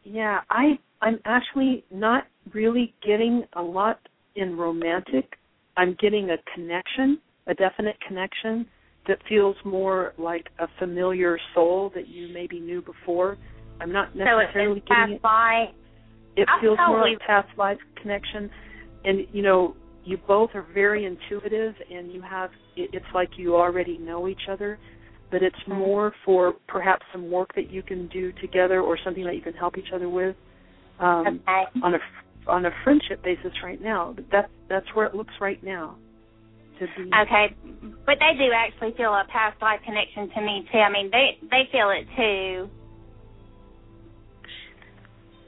Yeah, 0.04 0.40
I 0.48 0.78
I'm 1.02 1.20
actually 1.26 1.84
not 1.90 2.26
really 2.54 2.94
getting 3.02 3.46
a 3.52 3.62
lot 3.62 4.00
in 4.34 4.56
romantic. 4.56 5.38
I'm 5.76 5.92
getting 5.94 6.30
a 6.30 6.38
connection, 6.54 7.20
a 7.46 7.54
definite 7.54 7.96
connection 8.06 8.66
that 9.06 9.18
feels 9.28 9.56
more 9.64 10.12
like 10.18 10.46
a 10.58 10.66
familiar 10.78 11.38
soul 11.54 11.90
that 11.94 12.08
you 12.08 12.28
maybe 12.32 12.58
knew 12.58 12.82
before. 12.82 13.36
I'm 13.80 13.92
not 13.92 14.16
necessarily 14.16 14.78
it's 14.78 14.88
getting 14.88 15.14
it. 15.14 15.20
It 16.36 16.48
I 16.48 16.60
feels 16.60 16.78
more 16.88 17.00
like 17.02 17.18
past 17.20 17.48
life 17.56 17.78
connection, 18.00 18.50
and 19.04 19.20
you 19.32 19.42
know 19.42 19.74
you 20.04 20.18
both 20.26 20.50
are 20.54 20.66
very 20.74 21.04
intuitive, 21.04 21.74
and 21.92 22.12
you 22.12 22.22
have 22.22 22.50
it, 22.76 22.90
it's 22.92 23.06
like 23.14 23.30
you 23.36 23.56
already 23.56 23.98
know 23.98 24.28
each 24.28 24.48
other. 24.50 24.78
But 25.30 25.42
it's 25.42 25.56
Mm-hmm. 25.68 25.78
more 25.78 26.12
for 26.24 26.54
perhaps 26.68 27.04
some 27.12 27.30
work 27.30 27.54
that 27.56 27.70
you 27.70 27.82
can 27.82 28.08
do 28.08 28.32
together, 28.40 28.80
or 28.80 28.98
something 29.04 29.24
that 29.24 29.34
you 29.34 29.42
can 29.42 29.54
help 29.54 29.76
each 29.78 29.92
other 29.94 30.08
with 30.08 30.36
um, 31.00 31.40
Okay. 31.46 31.64
on 31.82 31.94
a 31.94 31.98
on 32.48 32.66
a 32.66 32.70
friendship 32.84 33.22
basis 33.22 33.52
right 33.62 33.80
now. 33.80 34.12
But 34.14 34.26
that 34.32 34.50
that's 34.68 34.86
where 34.94 35.06
it 35.06 35.14
looks 35.14 35.34
right 35.40 35.62
now. 35.62 35.96
Okay, 37.22 37.54
but 38.06 38.16
they 38.20 38.38
do 38.38 38.50
actually 38.54 38.94
feel 38.96 39.12
a 39.14 39.24
past 39.32 39.60
life 39.62 39.80
connection 39.84 40.30
to 40.34 40.40
me 40.40 40.68
too. 40.72 40.78
I 40.78 40.90
mean, 40.90 41.10
they 41.10 41.38
they 41.50 41.68
feel 41.72 41.90
it 41.90 42.06
too. 42.16 42.70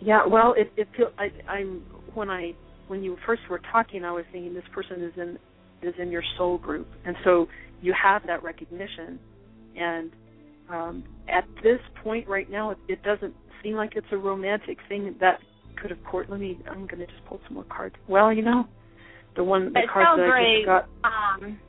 yeah. 0.01 0.27
Well, 0.27 0.55
it 0.57 0.73
it 0.77 0.89
feel 0.97 1.09
I 1.19 1.31
I'm 1.51 1.83
when 2.15 2.31
I 2.31 2.53
when 2.89 3.03
you 3.03 3.17
first 3.27 3.43
were 3.51 3.61
talking, 3.73 4.05
I 4.05 4.13
was 4.13 4.25
thinking 4.33 4.55
this 4.55 4.65
person 4.73 5.03
is 5.03 5.13
in 5.17 5.39
is 5.83 5.95
in 5.99 6.11
your 6.11 6.23
soul 6.39 6.59
group, 6.59 6.89
and 7.05 7.17
so 7.25 7.47
you 7.81 7.95
have 8.01 8.23
that 8.27 8.43
recognition. 8.43 9.19
And 9.77 10.11
um, 10.71 11.05
at 11.29 11.45
this 11.63 11.81
point 12.03 12.29
right 12.29 12.51
now, 12.51 12.71
it, 12.71 12.79
it 12.89 13.03
doesn't 13.03 13.35
seem 13.63 13.75
like 13.75 13.93
it's 13.97 14.07
a 14.13 14.17
romantic 14.17 14.79
thing 14.89 15.15
that 15.21 15.41
could 15.81 15.91
have 15.91 16.03
court. 16.05 16.31
Let 16.31 16.41
me. 16.41 16.59
I'm 16.71 16.87
going 16.87 17.01
to 17.01 17.07
just 17.07 17.25
pull 17.29 17.41
some 17.47 17.55
more 17.55 17.65
cards. 17.65 17.97
Well, 18.09 18.33
you 18.33 18.43
know, 18.43 18.65
the 19.37 19.45
one 19.45 19.67
the 19.67 19.71
But 19.71 19.89
cards 19.93 20.09
soul 20.09 20.17
that 20.19 20.33
I 20.33 20.57
just 20.57 20.67
got. 20.67 20.85
um, 21.05 21.61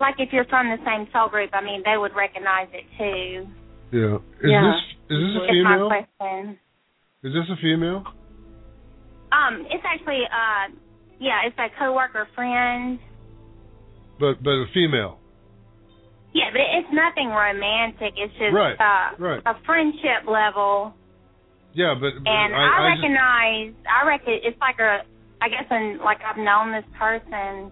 like 0.00 0.16
if 0.18 0.32
you're 0.32 0.44
from 0.46 0.68
the 0.68 0.78
same 0.84 1.06
soul 1.12 1.28
group, 1.28 1.50
I 1.54 1.62
mean, 1.62 1.82
they 1.84 1.96
would 1.96 2.14
recognize 2.14 2.68
it 2.72 2.84
too. 2.98 3.46
Yeah. 3.92 4.16
Is 4.42 4.50
Yeah. 4.50 4.72
this 4.74 4.80
is 5.10 5.18
this 5.22 5.34
a 5.36 5.44
Is 5.44 5.64
my 5.64 5.74
female? 5.78 5.88
question. 5.88 6.58
Is 7.22 7.32
this 7.32 7.46
a 7.50 7.56
female? 7.62 8.02
Um, 9.32 9.66
it's 9.70 9.84
actually 9.86 10.22
uh, 10.26 10.74
yeah, 11.20 11.46
it's 11.46 11.56
a 11.58 11.68
coworker 11.78 12.28
friend. 12.34 12.98
But 14.20 14.42
but 14.42 14.50
a 14.50 14.66
female. 14.74 15.18
Yeah, 16.34 16.50
but 16.50 16.60
it's 16.62 16.90
nothing 16.92 17.28
romantic. 17.30 18.14
It's 18.18 18.32
just 18.34 18.52
Right, 18.52 18.74
uh, 18.74 19.14
right. 19.22 19.40
a 19.46 19.54
friendship 19.64 20.26
level. 20.26 20.92
Yeah, 21.74 21.94
but, 21.94 22.10
but 22.22 22.30
And 22.30 22.54
I, 22.54 22.58
I, 22.58 22.66
I 22.66 22.90
just, 22.90 23.02
recognize, 23.02 23.74
I 23.86 24.06
reckon 24.06 24.34
it's 24.42 24.58
like 24.60 24.78
a, 24.80 25.02
I 25.44 25.48
guess, 25.52 25.68
and 25.68 26.00
like 26.00 26.18
I've 26.24 26.40
known 26.40 26.72
this 26.72 26.88
person. 26.98 27.68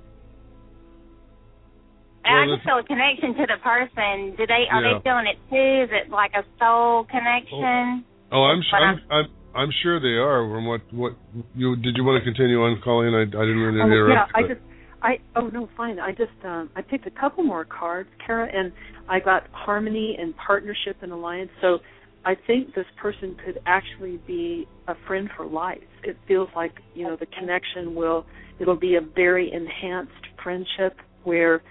And 2.24 2.36
I 2.36 2.44
Well, 2.46 2.56
just 2.56 2.68
feel 2.68 2.78
a 2.78 2.84
connection 2.84 3.32
to 3.34 3.44
the 3.48 3.58
person. 3.64 4.36
Do 4.36 4.44
they? 4.46 4.68
Are 4.70 4.82
Yeah. 4.82 4.92
they 4.92 5.00
feeling 5.00 5.26
it 5.26 5.38
too? 5.48 5.70
Is 5.88 5.90
it 5.90 6.10
like 6.10 6.32
a 6.34 6.44
soul 6.60 7.04
connection? 7.08 8.04
oh, 8.30 8.44
I'm, 8.44 8.60
But 8.70 8.82
I'm 8.82 9.00
I'm 9.10 9.26
I'm 9.54 9.70
sure 9.82 9.98
they 10.00 10.16
are. 10.20 10.44
From 10.52 10.66
what 10.66 10.82
what 10.92 11.12
you 11.54 11.76
did 11.76 11.96
you 11.96 12.04
want 12.04 12.22
to 12.22 12.24
continue 12.24 12.62
on, 12.62 12.78
Colleen? 12.84 13.14
I 13.14 13.22
I 13.22 13.44
didn't 13.48 13.58
really 13.64 13.80
Oh, 13.80 13.86
yeah, 13.88 14.28
interrupt. 14.28 14.32
I 14.34 14.42
just, 14.42 14.60
I 15.02 15.18
oh 15.36 15.48
no, 15.48 15.68
fine. 15.76 15.98
I 15.98 16.10
just, 16.12 16.38
um, 16.44 16.68
I 16.76 16.82
picked 16.82 17.06
a 17.06 17.10
couple 17.10 17.42
more 17.42 17.64
cards, 17.64 18.10
Kara, 18.24 18.48
and 18.52 18.70
I 19.08 19.18
got 19.18 19.44
harmony 19.52 20.16
and 20.20 20.34
partnership 20.36 20.96
and 21.02 21.10
alliance. 21.10 21.50
So 21.62 21.78
I 22.24 22.34
think 22.46 22.74
this 22.74 22.86
person 23.00 23.36
could 23.44 23.58
actually 23.66 24.18
be 24.26 24.66
a 24.86 24.94
friend 25.06 25.28
for 25.36 25.46
life. 25.46 25.78
It 26.04 26.16
feels 26.28 26.48
like 26.54 26.72
you 26.94 27.04
know 27.04 27.16
the 27.16 27.26
connection 27.26 27.94
will, 27.94 28.24
it'll 28.60 28.78
be 28.78 28.96
a 28.96 29.00
very 29.00 29.52
enhanced 29.52 30.12
friendship 30.42 30.96
where 31.24 31.62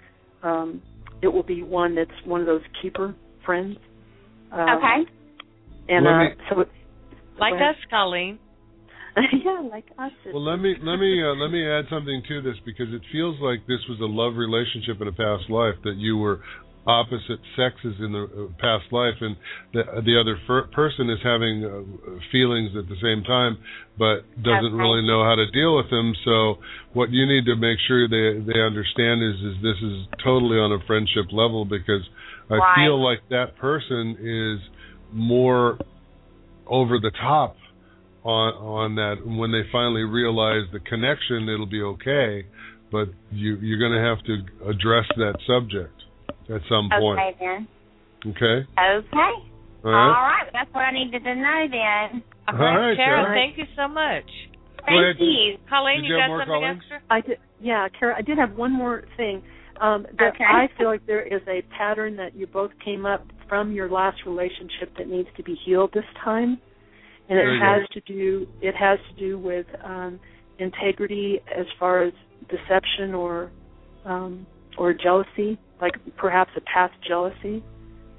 um, 0.43 0.81
it 1.21 1.27
will 1.27 1.43
be 1.43 1.63
one 1.63 1.95
that's 1.95 2.09
one 2.25 2.41
of 2.41 2.47
those 2.47 2.61
keeper 2.81 3.15
friends. 3.45 3.77
Um, 4.51 4.59
okay. 4.77 5.11
And 5.89 6.07
uh, 6.07 6.19
me- 6.19 6.45
so, 6.49 6.59
it, 6.61 6.69
Like 7.39 7.53
us, 7.53 7.75
Colleen. 7.89 8.39
yeah, 9.45 9.61
like 9.69 9.85
us. 9.97 10.11
Well, 10.25 10.43
let 10.43 10.57
me 10.57 10.75
let 10.81 10.97
me 10.97 11.21
uh, 11.21 11.35
let 11.35 11.51
me 11.51 11.67
add 11.67 11.85
something 11.89 12.23
to 12.29 12.41
this 12.41 12.55
because 12.65 12.87
it 12.93 13.01
feels 13.11 13.35
like 13.41 13.59
this 13.67 13.79
was 13.89 13.99
a 13.99 14.05
love 14.05 14.35
relationship 14.35 15.01
in 15.01 15.07
a 15.07 15.11
past 15.11 15.49
life 15.49 15.75
that 15.83 15.95
you 15.97 16.17
were 16.17 16.39
opposite 16.87 17.39
sexes 17.55 17.95
in 17.99 18.11
the 18.11 18.23
uh, 18.25 18.47
past 18.59 18.91
life, 18.91 19.13
and 19.21 19.35
the 19.73 19.83
the 20.01 20.19
other 20.19 20.39
fir- 20.47 20.67
person 20.73 21.09
is 21.09 21.19
having 21.23 21.63
uh, 21.63 22.19
feelings 22.31 22.71
at 22.77 22.89
the 22.89 22.97
same 23.01 23.23
time, 23.23 23.57
but 23.97 24.25
doesn't 24.41 24.73
really 24.73 25.05
know 25.05 25.23
how 25.23 25.35
to 25.35 25.45
deal 25.51 25.77
with 25.77 25.89
them. 25.89 26.13
So, 26.25 26.55
what 26.93 27.11
you 27.11 27.25
need 27.27 27.45
to 27.45 27.55
make 27.55 27.77
sure 27.87 28.07
they 28.09 28.39
they 28.41 28.59
understand 28.59 29.21
is 29.21 29.35
is 29.41 29.61
this 29.61 29.77
is 29.83 30.07
totally 30.23 30.57
on 30.57 30.71
a 30.71 30.83
friendship 30.87 31.31
level 31.31 31.65
because 31.65 32.01
I 32.49 32.55
Right. 32.55 32.75
feel 32.85 33.01
like 33.01 33.19
that 33.29 33.55
person 33.57 34.17
is 34.19 34.59
more 35.13 35.77
over 36.67 36.99
the 36.99 37.11
top 37.11 37.57
on 38.23 38.53
on 38.53 38.95
that. 38.95 39.21
And 39.23 39.37
when 39.37 39.51
they 39.51 39.63
finally 39.71 40.03
realize 40.03 40.63
the 40.73 40.79
connection, 40.79 41.47
it'll 41.47 41.65
be 41.69 41.83
okay. 41.83 42.47
But 42.91 43.09
you 43.31 43.57
you're 43.57 43.79
going 43.79 43.93
to 43.93 44.07
have 44.07 44.23
to 44.25 44.67
address 44.69 45.05
that 45.17 45.35
subject 45.45 46.00
at 46.49 46.61
some 46.69 46.89
point. 46.89 47.19
Okay 47.19 47.35
then. 47.39 47.67
Okay. 48.27 48.67
Okay. 48.67 49.33
All 49.83 49.91
right. 49.91 50.13
All 50.13 50.25
right. 50.25 50.47
That's 50.53 50.71
what 50.73 50.81
I 50.81 50.91
needed 50.91 51.23
to 51.23 51.35
know 51.35 51.65
then. 51.69 52.23
All 52.47 52.55
All 52.55 52.61
right, 52.61 52.87
right, 52.89 52.97
Karen, 52.97 53.25
Sarah. 53.25 53.35
thank 53.35 53.57
you 53.57 53.65
so 53.75 53.87
much. 53.87 54.29
Thank 54.85 55.19
you. 55.19 55.57
Colleen, 55.69 56.01
Did 56.01 56.07
you 56.09 56.15
you 56.15 56.21
have 56.21 56.27
got 56.27 56.27
more, 56.29 56.39
something 56.41 56.53
Colleen? 56.53 56.77
extra? 56.77 57.01
I 57.09 57.21
did, 57.21 57.37
yeah, 57.59 57.87
Kara. 57.99 58.15
I 58.17 58.21
did 58.21 58.37
have 58.37 58.57
one 58.57 58.71
more 58.71 59.03
thing. 59.17 59.43
Um, 59.79 60.05
that 60.19 60.33
Okay. 60.35 60.43
I 60.43 60.67
feel 60.77 60.87
like 60.87 61.05
there 61.07 61.21
is 61.25 61.41
a 61.47 61.61
pattern 61.75 62.15
that 62.17 62.35
you 62.35 62.45
both 62.47 62.71
came 62.83 63.05
up 63.05 63.25
from 63.49 63.71
your 63.71 63.89
last 63.89 64.17
relationship 64.25 64.95
that 64.97 65.07
needs 65.07 65.29
to 65.37 65.43
be 65.43 65.55
healed 65.65 65.91
this 65.93 66.05
time, 66.23 66.59
and 67.29 67.39
it 67.39 67.45
you 67.45 67.59
has 67.61 67.87
to 67.93 68.01
do 68.01 68.47
it 68.61 68.75
has 68.75 68.99
to 69.09 69.19
do 69.19 69.39
with 69.39 69.65
um, 69.83 70.19
integrity 70.59 71.39
as 71.57 71.65
far 71.79 72.03
as 72.03 72.13
deception 72.49 73.15
or 73.15 73.49
um, 74.05 74.45
or 74.77 74.93
jealousy, 74.93 75.57
like 75.81 75.93
perhaps 76.17 76.51
a 76.55 76.61
past 76.61 76.93
jealousy. 77.07 77.63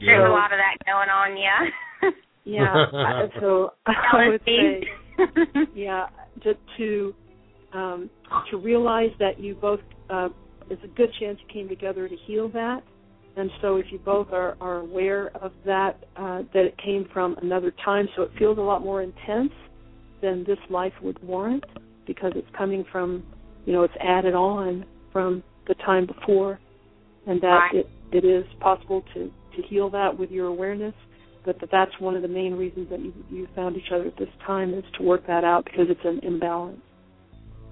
There's 0.00 0.20
So- 0.22 0.30
a 0.30 0.34
lot 0.34 0.52
of 0.52 0.58
that 0.58 0.76
going 0.84 1.08
on, 1.08 1.36
yeah. 1.36 2.10
Yeah. 2.44 2.86
I- 2.92 3.28
so 3.40 3.70
I 3.86 4.28
would 4.28 4.40
say, 4.44 4.84
yeah, 5.76 6.06
just 6.42 6.58
to 6.76 7.14
um, 7.72 8.10
to 8.50 8.56
realize 8.56 9.10
that 9.20 9.38
you 9.38 9.54
both 9.54 9.78
uh, 10.10 10.28
there's 10.68 10.80
a 10.82 10.88
good 10.88 11.10
chance 11.20 11.38
you 11.40 11.52
came 11.52 11.68
together 11.68 12.08
to 12.08 12.16
heal 12.26 12.48
that, 12.48 12.82
and 13.36 13.48
so 13.60 13.76
if 13.76 13.86
you 13.92 13.98
both 14.00 14.32
are 14.32 14.56
are 14.60 14.78
aware 14.78 15.30
of 15.40 15.52
that, 15.64 16.02
uh, 16.16 16.42
that 16.52 16.64
it 16.64 16.76
came 16.84 17.06
from 17.12 17.36
another 17.42 17.72
time, 17.84 18.08
so 18.16 18.22
it 18.22 18.30
feels 18.38 18.58
a 18.58 18.60
lot 18.60 18.82
more 18.82 19.02
intense 19.02 19.52
than 20.20 20.42
this 20.44 20.58
life 20.68 20.92
would 21.00 21.22
warrant 21.22 21.64
because 22.08 22.32
it's 22.34 22.48
coming 22.58 22.84
from, 22.90 23.22
you 23.66 23.72
know, 23.72 23.84
it's 23.84 23.94
added 24.00 24.34
on 24.34 24.84
from 25.12 25.42
the 25.68 25.74
time 25.74 26.06
before, 26.06 26.58
and 27.26 27.40
that 27.40 27.70
Right. 27.72 27.74
it 27.74 27.90
it 28.12 28.24
is 28.24 28.44
possible 28.60 29.02
to 29.14 29.30
to 29.56 29.62
heal 29.68 29.90
that 29.90 30.18
with 30.18 30.30
your 30.30 30.46
awareness 30.46 30.94
but 31.44 31.58
that 31.60 31.70
that's 31.70 31.92
one 31.98 32.14
of 32.14 32.22
the 32.22 32.28
main 32.28 32.54
reasons 32.54 32.88
that 32.90 33.00
you 33.00 33.12
you 33.30 33.48
found 33.54 33.76
each 33.76 33.90
other 33.92 34.06
at 34.06 34.16
this 34.16 34.30
time 34.46 34.74
is 34.74 34.84
to 34.98 35.02
work 35.02 35.26
that 35.26 35.44
out 35.44 35.64
because 35.64 35.86
it's 35.88 36.04
an 36.04 36.20
imbalance. 36.22 36.80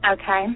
Okay. 0.03 0.47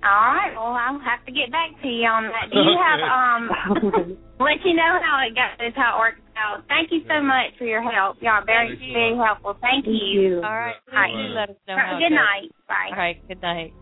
All 0.00 0.32
right. 0.32 0.52
Well, 0.54 0.72
I'll 0.72 1.00
have 1.00 1.24
to 1.26 1.32
get 1.32 1.50
back 1.52 1.76
to 1.82 1.88
you 1.88 2.06
on 2.08 2.24
that. 2.24 2.48
Do 2.50 2.56
you 2.56 2.76
have 2.88 3.02
um? 3.04 3.42
let 4.40 4.62
you 4.64 4.74
know 4.74 4.98
how 5.02 5.20
it 5.26 5.34
goes, 5.34 5.72
how 5.76 5.96
it 5.96 5.98
works 5.98 6.22
out. 6.36 6.64
Thank 6.68 6.92
you 6.92 7.02
so 7.08 7.20
much 7.22 7.52
for 7.58 7.64
your 7.64 7.82
help. 7.82 8.16
Y'all 8.20 8.40
are 8.40 8.46
very 8.46 8.78
very 8.78 9.16
helpful. 9.16 9.56
Thank, 9.60 9.84
Thank 9.84 9.86
you. 9.86 10.20
you. 10.20 10.36
All 10.42 10.54
right, 10.54 10.76
All 10.88 10.94
right. 10.94 11.10
please 11.12 11.28
do 11.28 11.34
let 11.34 11.50
us 11.50 11.56
know 11.66 11.74
All 11.74 11.80
right, 11.80 11.90
how 11.90 11.96
it 11.96 12.00
Good 12.00 12.14
goes. 12.14 12.22
night. 12.22 12.48
Bye. 12.68 12.90
All 12.90 12.96
right, 12.96 13.28
good 13.28 13.42
night. 13.42 13.72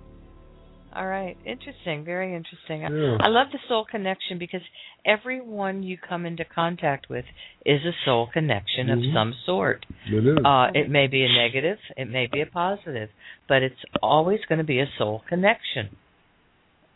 All 0.94 1.06
right, 1.06 1.36
interesting, 1.44 2.02
very 2.04 2.34
interesting. 2.34 2.84
I- 2.84 2.90
Yeah. 2.90 3.18
I 3.20 3.28
love 3.28 3.48
the 3.52 3.58
soul 3.68 3.84
connection 3.84 4.38
because 4.38 4.62
everyone 5.04 5.82
you 5.82 5.98
come 5.98 6.24
into 6.24 6.44
contact 6.44 7.10
with 7.10 7.26
is 7.66 7.84
a 7.84 7.92
soul 8.04 8.26
connection 8.26 8.86
Mhm. 8.88 8.92
of 9.08 9.12
some 9.12 9.32
sort. 9.44 9.84
It 10.06 10.24
is. 10.26 10.38
Uh, 10.44 10.70
it 10.74 10.88
may 10.88 11.06
be 11.06 11.24
a 11.24 11.28
negative, 11.28 11.78
it 11.96 12.08
may 12.08 12.26
be 12.26 12.40
a 12.40 12.46
positive, 12.46 13.10
but 13.46 13.62
it's 13.62 13.84
always 14.02 14.40
going 14.46 14.58
to 14.58 14.64
be 14.64 14.80
a 14.80 14.86
soul 14.96 15.22
connection. 15.28 15.94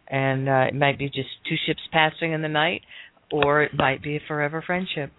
And 0.09 0.49
uh, 0.49 0.67
it 0.69 0.75
might 0.75 0.99
be 0.99 1.09
just 1.11 1.31
two 1.45 1.57
ships 1.57 1.87
passing 1.93 2.33
in 2.33 2.41
the 2.43 2.49
night, 2.49 2.83
or 3.31 3.63
it 3.63 3.75
might 3.75 4.03
be 4.03 4.17
a 4.17 4.21
forever 4.21 4.63
friendship. 4.63 5.13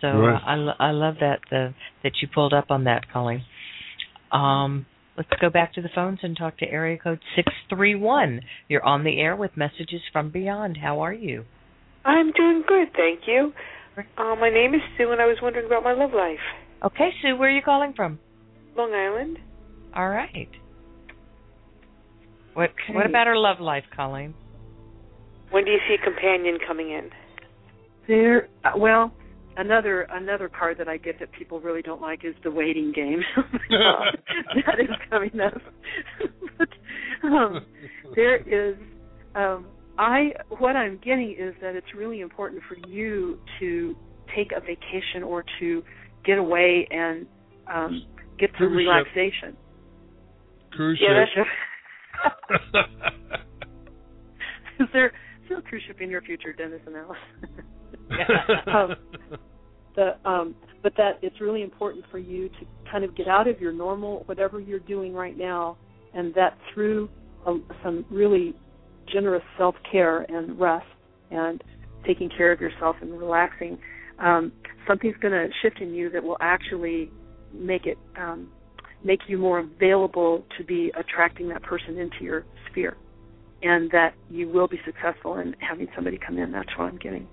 So 0.00 0.08
Right. 0.08 0.42
uh, 0.42 0.74
I, 0.78 0.88
I 0.88 0.90
love 0.92 1.18
that 1.20 1.40
the, 1.50 1.74
that 2.02 2.22
you 2.22 2.28
pulled 2.28 2.54
up 2.54 2.70
on 2.70 2.84
that, 2.84 3.10
Colleen. 3.10 3.44
Um, 4.32 4.86
let's 5.16 5.30
go 5.40 5.50
back 5.50 5.72
to 5.74 5.82
the 5.82 5.88
phones 5.94 6.18
and 6.22 6.36
talk 6.36 6.58
to 6.58 6.66
area 6.68 6.98
code 6.98 7.20
six 7.36 7.52
three 7.68 7.94
one. 7.94 8.40
You're 8.68 8.84
on 8.84 9.04
the 9.04 9.20
air 9.20 9.36
with 9.36 9.56
messages 9.56 10.00
from 10.12 10.30
beyond. 10.30 10.78
How 10.78 11.00
are 11.00 11.12
you? 11.12 11.44
I'm 12.04 12.32
doing 12.32 12.62
good, 12.66 12.88
thank 12.94 13.20
you. 13.26 13.52
Uh, 13.96 14.34
my 14.34 14.50
name 14.50 14.74
is 14.74 14.80
Sue, 14.98 15.12
and 15.12 15.20
I 15.20 15.26
was 15.26 15.36
wondering 15.40 15.66
about 15.66 15.84
my 15.84 15.92
love 15.92 16.10
life. 16.12 16.38
Okay, 16.84 17.10
Sue, 17.22 17.36
where 17.36 17.48
are 17.48 17.52
you 17.52 17.62
calling 17.62 17.92
from? 17.94 18.18
Long 18.76 18.92
Island. 18.92 19.38
All 19.96 20.08
right. 20.08 20.48
What 22.54 22.70
What 22.90 23.06
about 23.06 23.26
her 23.26 23.36
love 23.36 23.60
life, 23.60 23.84
Colleen? 23.94 24.34
When 25.50 25.64
do 25.64 25.70
you 25.70 25.78
see 25.88 25.94
a 26.00 26.04
companion 26.04 26.58
coming 26.66 26.90
in? 26.90 27.10
There, 28.08 28.48
uh, 28.64 28.72
well, 28.76 29.12
another 29.56 30.02
another 30.10 30.48
card 30.48 30.78
that 30.78 30.88
I 30.88 30.96
get 30.96 31.18
that 31.20 31.30
people 31.32 31.60
really 31.60 31.82
don't 31.82 32.00
like 32.00 32.24
is 32.24 32.34
the 32.42 32.50
waiting 32.50 32.92
game. 32.94 33.20
that 33.70 34.80
is 34.80 34.88
coming 35.10 35.38
up. 35.40 35.60
but 36.58 36.68
um, 37.28 37.64
there 38.14 38.36
is, 38.36 38.76
um, 39.34 39.66
I 39.98 40.30
what 40.58 40.76
I'm 40.76 40.98
getting 41.04 41.36
is 41.38 41.54
that 41.62 41.74
it's 41.76 41.94
really 41.96 42.20
important 42.20 42.62
for 42.68 42.76
you 42.88 43.38
to 43.60 43.94
take 44.36 44.50
a 44.56 44.60
vacation 44.60 45.22
or 45.24 45.44
to 45.60 45.82
get 46.24 46.38
away 46.38 46.86
and 46.90 47.26
um, 47.72 48.02
get 48.38 48.50
some 48.58 48.68
Cruise 48.68 48.86
ship. 48.86 49.14
relaxation. 49.14 49.56
Cruise 50.72 51.00
Yeah, 51.00 51.24
ship. 51.34 51.46
is 54.80 54.88
there 54.92 55.12
still 55.44 55.60
cruise 55.62 55.82
ship 55.86 56.00
in 56.00 56.10
your 56.10 56.22
future, 56.22 56.52
Dennis 56.52 56.80
and 56.86 56.96
Alice? 56.96 57.18
Um, 58.66 58.96
the 59.96 60.16
um, 60.28 60.54
but 60.82 60.92
that 60.96 61.18
it's 61.22 61.40
really 61.40 61.62
important 61.62 62.04
for 62.10 62.18
you 62.18 62.48
to 62.48 62.66
kind 62.90 63.04
of 63.04 63.16
get 63.16 63.28
out 63.28 63.48
of 63.48 63.60
your 63.60 63.72
normal 63.72 64.22
whatever 64.26 64.60
you're 64.60 64.78
doing 64.80 65.14
right 65.14 65.36
now, 65.36 65.76
and 66.12 66.34
that 66.34 66.56
through 66.72 67.08
um, 67.46 67.64
some 67.82 68.04
really 68.10 68.54
generous 69.12 69.42
self 69.58 69.74
care 69.90 70.22
and 70.22 70.58
rest 70.58 70.86
and 71.30 71.62
taking 72.06 72.28
care 72.28 72.52
of 72.52 72.60
yourself 72.60 72.96
and 73.00 73.18
relaxing, 73.18 73.78
um, 74.18 74.52
something's 74.86 75.16
going 75.20 75.32
to 75.32 75.48
shift 75.62 75.80
in 75.80 75.94
you 75.94 76.10
that 76.10 76.22
will 76.22 76.36
actually 76.40 77.10
make 77.52 77.86
it 77.86 77.98
um, 78.18 78.50
make 79.02 79.20
you 79.26 79.38
more 79.38 79.60
available 79.60 80.44
to 80.58 80.64
be 80.64 80.92
attracting 80.98 81.48
that 81.48 81.62
person 81.62 81.98
into 81.98 82.22
your 82.22 82.44
sphere, 82.70 82.96
and 83.62 83.90
that 83.90 84.14
you 84.30 84.48
will 84.48 84.68
be 84.68 84.78
successful 84.84 85.38
in 85.38 85.54
having 85.60 85.88
somebody 85.94 86.18
come 86.18 86.38
in. 86.38 86.52
That's 86.52 86.68
what 86.76 86.84
I'm 86.86 86.98
getting. 86.98 87.26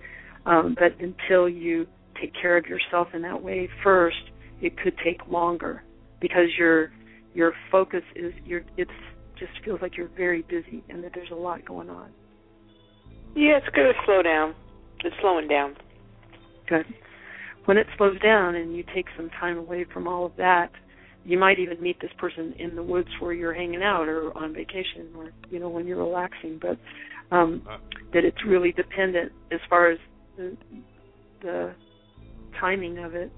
Um, 0.45 0.75
but 0.77 0.93
until 0.99 1.47
you 1.47 1.87
take 2.19 2.33
care 2.39 2.57
of 2.57 2.65
yourself 2.65 3.09
in 3.13 3.21
that 3.23 3.41
way 3.41 3.69
first, 3.83 4.17
it 4.61 4.77
could 4.77 4.93
take 5.03 5.27
longer 5.27 5.83
because 6.19 6.47
your 6.57 6.91
your 7.33 7.53
focus 7.71 8.03
is 8.15 8.33
your 8.45 8.61
it's 8.77 8.91
just 9.37 9.51
feels 9.65 9.81
like 9.81 9.97
you're 9.97 10.11
very 10.15 10.43
busy 10.43 10.83
and 10.89 11.03
that 11.03 11.11
there's 11.15 11.31
a 11.31 11.35
lot 11.35 11.65
going 11.65 11.89
on. 11.89 12.11
Yeah, 13.35 13.57
it's 13.57 13.75
going 13.75 13.87
to 13.87 13.99
slow 14.05 14.21
down. 14.21 14.53
It's 15.03 15.15
slowing 15.21 15.47
down. 15.47 15.75
Good. 16.67 16.85
When 17.65 17.77
it 17.77 17.87
slows 17.97 18.19
down 18.19 18.55
and 18.55 18.75
you 18.75 18.83
take 18.93 19.05
some 19.15 19.29
time 19.39 19.57
away 19.57 19.85
from 19.91 20.07
all 20.07 20.25
of 20.25 20.35
that, 20.37 20.71
you 21.23 21.39
might 21.39 21.59
even 21.59 21.81
meet 21.81 21.99
this 22.01 22.11
person 22.17 22.53
in 22.59 22.75
the 22.75 22.83
woods 22.83 23.09
where 23.19 23.33
you're 23.33 23.53
hanging 23.53 23.83
out 23.83 24.07
or 24.07 24.35
on 24.37 24.53
vacation 24.53 25.09
or 25.15 25.31
you 25.49 25.59
know 25.59 25.69
when 25.69 25.87
you're 25.87 26.03
relaxing. 26.03 26.59
But 26.61 26.77
um, 27.35 27.63
that 28.13 28.25
it's 28.25 28.43
really 28.45 28.71
dependent 28.71 29.31
as 29.51 29.59
far 29.69 29.91
as 29.91 29.99
the, 30.41 30.57
the 31.41 31.75
timing 32.59 32.97
of 32.99 33.15
it 33.15 33.31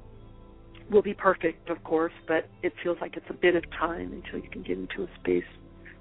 will 0.92 1.02
be 1.02 1.14
perfect, 1.14 1.70
of 1.70 1.84
course, 1.84 2.14
but 2.28 2.50
it 2.62 2.74
feels 2.84 2.98
like 3.02 3.16
it's 3.16 3.26
a 3.30 3.34
bit 3.34 3.56
of 3.56 3.64
time 3.72 4.12
until 4.14 4.44
you 4.44 4.50
can 4.50 4.64
get 4.64 4.78
into 4.78 5.04
a 5.04 5.08
space 5.22 5.44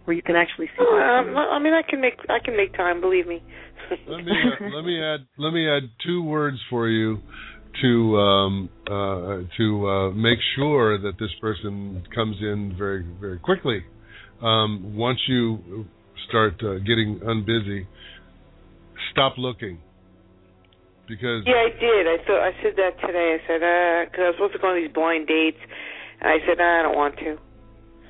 where 0.05 0.17
you 0.17 0.23
can 0.23 0.37
actually 0.37 0.67
see. 0.67 0.85
what's 0.85 1.29
Um, 1.29 1.37
I 1.37 1.59
mean, 1.59 1.73
I 1.73 1.83
can 1.89 2.01
make 2.01 2.15
I 2.29 2.39
can 2.45 2.57
make 2.57 2.75
time. 2.75 3.01
Believe 3.01 3.27
me. 3.27 3.43
let 4.09 4.25
me 4.25 4.33
uh, 4.33 4.71
let 4.75 4.85
me 4.85 5.01
add 5.01 5.21
let 5.39 5.53
me 5.53 5.69
add 5.69 5.85
two 6.05 6.23
words 6.23 6.59
for 6.69 6.89
you 6.89 7.19
to 7.81 8.17
um, 8.17 8.69
uh, 8.87 9.47
to 9.57 9.89
uh, 9.89 10.11
make 10.11 10.39
sure 10.57 10.99
that 10.99 11.13
this 11.19 11.31
person 11.41 12.03
comes 12.15 12.37
in 12.41 12.75
very 12.77 13.07
very 13.21 13.39
quickly. 13.39 13.85
Um, 14.43 14.97
once 14.97 15.21
you 15.29 15.87
start 16.29 16.55
uh, 16.65 16.79
getting 16.79 17.21
unbusy, 17.25 17.87
stop 19.13 19.35
looking 19.39 19.79
because 21.13 21.45
Yeah, 21.45 21.69
I 21.69 21.71
did. 21.77 22.09
I 22.09 22.17
thought 22.25 22.41
I 22.41 22.53
said 22.65 22.73
that 22.81 22.97
today. 23.05 23.37
I 23.37 23.41
said 23.45 23.61
uh, 23.61 24.09
because 24.09 24.25
I 24.25 24.29
was 24.33 24.37
supposed 24.41 24.57
to 24.57 24.63
go 24.65 24.73
on 24.73 24.81
these 24.81 24.93
blind 24.93 25.29
dates, 25.29 25.61
and 26.25 26.33
I 26.33 26.41
said 26.49 26.57
nah, 26.57 26.81
I 26.81 26.83
don't 26.89 26.97
want 26.97 27.21
to. 27.21 27.37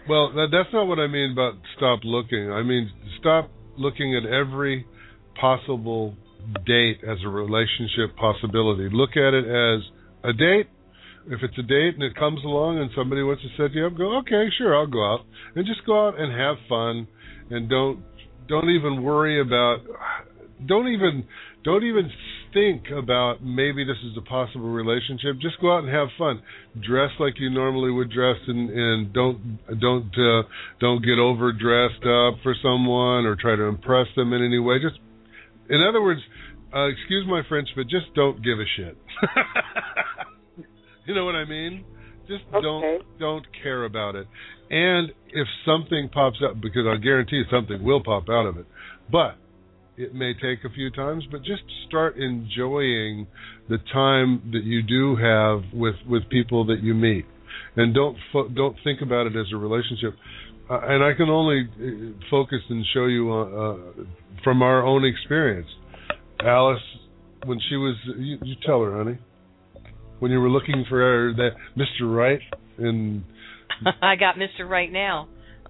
Well, 0.06 0.30
that, 0.38 0.54
that's 0.54 0.70
not 0.72 0.86
what 0.86 1.02
I 1.02 1.10
mean 1.10 1.34
about 1.34 1.58
stop 1.76 2.06
looking. 2.06 2.50
I 2.50 2.62
mean 2.62 2.86
stop 3.18 3.50
looking 3.76 4.14
at 4.14 4.22
every 4.22 4.86
possible 5.34 6.14
date 6.66 7.02
as 7.02 7.18
a 7.26 7.28
relationship 7.28 8.14
possibility. 8.14 8.86
Look 8.92 9.18
at 9.18 9.34
it 9.34 9.46
as 9.50 9.82
a 10.22 10.32
date. 10.32 10.70
If 11.26 11.38
it's 11.42 11.58
a 11.58 11.62
date 11.62 11.94
and 11.94 12.02
it 12.02 12.14
comes 12.14 12.42
along 12.44 12.78
and 12.78 12.90
somebody 12.96 13.22
wants 13.22 13.42
to 13.42 13.50
set 13.54 13.74
you 13.74 13.86
up, 13.86 13.96
go 13.96 14.18
okay, 14.18 14.46
sure, 14.58 14.74
I'll 14.74 14.86
go 14.86 15.02
out 15.02 15.26
and 15.54 15.66
just 15.66 15.86
go 15.86 16.06
out 16.06 16.18
and 16.18 16.30
have 16.34 16.56
fun, 16.68 17.06
and 17.50 17.70
don't 17.70 18.02
don't 18.48 18.70
even 18.70 19.02
worry 19.02 19.40
about 19.40 19.86
don't 20.66 20.88
even 20.88 21.24
don't 21.64 21.84
even 21.84 22.10
think 22.52 22.84
about 22.90 23.42
maybe 23.42 23.84
this 23.84 23.96
is 24.04 24.16
a 24.16 24.22
possible 24.22 24.68
relationship, 24.68 25.40
just 25.40 25.60
go 25.60 25.74
out 25.76 25.84
and 25.84 25.92
have 25.92 26.08
fun. 26.18 26.42
Dress 26.86 27.10
like 27.18 27.34
you 27.38 27.50
normally 27.50 27.90
would 27.90 28.10
dress, 28.10 28.36
and 28.46 28.70
and 28.70 29.12
don't 29.12 29.58
don't 29.80 30.12
uh, 30.18 30.42
don't 30.80 31.04
get 31.04 31.18
overdressed 31.18 32.04
up 32.04 32.36
for 32.42 32.54
someone 32.62 33.26
or 33.26 33.36
try 33.36 33.56
to 33.56 33.64
impress 33.64 34.06
them 34.16 34.32
in 34.32 34.44
any 34.44 34.58
way. 34.58 34.78
Just, 34.80 35.00
in 35.70 35.82
other 35.82 36.02
words, 36.02 36.20
uh, 36.74 36.86
excuse 36.86 37.26
my 37.26 37.42
French, 37.48 37.68
but 37.76 37.86
just 37.88 38.12
don't 38.14 38.42
give 38.42 38.58
a 38.58 38.64
shit. 38.76 38.96
you 41.06 41.14
know 41.14 41.24
what 41.24 41.34
I 41.34 41.44
mean? 41.44 41.84
Just 42.28 42.44
Okay. 42.52 42.62
don't 42.62 43.18
don't 43.18 43.46
care 43.62 43.84
about 43.84 44.14
it. 44.14 44.26
And 44.70 45.12
if 45.28 45.46
something 45.66 46.08
pops 46.08 46.38
up, 46.42 46.60
because 46.60 46.86
I 46.86 46.96
guarantee 46.96 47.42
something 47.50 47.82
will 47.82 48.02
pop 48.02 48.28
out 48.30 48.46
of 48.46 48.56
it, 48.56 48.66
but 49.10 49.36
it 49.96 50.14
may 50.14 50.32
take 50.34 50.64
a 50.64 50.70
few 50.74 50.90
times, 50.90 51.24
but 51.30 51.42
just 51.42 51.62
start 51.86 52.16
enjoying 52.16 53.26
the 53.68 53.78
time 53.92 54.50
that 54.52 54.64
you 54.64 54.82
do 54.82 55.16
have 55.16 55.62
with 55.72 55.96
with 56.08 56.28
people 56.30 56.64
that 56.66 56.82
you 56.82 56.94
meet, 56.94 57.26
and 57.76 57.94
don't 57.94 58.16
fo- 58.32 58.48
don't 58.48 58.76
think 58.84 59.00
about 59.02 59.26
it 59.26 59.36
as 59.36 59.46
a 59.52 59.56
relationship. 59.56 60.14
Uh, 60.70 60.80
and 60.84 61.04
I 61.04 61.12
can 61.14 61.28
only 61.28 61.68
uh, 61.68 62.26
focus 62.30 62.60
and 62.70 62.84
show 62.94 63.06
you 63.06 63.32
uh, 63.32 63.44
uh, 63.44 63.76
from 64.42 64.62
our 64.62 64.84
own 64.84 65.04
experience. 65.04 65.68
Alice, 66.40 66.80
when 67.44 67.58
she 67.68 67.76
was, 67.76 67.96
you, 68.16 68.38
you 68.42 68.54
tell 68.64 68.82
her, 68.82 68.96
honey, 68.96 69.18
when 70.20 70.30
you 70.30 70.40
were 70.40 70.48
looking 70.48 70.84
for 70.88 71.34
that 71.36 71.50
Mr. 71.76 72.14
Right, 72.16 72.40
and 72.78 73.24
I 74.02 74.16
got 74.16 74.36
Mr. 74.36 74.68
Right 74.68 74.90
now. 74.90 75.28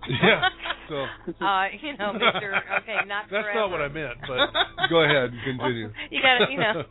Yeah, 0.09 0.49
so 0.89 0.97
uh, 1.45 1.67
you 1.81 1.97
know, 1.97 2.13
Mr. 2.15 2.59
Okay, 2.83 2.97
not 3.07 3.27
That's 3.31 3.45
forever. 3.47 3.55
not 3.55 3.71
what 3.71 3.81
I 3.81 3.89
meant, 3.89 4.19
but 4.27 4.51
go 4.91 5.03
ahead 5.05 5.31
and 5.33 5.43
continue. 5.45 5.89
you 6.11 6.21
got 6.23 6.45
to, 6.47 6.53
you 6.53 6.59
know. 6.59 6.83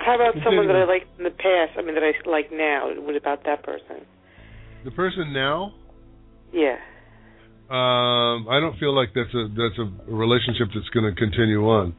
How 0.00 0.16
about 0.16 0.34
someone 0.44 0.66
that 0.66 0.76
I 0.76 0.84
Continue. 0.84 0.86
liked 0.86 1.18
in 1.18 1.24
the 1.24 1.30
past? 1.30 1.78
I 1.78 1.82
mean, 1.82 1.94
that 1.94 2.02
I 2.04 2.12
like 2.28 2.50
now. 2.52 2.90
What 3.00 3.16
about 3.16 3.44
that 3.44 3.62
person? 3.62 4.04
the 4.84 4.90
person 4.90 5.32
now, 5.32 5.72
Yeah. 6.52 6.76
um, 7.70 8.46
I 8.48 8.60
don't 8.60 8.78
feel 8.78 8.94
like 8.94 9.08
that's 9.14 9.32
a 9.32 9.48
that's 9.56 9.78
a 9.78 10.12
relationship 10.12 10.68
that's 10.74 10.88
going 10.90 11.08
to 11.12 11.18
continue 11.18 11.64
on. 11.68 11.94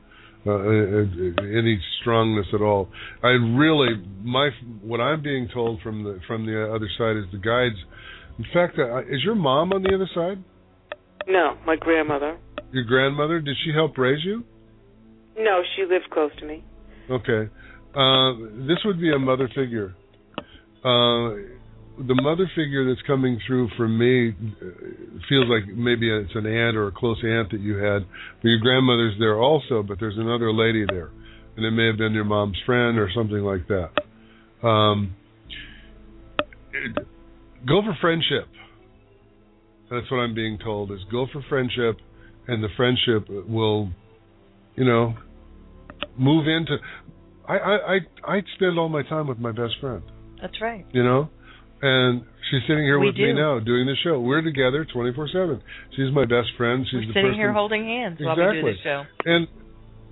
Uh, 0.48 0.52
uh, 0.52 0.56
uh, 0.62 1.42
any 1.58 1.82
strongness 2.02 2.46
at 2.54 2.62
all. 2.62 2.88
I 3.24 3.30
really 3.30 3.96
my 4.24 4.52
what 4.84 5.02
I'm 5.02 5.24
being 5.24 5.50
told 5.52 5.82
from 5.82 6.04
the 6.04 6.20
from 6.28 6.46
the 6.46 6.72
other 6.72 6.88
side 7.00 7.18
is 7.18 7.26
the 7.32 7.40
guides. 7.40 7.82
In 8.38 8.46
fact, 8.54 8.78
uh, 8.78 9.00
is 9.02 9.24
your 9.24 9.36
mom 9.36 9.72
on 9.72 9.84
the 9.84 9.94
other 9.94 10.10
side? 10.14 10.44
No, 11.28 11.58
my 11.66 11.76
grandmother. 11.76 12.38
Your 12.72 12.84
grandmother? 12.84 13.40
Did 13.40 13.56
she 13.64 13.72
help 13.74 13.98
raise 13.98 14.24
you? 14.24 14.44
No, 15.38 15.62
she 15.76 15.84
lived 15.84 16.10
close 16.12 16.32
to 16.40 16.46
me. 16.46 16.64
Okay. 17.10 17.50
Uh, 17.96 18.34
this 18.68 18.78
would 18.84 19.00
be 19.00 19.14
a 19.14 19.20
mother 19.20 19.50
figure. 19.56 19.96
Uh, 20.84 21.56
the 21.98 22.16
mother 22.22 22.50
figure 22.56 22.88
that's 22.88 23.06
coming 23.08 23.40
through 23.48 23.70
for 23.78 23.88
me 23.88 24.30
uh, 24.30 24.66
feels 25.30 25.46
like 25.48 25.66
maybe 25.74 26.12
it's 26.12 26.36
an 26.36 26.46
aunt 26.46 26.76
or 26.76 26.88
a 26.88 26.92
close 26.92 27.18
aunt 27.24 27.50
that 27.52 27.62
you 27.62 27.78
had. 27.78 28.06
But 28.42 28.50
your 28.50 28.60
grandmother's 28.60 29.18
there 29.18 29.40
also, 29.40 29.82
but 29.82 30.00
there's 30.00 30.18
another 30.18 30.52
lady 30.52 30.86
there. 30.90 31.10
And 31.56 31.66
it 31.66 31.72
may 31.72 31.88
have 31.88 31.98
been 31.98 32.12
your 32.14 32.26
mom's 32.26 32.58
friend 32.66 33.00
or 33.00 33.10
something 33.16 33.40
like 33.40 33.68
that. 33.68 34.68
Um, 34.68 35.16
it- 36.74 37.08
go 37.68 37.82
for 37.82 37.96
friendship. 38.02 38.48
That's 39.90 40.10
what 40.10 40.18
I'm 40.18 40.34
being 40.34 40.58
told 40.64 40.92
is 40.92 41.00
go 41.12 41.28
for 41.32 41.44
friendship 41.48 41.98
and 42.48 42.64
the 42.64 42.70
friendship 42.76 43.28
will, 43.48 43.90
you 44.76 44.86
know, 44.86 45.16
move 46.18 46.48
into 46.48 46.78
I, 47.48 47.58
I 47.58 47.76
I 47.76 47.98
I 48.38 48.42
spend 48.56 48.80
all 48.80 48.90
my 48.90 49.04
time 49.04 49.28
with 49.28 49.38
my 49.40 49.52
best 49.52 49.76
friend, 49.80 50.02
That's 50.42 50.60
right. 50.62 50.86
you 50.92 51.04
know, 51.04 51.30
and 51.82 52.24
she's 52.50 52.62
sitting 52.68 52.84
here 52.84 53.00
We 53.00 53.08
with 53.08 53.16
me 53.16 53.34
now 53.34 53.60
doing 53.60 53.86
the 53.86 53.96
show. 54.04 54.20
We're 54.20 54.42
together 54.42 54.84
24/7. 54.86 55.62
She's 55.96 56.12
my 56.12 56.26
best 56.26 56.50
friend. 56.58 56.86
She's 56.90 56.94
We're 57.02 57.02
the 57.02 57.08
sitting 57.14 57.22
person. 57.30 57.36
here 57.36 57.54
holding 57.54 57.86
hands 57.86 58.18
while 58.20 58.36
we 58.36 58.42
do 58.44 58.50
Exactly. 58.50 58.72
the 58.74 58.78
show. 58.84 59.04
And 59.26 59.48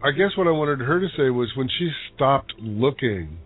I 0.03 0.11
guess 0.11 0.37
what 0.37 0.47
I 0.47 0.51
wanted 0.51 0.79
her 0.81 0.99
to 0.99 1.07
say 1.17 1.29
was 1.31 1.49
when 1.55 1.67
she 1.79 1.89
stopped 2.13 2.53
looking, 2.59 3.39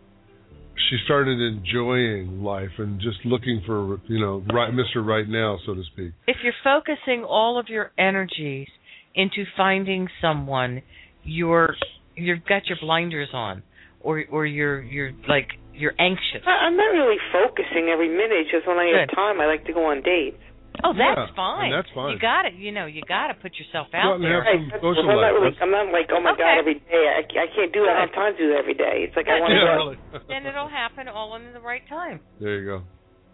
she 0.89 0.97
started 1.05 1.39
enjoying 1.39 2.43
life 2.43 2.69
and 2.77 2.99
just 2.99 3.17
looking 3.25 3.61
for 3.65 3.99
you 4.07 4.19
know 4.19 4.43
right 4.53 4.71
Mr. 4.73 5.05
Right 5.05 5.27
Now, 5.27 5.57
so 5.65 5.73
to 5.73 5.83
speak. 5.93 6.11
If 6.27 6.37
you're 6.43 6.53
focusing 6.63 7.23
all 7.23 7.59
of 7.59 7.67
your 7.69 7.91
energies 7.97 8.67
into 9.15 9.43
finding 9.55 10.07
someone, 10.21 10.81
you're 11.23 11.75
you've 12.15 12.45
got 12.45 12.65
your 12.67 12.77
blinders 12.81 13.29
on, 13.33 13.63
or 14.01 14.23
or 14.31 14.45
you're 14.45 14.81
you're 14.81 15.11
like 15.27 15.47
you're 15.73 15.93
anxious. 15.99 16.41
I, 16.45 16.65
I'm 16.65 16.77
not 16.77 16.91
really 16.91 17.17
focusing 17.31 17.89
every 17.91 18.09
minute. 18.09 18.45
It's 18.45 18.51
just 18.51 18.67
when 18.67 18.77
I 18.77 18.91
have 18.99 19.15
time, 19.15 19.39
I 19.41 19.45
like 19.45 19.65
to 19.65 19.73
go 19.73 19.85
on 19.85 20.01
dates. 20.01 20.37
Oh, 20.83 20.93
that's 20.93 21.17
Yeah, 21.29 21.35
fine. 21.35 21.71
that's 21.71 21.89
fine. 21.95 22.13
You 22.13 22.19
got 22.19 22.45
it. 22.45 22.53
You 22.53 22.71
know, 22.71 22.85
you 22.85 23.01
got 23.07 23.27
to 23.27 23.35
put 23.35 23.53
yourself 23.57 23.87
out 23.93 24.05
out 24.05 24.15
and 24.21 24.25
there. 24.25 24.43
have 24.43 24.53
some 24.53 24.69
Right, 24.69 24.81
social 24.81 25.09
I'm 25.09 25.17
not 25.17 25.33
really. 25.33 25.57
I'm 25.61 25.71
not 25.71 25.85
like, 25.93 26.07
oh 26.13 26.21
my 26.21 26.31
Okay. 26.37 26.43
god, 26.43 26.57
every 26.59 26.75
day. 26.85 27.03
I, 27.09 27.21
I 27.25 27.47
can't 27.53 27.73
do 27.73 27.81
that. 27.85 27.97
I 27.97 28.05
don't 28.05 28.07
have 28.09 28.15
time 28.15 28.33
to 28.33 28.39
do 28.39 28.47
that 28.53 28.59
every 28.61 28.77
day. 28.77 29.05
It's 29.07 29.15
like 29.15 29.27
I 29.27 29.39
want 29.41 29.51
to. 29.51 29.57
yeah, 29.57 29.65
go. 29.65 29.75
really. 29.89 29.97
then 30.29 30.45
it'll 30.45 30.69
happen 30.69 31.07
all 31.07 31.35
in 31.35 31.53
the 31.53 31.59
right 31.61 31.81
time. 31.89 32.21
there 32.39 32.59
you 32.61 32.65
go. 32.65 32.79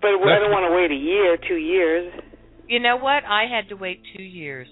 But 0.01 0.19
I 0.19 0.39
don't 0.39 0.51
want 0.51 0.67
to 0.67 0.75
wait 0.75 0.91
a 0.91 0.99
year, 0.99 1.37
two 1.47 1.55
years. 1.55 2.11
You 2.67 2.79
know 2.79 2.97
what? 2.97 3.23
I 3.23 3.45
had 3.47 3.69
to 3.69 3.75
wait 3.75 4.01
two 4.15 4.23
years 4.23 4.67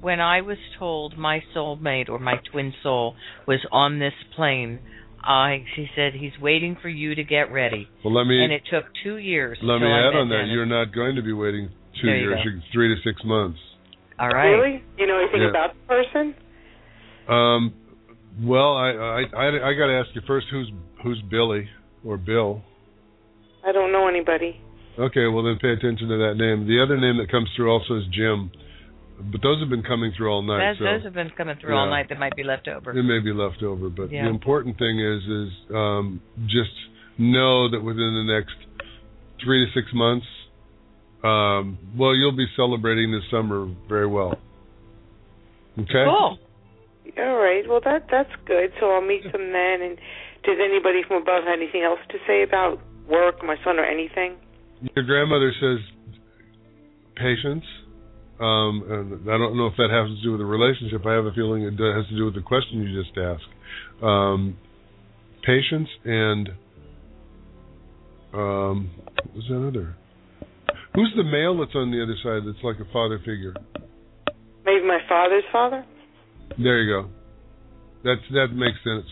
when 0.00 0.20
I 0.20 0.40
was 0.42 0.58
told 0.78 1.16
my 1.16 1.40
soulmate 1.54 2.08
or 2.08 2.18
my 2.18 2.36
twin 2.52 2.72
soul 2.82 3.14
was 3.46 3.60
on 3.72 3.98
this 3.98 4.12
plane. 4.34 4.80
I 5.24 5.64
she 5.74 5.86
said 5.96 6.12
he's 6.14 6.38
waiting 6.40 6.76
for 6.80 6.88
you 6.88 7.14
to 7.14 7.24
get 7.24 7.50
ready, 7.50 7.88
Well, 8.04 8.14
let 8.14 8.26
me 8.26 8.42
and 8.44 8.52
it 8.52 8.62
took 8.70 8.84
two 9.02 9.16
years. 9.16 9.58
let 9.62 9.78
me 9.78 9.86
I 9.86 10.08
add 10.08 10.14
on 10.14 10.28
that. 10.28 10.36
Dennis. 10.36 10.50
You're 10.52 10.66
not 10.66 10.94
going 10.94 11.16
to 11.16 11.22
be 11.22 11.32
waiting 11.32 11.70
two 12.00 12.06
There 12.08 12.16
years, 12.16 12.34
go. 12.44 12.50
you're 12.50 12.60
three 12.72 12.94
to 12.94 13.00
six 13.02 13.20
months. 13.24 13.58
all 14.18 14.28
right. 14.28 14.50
Really? 14.50 14.84
You 14.98 15.06
know 15.06 15.18
anything 15.18 15.42
Yeah. 15.42 15.50
about 15.50 15.74
the 15.74 15.86
person? 15.88 16.34
Um, 17.28 17.74
well, 18.42 18.76
I 18.76 18.90
I 18.90 19.20
I, 19.34 19.46
I 19.70 19.72
got 19.74 19.86
to 19.86 20.02
ask 20.04 20.08
you 20.14 20.22
first. 20.26 20.46
Who's 20.50 20.70
who's 21.02 21.20
Billy 21.30 21.68
or 22.04 22.16
Bill? 22.16 22.62
I 23.66 23.72
don't 23.72 23.90
know 23.92 24.06
anybody. 24.08 24.60
Okay, 24.98 25.26
well 25.26 25.42
then 25.42 25.58
pay 25.60 25.72
attention 25.72 26.08
to 26.08 26.16
that 26.18 26.34
name. 26.36 26.66
The 26.66 26.80
other 26.82 26.96
name 26.98 27.18
that 27.18 27.30
comes 27.30 27.48
through 27.56 27.70
also 27.70 27.96
is 27.98 28.04
Jim, 28.12 28.50
but 29.30 29.42
those 29.42 29.60
have 29.60 29.68
been 29.68 29.82
coming 29.82 30.12
through 30.16 30.30
all 30.32 30.40
night. 30.42 30.70
Those, 30.72 30.78
so 30.78 30.84
those 30.84 31.02
have 31.04 31.12
been 31.14 31.30
coming 31.36 31.56
through 31.60 31.76
all 31.76 31.88
night 31.90 32.08
that 32.08 32.18
might 32.18 32.34
be 32.36 32.44
left 32.44 32.68
over. 32.68 32.92
it 32.96 33.02
may 33.02 33.18
be 33.18 33.32
left 33.32 33.62
over, 33.62 33.90
but 33.90 34.10
Yeah. 34.10 34.24
the 34.24 34.30
important 34.30 34.78
thing 34.78 35.00
is 35.00 35.22
is 35.24 35.48
um, 35.74 36.20
just 36.46 36.72
know 37.18 37.68
that 37.70 37.80
within 37.82 38.14
the 38.24 38.32
next 38.32 38.56
three 39.44 39.66
to 39.66 39.72
six 39.72 39.88
months, 39.92 40.26
um, 41.22 41.78
well, 41.96 42.14
you'll 42.14 42.36
be 42.36 42.46
celebrating 42.56 43.12
this 43.12 43.22
summer 43.30 43.72
very 43.88 44.06
well. 44.06 44.34
Okay. 45.78 46.04
Cool. 46.04 46.38
All 47.18 47.36
right. 47.36 47.62
Well, 47.68 47.80
that 47.84 48.06
that's 48.10 48.32
good. 48.46 48.72
So 48.80 48.90
I'll 48.90 49.00
meet 49.00 49.22
them 49.24 49.52
then. 49.52 49.82
And 49.82 49.98
does 50.44 50.58
anybody 50.62 51.02
from 51.06 51.22
above 51.22 51.44
have 51.44 51.56
anything 51.56 51.82
else 51.82 52.00
to 52.10 52.18
say 52.26 52.42
about 52.42 52.78
work, 53.08 53.42
my 53.44 53.56
son, 53.64 53.78
or 53.78 53.84
anything? 53.84 54.36
Your 54.94 55.04
grandmother 55.04 55.52
says 55.60 55.78
patience. 57.16 57.64
Um, 58.38 58.84
and 58.88 59.30
I 59.30 59.38
don't 59.38 59.56
know 59.56 59.66
if 59.66 59.76
that 59.78 59.88
has 59.90 60.14
to 60.14 60.22
do 60.22 60.32
with 60.32 60.40
the 60.40 60.44
relationship. 60.44 61.06
I 61.06 61.14
have 61.14 61.24
a 61.24 61.32
feeling 61.32 61.62
it 61.62 61.72
has 61.72 62.06
to 62.08 62.16
do 62.16 62.26
with 62.26 62.34
the 62.34 62.42
question 62.42 62.82
you 62.82 63.02
just 63.02 63.16
asked. 63.16 64.04
Um, 64.04 64.58
patience 65.42 65.88
and 66.04 66.48
um, 68.34 68.90
what 69.06 69.34
was 69.34 69.44
that 69.48 69.66
other? 69.66 69.96
Who's 70.96 71.12
the 71.14 71.24
male 71.24 71.58
that's 71.58 71.74
on 71.74 71.90
the 71.92 72.02
other 72.02 72.16
side? 72.24 72.48
That's 72.48 72.64
like 72.64 72.80
a 72.80 72.90
father 72.90 73.18
figure. 73.18 73.54
Maybe 74.64 74.84
my 74.86 74.98
father's 75.06 75.44
father. 75.52 75.84
There 76.56 76.82
you 76.82 77.02
go. 77.02 77.10
That's 78.02 78.22
that 78.32 78.48
makes 78.56 78.78
sense. 78.82 79.04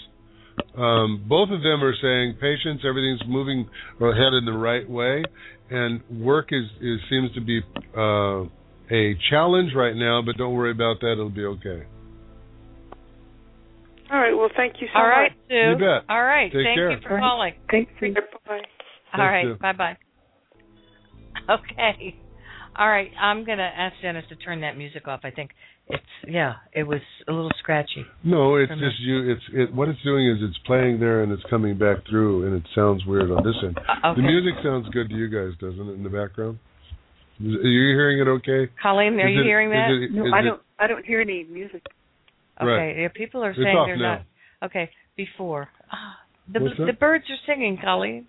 Um, 0.78 1.27
both 1.28 1.51
of 1.51 1.62
them 1.62 1.85
are 1.85 1.94
saying 2.01 2.39
patience, 2.40 2.81
everything's 2.89 3.20
moving 3.28 3.69
ahead 4.01 4.32
in 4.32 4.47
the 4.47 4.56
right 4.56 4.89
way, 4.89 5.23
and 5.70 6.01
work 6.11 6.48
is, 6.52 6.65
is 6.81 7.01
seems 7.11 7.32
to 7.35 7.40
be 7.40 7.61
uh, 7.97 8.44
a 8.90 9.15
challenge 9.31 9.73
right 9.77 9.94
now. 9.94 10.23
But 10.24 10.39
don't 10.39 10.55
worry 10.55 10.70
about 10.70 11.01
that; 11.01 11.12
it'll 11.12 11.28
be 11.28 11.44
okay. 11.44 11.85
All 14.11 14.20
right. 14.20 14.32
Well, 14.32 14.51
thank 14.56 14.74
you 14.81 14.89
so 14.93 14.98
All 14.98 15.06
right, 15.06 15.32
much. 15.32 15.51
All 15.51 15.56
right, 15.59 15.78
Sue. 15.78 15.85
You 15.85 16.01
bet. 16.01 16.09
All 16.09 16.23
right. 16.23 16.52
Take 16.52 16.65
Thank 16.65 16.78
care. 16.78 16.90
you 16.93 16.98
for 17.02 17.19
calling. 17.19 17.52
Thanks. 17.70 17.93
Bye. 18.01 18.61
All 19.12 19.27
right. 19.27 19.44
Sue. 19.44 19.56
Bye 19.61 19.73
bye. 19.73 19.97
Okay. 21.51 22.16
All 22.77 22.89
right. 22.89 23.11
I'm 23.20 23.44
gonna 23.44 23.70
ask 23.77 23.94
Dennis 24.02 24.24
to 24.31 24.36
turn 24.36 24.62
that 24.62 24.77
music 24.77 25.06
off. 25.06 25.20
I 25.24 25.31
think 25.31 25.51
it's 25.89 26.02
yeah. 26.27 26.55
It 26.73 26.85
was 26.85 27.01
a 27.28 27.32
little 27.32 27.52
scratchy. 27.59 28.05
No, 28.24 28.56
it's 28.56 28.73
just 28.73 28.98
you. 29.01 29.31
It's 29.31 29.43
it. 29.52 29.74
What 29.74 29.89
it's 29.89 30.02
doing 30.02 30.27
is 30.28 30.39
it's 30.40 30.59
playing 30.66 30.98
there 31.01 31.23
and 31.23 31.31
it's 31.31 31.43
coming 31.51 31.78
back 31.78 31.98
through, 32.09 32.47
and 32.47 32.56
it 32.56 32.65
sounds 32.74 33.05
weird 33.06 33.31
on 33.31 33.44
this 33.44 33.55
end. 33.62 33.78
Uh, 33.78 34.09
okay. 34.09 34.20
The 34.20 34.27
music 34.27 34.55
sounds 34.65 34.89
good 34.89 35.09
to 35.11 35.15
you 35.15 35.28
guys, 35.28 35.56
doesn't 35.61 35.89
it? 35.89 35.93
In 35.93 36.02
the 36.02 36.09
background, 36.09 36.59
are 37.40 37.44
you 37.44 37.94
hearing 37.94 38.19
it 38.20 38.28
okay? 38.28 38.73
Colleen, 38.82 39.20
are 39.20 39.28
Is 39.28 39.35
you 39.35 39.40
it- 39.43 39.44
hearing 39.44 39.70
that? 39.70 39.90
it- 39.90 40.11
No, 40.12 40.35
I 40.35 40.43
don't. 40.43 40.61
I 40.78 40.86
don't 40.89 41.05
hear 41.05 41.20
any 41.20 41.44
music. 41.44 41.82
Okay. 42.61 42.66
Right. 42.66 42.97
Yeah, 42.98 43.09
people 43.15 43.44
are 43.44 43.55
saying 43.55 43.85
they're 43.86 43.97
now. 43.97 44.24
not. 44.62 44.70
Okay, 44.70 44.90
before. 45.16 45.69
Ah, 45.93 46.16
the 46.52 46.61
What's 46.61 46.77
that? 46.78 46.86
the 46.86 46.93
birds 46.94 47.24
are 47.31 47.36
singing, 47.47 47.78
Colleen. 47.82 48.27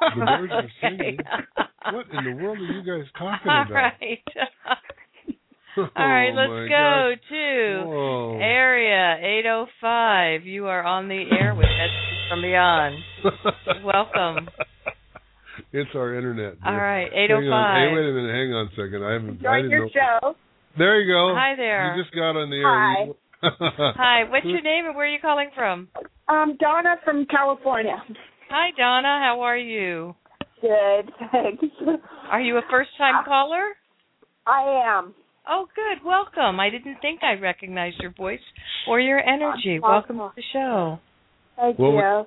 The 0.00 0.24
birds 0.24 0.52
are 0.52 0.70
singing. 0.80 1.18
Okay. 1.20 1.96
What 1.96 2.06
in 2.12 2.24
the 2.24 2.42
world 2.44 2.58
are 2.58 2.72
you 2.72 2.82
guys 2.82 3.06
talking 3.18 3.50
All 3.50 3.62
about? 3.62 3.72
right. 3.74 4.22
All 5.76 5.86
right, 5.96 6.30
Oh, 6.30 6.34
let's 6.34 6.68
go 6.68 7.14
gosh. 7.14 7.28
to 7.30 7.84
Whoa. 7.86 8.38
area 8.42 9.16
805. 9.40 10.44
You 10.46 10.66
are 10.66 10.82
on 10.82 11.08
the 11.08 11.22
air 11.40 11.54
with 11.54 11.66
Messages 11.66 12.28
from 12.28 12.42
Beyond. 12.42 12.96
Welcome. 13.84 14.48
It's 15.72 15.90
our 15.94 16.14
internet. 16.16 16.54
All 16.64 16.72
dear. 16.72 16.82
right, 16.82 17.12
Hang 17.12 17.30
on. 17.30 17.46
805. 17.54 17.76
Hey, 17.76 17.94
wait 17.94 18.08
a 18.08 18.12
minute. 18.12 18.34
Hang 18.34 18.52
on 18.54 18.66
a 18.66 18.70
second. 18.70 19.04
I 19.04 19.12
haven't. 19.12 19.30
I 19.30 19.32
Enjoying 19.32 19.62
didn't 19.62 19.70
your 19.70 19.84
know. 19.86 19.90
show. 19.94 20.34
There 20.78 21.00
you 21.00 21.12
go. 21.12 21.34
Hi 21.38 21.54
there. 21.56 21.96
You 21.96 22.02
just 22.02 22.14
got 22.14 22.34
on 22.36 22.50
the 22.50 22.56
air. 22.56 23.14
Hi. 23.42 23.94
Hi, 23.96 24.24
what's 24.30 24.44
your 24.46 24.60
name 24.62 24.86
and 24.86 24.94
where 24.96 25.06
are 25.06 25.08
you 25.08 25.18
calling 25.20 25.50
from? 25.54 25.88
Um, 26.28 26.56
Donna 26.60 26.96
from 27.04 27.26
California. 27.26 27.96
Hi, 28.50 28.70
Donna. 28.76 29.20
How 29.22 29.42
are 29.42 29.56
you? 29.56 30.14
Good, 30.60 31.12
thanks. 31.32 31.64
Are 32.30 32.40
you 32.40 32.56
a 32.58 32.62
first 32.70 32.90
time 32.98 33.24
caller? 33.24 33.62
I 34.46 34.82
am. 34.98 35.14
Oh, 35.48 35.66
good. 35.74 36.04
Welcome. 36.04 36.58
I 36.60 36.68
didn't 36.68 36.96
think 37.00 37.20
I 37.22 37.40
recognized 37.40 37.96
your 38.00 38.12
voice 38.12 38.40
or 38.88 39.00
your 39.00 39.20
energy. 39.20 39.78
Awesome. 39.82 40.18
Welcome 40.18 40.18
to 40.18 40.30
the 40.36 40.42
show. 40.52 40.98
Thank 41.56 41.78
Well, 41.78 41.92
you. 41.92 42.24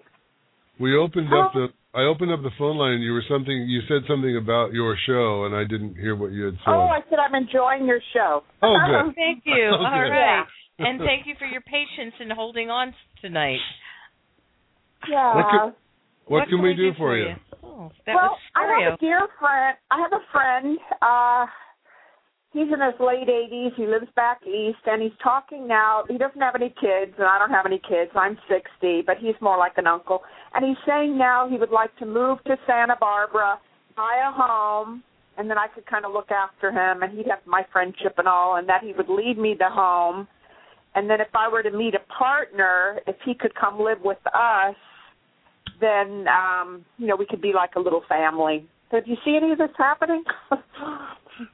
We 0.80 0.96
opened 0.98 1.28
up 1.28 1.52
the. 1.54 1.68
I 1.94 2.04
opened 2.04 2.32
up 2.32 2.42
the 2.42 2.50
phone 2.58 2.78
line. 2.78 2.94
and 2.94 3.04
You 3.04 3.12
were 3.12 3.24
something. 3.30 3.54
You 3.54 3.82
said 3.88 4.08
something 4.08 4.36
about 4.38 4.74
your 4.74 4.98
show, 5.06 5.46
and 5.46 5.54
I 5.56 5.64
didn't 5.64 5.96
hear 5.96 6.16
what 6.16 6.32
you 6.32 6.46
had 6.46 6.56
said. 6.66 6.72
Oh, 6.74 6.88
I 6.88 7.02
said 7.10 7.20
I'm 7.20 7.36
enjoying 7.36 7.86
your 7.86 8.00
show. 8.14 8.42
Oh, 8.64 8.78
good. 8.88 9.14
Thank 9.16 9.44
you. 9.46 9.68
Okay. 9.68 9.84
All 9.84 10.10
right. 10.10 10.46
And 10.80 11.00
thank 11.00 11.28
you 11.28 11.36
for 11.38 11.46
your 11.46 11.62
patience 11.62 12.16
in 12.20 12.30
holding 12.32 12.70
on 12.72 12.96
tonight. 13.22 13.60
Yeah. 15.10 15.36
What 15.36 15.46
can, 15.52 15.74
what 16.28 16.48
can 16.50 16.62
we 16.62 16.74
do 16.74 16.92
for 16.98 17.18
you? 17.18 17.36
Oh, 17.64 17.92
that 18.06 18.16
well, 18.16 18.32
was 18.32 18.40
I 18.56 18.84
have 18.84 18.94
a 18.94 18.98
dear 18.98 19.28
friend. 19.40 19.78
I 19.92 20.00
have 20.00 20.14
a 20.14 20.24
friend. 20.32 20.78
Uh, 21.02 21.46
he's 22.52 22.72
in 22.74 22.80
his 22.80 23.00
late 23.00 23.28
80s. 23.28 23.76
He 23.76 23.88
lives 23.88 24.08
back 24.16 24.40
east, 24.46 24.80
and 24.86 25.02
he's 25.02 25.18
talking 25.22 25.68
now. 25.68 26.04
He 26.10 26.18
doesn't 26.18 26.40
have 26.40 26.56
any 26.56 26.70
kids, 26.70 27.14
and 27.18 27.28
I 27.28 27.40
don't 27.40 27.52
have 27.52 27.66
any 27.66 27.80
kids. 27.80 28.12
I'm 28.16 28.38
60, 28.48 29.04
but 29.06 29.18
he's 29.20 29.36
more 29.42 29.58
like 29.58 29.74
an 29.78 29.88
uncle. 29.88 30.22
And 30.54 30.66
he's 30.66 30.78
saying 30.88 31.18
now 31.18 31.48
he 31.50 31.58
would 31.58 31.72
like 31.72 31.96
to 31.98 32.06
move 32.06 32.38
to 32.46 32.56
Santa 32.68 32.96
Barbara, 33.00 33.60
buy 33.96 34.22
a 34.28 34.32
home, 34.32 35.04
and 35.38 35.50
then 35.50 35.58
I 35.58 35.68
could 35.68 35.86
kind 35.88 36.06
of 36.06 36.14
look 36.14 36.32
after 36.32 36.72
him, 36.72 37.02
and 37.02 37.18
he'd 37.18 37.28
have 37.28 37.40
my 37.46 37.64
friendship 37.72 38.16
and 38.18 38.28
all, 38.28 38.58
and 38.58 38.70
that 38.70 38.84
he 38.84 38.94
would 38.94 39.10
lead 39.10 39.38
me 39.38 39.56
to 39.56 39.70
home. 39.70 40.28
And 40.96 41.10
then 41.10 41.20
if 41.20 41.30
I 41.34 41.50
were 41.50 41.64
to 41.64 41.72
meet 41.72 41.96
a 41.96 42.14
partner, 42.14 43.00
if 43.08 43.16
he 43.26 43.34
could 43.34 43.56
come 43.56 43.80
live 43.80 44.02
with 44.04 44.20
us, 44.28 44.76
then 45.84 46.26
um, 46.28 46.86
you 46.98 47.08
know 47.08 47.16
we 47.16 47.26
could 47.26 47.42
be 47.42 47.52
like 47.54 47.76
a 47.76 47.80
little 47.80 48.04
family. 48.08 48.68
So 48.92 49.00
do 49.02 49.10
you 49.10 49.18
see 49.26 49.36
any 49.36 49.52
of 49.52 49.58
this 49.58 49.70
happening? 49.78 50.24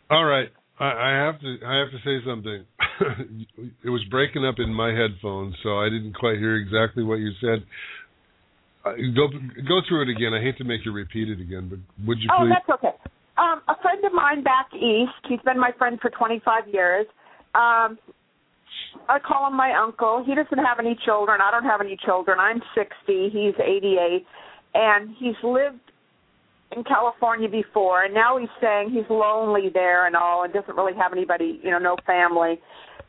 All 0.10 0.26
right. 0.26 0.49
I, 0.80 0.85
I 0.85 1.26
have 1.26 1.39
to. 1.41 1.57
I 1.65 1.80
have 1.80 1.91
to 1.91 1.99
say 2.03 2.26
something. 2.26 2.65
it 3.84 3.89
was 3.89 4.03
breaking 4.10 4.45
up 4.45 4.56
in 4.60 4.73
my 4.73 4.91
headphones, 4.91 5.56
so 5.64 5.80
I 5.80 5.89
didn't 5.89 6.14
quite 6.14 6.38
hear 6.38 6.56
exactly 6.56 7.03
what 7.03 7.19
you 7.19 7.31
said. 7.41 7.65
Uh, 8.85 8.93
go 9.15 9.27
go 9.68 9.81
through 9.88 10.03
it 10.03 10.10
again. 10.10 10.34
I 10.34 10.41
hate 10.41 10.57
to 10.57 10.64
make 10.64 10.85
you 10.85 10.91
repeat 10.93 11.30
it 11.30 11.41
again, 11.41 11.68
but 11.69 11.80
would 12.07 12.19
you 12.19 12.30
oh, 12.31 12.43
please? 12.43 12.56
that's 12.56 12.80
okay. 12.80 12.95
Um, 13.38 13.61
a 13.68 13.76
friend 13.81 14.03
of 14.03 14.14
mine 14.14 14.43
back 14.43 14.68
east. 14.73 15.19
He's 15.27 15.39
been 15.45 15.60
my 15.60 15.72
friend 15.77 15.99
for 16.01 16.10
25 16.11 16.68
years. 16.72 17.07
Um, 17.56 17.97
I 19.07 19.20
call 19.20 19.48
him 19.48 19.56
my 19.56 19.74
uncle. 19.74 20.24
He 20.26 20.36
doesn't 20.36 20.57
have 20.57 20.80
any 20.80 20.98
children. 21.06 21.41
I 21.41 21.52
don't 21.52 21.64
have 21.64 21.82
any 21.82 21.98
children. 22.06 22.40
I'm 22.40 22.61
60. 22.76 23.30
He's 23.32 23.53
88, 23.60 24.26
and 24.74 25.16
he's 25.18 25.36
lived 25.44 25.80
in 26.76 26.84
California 26.84 27.49
before, 27.49 28.03
and 28.03 28.14
now 28.14 28.38
he's 28.38 28.49
saying 28.61 28.91
he's 28.91 29.10
lonely 29.10 29.70
there 29.74 30.06
and 30.06 30.16
all, 30.16 30.44
and 30.44 30.53
doesn't 30.53 30.76
really 30.76 30.94
have 30.94 31.14
anybody, 31.14 31.60
you 31.64 31.72
know, 31.72 31.80
no 31.80 31.95
family. 32.06 32.60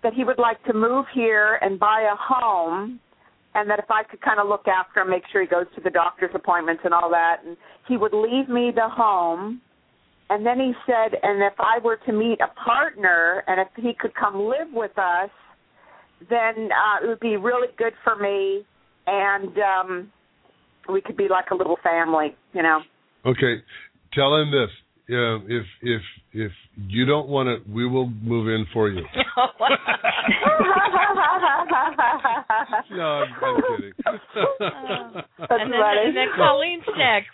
That 0.02 0.14
he 0.14 0.24
would 0.24 0.38
like 0.38 0.62
to 0.64 0.72
move 0.72 1.04
here 1.14 1.58
and 1.60 1.78
buy 1.78 2.08
a 2.10 2.16
home, 2.16 3.00
and 3.54 3.68
that 3.68 3.78
if 3.78 3.90
I 3.90 4.02
could 4.02 4.22
kind 4.22 4.40
of 4.40 4.48
look 4.48 4.66
after 4.66 5.00
him, 5.00 5.10
make 5.10 5.24
sure 5.30 5.42
he 5.42 5.46
goes 5.46 5.66
to 5.74 5.82
the 5.82 5.90
doctor's 5.90 6.30
appointments 6.34 6.82
and 6.84 6.94
all 6.94 7.10
that, 7.10 7.38
and 7.44 7.56
he 7.86 7.98
would 7.98 8.14
leave 8.14 8.48
me 8.48 8.70
the 8.74 8.88
home. 8.88 9.60
And 10.30 10.46
then 10.46 10.58
he 10.58 10.72
said, 10.86 11.18
and 11.22 11.42
if 11.42 11.54
I 11.58 11.80
were 11.84 11.98
to 12.06 12.12
meet 12.12 12.38
a 12.40 12.48
partner, 12.64 13.42
and 13.46 13.60
if 13.60 13.68
he 13.76 13.92
could 13.98 14.14
come 14.14 14.48
live 14.48 14.68
with 14.72 14.96
us, 14.96 15.28
then 16.28 16.68
uh, 16.70 17.04
it 17.04 17.08
would 17.08 17.20
be 17.20 17.36
really 17.36 17.68
good 17.78 17.94
for 18.04 18.16
me, 18.16 18.64
and 19.06 19.56
um, 19.58 20.12
we 20.88 21.00
could 21.00 21.16
be 21.16 21.28
like 21.28 21.50
a 21.50 21.54
little 21.54 21.78
family, 21.82 22.36
you 22.52 22.62
know. 22.62 22.80
Okay, 23.24 23.62
tell 24.12 24.36
him 24.36 24.50
this. 24.50 24.68
Yeah, 25.08 25.38
if 25.48 25.64
if 25.82 26.02
if 26.32 26.52
you 26.86 27.04
don't 27.04 27.28
want 27.28 27.48
it, 27.48 27.68
we 27.68 27.86
will 27.86 28.08
move 28.08 28.48
in 28.48 28.66
for 28.72 28.88
you. 28.88 29.04
no, 32.90 33.02
I'm, 33.02 33.28
I'm 33.42 33.62
kidding. 33.62 33.92
and, 34.06 35.72
then, 35.72 35.82
and 35.82 36.16
then 36.16 36.28
Colleen's 36.36 36.84
next. 36.96 37.28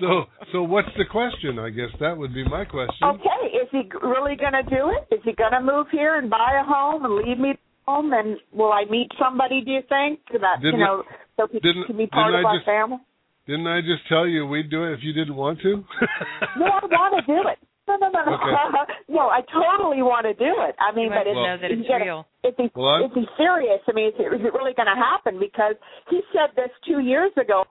so 0.00 0.24
so 0.52 0.62
what's 0.62 0.88
the 0.96 1.04
question? 1.04 1.58
I 1.58 1.70
guess 1.70 1.90
that 1.98 2.16
would 2.16 2.32
be 2.32 2.48
my 2.48 2.64
question. 2.64 3.04
Okay, 3.04 3.56
is 3.60 3.68
he 3.72 3.90
really 4.02 4.36
going 4.36 4.52
to 4.52 4.62
do 4.62 4.94
it? 4.94 5.14
Is 5.14 5.20
he 5.24 5.32
going 5.32 5.52
to 5.52 5.60
move 5.60 5.88
here 5.90 6.18
and 6.18 6.30
buy 6.30 6.60
a 6.60 6.64
home 6.64 7.04
and 7.04 7.16
leave 7.16 7.38
me 7.38 7.58
home? 7.86 8.12
And 8.12 8.36
will 8.52 8.72
I 8.72 8.84
meet 8.90 9.10
somebody? 9.18 9.62
Do 9.62 9.70
you 9.70 9.82
think 9.88 10.20
that 10.32 10.60
Didn't 10.62 10.80
you 10.80 10.84
know 10.84 11.02
so 11.36 11.46
people 11.46 11.60
didn't- 11.72 11.86
can 11.86 11.96
be 11.96 12.06
part 12.06 12.28
didn't 12.32 12.40
of 12.40 12.46
I 12.46 12.48
our 12.50 12.56
just- 12.56 12.66
family? 12.66 12.98
Didn't 13.46 13.66
I 13.68 13.80
just 13.80 14.02
tell 14.08 14.26
you 14.26 14.44
we'd 14.46 14.70
do 14.70 14.82
it 14.84 14.92
if 14.94 15.04
you 15.04 15.12
didn't 15.12 15.36
want 15.36 15.60
to? 15.60 15.84
No, 16.58 16.66
I 16.66 16.84
want 16.86 17.14
to 17.14 17.26
do 17.26 17.46
it. 17.48 17.58
No, 17.86 17.94
no, 18.02 18.08
no, 18.10 18.24
no. 18.24 18.34
Okay. 18.34 18.92
no, 19.08 19.28
I 19.30 19.42
totally 19.46 20.02
want 20.02 20.26
to 20.26 20.34
do 20.34 20.50
it. 20.66 20.74
I 20.82 20.90
mean, 20.90 21.10
but 21.10 21.22
must 21.22 21.28
it's, 21.28 21.36
know 21.36 21.56
that 21.62 21.70
is 21.70 21.78
it's 21.78 21.88
gonna- 21.88 22.04
real. 22.04 22.26
Is 22.42 22.54
he, 22.58 22.70
Well, 22.74 22.88
I'm- 22.88 23.12
is 23.14 23.28
serious? 23.36 23.78
I 23.86 23.92
mean, 23.92 24.08
is 24.08 24.14
it, 24.18 24.34
is 24.34 24.42
it 24.44 24.52
really 24.52 24.74
going 24.74 24.90
to 24.90 24.98
happen? 24.98 25.38
Because 25.38 25.76
he 26.10 26.22
said 26.34 26.50
this 26.56 26.70
two 26.88 26.98
years 26.98 27.30
ago, 27.38 27.62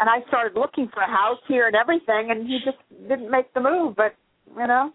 and 0.00 0.10
I 0.10 0.26
started 0.26 0.58
looking 0.58 0.88
for 0.92 1.02
a 1.02 1.06
house 1.06 1.38
here 1.46 1.68
and 1.68 1.76
everything, 1.76 2.32
and 2.34 2.48
he 2.48 2.58
just 2.64 2.78
didn't 3.06 3.30
make 3.30 3.54
the 3.54 3.60
move. 3.60 3.94
But 3.94 4.16
you 4.50 4.66
know, 4.66 4.90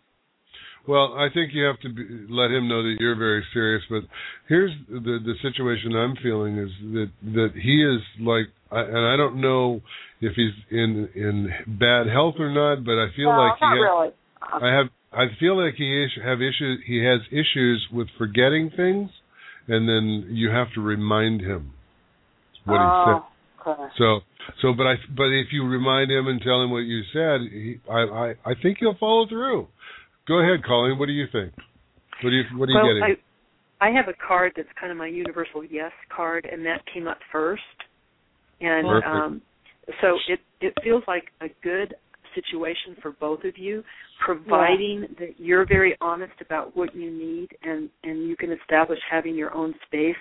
Well, 0.88 1.16
I 1.18 1.28
think 1.34 1.52
you 1.54 1.64
have 1.64 1.80
to 1.82 1.90
be, 1.90 2.04
let 2.30 2.52
him 2.52 2.68
know 2.68 2.84
that 2.84 2.98
you're 3.00 3.16
very 3.16 3.44
serious. 3.54 3.84
But 3.90 4.04
here's 4.48 4.72
the 4.90 5.20
the 5.24 5.34
situation 5.42 5.96
I'm 5.96 6.16
feeling 6.22 6.58
is 6.58 6.70
that 6.94 7.12
that 7.34 7.50
he 7.56 7.84
is 7.84 8.02
like, 8.20 8.48
I, 8.72 8.82
and 8.82 9.06
I 9.08 9.18
don't 9.18 9.42
know 9.42 9.82
if 10.22 10.34
he's 10.36 10.54
in 10.70 11.10
in 11.16 11.50
bad 11.80 12.08
health 12.08 12.36
or 12.40 12.52
not, 12.52 12.86
but 12.86 12.94
I 12.94 13.08
feel 13.16 13.32
no, 13.32 13.38
like 13.38 13.58
he 13.60 13.66
not 13.66 13.72
has, 13.72 13.82
really. 13.82 14.10
I 14.64 14.78
have 14.78 14.88
I 15.12 15.26
feel 15.40 15.64
like 15.64 15.76
he 15.76 16.04
is, 16.04 16.12
have 16.24 16.42
issues. 16.42 16.82
He 16.86 17.04
has 17.04 17.22
issues 17.32 17.88
with 17.92 18.08
forgetting 18.18 18.70
things, 18.76 19.10
and 19.68 19.88
then 19.88 20.36
you 20.36 20.52
have 20.52 20.68
to 20.76 20.82
remind 20.82 21.42
him 21.42 21.74
what 22.66 22.78
he 22.78 22.90
said. 23.06 23.22
oh, 23.66 23.72
okay. 23.72 23.94
So 23.98 24.20
so, 24.62 24.74
but 24.74 24.86
I 24.86 24.96
but 25.16 25.28
if 25.34 25.48
you 25.52 25.66
remind 25.66 26.12
him 26.12 26.28
and 26.28 26.42
tell 26.42 26.62
him 26.62 26.70
what 26.70 26.86
you 26.86 27.02
said, 27.12 27.42
he, 27.52 27.80
I 27.90 28.00
I 28.00 28.34
I 28.46 28.54
think 28.62 28.78
he'll 28.80 28.98
follow 28.98 29.28
through. 29.28 29.68
Go 30.28 30.40
ahead, 30.40 30.64
Colleen. 30.66 30.98
What 30.98 31.06
do 31.06 31.12
you 31.12 31.26
think? 31.32 31.54
What 32.24 32.30
do 32.30 32.36
you 32.36 32.44
what 32.58 32.70
are 32.70 32.72
you 32.72 32.78
well, 32.78 32.88
getting? 32.88 33.16
I 33.82 33.88
I 33.88 33.92
have 33.92 34.08
a 34.08 34.28
card 34.28 34.54
that's 34.56 34.70
kind 34.80 34.92
of 34.92 34.98
my 34.98 35.08
universal 35.08 35.64
yes 35.64 35.92
card, 36.16 36.48
and 36.52 36.66
that 36.66 36.82
came 36.92 37.08
up 37.08 37.20
first, 37.32 37.62
and 38.62 38.88
Perfect. 38.88 39.08
um, 39.08 39.42
so 40.02 40.18
it 40.28 40.40
it 40.62 40.74
feels 40.84 41.04
like 41.08 41.26
a 41.42 41.48
good 41.62 41.94
situation 42.34 42.98
for 43.02 43.12
both 43.12 43.44
of 43.44 43.58
you, 43.58 43.84
providing 44.26 45.08
that 45.20 45.36
you're 45.38 45.66
very 45.66 45.96
honest 46.02 46.34
about 46.42 46.76
what 46.76 46.96
you 46.96 47.12
need, 47.12 47.50
and 47.64 47.90
and 48.04 48.28
you 48.28 48.36
can 48.36 48.52
establish 48.52 49.00
having 49.10 49.36
your 49.36 49.54
own 49.54 49.74
space. 49.86 50.16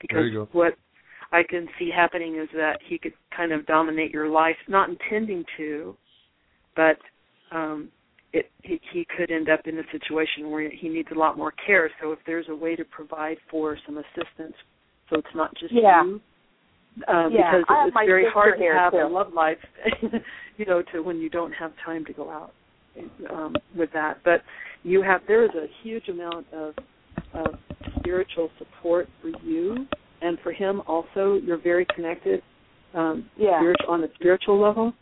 Because 0.00 0.16
There 0.16 0.26
you 0.26 0.38
go. 0.44 0.48
what 0.52 0.74
I 1.30 1.42
can 1.48 1.68
see 1.78 1.90
happening 1.94 2.36
is 2.36 2.48
that 2.54 2.78
he 2.86 2.98
could 2.98 3.14
kind 3.36 3.52
of 3.52 3.66
dominate 3.66 4.10
your 4.10 4.28
life, 4.28 4.56
not 4.68 4.88
intending 4.88 5.44
to, 5.58 5.96
but 6.74 6.98
um 7.52 7.90
it 8.34 8.50
he, 8.62 8.80
he 8.92 9.06
could 9.16 9.30
end 9.30 9.48
up 9.48 9.60
in 9.66 9.78
a 9.78 9.82
situation 9.92 10.50
where 10.50 10.68
he 10.68 10.88
needs 10.88 11.08
a 11.14 11.18
lot 11.18 11.38
more 11.38 11.52
care. 11.66 11.90
So 12.02 12.12
if 12.12 12.18
there's 12.26 12.46
a 12.50 12.54
way 12.54 12.74
to 12.76 12.84
provide 12.84 13.36
for 13.50 13.78
some 13.86 13.96
assistance, 13.98 14.54
so 15.08 15.18
it's 15.18 15.34
not 15.34 15.54
just 15.58 15.72
Yeah. 15.72 16.02
you, 16.02 16.20
um, 17.08 17.32
Yeah, 17.32 17.58
because 17.60 17.64
it's 17.86 17.96
very 18.06 18.26
hard 18.28 18.58
to 18.58 18.64
have 18.64 18.92
too. 18.92 18.98
a 18.98 19.08
love 19.08 19.32
life, 19.32 19.58
you 20.58 20.66
know, 20.66 20.82
to 20.92 21.00
when 21.00 21.18
you 21.18 21.30
don't 21.30 21.52
have 21.52 21.72
time 21.84 22.04
to 22.06 22.12
go 22.12 22.28
out 22.28 22.52
um, 23.30 23.54
with 23.76 23.90
that. 23.92 24.18
But 24.24 24.42
you 24.82 25.00
have 25.02 25.22
there 25.28 25.44
is 25.44 25.50
a 25.54 25.66
huge 25.82 26.08
amount 26.08 26.46
of 26.52 26.74
of 27.32 27.54
spiritual 27.98 28.50
support 28.58 29.08
for 29.22 29.28
you 29.44 29.86
and 30.22 30.38
for 30.42 30.52
him 30.52 30.82
also. 30.86 31.34
You're 31.34 31.62
very 31.62 31.86
connected 31.94 32.42
um, 32.94 33.28
Yeah. 33.36 33.60
on 33.88 34.02
a 34.02 34.08
spiritual 34.14 34.60
level, 34.60 34.92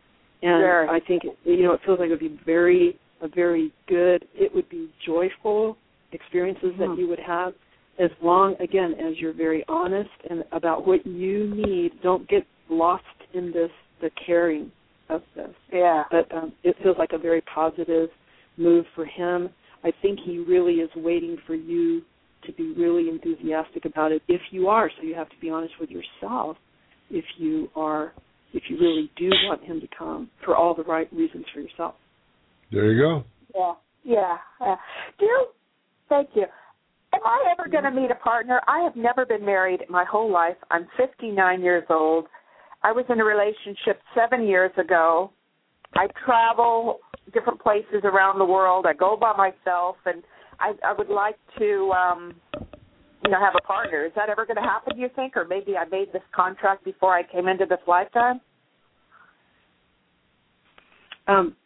and 0.42 0.60
Very. 0.60 0.88
I 0.88 1.00
think 1.00 1.22
you 1.44 1.62
know 1.62 1.72
it 1.72 1.80
feels 1.84 1.98
like 1.98 2.08
it 2.08 2.10
would 2.10 2.20
be 2.20 2.38
very 2.44 2.98
a 3.22 3.28
very 3.28 3.72
good. 3.88 4.24
It 4.34 4.54
would 4.54 4.68
be 4.68 4.90
joyful 5.06 5.76
experiences 6.12 6.72
that 6.78 6.96
you 6.98 7.08
would 7.08 7.20
have. 7.20 7.54
As 7.98 8.10
long 8.22 8.54
again 8.60 8.94
as 8.94 9.18
you're 9.18 9.34
very 9.34 9.64
honest 9.68 10.10
and 10.28 10.44
about 10.52 10.86
what 10.86 11.06
you 11.06 11.54
need 11.54 11.92
don't 12.02 12.28
get 12.28 12.42
lost 12.68 13.04
in 13.34 13.52
this 13.52 13.70
the 14.00 14.10
caring 14.26 14.72
of 15.08 15.22
this. 15.36 15.50
Yeah. 15.72 16.04
but 16.10 16.34
um 16.34 16.52
it 16.64 16.74
feels 16.82 16.96
like 16.98 17.10
a 17.12 17.18
very 17.18 17.42
positive 17.54 18.08
move 18.56 18.86
for 18.94 19.04
him. 19.04 19.50
I 19.84 19.92
think 20.00 20.18
he 20.24 20.38
really 20.38 20.74
is 20.74 20.90
waiting 20.96 21.36
for 21.46 21.54
you 21.54 22.02
to 22.46 22.52
be 22.52 22.72
really 22.76 23.08
enthusiastic 23.08 23.84
about 23.84 24.10
it 24.10 24.22
if 24.26 24.40
you 24.50 24.68
are. 24.68 24.90
So 24.98 25.06
you 25.06 25.14
have 25.14 25.28
to 25.28 25.36
be 25.40 25.50
honest 25.50 25.74
with 25.78 25.90
yourself 25.90 26.56
if 27.10 27.24
you 27.36 27.68
are 27.76 28.12
if 28.54 28.64
you 28.68 28.78
really 28.78 29.10
do 29.16 29.28
want 29.44 29.62
him 29.64 29.80
to 29.80 29.88
come 29.96 30.30
for 30.44 30.56
all 30.56 30.74
the 30.74 30.82
right 30.82 31.12
reasons 31.12 31.44
for 31.54 31.60
yourself 31.60 31.94
There 32.72 32.90
you 32.90 33.02
go. 33.02 33.24
Yeah, 33.54 33.74
yeah. 34.04 34.36
Uh, 34.60 34.76
do 35.18 35.26
you, 35.26 35.46
thank 36.08 36.30
you. 36.34 36.44
Am 37.14 37.20
I 37.24 37.52
ever 37.52 37.68
going 37.68 37.84
to 37.84 37.90
meet 37.90 38.10
a 38.10 38.14
partner? 38.14 38.62
I 38.66 38.80
have 38.80 38.96
never 38.96 39.26
been 39.26 39.44
married 39.44 39.82
my 39.90 40.04
whole 40.04 40.32
life. 40.32 40.56
I'm 40.70 40.86
59 40.96 41.60
years 41.60 41.84
old. 41.90 42.26
I 42.82 42.92
was 42.92 43.04
in 43.10 43.20
a 43.20 43.24
relationship 43.24 44.00
seven 44.14 44.46
years 44.46 44.72
ago. 44.78 45.30
I 45.94 46.06
travel 46.24 47.00
different 47.34 47.60
places 47.60 48.00
around 48.04 48.38
the 48.38 48.44
world. 48.46 48.86
I 48.88 48.94
go 48.94 49.16
by 49.20 49.36
myself, 49.36 49.96
and 50.06 50.22
I, 50.58 50.72
I 50.82 50.94
would 50.96 51.10
like 51.10 51.36
to, 51.58 51.92
um, 51.92 52.34
you 53.24 53.30
know, 53.30 53.38
have 53.38 53.54
a 53.54 53.66
partner. 53.66 54.06
Is 54.06 54.12
that 54.16 54.30
ever 54.30 54.46
going 54.46 54.56
to 54.56 54.62
happen? 54.62 54.96
Do 54.96 55.02
you 55.02 55.10
think, 55.14 55.36
or 55.36 55.44
maybe 55.44 55.76
I 55.76 55.84
made 55.84 56.12
this 56.14 56.22
contract 56.34 56.84
before 56.84 57.14
I 57.14 57.22
came 57.30 57.46
into 57.46 57.66
this 57.66 57.78
lifetime? 57.86 58.40
Um, 61.28 61.56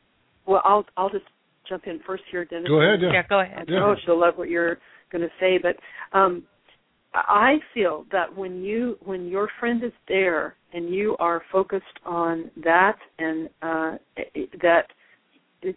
well, 0.46 0.62
I'll 0.64 0.84
I'll 0.96 1.10
just 1.10 1.24
jump 1.68 1.86
in 1.86 2.00
first 2.06 2.22
here, 2.30 2.44
Dennis. 2.44 2.68
Go 2.68 2.80
ahead, 2.80 3.00
yeah. 3.02 3.12
Yeah, 3.12 3.22
go 3.28 3.40
ahead. 3.40 3.58
I 3.68 3.70
know 3.70 3.90
Yeah. 3.90 3.96
she'll 4.04 4.20
love 4.20 4.34
what 4.36 4.48
you're 4.48 4.78
going 5.10 5.22
to 5.22 5.30
say, 5.40 5.58
but 5.58 5.76
um, 6.16 6.44
I 7.14 7.56
feel 7.74 8.04
that 8.12 8.34
when 8.34 8.62
you 8.62 8.98
when 9.04 9.26
your 9.28 9.48
friend 9.58 9.82
is 9.82 9.92
there 10.08 10.54
and 10.72 10.92
you 10.92 11.16
are 11.18 11.42
focused 11.50 11.84
on 12.04 12.50
that 12.62 12.96
and 13.18 13.48
uh, 13.62 13.96
that 14.62 14.86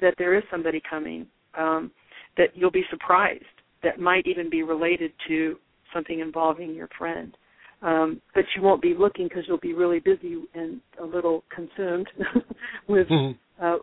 that 0.02 0.16
there 0.18 0.36
is 0.36 0.44
somebody 0.52 0.82
coming, 0.88 1.26
um, 1.58 1.92
that 2.38 2.50
you'll 2.56 2.72
be 2.72 2.84
surprised. 2.90 3.44
That 3.84 4.00
might 4.00 4.28
even 4.28 4.50
be 4.50 4.64
related 4.64 5.12
to 5.30 5.58
something 5.94 6.20
involving 6.20 6.76
your 6.76 6.90
friend. 6.98 7.36
Um, 7.82 8.22
but 8.36 8.44
you 8.56 8.62
won't 8.62 8.82
be 8.82 8.94
looking 8.94 9.30
because 9.30 9.46
you'll 9.48 9.58
be 9.58 9.74
really 9.74 10.00
busy 10.00 10.44
and 10.54 10.82
a 11.02 11.06
little 11.06 11.46
consumed 11.50 12.10
with 12.88 13.08
Mhm. 13.08 13.38
uh, 13.62 13.66
uh, 13.66 13.78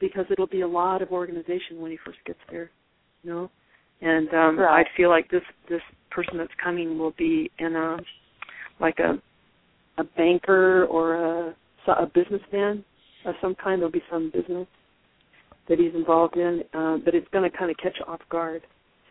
because 0.00 0.26
it'll 0.30 0.46
be 0.46 0.62
a 0.62 0.68
lot 0.68 1.02
of 1.02 1.10
organization 1.10 1.80
when 1.80 1.90
he 1.90 1.98
first 2.04 2.18
gets 2.26 2.38
there, 2.50 2.70
you 3.22 3.30
know. 3.30 3.50
And 4.00 4.28
um 4.34 4.58
Right. 4.58 4.86
I 4.86 4.96
feel 4.96 5.10
like 5.10 5.30
this 5.30 5.42
this 5.68 5.82
person 6.10 6.38
that's 6.38 6.52
coming 6.62 6.98
will 6.98 7.14
be 7.18 7.50
in 7.58 7.74
a 7.76 7.96
like 8.80 8.98
a 8.98 9.20
a 9.98 10.04
banker 10.04 10.84
or 10.86 11.14
a 11.14 11.56
a 11.88 12.06
businessman 12.06 12.84
of 13.24 13.34
some 13.40 13.54
kind. 13.54 13.80
There'll 13.80 13.90
be 13.90 14.02
some 14.10 14.30
business 14.30 14.66
that 15.68 15.78
he's 15.78 15.94
involved 15.94 16.36
in, 16.36 16.62
uh, 16.74 16.98
but 17.04 17.14
it's 17.14 17.26
going 17.32 17.50
to 17.50 17.56
kind 17.56 17.70
of 17.70 17.76
catch 17.78 17.96
you 17.98 18.04
off 18.06 18.20
guard. 18.30 18.62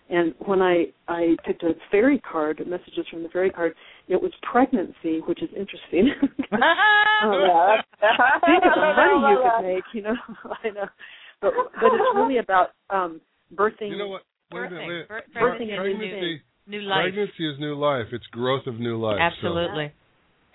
And 0.09 0.33
when 0.39 0.61
I 0.61 0.85
I 1.07 1.35
picked 1.45 1.63
a 1.63 1.73
fairy 1.91 2.19
card, 2.19 2.61
messages 2.65 3.05
from 3.11 3.23
the 3.23 3.29
fairy 3.29 3.49
card, 3.49 3.73
it 4.07 4.21
was 4.21 4.31
pregnancy, 4.51 5.19
which 5.27 5.41
is 5.43 5.49
interesting. 5.55 6.11
Yeah. 7.21 7.81
think 8.45 8.63
of 8.63 8.73
the 8.75 8.93
money 8.95 9.33
you 9.33 9.41
could 9.43 9.67
make, 9.67 9.83
you 9.93 10.01
know. 10.03 10.15
I 10.63 10.69
know, 10.69 10.85
but 11.41 11.51
but 11.81 11.85
it's 11.93 12.15
really 12.15 12.37
about 12.37 12.69
um 12.89 13.19
birthing. 13.55 13.89
You 13.89 13.97
know 13.97 14.07
what? 14.09 14.21
Wait 14.51 14.67
a 14.67 14.69
minute. 14.69 14.79
Birthing. 14.79 14.87
Wait. 14.87 15.07
Bir- 15.33 15.41
birthing 15.41 15.61
a 15.61 15.83
new 15.83 15.97
pregnancy, 15.97 16.41
New 16.67 16.81
life. 16.81 17.03
pregnancy 17.03 17.49
is 17.51 17.59
new 17.59 17.75
life. 17.75 18.07
It's 18.13 18.25
growth 18.27 18.67
of 18.67 18.79
new 18.79 18.97
life. 19.01 19.17
so- 19.17 19.23
Absolutely. 19.23 19.91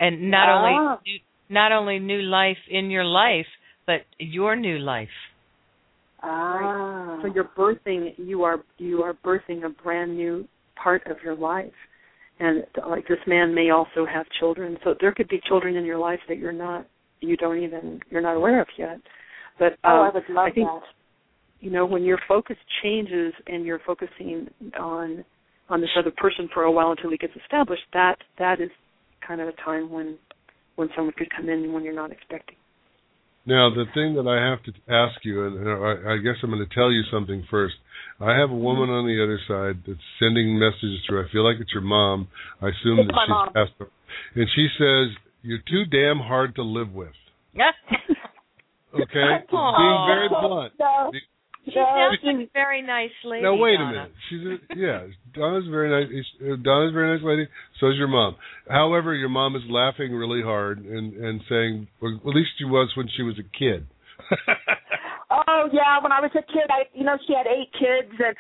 And 0.01 0.31
not 0.31 0.49
Ah. 0.49 0.57
only 0.59 0.99
new, 1.07 1.19
not 1.49 1.73
only 1.73 1.99
new 1.99 2.23
life 2.23 2.59
in 2.71 2.91
your 2.91 3.05
life, 3.05 3.47
but 3.87 4.03
your 4.19 4.57
new 4.57 4.79
life. 4.79 5.11
Ah. 6.23 7.19
So 7.23 7.33
you're 7.35 7.51
birthing. 7.57 8.15
You 8.17 8.43
are 8.45 8.63
you 8.79 9.03
are 9.03 9.15
birthing 9.15 9.65
a 9.65 9.69
brand 9.69 10.17
new 10.17 10.47
part 10.77 11.07
of 11.07 11.17
your 11.25 11.35
life, 11.35 11.73
and 12.39 12.65
like 12.89 13.07
this 13.09 13.19
man 13.27 13.55
may 13.55 13.71
also 13.71 14.07
have 14.07 14.27
children. 14.39 14.77
So 14.85 14.95
there 15.01 15.13
could 15.13 15.29
be 15.29 15.41
children 15.49 15.77
in 15.77 15.85
your 15.85 15.99
life 15.99 16.21
that 16.29 16.39
you're 16.39 16.53
not 16.53 16.87
you 17.21 17.37
don't 17.37 17.63
even 17.63 18.01
you're 18.11 18.21
not 18.21 18.37
aware 18.37 18.61
of 18.61 18.69
yet. 18.79 18.99
But 19.59 19.73
oh, 19.85 20.03
I 20.03 20.09
um, 20.09 20.15
would 20.15 20.23
love 20.29 20.47
I 20.47 20.51
think 20.51 20.69
that. 20.69 20.83
you 21.61 21.71
know 21.71 21.87
when 21.87 22.05
your 22.05 22.19
focus 22.29 22.57
changes 22.83 23.33
and 23.47 23.65
you're 23.65 23.81
focusing 23.87 24.49
on 24.79 25.25
on 25.69 25.81
this 25.81 25.91
other 25.99 26.13
person 26.17 26.49
for 26.53 26.65
a 26.65 26.73
while 26.73 26.91
until 26.91 27.11
he 27.11 27.17
gets 27.17 27.35
established 27.43 27.83
that 27.93 28.17
that 28.39 28.61
is 28.61 28.71
kind 29.27 29.41
of 29.41 29.49
a 29.49 29.53
time 29.65 29.91
when 29.91 30.19
when 30.77 30.89
someone 30.97 31.15
could 31.17 31.29
come 31.35 31.49
in 31.49 31.73
when 31.73 31.83
you're 31.85 31.95
not 31.95 32.13
expecting 32.13 32.57
Now, 33.45 33.71
the 33.71 33.87
thing 33.95 34.15
that 34.15 34.29
I 34.31 34.39
have 34.39 34.63
to 34.65 34.73
ask 34.89 35.19
you, 35.25 35.47
and 35.47 35.69
I, 35.69 36.15
I 36.15 36.17
guess 36.19 36.39
I'm 36.43 36.51
going 36.51 36.67
to 36.67 36.75
tell 36.75 36.93
you 36.93 37.03
something 37.11 37.45
first. 37.51 37.75
I 38.21 38.39
have 38.39 38.51
a 38.51 38.55
woman 38.55 38.89
mm-hmm. 38.89 39.03
on 39.03 39.07
the 39.07 39.19
other 39.19 39.41
side 39.49 39.83
that's 39.87 40.07
sending 40.21 40.59
messages 40.59 41.01
through. 41.09 41.27
I 41.27 41.33
feel 41.33 41.45
like 41.45 41.57
it's 41.61 41.73
your 41.73 41.83
mom. 41.83 42.29
I 42.61 42.69
assume 42.69 43.01
It's 43.01 43.09
that 43.09 43.15
my 43.15 43.25
she's 43.27 43.31
mom. 43.31 43.53
passed 43.53 43.73
away. 43.81 43.91
And 44.37 44.47
she 44.55 44.69
says, 44.79 45.17
You're 45.43 45.65
too 45.67 45.85
damn 45.91 46.19
hard 46.19 46.55
to 46.57 46.63
live 46.63 46.93
with. 46.93 47.15
Okay? 48.95 49.29
Being 49.51 50.07
very 50.07 50.29
blunt. 50.29 50.73
No. 50.79 51.11
She 51.65 51.73
sounds 51.75 52.19
like 52.25 52.35
a 52.35 52.49
very 52.53 52.83
nice 52.83 53.11
lady. 53.25 53.45
Now 53.45 53.55
wait 53.57 53.75
a 53.75 53.79
Donna. 53.79 53.93
minute. 53.93 54.13
She's 54.29 54.41
a, 54.47 54.77
yeah. 54.77 55.07
Donna's 55.35 55.65
very 55.71 55.89
nice. 55.91 56.11
uh, 56.43 56.57
Donna's 56.63 56.91
a 56.91 56.93
very 56.93 57.17
nice 57.17 57.25
lady. 57.25 57.47
So 57.79 57.89
is 57.89 57.97
your 57.97 58.09
mom. 58.09 58.37
However, 58.69 59.15
your 59.15 59.29
mom 59.29 59.55
is 59.57 59.63
laughing 59.69 60.13
really 60.13 60.43
hard 60.43 60.79
and 60.85 61.15
and 61.15 61.41
saying, 61.49 61.87
well, 62.01 62.19
at 62.27 62.35
least 62.35 62.51
she 62.59 62.65
was 62.65 62.91
when 62.97 63.09
she 63.17 63.23
was 63.23 63.39
a 63.39 63.47
kid. 63.59 63.87
Oh 65.33 65.65
yeah, 65.73 65.97
when 66.03 66.13
I 66.13 66.21
was 66.21 66.31
a 66.37 66.43
kid, 66.45 66.69
I 66.69 66.85
you 66.93 67.05
know 67.05 67.17
she 67.27 67.33
had 67.33 67.47
eight 67.49 67.73
kids, 67.73 68.13
and 68.21 68.37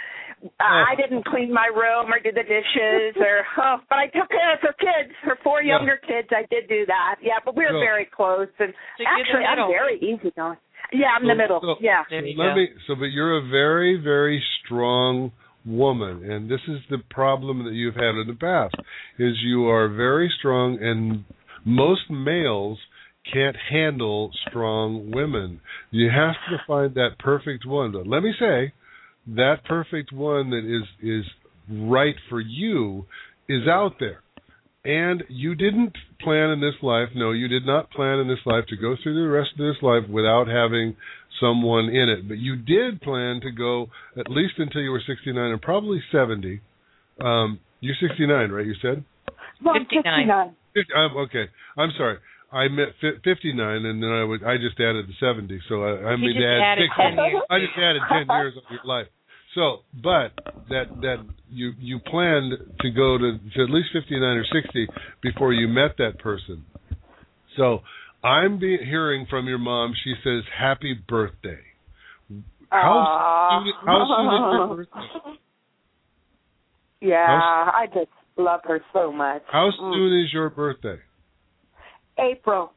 uh, 0.61 0.85
I 0.93 0.95
didn't 0.95 1.25
clean 1.25 1.49
my 1.49 1.73
room 1.73 2.13
or 2.13 2.21
do 2.21 2.29
the 2.33 2.45
dishes, 2.45 3.17
or 3.17 3.49
oh, 3.65 3.81
but 3.89 3.97
I 3.97 4.07
took 4.13 4.29
care 4.29 4.53
of 4.53 4.61
her 4.61 4.77
kids, 4.77 5.09
her 5.25 5.39
four 5.43 5.63
Yeah. 5.63 5.79
younger 5.79 5.97
kids. 5.97 6.29
I 6.33 6.45
did 6.53 6.69
do 6.69 6.85
that. 6.93 7.17
Yeah, 7.23 7.41
but 7.47 7.57
we 7.57 7.65
were 7.65 7.73
So- 7.73 7.81
very 7.81 8.05
close, 8.05 8.49
and 8.59 8.75
So 8.99 9.05
actually 9.09 9.45
I'm 9.49 9.73
very 9.73 9.97
easy 10.05 10.33
going. 10.37 10.59
Yeah, 10.93 11.09
I'm 11.17 11.23
So- 11.23 11.29
the 11.29 11.35
middle. 11.35 11.61
so- 11.61 11.77
yeah. 11.81 12.05
There 12.11 12.25
you 12.25 12.37
Let 12.37 12.51
go. 12.51 12.55
me. 12.57 12.69
So, 12.87 12.95
but 12.95 13.07
you're 13.07 13.37
a 13.39 13.43
very, 13.49 13.97
very 13.97 14.43
strong 14.65 15.33
woman, 15.65 16.29
and 16.31 16.49
this 16.49 16.61
is 16.69 16.81
the 16.91 16.99
problem 16.99 17.65
that 17.65 17.73
you've 17.75 17.95
had 17.95 18.15
in 18.17 18.27
the 18.27 18.35
past: 18.35 18.75
is 19.19 19.43
you 19.43 19.69
are 19.69 19.89
very 19.89 20.29
strong, 20.39 20.83
and 20.83 21.25
most 21.65 22.11
males 22.11 22.79
can't 23.33 23.57
handle 23.57 24.33
strong 24.49 25.11
women. 25.13 25.61
You 25.93 26.11
have 26.11 26.35
to 26.51 26.59
find 26.67 26.95
that 26.95 27.19
perfect 27.19 27.65
one. 27.65 27.93
But 27.93 28.07
let 28.07 28.23
me 28.23 28.33
say, 28.39 28.73
that 29.29 29.65
perfect 29.65 30.13
one 30.13 30.51
that 30.51 30.65
is 30.65 30.89
is 31.01 31.25
right 31.71 32.17
for 32.29 32.41
you 32.41 33.07
is 33.49 33.69
out 33.69 34.01
there. 34.01 34.22
And 34.85 35.23
you 35.29 35.55
didn't 35.55 35.97
plan 36.21 36.51
in 36.51 36.61
this 36.61 36.75
life, 36.83 37.09
no, 37.15 37.31
you 37.31 37.47
did 37.47 37.65
not 37.65 37.91
plan 37.91 38.19
in 38.19 38.27
this 38.27 38.45
life 38.45 38.65
to 38.69 38.77
go 38.77 38.97
through 39.01 39.15
the 39.15 39.31
rest 39.31 39.51
of 39.53 39.59
this 39.59 39.81
life 39.81 40.09
without 40.11 40.49
having 40.49 40.97
someone 41.41 41.87
in 41.87 42.09
it. 42.09 42.27
But 42.27 42.39
you 42.39 42.57
did 42.57 43.01
plan 43.01 43.41
to 43.43 43.51
go 43.53 43.87
at 44.19 44.29
least 44.29 44.55
until 44.59 44.81
you 44.81 44.91
were 44.91 45.03
69 45.07 45.37
and 45.39 45.63
probably 45.63 46.03
70. 46.11 46.61
Um, 47.21 47.61
you're 47.81 47.95
69, 48.01 48.51
right? 48.51 48.67
You 48.67 48.75
said? 48.83 49.05
No, 49.61 49.71
I'm 49.71 49.87
59. 49.87 50.57
50, 50.75 50.93
I'm, 50.95 51.17
okay. 51.29 51.45
I'm 51.77 51.91
sorry. 51.97 52.19
I 52.53 52.69
meant 52.69 52.91
59, 53.01 53.25
and 53.57 54.03
then 54.03 54.11
I 54.11 54.25
would 54.25 54.45
I 54.45 54.59
just 54.59 54.77
added 54.77 55.09
the 55.09 55.17
70, 55.19 55.59
so 55.69 55.83
I, 55.85 56.13
I 56.13 56.17
He 56.17 56.27
made 56.27 56.37
just 56.37 56.45
add 56.45 56.77
added 56.77 56.91
10 56.93 57.17
years. 57.17 57.43
I 57.49 57.59
just 57.61 57.79
added 57.81 58.03
10 58.13 58.37
years 58.37 58.55
of 58.59 58.65
your 58.69 58.85
life. 58.85 59.07
So, 59.55 59.81
but 60.03 60.33
that 60.71 60.85
that 61.03 61.17
you 61.51 61.73
you 61.79 61.99
planned 62.07 62.53
to 62.81 62.91
go 62.91 63.19
to, 63.19 63.39
to 63.55 63.63
at 63.63 63.71
least 63.71 63.89
59 63.93 64.23
or 64.23 64.45
60 64.45 64.89
before 65.23 65.53
you 65.53 65.69
met 65.69 65.97
that 65.99 66.19
person. 66.19 66.65
So, 67.57 67.81
I'm 68.25 68.59
be, 68.59 68.79
hearing 68.79 69.27
from 69.29 69.47
your 69.47 69.59
mom. 69.59 69.93
She 70.05 70.15
says, 70.25 70.43
"Happy 70.59 70.95
birthday." 71.07 71.61
How 72.71 73.61
soon, 73.63 73.73
how 73.85 74.07
soon 74.07 74.27
is 74.33 74.41
your 74.53 74.77
birthday? 74.77 75.39
Yeah, 77.03 77.27
How 77.27 77.73
I 77.75 77.87
just 77.87 78.11
love 78.37 78.61
her 78.65 78.81
so 78.95 79.13
much. 79.13 79.43
How 79.51 79.71
Mm. 79.71 79.95
soon 79.95 80.25
is 80.25 80.33
your 80.33 80.49
birthday? 80.49 80.99
April. 82.19 82.73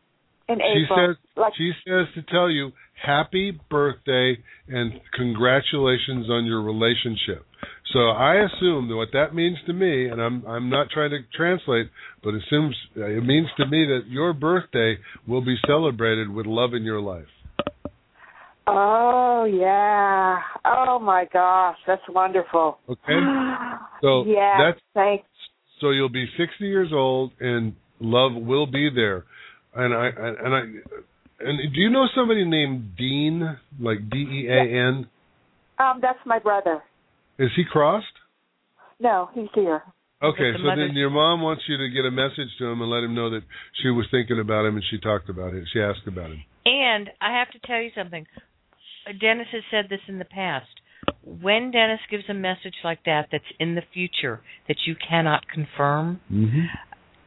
In 0.49 0.61
April. 0.61 0.75
She 0.75 0.85
says 0.95 1.15
like 1.37 1.53
she 1.55 1.71
says 1.87 2.07
to 2.15 2.21
tell 2.23 2.49
you 2.49 2.71
happy 3.03 3.59
birthday 3.69 4.37
and 4.67 4.93
congratulations 5.13 6.29
on 6.29 6.45
your 6.45 6.61
relationship. 6.61 7.45
So 7.93 8.09
I 8.09 8.45
assume 8.45 8.89
that 8.89 8.95
what 8.95 9.09
that 9.13 9.33
means 9.33 9.57
to 9.67 9.73
me, 9.73 10.09
and 10.09 10.21
I'm 10.21 10.45
I'm 10.45 10.69
not 10.69 10.89
trying 10.89 11.11
to 11.11 11.19
translate, 11.35 11.87
but 12.23 12.33
it 12.33 12.43
assumes 12.47 12.75
it 12.95 13.23
means 13.23 13.47
to 13.57 13.65
me 13.65 13.85
that 13.85 14.01
your 14.07 14.33
birthday 14.33 14.97
will 15.27 15.43
be 15.43 15.55
celebrated 15.65 16.29
with 16.29 16.45
love 16.45 16.73
in 16.73 16.83
your 16.83 16.99
life. 16.99 17.27
Oh 18.67 19.45
yeah. 19.45 20.39
Oh 20.65 20.99
my 20.99 21.25
gosh, 21.31 21.77
that's 21.85 22.01
wonderful. 22.09 22.79
Okay. 22.89 23.19
So 24.01 24.25
yeah. 24.25 24.57
that's 24.59 24.79
thanks. 24.93 25.25
so 25.79 25.89
you'll 25.89 26.09
be 26.09 26.27
60 26.37 26.65
years 26.65 26.89
old 26.93 27.31
and 27.39 27.73
love 27.99 28.33
will 28.35 28.67
be 28.67 28.89
there. 28.93 29.23
And 29.73 29.93
I 29.93 30.09
and 30.17 30.53
I 30.53 30.61
and 31.45 31.73
do 31.73 31.79
you 31.79 31.89
know 31.89 32.05
somebody 32.15 32.43
named 32.45 32.95
Dean, 32.97 33.57
like 33.79 34.09
D 34.09 34.17
E 34.17 34.47
A 34.49 34.61
N? 34.89 35.07
Um, 35.79 35.99
that's 36.01 36.19
my 36.25 36.39
brother. 36.39 36.81
Is 37.37 37.49
he 37.55 37.63
crossed? 37.69 38.05
No, 38.99 39.29
he's 39.33 39.47
here. 39.53 39.83
Okay, 40.23 40.51
the 40.53 40.57
so 40.57 40.63
mother- 40.63 40.87
then 40.87 40.95
your 40.95 41.09
mom 41.09 41.41
wants 41.41 41.63
you 41.67 41.77
to 41.77 41.89
get 41.89 42.05
a 42.05 42.11
message 42.11 42.47
to 42.59 42.65
him 42.65 42.81
and 42.81 42.89
let 42.89 43.03
him 43.03 43.13
know 43.13 43.29
that 43.29 43.41
she 43.83 43.89
was 43.89 44.05
thinking 44.09 44.39
about 44.39 44.65
him 44.65 44.75
and 44.75 44.83
she 44.89 44.97
talked 44.99 45.29
about 45.29 45.53
it. 45.53 45.65
She 45.73 45.81
asked 45.81 46.07
about 46.07 46.31
him. 46.31 46.41
And 46.65 47.09
I 47.21 47.37
have 47.37 47.51
to 47.51 47.59
tell 47.67 47.81
you 47.81 47.91
something. 47.95 48.25
Dennis 49.19 49.47
has 49.51 49.63
said 49.69 49.85
this 49.89 49.99
in 50.07 50.17
the 50.17 50.25
past. 50.25 50.67
When 51.23 51.69
Dennis 51.71 51.99
gives 52.09 52.23
a 52.29 52.33
message 52.33 52.73
like 52.83 52.99
that 53.05 53.27
that's 53.31 53.43
in 53.59 53.75
the 53.75 53.83
future 53.93 54.41
that 54.67 54.77
you 54.87 54.95
cannot 54.95 55.47
confirm, 55.47 56.21
Mm-hmm. 56.31 56.61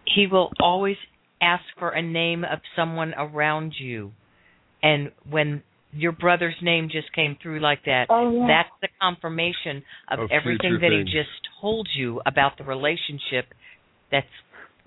he 0.07 0.27
will 0.27 0.51
always 0.59 0.97
ask 1.41 1.65
for 1.79 1.91
a 1.91 2.03
name 2.03 2.45
of 2.45 2.61
someone 2.77 3.15
around 3.17 3.75
you. 3.79 4.13
And 4.83 5.13
when 5.29 5.63
your 5.93 6.13
brother's 6.13 6.55
name 6.63 6.89
just 6.91 7.13
came 7.13 7.37
through 7.43 7.61
like 7.61 7.85
that, 7.87 8.07
Oh, 8.11 8.31
yeah. 8.31 8.47
that's 8.47 8.75
the 8.83 8.89
confirmation 9.01 9.83
of, 10.11 10.21
Of 10.21 10.31
everything 10.31 10.79
future 10.79 10.81
that 10.81 10.93
he 10.93 11.05
just 11.05 11.31
told 11.61 11.89
you 11.97 12.21
about 12.27 12.59
the 12.59 12.65
relationship. 12.65 13.47
That's 14.11 14.27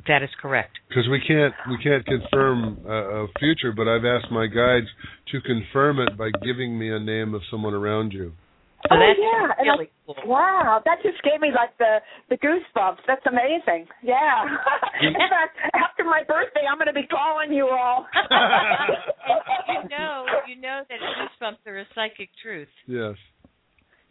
that 0.08 0.24
is 0.24 0.30
correct. 0.42 0.80
Because 0.90 1.08
we 1.10 1.20
can't 1.28 1.54
we 1.70 1.78
can't 1.84 2.06
confirm 2.06 2.80
uh, 2.86 2.90
a 2.92 3.28
future, 3.40 3.72
but 3.76 3.88
I've 3.88 4.06
asked 4.06 4.32
my 4.32 4.48
guides 4.48 4.88
to 5.32 5.42
confirm 5.42 6.00
it 6.00 6.18
by 6.18 6.32
giving 6.44 6.78
me 6.78 6.92
a 6.92 7.00
name 7.00 7.34
of 7.36 7.42
someone 7.52 7.74
around 7.74 8.12
you. 8.12 8.34
So 8.90 8.96
oh 8.96 9.00
that's 9.00 9.20
yeah. 9.20 9.54
and 9.58 9.68
really 9.68 9.90
I- 9.90 10.06
cool. 10.06 10.16
Wow, 10.26 10.82
that 10.86 10.98
just 11.04 11.22
gave 11.24 11.40
me 11.40 11.50
like 11.54 11.78
the 11.78 12.02
the 12.30 12.38
goosebumps. 12.38 13.06
That's 13.08 13.26
amazing. 13.30 13.88
Yeah. 14.02 14.46
In 15.02 15.14
fact, 15.14 15.58
after 15.74 16.04
my 16.04 16.24
birthday, 16.28 16.66
I'm 16.70 16.78
going 16.78 16.90
to 16.90 16.98
be 16.98 17.08
calling 17.08 17.54
you 17.54 17.70
all. 17.70 18.08
you 19.70 19.90
know, 19.90 20.26
you 20.48 20.60
know 20.60 20.82
that 20.90 21.00
goosebumps 21.00 21.62
are 21.68 21.80
a 21.80 21.86
psychic 21.94 22.30
truth. 22.42 22.72
Yes. 22.88 23.16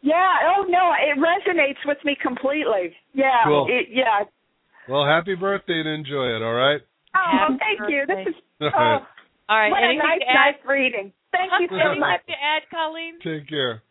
yeah. 0.02 0.54
Oh 0.56 0.64
no, 0.68 0.92
it 0.94 1.18
resonates 1.18 1.82
with 1.84 1.98
me 2.04 2.16
completely. 2.20 2.94
Yeah. 3.12 3.44
Cool. 3.44 3.66
It, 3.68 3.88
yeah. 3.90 4.24
Well, 4.88 5.04
happy 5.04 5.34
birthday 5.34 5.80
and 5.80 5.88
enjoy 5.88 6.34
it. 6.34 6.42
All 6.42 6.54
right. 6.54 6.80
Oh, 7.14 7.38
Happy 7.38 7.58
thank 7.58 7.90
you. 7.90 8.06
This 8.06 8.34
is 8.34 8.34
All 8.62 8.70
oh. 8.74 8.98
All 9.48 9.58
right. 9.58 9.70
what 9.70 9.82
a 9.82 9.94
nice, 9.98 10.20
to 10.20 10.30
add? 10.30 10.34
nice 10.34 10.60
reading. 10.66 11.12
Thank 11.32 11.50
uh-huh. 11.50 11.62
you 11.62 11.68
so 11.70 11.98
much. 11.98 12.22
to 12.26 12.32
add, 12.32 12.62
Colleen? 12.70 13.18
Take 13.22 13.48
care. 13.48 13.82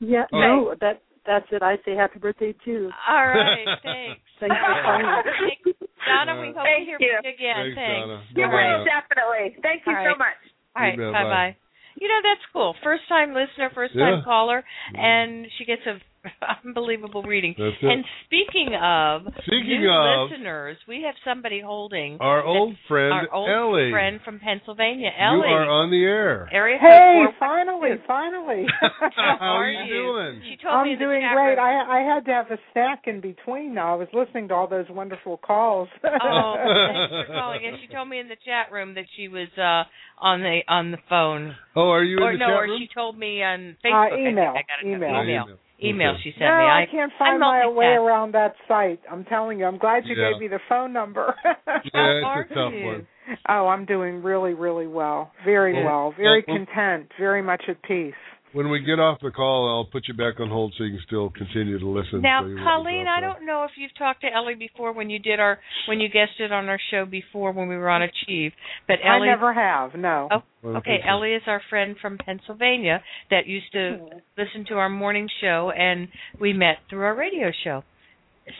Yeah, 0.00 0.24
Oh. 0.32 0.38
no, 0.40 0.74
that 0.80 1.02
that's 1.26 1.46
it. 1.50 1.62
I 1.62 1.76
say 1.84 1.94
happy 1.96 2.18
birthday 2.18 2.54
too. 2.64 2.90
All 3.08 3.26
right. 3.26 3.66
Thanks. 3.82 4.20
Thanks 4.40 4.54
for 4.54 4.82
calling. 4.82 5.06
Thanks. 5.24 5.90
Donna, 6.06 6.38
we 6.40 6.54
hope 6.54 6.62
Thank 6.62 6.86
to 6.86 6.86
hear 6.86 6.98
you. 7.00 7.18
from 7.18 7.26
you 7.26 7.34
again. 7.34 7.56
Thanks, 7.66 7.74
Thanks. 7.74 8.06
Donna. 8.06 8.22
You 8.30 8.44
Bye-bye 8.46 8.78
will 8.78 8.84
definitely. 8.86 9.46
Thank 9.62 9.82
you 9.86 9.96
All 9.96 10.06
so 10.06 10.14
much. 10.18 10.38
All 10.76 10.82
right. 10.86 10.94
Bye 10.96 11.10
bye. 11.10 11.24
bye. 11.26 11.56
You 11.98 12.08
know 12.08 12.20
that's 12.22 12.44
cool. 12.52 12.76
First 12.84 13.08
time 13.08 13.32
listener, 13.34 13.70
first 13.74 13.94
time 13.94 14.20
Yeah. 14.20 14.24
caller, 14.24 14.60
mm-hmm. 14.62 15.00
and 15.00 15.46
she 15.58 15.64
gets 15.64 15.82
a 15.88 15.96
unbelievable 16.64 17.22
reading. 17.22 17.54
That's 17.58 17.76
it. 17.80 17.86
And 17.86 18.04
speaking 18.26 18.74
of 18.80 19.22
Speaking 19.46 19.80
new 19.82 19.90
of- 19.90 20.30
listeners, 20.30 20.76
we 20.88 21.02
have 21.06 21.14
somebody 21.24 21.60
holding 21.64 22.18
Our 22.20 22.42
old 22.44 22.74
friend 22.88 23.12
our 23.12 23.32
old 23.32 23.48
Ellie. 23.50 23.90
friend 23.90 24.20
from 24.24 24.38
Pennsylvania, 24.40 25.10
Ellie, 25.18 25.48
you 25.48 25.54
are 25.54 25.68
on 25.68 25.90
the 25.90 26.02
air. 26.04 26.48
Area 26.52 26.78
Hey, 26.80 27.22
code 27.26 27.34
finally, 27.38 27.90
finally. 28.06 28.66
How 28.80 29.36
are 29.40 29.64
are 29.64 29.70
you 29.70 29.92
doing? 29.92 30.42
She 30.48 30.56
told 30.62 30.84
me 30.84 30.92
I'm 30.92 30.98
the 30.98 31.04
doing 31.04 31.20
great. 31.34 31.58
I 31.58 32.00
I 32.00 32.14
had 32.14 32.24
to 32.26 32.32
have 32.32 32.50
a 32.50 32.58
snack 32.72 33.02
in 33.06 33.20
between. 33.20 33.74
Now 33.74 33.94
I 33.94 33.96
was 33.96 34.08
listening 34.12 34.48
to 34.48 34.54
all 34.54 34.68
those 34.68 34.86
wonderful 34.90 35.36
calls. 35.38 35.88
Oh, 36.04 36.54
thanks 36.56 37.28
for 37.28 37.34
calling. 37.34 37.60
And 37.66 37.76
she 37.80 37.92
told 37.92 38.08
me 38.08 38.18
in 38.18 38.28
the 38.28 38.36
chat 38.44 38.72
room 38.72 38.94
that 38.94 39.04
she 39.16 39.28
was 39.28 39.48
uh 39.56 39.84
on 40.20 40.40
the 40.40 40.60
on 40.68 40.90
the 40.90 40.98
phone. 41.08 41.54
Oh, 41.74 41.90
are 41.90 42.02
you 42.04 42.18
or 42.18 42.32
in 42.32 42.38
the 42.38 42.46
no, 42.46 42.52
chat 42.52 42.56
or 42.56 42.62
room? 42.62 42.78
she 42.80 42.88
told 42.94 43.18
me 43.18 43.42
on 43.42 43.76
Facebook. 43.84 44.06
I 44.06 44.10
think 44.10 44.28
email, 44.28 44.50
I 44.50 44.62
got 44.64 44.80
it. 44.82 44.86
email. 44.86 45.10
Oh, 45.14 45.22
Email. 45.22 45.44
email. 45.44 45.58
Email 45.82 46.10
Okay. 46.12 46.20
she 46.24 46.30
sent 46.32 46.40
no, 46.42 46.56
me. 46.58 46.64
I, 46.64 46.86
can't 46.90 47.12
find 47.18 47.34
I'm 47.34 47.40
my 47.40 47.66
way 47.68 47.84
multitasking. 47.84 48.06
around 48.06 48.32
that 48.34 48.54
site. 48.66 49.00
I'm 49.10 49.24
telling 49.24 49.58
you. 49.58 49.66
I'm 49.66 49.78
glad 49.78 50.06
you 50.06 50.14
Yeah. 50.16 50.32
gave 50.32 50.40
me 50.40 50.48
the 50.48 50.60
phone 50.68 50.92
number. 50.92 51.34
Yeah, 51.92 52.22
are 52.24 52.42
it's 52.42 52.50
a 52.50 52.54
tough 52.54 52.72
you? 52.72 52.86
one. 52.86 53.06
oh, 53.48 53.66
I'm 53.68 53.84
doing 53.84 54.22
really, 54.22 54.54
really 54.54 54.86
well. 54.86 55.32
Very 55.44 55.74
Well, 55.74 55.84
well. 55.84 56.14
Very 56.16 56.44
well, 56.46 56.56
content. 56.56 57.10
Very 57.18 57.42
much 57.42 57.62
at 57.68 57.80
peace. 57.82 58.14
When 58.52 58.70
we 58.70 58.80
get 58.80 58.98
off 58.98 59.18
the 59.20 59.30
call, 59.30 59.68
I'll 59.68 59.90
put 59.90 60.08
you 60.08 60.14
back 60.14 60.40
on 60.40 60.48
hold 60.48 60.72
so 60.78 60.84
you 60.84 60.96
can 60.96 61.02
still 61.06 61.30
continue 61.30 61.78
to 61.78 61.86
listen. 61.86 62.22
Now, 62.22 62.42
so 62.42 62.56
Colleen, 62.64 63.06
I 63.06 63.20
don't 63.20 63.44
know 63.44 63.64
if 63.64 63.72
you've 63.76 63.94
talked 63.98 64.22
to 64.22 64.28
Ellie 64.32 64.54
before 64.54 64.92
when 64.92 65.10
you 65.10 65.18
did 65.18 65.40
our 65.40 65.58
when 65.88 66.00
you 66.00 66.08
guested 66.08 66.52
on 66.52 66.68
our 66.68 66.78
show 66.90 67.04
before 67.04 67.52
when 67.52 67.68
we 67.68 67.76
were 67.76 67.90
on 67.90 68.02
Achieve, 68.02 68.52
but 68.88 68.96
I 69.04 69.24
never 69.26 69.52
have. 69.52 69.94
No. 69.94 70.28
Oh, 70.30 70.68
okay. 70.76 70.98
Ellie 71.06 71.34
is 71.34 71.42
our 71.46 71.60
friend 71.68 71.96
from 72.00 72.16
Pennsylvania 72.24 73.02
that 73.30 73.46
used 73.46 73.70
to 73.72 73.98
listen 74.38 74.64
to 74.68 74.74
our 74.74 74.88
morning 74.88 75.28
show, 75.42 75.70
and 75.76 76.08
we 76.40 76.52
met 76.52 76.76
through 76.88 77.02
our 77.02 77.14
radio 77.16 77.50
show. 77.64 77.82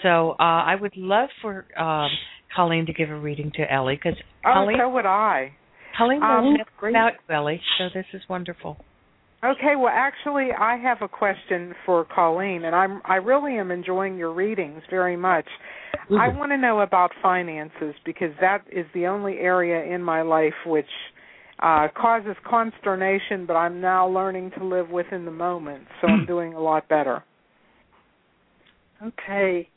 So 0.02 0.32
uh, 0.32 0.34
I 0.42 0.74
would 0.78 0.96
love 0.96 1.28
for 1.40 1.64
um, 1.78 2.10
Colleen 2.54 2.86
to 2.86 2.92
give 2.92 3.08
a 3.10 3.18
reading 3.18 3.52
to 3.54 3.72
Ellie 3.72 3.96
because 3.96 4.18
Oh, 4.44 4.52
Colleen, 4.52 4.76
so 4.80 4.88
would 4.90 5.06
I. 5.06 5.52
Colleen 5.96 6.22
Um, 6.22 6.54
knows 6.54 6.66
about 6.82 7.12
you, 7.28 7.34
Ellie. 7.34 7.60
So 7.78 7.84
this 7.94 8.06
is 8.12 8.22
wonderful. 8.28 8.76
Okay, 9.44 9.74
well 9.76 9.92
actually 9.92 10.48
I 10.58 10.76
have 10.78 11.02
a 11.02 11.08
question 11.08 11.74
for 11.84 12.06
Colleen 12.06 12.64
and 12.64 12.74
I'm 12.74 13.02
I 13.04 13.16
really 13.16 13.58
am 13.58 13.70
enjoying 13.70 14.16
your 14.16 14.32
readings 14.32 14.82
very 14.88 15.16
much. 15.16 15.46
I 16.10 16.28
want 16.28 16.52
to 16.52 16.56
know 16.56 16.80
about 16.80 17.10
finances 17.22 17.94
because 18.04 18.30
that 18.40 18.64
is 18.72 18.86
the 18.94 19.06
only 19.06 19.38
area 19.38 19.94
in 19.94 20.02
my 20.02 20.22
life 20.22 20.54
which 20.64 20.86
uh 21.58 21.88
causes 21.94 22.34
consternation 22.48 23.44
but 23.46 23.54
I'm 23.54 23.80
now 23.80 24.08
learning 24.08 24.52
to 24.58 24.64
live 24.64 24.88
within 24.88 25.26
the 25.26 25.30
moment. 25.30 25.84
So 26.00 26.08
I'm 26.08 26.24
doing 26.26 26.54
a 26.54 26.60
lot 26.60 26.88
better. 26.88 27.22
Okay. 29.02 29.68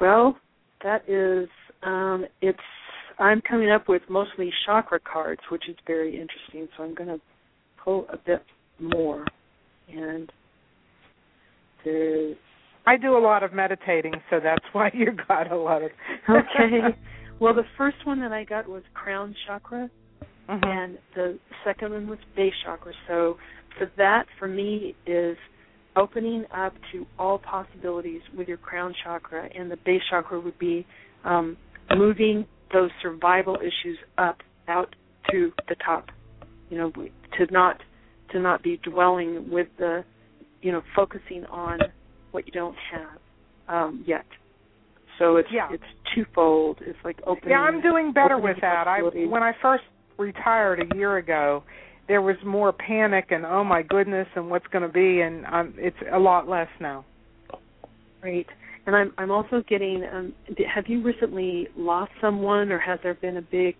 Well, 0.00 0.38
that 0.82 1.08
is 1.08 1.48
um 1.82 2.24
it's 2.40 2.58
I'm 3.18 3.42
coming 3.42 3.70
up 3.70 3.88
with 3.88 4.02
mostly 4.08 4.50
chakra 4.64 5.00
cards, 5.00 5.42
which 5.50 5.68
is 5.68 5.76
very 5.86 6.12
interesting. 6.12 6.66
So 6.76 6.82
I'm 6.82 6.94
going 6.94 7.10
to 7.10 7.20
pull 7.84 8.06
a 8.12 8.16
bit 8.16 8.42
more. 8.80 9.26
And 9.88 10.30
there's 11.84 12.36
I 12.86 12.96
do 12.96 13.16
a 13.16 13.18
lot 13.18 13.42
of 13.42 13.52
meditating, 13.52 14.14
so 14.28 14.40
that's 14.42 14.64
why 14.72 14.90
you 14.92 15.16
got 15.28 15.50
a 15.50 15.56
lot 15.56 15.82
of 15.82 15.90
okay. 16.28 16.96
Well, 17.40 17.54
the 17.54 17.64
first 17.76 17.96
one 18.04 18.20
that 18.20 18.32
I 18.32 18.44
got 18.44 18.68
was 18.68 18.82
crown 18.94 19.34
chakra, 19.46 19.90
Mhm. 20.48 20.66
and 20.66 20.98
the 21.14 21.38
second 21.64 21.92
one 21.92 22.06
was 22.08 22.18
base 22.36 22.54
chakra. 22.64 22.92
So, 23.08 23.38
for 23.78 23.90
that, 23.96 24.26
for 24.38 24.46
me, 24.46 24.94
is 25.06 25.36
opening 25.96 26.44
up 26.52 26.74
to 26.92 27.06
all 27.18 27.38
possibilities 27.38 28.20
with 28.36 28.48
your 28.48 28.58
crown 28.58 28.94
chakra, 29.02 29.48
and 29.54 29.70
the 29.70 29.76
base 29.78 30.02
chakra 30.10 30.38
would 30.38 30.58
be 30.58 30.86
um, 31.24 31.56
moving 31.96 32.46
those 32.72 32.90
survival 33.00 33.56
issues 33.56 33.98
up 34.18 34.42
out 34.68 34.94
to 35.30 35.52
the 35.68 35.74
top. 35.76 36.10
You 36.70 36.78
know, 36.78 36.92
to 37.38 37.52
not 37.52 37.80
to 38.32 38.40
not 38.40 38.62
be 38.62 38.78
dwelling 38.78 39.50
with 39.50 39.68
the, 39.78 40.04
you 40.62 40.72
know, 40.72 40.82
focusing 40.96 41.44
on 41.50 41.78
what 42.30 42.46
you 42.46 42.52
don't 42.52 42.76
have 42.90 43.18
um, 43.68 44.04
yet. 44.06 44.24
So 45.18 45.36
it's 45.36 45.48
Yeah. 45.52 45.68
it's 45.72 45.84
twofold. 46.14 46.78
It's 46.80 46.98
like 47.04 47.20
opening. 47.26 47.50
Yeah, 47.50 47.60
I'm 47.60 47.80
doing 47.80 48.12
better 48.12 48.38
with 48.38 48.56
that. 48.60 48.88
I 48.88 49.00
when 49.02 49.42
I 49.42 49.52
first 49.62 49.84
retired 50.18 50.80
a 50.80 50.96
year 50.96 51.18
ago, 51.18 51.62
there 52.08 52.22
was 52.22 52.36
more 52.44 52.72
panic 52.72 53.26
and 53.30 53.44
oh 53.44 53.64
my 53.64 53.82
goodness 53.82 54.26
and 54.34 54.50
what's 54.50 54.66
going 54.68 54.82
to 54.82 54.92
be 54.92 55.20
and 55.20 55.46
um 55.46 55.74
it's 55.76 55.96
a 56.12 56.18
lot 56.18 56.48
less 56.48 56.68
now. 56.80 57.04
Great. 58.20 58.46
And 58.86 58.94
I'm 58.96 59.12
I'm 59.16 59.30
also 59.30 59.62
getting. 59.68 60.04
Um, 60.12 60.34
have 60.74 60.84
you 60.88 61.02
recently 61.02 61.68
lost 61.76 62.12
someone, 62.20 62.70
or 62.70 62.78
has 62.78 62.98
there 63.02 63.14
been 63.14 63.38
a 63.38 63.42
big 63.42 63.76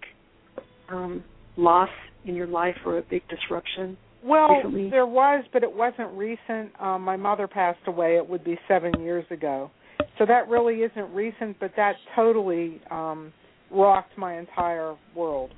um, 0.88 1.22
loss 1.56 1.90
in 2.24 2.34
your 2.34 2.46
life 2.46 2.76
or 2.84 2.98
a 2.98 3.02
big 3.02 3.22
disruption? 3.28 3.96
Well, 4.22 4.48
recently? 4.48 4.90
there 4.90 5.06
was, 5.06 5.44
but 5.52 5.62
it 5.62 5.72
wasn't 5.72 6.10
recent. 6.12 6.72
Um 6.80 7.02
my 7.02 7.16
mother 7.16 7.46
passed 7.46 7.86
away. 7.86 8.16
It 8.16 8.26
would 8.28 8.44
be 8.44 8.58
7 8.68 9.00
years 9.02 9.24
ago. 9.30 9.70
So 10.18 10.24
that 10.26 10.48
really 10.48 10.82
isn't 10.82 11.12
recent, 11.14 11.58
but 11.60 11.72
that 11.76 11.96
totally 12.16 12.80
um 12.90 13.32
rocked 13.70 14.16
my 14.16 14.38
entire 14.38 14.94
world 15.14 15.50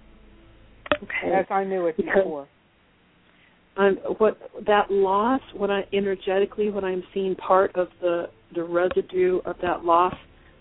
Okay. 1.03 1.33
as 1.35 1.47
I 1.51 1.65
knew 1.65 1.87
it 1.87 1.97
Because- 1.97 2.15
before. 2.25 2.49
um, 3.77 3.97
what 4.19 4.39
that 4.65 4.91
loss, 4.91 5.43
what 5.55 5.71
I 5.71 5.85
energetically, 5.93 6.71
what 6.71 6.85
I'm 6.85 7.03
seeing, 7.13 7.35
part 7.37 7.75
of 7.77 7.89
the 8.01 8.31
the 8.55 8.63
residue 8.65 9.41
of 9.45 9.57
that 9.61 9.85
loss 9.85 10.15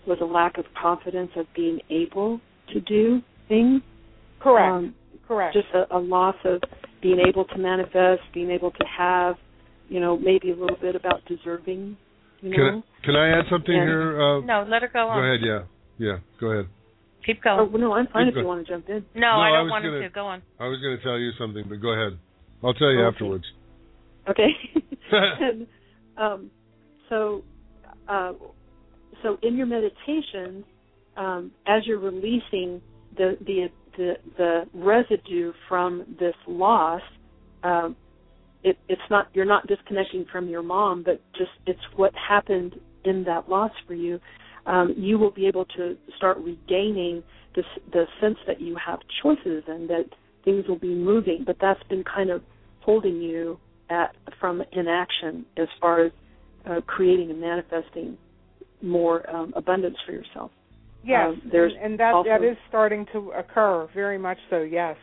was 0.06 0.18
a 0.20 0.24
lack 0.24 0.58
of 0.58 0.64
confidence 0.74 1.30
of 1.36 1.46
being 1.54 1.80
able 1.90 2.40
to 2.72 2.80
do 2.80 3.22
things. 3.48 3.80
Correct. 4.40 4.70
Um, 4.72 4.94
Correct. 5.28 5.54
Just 5.54 5.68
a, 5.74 5.96
a 5.96 5.98
loss 5.98 6.36
of 6.44 6.60
being 7.02 7.18
able 7.26 7.44
to 7.46 7.58
manifest, 7.58 8.22
being 8.32 8.50
able 8.50 8.70
to 8.70 8.84
have, 8.98 9.36
you 9.88 10.00
know, 10.00 10.16
maybe 10.18 10.50
a 10.50 10.56
little 10.56 10.76
bit 10.80 10.94
about 10.96 11.24
deserving. 11.26 11.96
You 12.40 12.50
know. 12.50 12.56
Can 12.56 12.82
I, 12.82 13.06
can 13.06 13.16
I 13.16 13.38
add 13.38 13.44
something 13.50 13.74
And- 13.74 13.88
here? 13.88 14.20
Uh, 14.20 14.40
No, 14.40 14.66
let 14.68 14.82
her 14.82 14.90
go 14.92 15.08
on. 15.08 15.18
Go 15.18 15.24
ahead. 15.24 15.40
Yeah. 15.42 15.62
Yeah. 15.98 16.18
Go 16.40 16.46
ahead. 16.52 16.66
Keep 17.24 17.38
Oh 17.46 17.56
going. 17.56 17.72
well, 17.72 17.80
no, 17.80 17.92
I'm 17.94 18.06
fine 18.08 18.26
Keep 18.26 18.36
if 18.36 18.40
you 18.42 18.46
want 18.46 18.64
to 18.66 18.72
jump 18.72 18.88
in. 18.88 19.04
No, 19.14 19.20
No, 19.20 19.26
I 19.28 19.48
I 19.48 19.50
don't 19.52 19.64
was 19.64 19.70
want 19.70 19.84
gonna- 19.84 19.96
him 19.96 20.02
to. 20.04 20.08
Go 20.10 20.26
on. 20.26 20.42
I 20.60 20.68
was 20.68 20.80
going 20.80 20.96
to 20.96 21.02
tell 21.02 21.18
you 21.18 21.30
something, 21.38 21.64
but 21.68 21.80
go 21.80 21.88
ahead. 21.92 22.18
I'll 22.62 22.74
tell 22.74 22.90
you 22.92 23.00
Okay. 23.04 23.14
afterwards. 23.14 23.44
Okay. 24.30 24.48
and, 25.12 25.66
um, 26.16 26.50
so, 27.08 27.42
uh, 28.08 28.32
so 29.22 29.38
in 29.42 29.56
your 29.56 29.66
meditation, 29.66 30.64
um, 31.16 31.50
as 31.66 31.86
you're 31.86 31.98
releasing 32.00 32.80
the 33.16 33.36
the 33.46 33.68
the, 33.96 34.14
the 34.36 34.62
residue 34.74 35.52
from 35.68 36.16
this 36.18 36.34
loss, 36.46 37.02
um, 37.62 37.96
it, 38.62 38.78
it's 38.88 39.02
not 39.10 39.28
you're 39.32 39.44
not 39.44 39.66
disconnecting 39.66 40.26
from 40.30 40.48
your 40.48 40.62
mom, 40.62 41.02
but 41.04 41.20
just 41.36 41.50
it's 41.66 41.80
what 41.96 42.12
happened 42.14 42.74
in 43.04 43.24
that 43.24 43.48
loss 43.48 43.70
for 43.86 43.94
you. 43.94 44.18
Um, 44.66 44.94
you 44.96 45.18
will 45.18 45.30
be 45.30 45.46
able 45.46 45.64
to 45.76 45.96
start 46.16 46.38
regaining 46.38 47.22
this, 47.54 47.64
the 47.92 48.04
sense 48.20 48.38
that 48.46 48.60
you 48.60 48.76
have 48.84 48.98
choices 49.22 49.62
and 49.68 49.88
that 49.88 50.06
things 50.44 50.64
will 50.68 50.78
be 50.78 50.94
moving. 50.94 51.44
But 51.46 51.56
that's 51.60 51.82
been 51.88 52.02
kind 52.02 52.30
of 52.30 52.42
holding 52.80 53.22
you 53.22 53.58
at 53.88 54.16
from 54.40 54.62
inaction 54.72 55.46
as 55.56 55.68
far 55.80 56.06
as 56.06 56.12
uh, 56.68 56.80
creating 56.86 57.30
and 57.30 57.40
manifesting 57.40 58.18
more 58.82 59.28
um, 59.30 59.52
abundance 59.56 59.96
for 60.04 60.12
yourself. 60.12 60.50
Yes, 61.06 61.28
Um, 61.28 61.42
there's 61.52 61.72
and, 61.74 61.92
and 61.92 62.00
that 62.00 62.14
also- 62.14 62.28
that 62.28 62.42
is 62.42 62.56
starting 62.68 63.06
to 63.12 63.30
occur 63.30 63.86
very 63.94 64.18
much 64.18 64.38
so. 64.50 64.58
Yes, 64.62 64.96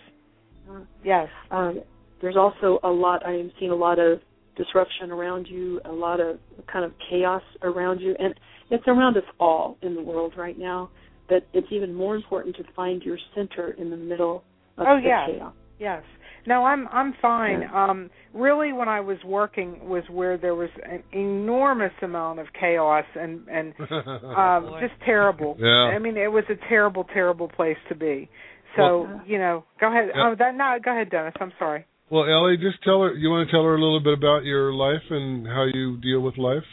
yes. 1.03 1.29
Um, 1.51 1.81
there's 2.21 2.37
also 2.37 2.79
a 2.83 2.89
lot. 2.89 3.25
I 3.25 3.31
am 3.31 3.51
seeing 3.59 3.71
a 3.71 3.75
lot 3.75 3.99
of 3.99 4.19
disruption 4.55 5.11
around 5.11 5.47
you, 5.47 5.79
a 5.85 5.91
lot 5.91 6.19
of 6.19 6.39
kind 6.71 6.85
of 6.85 6.91
chaos 7.09 7.41
around 7.63 7.99
you, 8.01 8.15
and 8.19 8.33
it's 8.69 8.87
around 8.87 9.17
us 9.17 9.23
all 9.39 9.77
in 9.81 9.95
the 9.95 10.01
world 10.01 10.33
right 10.37 10.57
now. 10.57 10.89
But 11.29 11.47
it's 11.53 11.67
even 11.71 11.93
more 11.93 12.15
important 12.15 12.55
to 12.57 12.63
find 12.75 13.01
your 13.01 13.17
center 13.33 13.71
in 13.71 13.89
the 13.89 13.97
middle 13.97 14.43
of 14.77 14.85
oh 14.87 14.97
the 14.97 15.07
yes, 15.07 15.29
chaos. 15.31 15.53
yes. 15.79 16.03
No, 16.45 16.65
I'm 16.65 16.87
I'm 16.89 17.13
fine. 17.21 17.63
Um, 17.73 18.09
really, 18.33 18.73
when 18.73 18.89
I 18.89 18.99
was 18.99 19.17
working 19.25 19.87
was 19.87 20.03
where 20.09 20.37
there 20.37 20.55
was 20.55 20.69
an 20.83 21.03
enormous 21.13 21.93
amount 22.01 22.39
of 22.39 22.47
chaos 22.59 23.05
and 23.15 23.47
and 23.47 23.73
um, 23.79 24.75
just 24.81 24.93
terrible. 25.05 25.57
Yeah. 25.63 25.95
I 25.95 25.99
mean, 25.99 26.17
it 26.17 26.31
was 26.31 26.43
a 26.49 26.55
terrible, 26.67 27.05
terrible 27.13 27.47
place 27.47 27.77
to 27.89 27.95
be. 27.95 28.29
So 28.75 29.03
Well- 29.03 29.21
you 29.25 29.37
know, 29.37 29.63
go 29.79 29.87
ahead. 29.87 30.09
Yeah. 30.13 30.31
Oh, 30.31 30.35
that 30.37 30.55
no, 30.55 30.77
go 30.83 30.91
ahead, 30.91 31.09
Dennis. 31.09 31.33
I'm 31.39 31.53
sorry. 31.57 31.85
Well, 32.09 32.25
Ellie, 32.25 32.57
just 32.57 32.83
tell 32.83 33.01
her. 33.01 33.13
You 33.13 33.29
want 33.29 33.47
to 33.47 33.51
tell 33.51 33.63
her 33.63 33.75
a 33.75 33.79
little 33.81 34.01
bit 34.01 34.13
about 34.13 34.43
your 34.43 34.73
life 34.73 35.01
and 35.09 35.47
how 35.47 35.63
you 35.73 35.97
deal 35.97 36.19
with 36.19 36.37
life? 36.37 36.63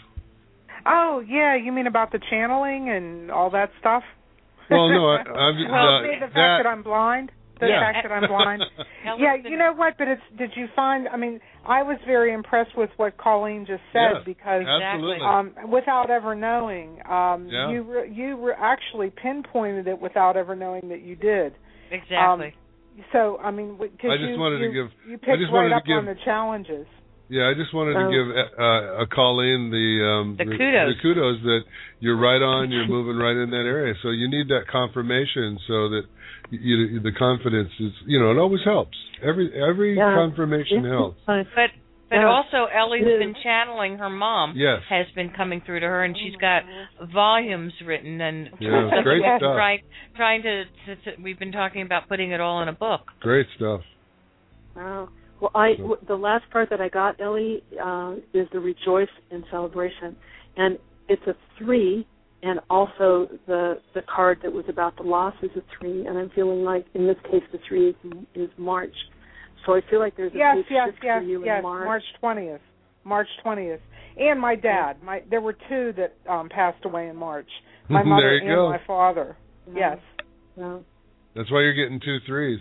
Oh 0.87 1.23
yeah, 1.27 1.57
you 1.57 1.73
mean 1.73 1.87
about 1.87 2.11
the 2.13 2.19
channeling 2.31 2.91
and 2.91 3.31
all 3.31 3.51
that 3.51 3.71
stuff? 3.79 4.03
Well, 4.71 4.89
no, 4.89 5.07
I, 5.09 5.17
I'm 5.19 5.57
well, 5.71 5.97
uh, 5.97 6.03
see, 6.03 6.15
the 6.21 6.27
fact 6.27 6.35
that. 6.35 6.61
that 6.65 6.67
I'm 6.69 6.83
blind. 6.83 7.33
The 7.61 7.69
Yeah. 7.69 7.81
fact 7.81 7.99
that 8.09 8.13
I'm 8.13 8.29
blind. 8.29 8.63
Yeah, 9.19 9.35
you 9.37 9.57
know 9.57 9.73
what? 9.75 9.95
But 9.99 10.09
it's. 10.09 10.23
Did 10.39 10.51
you 10.57 10.67
find? 10.77 11.09
I 11.09 11.17
mean, 11.17 11.41
I 11.67 11.83
was 11.83 11.99
very 12.07 12.33
impressed 12.33 12.77
with 12.77 12.91
what 12.97 13.17
Colleen 13.17 13.65
just 13.67 13.83
said 13.93 14.13
Yes, 14.17 14.23
because, 14.27 14.63
absolutely. 14.67 15.25
um, 15.25 15.55
without 15.71 16.11
ever 16.11 16.35
knowing, 16.35 17.01
um, 17.09 17.49
Yeah. 17.49 17.71
you 17.71 17.83
re- 17.83 18.11
you 18.13 18.37
re- 18.47 18.55
actually 18.59 19.11
pinpointed 19.11 19.87
it 19.89 19.99
without 20.01 20.37
ever 20.37 20.55
knowing 20.55 20.89
that 20.91 21.01
you 21.03 21.17
did. 21.17 21.55
Exactly. 21.91 22.55
So 23.13 23.39
I 23.43 23.51
mean, 23.51 23.77
because 23.81 24.11
I 24.13 24.17
just 24.19 24.31
you, 24.33 24.39
wanted 24.39 24.59
to 24.61 24.69
give- 24.69 24.93
you 25.09 25.15
I 25.15 25.17
picked 25.17 25.39
just 25.41 25.53
right 25.53 25.71
wanted 25.71 25.71
to 25.71 25.77
up 25.77 25.99
on 25.99 26.05
the 26.07 26.17
challenges. 26.25 26.87
Yeah, 27.31 27.47
I 27.49 27.55
just 27.55 27.73
wanted 27.73 27.95
to 27.95 28.07
Oh. 28.07 28.11
give 28.11 28.27
uh, 28.59 29.03
a 29.05 29.07
Colleen 29.07 29.71
the 29.71 29.89
um, 30.05 30.37
The 30.37 30.45
kudos. 30.45 30.87
the 30.91 30.95
kudos 31.01 31.39
that 31.43 31.61
you're 32.01 32.19
right 32.19 32.43
on. 32.43 32.71
You're 32.73 32.89
moving 32.97 33.17
right 33.17 33.37
in 33.37 33.51
that 33.51 33.65
area. 33.71 33.95
So 34.03 34.11
you 34.11 34.29
need 34.29 34.49
that 34.49 34.67
confirmation 34.67 35.57
so 35.69 35.89
that 35.91 36.03
you, 36.51 37.01
the 37.01 37.13
confidence 37.13 37.71
is. 37.81 37.93
You 38.07 38.21
know, 38.21 38.31
it 38.31 38.39
always 38.39 38.61
helps. 38.65 38.97
Every 39.23 39.51
every 39.63 39.97
Yeah. 39.97 40.15
confirmation 40.15 40.85
Yeah. 40.85 40.91
helps. 40.91 41.21
But 41.27 41.47
but 42.09 42.17
Yeah. 42.17 42.27
also 42.29 42.67
Ellie's 42.67 43.03
It 43.07 43.09
is. 43.11 43.19
been 43.21 43.35
channeling 43.43 43.99
her 43.99 44.11
mom. 44.11 44.55
Yes. 44.57 44.83
Has 44.89 45.07
been 45.15 45.31
coming 45.31 45.61
through 45.61 45.81
to 45.81 45.87
her, 45.87 46.03
and 46.05 46.17
she's 46.19 46.35
got 46.37 46.65
volumes 47.13 47.73
written 47.85 48.21
and 48.21 48.51
Yeah, 48.59 48.91
great 49.03 49.23
stuff. 49.39 49.55
trying 49.55 49.81
trying 50.17 50.43
to, 50.43 50.65
to, 50.87 50.97
to. 50.97 51.23
We've 51.23 51.39
been 51.39 51.53
talking 51.53 51.83
about 51.83 52.09
putting 52.09 52.33
it 52.33 52.41
all 52.41 52.63
in 52.63 52.69
a 52.69 52.73
book. 52.73 53.03
Great 53.21 53.47
stuff. 53.57 53.83
Wow. 54.77 55.09
Well, 55.41 55.51
I 55.55 55.73
w- 55.75 55.97
the 56.07 56.17
last 56.17 56.45
part 56.51 56.69
that 56.71 56.81
I 56.83 56.89
got, 56.89 57.19
Ellie, 57.21 57.63
uh, 57.83 58.15
is 58.35 58.47
the 58.53 58.61
rejoice 58.61 59.09
and 59.31 59.43
celebration, 59.51 60.15
and 60.57 60.79
it's 61.09 61.23
a 61.27 61.35
three, 61.59 62.07
and 62.43 62.61
also 62.71 63.29
the 63.47 63.81
the 63.95 64.03
card 64.03 64.39
that 64.43 64.53
was 64.53 64.65
about 64.69 64.97
the 64.97 65.03
loss 65.03 65.35
is 65.43 65.51
a 65.57 65.63
three, 65.79 66.07
and 66.07 66.17
I'm 66.19 66.31
feeling 66.31 66.63
like 66.65 66.87
in 66.95 67.07
this 67.07 67.17
case 67.31 67.43
the 67.53 67.59
three 67.69 67.91
is 67.91 67.95
is 68.35 68.51
March, 68.57 68.95
so 69.67 69.75
I 69.75 69.81
feel 69.91 69.99
like 70.01 70.17
there's 70.17 70.33
a 70.35 70.37
Yes, 70.39 70.57
big 70.57 70.65
yes, 70.71 70.89
shift 70.89 70.99
yes, 71.05 71.21
for 71.21 71.25
you 71.27 71.45
yes. 71.45 71.59
in 71.59 71.63
March. 71.63 71.85
March 71.85 72.03
twentieth. 72.21 72.61
March 73.05 73.29
twentieth. 73.43 73.81
And 74.19 74.41
my 74.41 74.57
dad. 74.57 75.03
My 75.03 75.23
there 75.31 75.41
were 75.41 75.55
two 75.69 75.93
that 75.97 76.15
um 76.31 76.49
passed 76.49 76.85
away 76.85 77.09
in 77.09 77.17
March. 77.17 77.49
My 77.89 78.03
mother 78.05 78.23
There 78.23 78.35
you 78.37 78.41
and 78.51 78.57
go. 78.57 78.69
my 78.71 78.81
father. 78.87 79.37
Yes. 79.75 79.99
Wow. 80.57 80.83
That's 81.35 81.51
why 81.51 81.61
you're 81.63 81.75
getting 81.75 82.01
two 82.01 82.19
threes. 82.27 82.61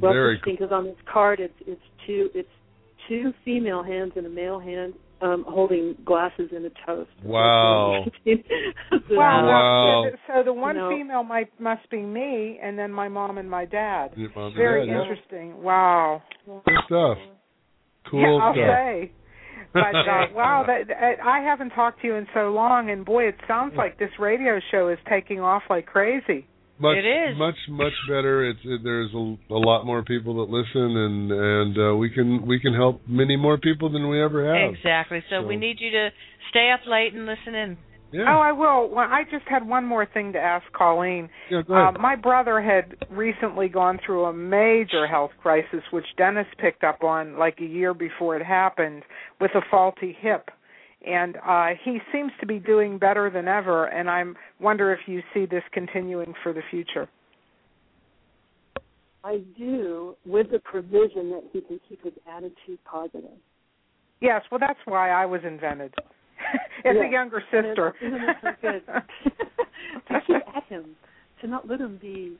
Well, 0.00 0.12
Very 0.12 0.34
interesting 0.34 0.56
because 0.58 0.72
on 0.72 0.84
this 0.84 0.96
card 1.12 1.40
it's 1.40 1.54
it's 1.66 1.80
two 2.06 2.28
it's 2.34 2.48
two 3.08 3.32
female 3.44 3.82
hands 3.82 4.12
and 4.16 4.26
a 4.26 4.28
male 4.30 4.58
hand 4.58 4.94
um 5.22 5.44
holding 5.48 5.96
glasses 6.04 6.50
in 6.54 6.64
a 6.64 6.70
toast. 6.86 7.10
Wow. 7.24 8.04
Wow. 9.10 9.46
Wow. 9.46 10.04
So, 10.10 10.16
so 10.34 10.42
the 10.44 10.52
one 10.52 10.76
You 10.76 10.82
know. 10.82 10.90
female 10.90 11.22
might 11.22 11.48
must 11.60 11.88
be 11.90 11.98
me, 12.02 12.58
and 12.62 12.78
then 12.78 12.92
my 12.92 13.08
mom 13.08 13.38
and 13.38 13.48
my 13.50 13.64
dad. 13.64 14.08
Mom 14.34 14.52
Very 14.54 14.86
dad, 14.86 14.92
yeah. 14.92 15.00
interesting. 15.02 15.62
Wow. 15.62 16.22
Good 16.46 16.74
stuff. 16.86 17.18
Cool 18.10 18.20
yeah, 18.20 18.44
I'll 18.44 18.54
stuff. 18.54 18.66
say. 18.66 19.12
But 19.72 19.94
uh, 19.96 20.26
wow, 20.34 20.64
that, 20.66 20.88
that, 20.88 21.24
I 21.24 21.40
haven't 21.40 21.70
talked 21.70 22.02
to 22.02 22.06
you 22.08 22.14
in 22.16 22.26
so 22.34 22.50
long, 22.50 22.90
and 22.90 23.04
boy, 23.04 23.24
it 23.28 23.36
sounds 23.48 23.74
like 23.76 23.98
this 23.98 24.10
radio 24.18 24.60
show 24.70 24.88
is 24.88 24.98
taking 25.08 25.40
off 25.40 25.62
like 25.70 25.86
crazy. 25.86 26.46
Much, 26.78 26.96
It 26.96 27.06
is. 27.06 27.38
much, 27.38 27.54
much 27.68 27.92
better. 28.08 28.48
It's 28.48 28.58
it, 28.64 28.80
there's 28.82 29.12
a, 29.14 29.36
a 29.50 29.60
lot 29.60 29.84
more 29.84 30.02
people 30.02 30.44
that 30.44 30.52
listen, 30.52 30.96
and 30.96 31.30
and 31.30 31.78
uh, 31.92 31.96
we 31.96 32.10
can 32.10 32.46
we 32.46 32.58
can 32.58 32.74
help 32.74 33.02
many 33.06 33.36
more 33.36 33.56
people 33.58 33.90
than 33.90 34.08
we 34.08 34.20
ever 34.22 34.46
have. 34.52 34.74
Exactly. 34.74 35.22
So, 35.30 35.42
So- 35.42 35.46
we 35.46 35.56
need 35.56 35.76
you 35.80 35.90
to 35.90 36.08
stay 36.50 36.70
up 36.72 36.80
late 36.88 37.14
and 37.14 37.26
listen 37.26 37.54
in. 37.54 37.78
Yeah. 38.12 38.24
Oh, 38.28 38.40
I 38.40 38.52
will. 38.52 38.90
Well, 38.90 39.06
I 39.08 39.22
just 39.30 39.44
had 39.48 39.66
one 39.66 39.86
more 39.86 40.04
thing 40.04 40.34
to 40.34 40.38
ask 40.38 40.64
Colleen. 40.72 41.30
Yeah, 41.50 41.62
go 41.66 41.72
ahead. 41.74 41.96
Uh, 41.96 41.98
my 41.98 42.14
brother 42.14 42.60
had 42.60 42.94
recently 43.10 43.68
gone 43.68 43.98
through 44.04 44.24
a 44.24 44.32
major 44.34 45.06
health 45.06 45.30
crisis, 45.40 45.80
which 45.92 46.04
Dennis 46.18 46.46
picked 46.58 46.84
up 46.84 47.02
on 47.02 47.38
like 47.38 47.58
a 47.60 47.64
year 47.64 47.94
before 47.94 48.36
it 48.36 48.44
happened, 48.44 49.02
with 49.40 49.52
a 49.54 49.62
faulty 49.70 50.14
hip. 50.20 50.50
And 51.06 51.36
uh, 51.44 51.68
he 51.84 51.98
seems 52.12 52.30
to 52.40 52.46
be 52.46 52.58
doing 52.58 52.98
better 52.98 53.28
than 53.30 53.48
ever. 53.48 53.86
And 53.86 54.08
I 54.08 54.22
wonder 54.60 54.92
if 54.92 55.00
you 55.06 55.22
see 55.34 55.46
this 55.46 55.62
continuing 55.72 56.32
for 56.42 56.52
the 56.52 56.62
future. 56.70 57.08
I 59.24 59.40
do, 59.56 60.16
with 60.26 60.50
the 60.50 60.58
provision 60.58 61.30
that 61.30 61.44
he 61.52 61.60
can 61.60 61.80
keep 61.88 62.02
his 62.02 62.12
attitude 62.28 62.78
positive. 62.84 63.30
Yes, 64.20 64.42
well, 64.50 64.58
that's 64.60 64.78
why 64.84 65.10
I 65.10 65.26
was 65.26 65.40
invented. 65.44 65.94
As 66.84 66.96
Yeah. 66.96 67.02
a 67.02 67.10
younger 67.10 67.40
sister. 67.50 67.94
it's- 68.00 68.02
isn't 68.02 68.64
it 68.64 68.84
so 70.08 70.14
to 70.14 70.20
keep 70.26 70.56
at 70.56 70.64
him, 70.64 70.96
to 71.40 71.46
not 71.46 71.68
let 71.68 71.80
him 71.80 71.98
be 72.00 72.36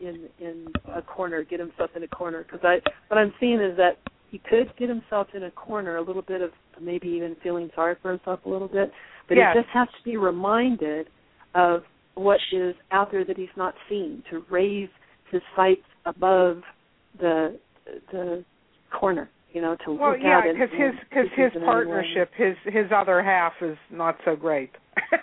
in 0.00 0.28
in 0.40 0.66
a 0.94 1.02
corner, 1.02 1.42
get 1.42 1.58
himself 1.60 1.90
in 1.96 2.02
a 2.02 2.08
corner. 2.08 2.42
Because 2.44 2.60
I, 2.62 2.80
what 3.08 3.18
I'm 3.18 3.32
seeing 3.40 3.60
is 3.60 3.76
that 3.76 3.98
he 4.30 4.38
could 4.38 4.72
get 4.78 4.88
himself 4.88 5.28
in 5.34 5.44
a 5.44 5.50
corner, 5.52 5.96
a 5.96 6.02
little 6.02 6.22
bit 6.22 6.42
of 6.42 6.50
maybe 6.80 7.08
even 7.08 7.36
feeling 7.42 7.70
sorry 7.74 7.94
for 8.02 8.10
himself 8.10 8.40
a 8.44 8.48
little 8.48 8.68
bit, 8.68 8.92
but 9.28 9.36
Yes. 9.36 9.54
he 9.54 9.62
just 9.62 9.70
has 9.72 9.88
to 9.88 10.02
be 10.04 10.16
reminded 10.16 11.08
of 11.54 11.84
what 12.14 12.38
is 12.52 12.74
out 12.90 13.10
there 13.10 13.24
that 13.24 13.36
he's 13.36 13.48
not 13.56 13.74
seeing. 13.88 14.22
To 14.30 14.44
raise 14.50 14.88
his 15.30 15.42
sights 15.54 15.86
above 16.04 16.62
the 17.18 17.58
the 18.10 18.44
corner, 18.90 19.28
you 19.56 19.62
know, 19.62 19.74
to 19.86 19.92
Well, 19.94 20.10
look 20.12 20.20
yeah, 20.22 20.36
out 20.36 20.46
and- 20.46 20.58
because 20.58 20.70
his 20.78 20.92
because 21.08 21.28
his 21.34 21.50
partnership, 21.64 22.30
his 22.36 22.54
his 22.66 22.92
other 22.94 23.22
half 23.22 23.54
is 23.62 23.78
not 23.90 24.16
so 24.26 24.36
great. 24.36 24.70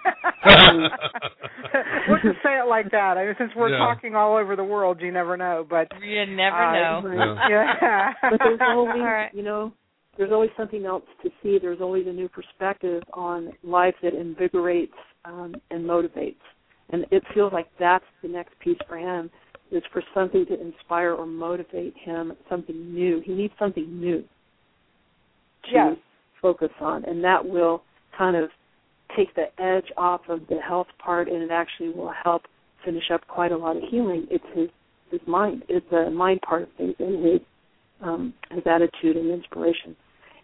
we'll 2.08 2.18
just 2.24 2.42
say 2.44 2.58
it 2.58 2.68
like 2.68 2.90
that. 2.92 3.18
I 3.20 3.26
mean, 3.26 3.36
since 3.38 3.52
we're 3.56 3.70
Yeah. 3.70 3.78
talking 3.78 4.16
all 4.16 4.36
over 4.36 4.56
the 4.56 4.64
world, 4.64 5.02
you 5.02 5.12
never 5.12 5.38
know. 5.38 5.64
But 5.70 5.92
You 6.02 6.26
never 6.26 6.58
uh, 6.58 7.02
know. 7.02 7.36
Yeah. 7.50 8.14
but 8.30 8.40
there's 8.44 8.60
always, 8.62 8.96
All 8.98 9.04
right. 9.04 9.32
you 9.36 9.44
know, 9.44 9.72
there's 10.18 10.32
always 10.32 10.50
something 10.58 10.84
else 10.86 11.04
to 11.22 11.30
see. 11.44 11.60
There's 11.62 11.82
always 11.82 12.08
a 12.08 12.12
new 12.12 12.28
perspective 12.28 13.04
on 13.14 13.54
life 13.64 13.96
that 14.02 14.14
invigorates 14.16 14.94
um, 15.26 15.54
and 15.70 15.86
motivates. 15.86 16.42
And 16.90 17.06
it 17.12 17.24
feels 17.36 17.54
like 17.54 17.68
that's 17.80 18.06
the 18.24 18.30
next 18.30 18.58
piece 18.60 18.78
for 18.88 18.98
him 18.98 19.30
is 19.72 19.84
for 19.92 20.04
something 20.14 20.46
to 20.46 20.60
inspire 20.60 21.14
or 21.14 21.26
motivate 21.26 21.96
him, 21.98 22.34
something 22.50 22.94
new. 22.94 23.22
He 23.22 23.34
needs 23.34 23.54
something 23.58 24.00
new 24.00 24.24
to 25.66 25.72
Yes. 25.72 25.98
focus 26.42 26.72
on, 26.80 27.06
and 27.06 27.24
that 27.24 27.46
will 27.46 27.84
kind 28.12 28.36
of 28.36 28.52
take 29.16 29.34
the 29.36 29.50
edge 29.62 29.92
off 29.98 30.28
of 30.30 30.46
the 30.48 30.60
health 30.60 30.88
part, 31.00 31.28
and 31.28 31.42
it 31.42 31.52
actually 31.52 31.90
will 31.90 32.10
help 32.12 32.48
finish 32.84 33.10
up 33.12 33.26
quite 33.28 33.52
a 33.52 33.58
lot 33.58 33.78
of 33.78 33.84
healing. 33.84 34.28
It's 34.30 34.46
his 34.54 34.70
his 35.12 35.22
mind, 35.28 35.64
it's 35.70 35.88
the 35.92 36.10
mind 36.10 36.42
part 36.42 36.64
of 36.64 36.70
things, 36.74 36.96
and 37.00 37.24
his 37.24 37.42
um, 38.02 38.34
his 38.52 38.64
attitude 38.66 39.16
and 39.16 39.30
inspiration. 39.32 39.96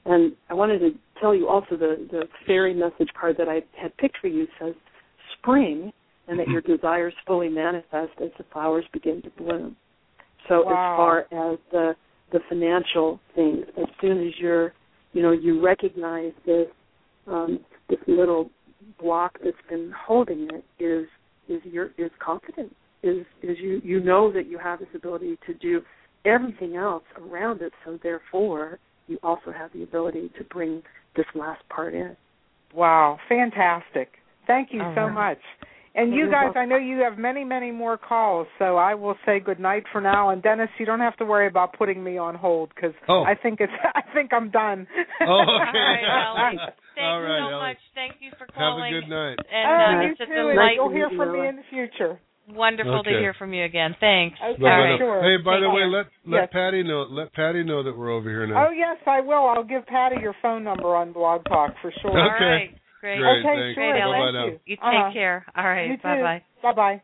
And 0.06 0.36
I 0.50 0.54
wanted 0.54 0.80
to 0.80 0.92
tell 1.20 1.36
you 1.36 1.48
also 1.48 1.76
the 1.76 2.08
the 2.10 2.28
fairy 2.46 2.74
message 2.74 3.10
card 3.20 3.36
that 3.38 3.50
I 3.50 3.64
had 3.76 3.96
picked 3.98 4.18
for 4.18 4.28
you 4.28 4.48
says 4.60 4.74
spring, 5.38 5.92
and 6.30 6.40
that 6.40 6.48
your 6.48 6.62
desires 6.62 7.14
fully 7.26 7.50
manifest 7.50 8.12
as 8.22 8.30
the 8.38 8.46
flowers 8.54 8.86
begin 8.94 9.22
to 9.24 9.30
bloom. 9.32 9.76
So 10.48 10.64
Wow. 10.64 10.72
as 10.72 10.98
far 10.98 11.20
as 11.52 11.60
the 11.72 11.96
the 12.32 12.40
financial 12.48 13.20
things, 13.34 13.66
as 13.78 13.88
soon 14.00 14.26
as 14.28 14.34
you're 14.40 14.74
you 15.14 15.22
know 15.22 15.32
you 15.32 15.64
recognize 15.64 16.32
this 16.46 16.68
um, 17.28 17.60
this 17.90 18.00
little 18.08 18.50
block 19.00 19.38
that's 19.44 19.58
been 19.70 19.92
holding 20.08 20.48
it 20.52 20.84
is 20.84 21.08
is 21.48 21.62
your 21.66 21.88
is 21.98 22.12
confidence 22.24 22.74
is 23.04 23.26
is 23.42 23.58
you 23.60 23.82
you 23.84 24.00
know 24.00 24.32
that 24.32 24.48
you 24.48 24.58
have 24.58 24.80
this 24.80 24.88
ability 24.94 25.38
to 25.46 25.54
do 25.56 25.82
everything 26.26 26.76
else 26.76 27.04
around 27.18 27.62
it 27.62 27.74
so 27.86 27.98
therefore 28.04 28.78
you 29.08 29.18
also 29.24 29.52
have 29.52 29.72
the 29.74 29.84
ability 29.84 30.32
to 30.38 30.44
bring 30.46 30.82
this 31.16 31.26
last 31.36 31.62
part 31.70 31.94
in 31.94 32.16
Wow, 32.74 33.18
fantastic. 33.28 34.10
Thank 34.46 34.70
you 34.72 34.82
All 34.82 34.96
so 34.96 35.02
right. 35.08 35.14
much. 35.14 35.38
And 36.00 36.14
you 36.14 36.30
guys. 36.32 36.54
I 36.56 36.66
know 36.66 36.78
you 36.78 37.00
have 37.00 37.18
many, 37.18 37.44
many 37.44 37.72
more 37.72 37.98
calls, 37.98 38.48
so 38.58 38.78
I 38.78 38.96
will 38.96 39.16
say 39.26 39.40
good 39.40 39.60
night 39.60 39.84
for 39.92 40.00
now. 40.02 40.30
And 40.30 40.42
Dennis, 40.42 40.70
you 40.80 40.86
don't 40.86 41.00
have 41.02 41.18
to 41.18 41.26
worry 41.26 41.48
about 41.48 41.74
putting 41.78 42.04
me 42.04 42.18
on 42.18 42.36
hold 42.36 42.70
because 42.74 42.94
Oh. 43.08 43.24
I 43.24 43.36
think 43.36 43.60
it's 43.60 43.74
I 43.96 44.02
think 44.14 44.32
I'm 44.34 44.50
done. 44.52 44.88
Oh, 45.22 45.26
okay. 45.26 45.28
All 45.28 46.36
right, 46.36 46.54
Ellie. 46.54 46.58
Thank 46.96 47.06
All 47.06 47.22
right, 47.22 47.38
you 47.38 47.46
so 47.46 47.54
Ellie. 47.54 47.68
much. 47.68 47.78
Thank 47.96 48.14
you 48.22 48.32
for 48.38 48.46
calling. 48.48 48.84
Have 48.94 49.02
a 49.02 49.02
good 49.02 49.10
night. 49.10 49.38
And 49.52 49.66
oh, 49.68 50.00
uh, 50.00 50.02
you 50.06 50.12
it's 50.12 50.22
a 50.22 50.26
too. 50.26 50.32
and 50.34 50.50
delight. 50.56 50.74
You'll 50.76 50.92
hear 50.92 51.10
from 51.16 51.34
me 51.34 51.48
in 51.48 51.56
the 51.58 51.64
future. 51.70 52.20
Wonderful 52.52 53.04
to 53.04 53.10
hear 53.12 53.36
from 53.38 53.54
you 53.54 53.64
again. 53.64 53.96
Thanks. 54.00 54.36
Okay, 54.42 54.58
Bye-bye 54.58 54.66
All 54.74 54.84
right. 54.84 54.98
sure. 55.00 55.22
Hey, 55.22 55.38
by 55.44 55.60
the 55.62 55.68
Take 55.70 55.76
way, 55.76 55.86
let 55.86 56.06
let 56.26 56.42
Yes. 56.42 56.50
Patty 56.52 56.82
know. 56.82 57.06
Let 57.08 57.32
Patty 57.34 57.64
know 57.64 57.84
that 57.84 57.96
we're 57.96 58.10
over 58.12 58.28
here 58.28 58.48
now. 58.48 58.68
Oh 58.68 58.72
yes, 58.72 58.98
I 59.06 59.22
will. 59.22 59.46
I'll 59.48 59.64
give 59.64 59.86
Patty 59.86 60.16
your 60.22 60.34
phone 60.42 60.64
number 60.64 60.96
on 60.96 61.12
Blog 61.14 61.44
Talk 61.46 61.76
for 61.82 61.94
sure. 62.02 62.10
All 62.18 62.36
Okay. 62.36 62.74
Right. 63.04 63.18
Great. 63.18 63.20
Great, 63.20 63.46
okay, 63.46 63.60
thanks. 63.62 63.76
sure. 63.76 63.92
Great, 63.92 64.02
Ellie. 64.02 64.20
Bye-bye 64.20 64.32
Thank 64.34 64.54
you. 64.54 64.60
You 64.66 64.76
take 64.78 64.84
Uh-huh. 64.84 65.14
care. 65.14 65.46
All 65.56 65.64
right. 65.64 66.04
Bye 66.04 66.22
bye. 66.22 66.44
Bye 66.64 66.74
bye. 66.74 67.02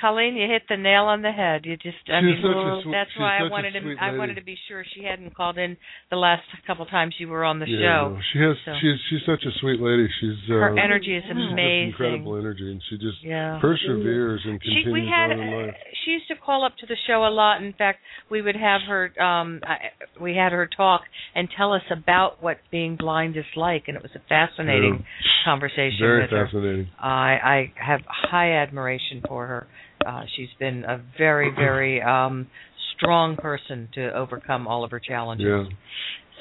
Colleen, 0.00 0.34
you 0.36 0.48
hit 0.50 0.62
the 0.68 0.76
nail 0.76 1.04
on 1.04 1.22
the 1.22 1.30
head. 1.32 1.62
You 1.64 1.76
just, 1.76 1.96
I 2.08 2.18
She's 2.20 2.42
mean, 2.42 2.52
a 2.52 2.80
sweet- 2.82 2.92
that's 2.92 3.10
why 3.16 3.38
I 3.38 3.48
wanted 3.48 3.72
to, 3.74 3.80
sweet 3.80 3.96
I 4.00 4.16
wanted 4.16 4.34
to 4.34 4.42
be 4.44 4.56
sure 4.68 4.84
she 4.94 5.04
hadn't 5.04 5.34
called 5.34 5.56
in 5.56 5.76
the 6.10 6.16
last 6.16 6.42
couple 6.66 6.84
times 6.86 7.14
you 7.18 7.28
were 7.28 7.44
on 7.44 7.58
the 7.60 7.66
yeah, 7.66 7.78
show. 7.80 8.18
she 8.32 8.38
has. 8.40 8.56
So- 8.64 8.74
She's 8.80 8.98
she's 9.08 9.20
such 9.24 9.44
a 9.46 9.52
sweet 9.60 9.80
lady. 9.80 10.08
She's 10.20 10.36
uh, 10.50 10.54
Her 10.54 10.78
energy 10.78 11.14
is 11.16 11.24
amazing. 11.30 11.88
incredible 11.88 12.36
energy, 12.36 12.70
and 12.70 12.82
she 12.90 12.96
just 12.98 13.22
Yeah. 13.22 13.58
perseveres 13.60 14.40
and 14.44 14.60
She 14.62 14.82
continues 14.84 14.92
we 14.92 15.06
had 15.08 15.30
on 15.30 15.40
in 15.40 15.66
life. 15.66 15.74
she 16.04 16.10
used 16.12 16.28
to 16.28 16.34
call 16.36 16.64
up 16.64 16.76
to 16.78 16.86
the 16.86 16.96
show 17.06 17.24
a 17.26 17.30
lot. 17.30 17.62
In 17.62 17.72
fact, 17.72 18.00
we 18.30 18.42
would 18.42 18.56
have 18.56 18.82
her 18.88 19.12
um 19.22 19.60
I, 19.64 19.76
we 20.20 20.34
had 20.36 20.52
her 20.52 20.66
talk 20.76 21.02
and 21.34 21.48
tell 21.56 21.72
us 21.72 21.82
about 21.90 22.42
what 22.42 22.58
being 22.70 22.96
blind 22.96 23.36
is 23.36 23.44
like 23.56 23.84
and 23.88 23.96
it 23.96 24.02
was 24.02 24.12
a 24.14 24.20
fascinating 24.28 25.04
conversation 25.44 25.98
Very 26.00 26.22
with 26.22 26.30
her. 26.30 26.46
fascinating. 26.46 26.88
I 27.00 27.38
I 27.42 27.72
have 27.76 28.00
high 28.08 28.52
admiration 28.52 29.22
for 29.26 29.46
her. 29.46 29.66
Uh 30.06 30.22
she's 30.36 30.48
been 30.58 30.84
a 30.84 31.00
very 31.18 31.50
very 31.54 32.00
um 32.02 32.46
strong 32.96 33.36
person 33.36 33.88
to 33.94 34.12
overcome 34.14 34.66
all 34.66 34.84
of 34.84 34.90
her 34.90 35.00
challenges. 35.00 35.46
Yeah. 35.46 35.64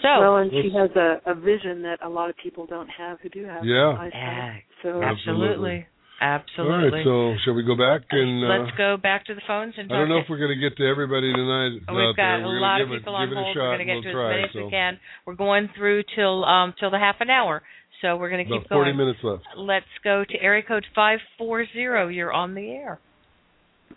So 0.01 0.19
well 0.21 0.37
and 0.37 0.51
she 0.51 0.69
has 0.77 0.91
a, 0.95 1.21
a 1.31 1.35
vision 1.35 1.81
that 1.83 1.97
a 2.03 2.09
lot 2.09 2.29
of 2.29 2.35
people 2.41 2.65
don't 2.65 2.89
have 2.89 3.19
who 3.21 3.29
do 3.29 3.45
have 3.45 3.63
Yeah. 3.65 3.93
eyesight. 3.99 4.63
So 4.83 5.01
absolutely. 5.01 5.87
Absolutely. 6.21 6.73
All 6.73 6.91
right, 6.91 7.03
So 7.03 7.43
shall 7.43 7.53
we 7.53 7.63
go 7.63 7.75
back 7.75 8.01
and? 8.11 8.45
Uh, 8.45 8.47
Let's 8.63 8.77
go 8.77 8.95
back 8.95 9.25
to 9.25 9.35
the 9.35 9.41
phones 9.45 9.73
and 9.77 9.91
I 9.91 9.97
don't 9.97 10.07
know 10.09 10.19
if 10.19 10.25
we're 10.29 10.37
going 10.37 10.55
to 10.57 10.69
get 10.69 10.77
to 10.77 10.85
everybody 10.87 11.33
tonight. 11.33 11.81
Oh, 11.89 11.95
we've 11.95 12.15
got 12.15 12.37
there. 12.37 12.43
a 12.43 12.47
we're 12.47 12.61
lot 12.61 12.77
gonna 12.79 12.83
of 12.83 12.89
give 12.91 12.99
people 13.01 13.13
it, 13.13 13.17
on 13.17 13.33
a 13.33 13.35
hold. 13.43 13.55
shot. 13.55 13.59
We're 13.59 13.77
going 13.77 13.79
to 13.79 13.85
get 13.85 13.93
we'll 13.95 14.03
to 14.03 14.11
try, 14.13 14.31
as 14.31 14.31
many 14.31 14.43
as 14.47 14.55
we 14.55 14.71
can. 14.71 14.99
We're 15.25 15.35
going 15.35 15.69
through 15.75 16.03
till 16.15 16.45
um 16.45 16.73
till 16.79 16.91
the 16.91 16.99
half 16.99 17.15
an 17.19 17.29
hour, 17.29 17.61
so 18.01 18.15
we're 18.15 18.29
going 18.29 18.45
to 18.45 18.49
About 18.53 18.61
keep 18.63 18.69
40 18.69 18.91
going. 18.91 18.97
minutes 18.97 19.19
left. 19.23 19.43
Let's 19.57 19.85
go 20.03 20.23
to 20.23 20.35
area 20.41 20.63
code 20.65 20.85
five 20.95 21.19
four 21.37 21.65
zero. 21.73 22.07
You're 22.07 22.31
on 22.31 22.53
the 22.55 22.69
air. 22.71 22.99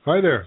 Hi 0.04 0.20
there. 0.20 0.46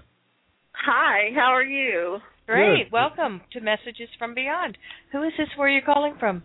Hi, 0.72 1.30
how 1.34 1.52
are 1.52 1.64
you? 1.64 2.18
Great. 2.46 2.84
Good. 2.84 2.92
Welcome 2.92 3.42
to 3.52 3.60
Messages 3.60 4.08
from 4.18 4.34
Beyond. 4.34 4.76
Who 5.12 5.22
is 5.22 5.32
this? 5.38 5.48
Where 5.56 5.68
are 5.68 5.70
you 5.70 5.82
calling 5.84 6.14
from? 6.18 6.42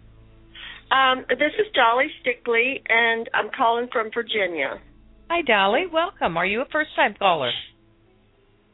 Um, 0.91 1.25
this 1.29 1.53
is 1.57 1.65
Dolly 1.73 2.07
Stickley, 2.21 2.81
and 2.87 3.29
I'm 3.33 3.49
calling 3.55 3.87
from 3.91 4.11
Virginia. 4.13 4.79
Hi, 5.29 5.41
Dolly. 5.41 5.85
Welcome. 5.91 6.37
Are 6.37 6.45
you 6.45 6.61
a 6.61 6.65
first-time 6.71 7.15
caller? 7.17 7.51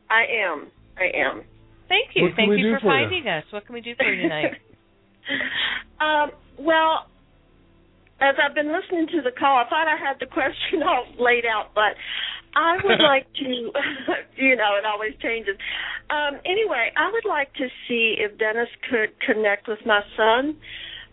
I 0.09 0.23
am. 0.45 0.67
I 0.97 1.05
am. 1.15 1.43
Thank 1.87 2.15
you. 2.15 2.23
What 2.23 2.33
Thank 2.35 2.51
you 2.51 2.57
do 2.57 2.73
for, 2.75 2.79
for 2.81 2.99
you? 2.99 3.07
finding 3.07 3.27
us. 3.27 3.43
What 3.51 3.65
can 3.65 3.73
we 3.73 3.81
do 3.81 3.93
for 3.95 4.11
you 4.11 4.23
tonight? 4.23 4.53
um, 6.01 6.31
well, 6.59 7.05
as 8.19 8.35
I've 8.37 8.55
been 8.55 8.71
listening 8.71 9.07
to 9.15 9.21
the 9.21 9.31
call, 9.37 9.57
I 9.57 9.69
thought 9.69 9.87
I 9.87 9.97
had 9.97 10.17
the 10.19 10.27
question 10.27 10.83
all 10.85 11.05
laid 11.17 11.45
out, 11.45 11.71
but 11.73 11.95
I 12.55 12.77
would 12.83 12.99
like 13.01 13.27
to, 13.33 13.43
you 14.37 14.55
know, 14.55 14.75
it 14.77 14.85
always 14.85 15.13
changes. 15.21 15.55
Um, 16.09 16.39
anyway, 16.45 16.91
I 16.97 17.09
would 17.11 17.25
like 17.27 17.53
to 17.55 17.67
see 17.87 18.15
if 18.19 18.37
Dennis 18.37 18.67
could 18.89 19.09
connect 19.25 19.67
with 19.67 19.79
my 19.85 20.01
son. 20.17 20.57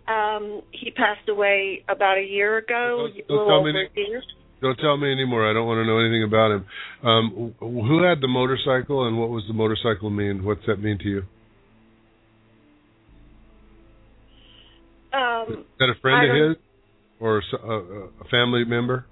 Um, 0.09 0.62
he 0.73 0.90
passed 0.90 1.28
away 1.28 1.85
about 1.89 2.19
a 2.19 2.23
year 2.24 2.59
ago, 2.59 3.09
Don't- 3.28 3.28
don't 3.28 3.48
tell 3.48 3.62
me 3.65 3.70
any- 3.70 4.23
Don't 4.60 4.78
tell 4.81 4.97
me 4.97 5.12
anymore. 5.12 5.48
I 5.48 5.52
don't 5.52 5.66
want 5.69 5.78
to 5.78 5.85
know 5.86 5.98
anything 6.01 6.24
about 6.24 6.51
him. 6.51 6.66
Um, 7.05 7.55
who 7.60 8.02
had 8.02 8.20
the 8.20 8.27
motorcycle, 8.27 9.06
and 9.06 9.16
what 9.16 9.28
was 9.28 9.44
the 9.47 9.55
motorcycle 9.55 10.10
mean? 10.10 10.43
What's 10.44 10.66
that 10.66 10.81
mean 10.82 10.98
to 10.98 11.05
you? 11.09 11.23
Um, 15.12 15.47
Is 15.60 15.65
that 15.78 15.89
a 15.90 15.94
friend 16.01 16.31
of 16.31 16.48
his, 16.51 16.56
or 17.20 17.39
a 17.39 18.24
family 18.31 18.65
member? 18.65 19.06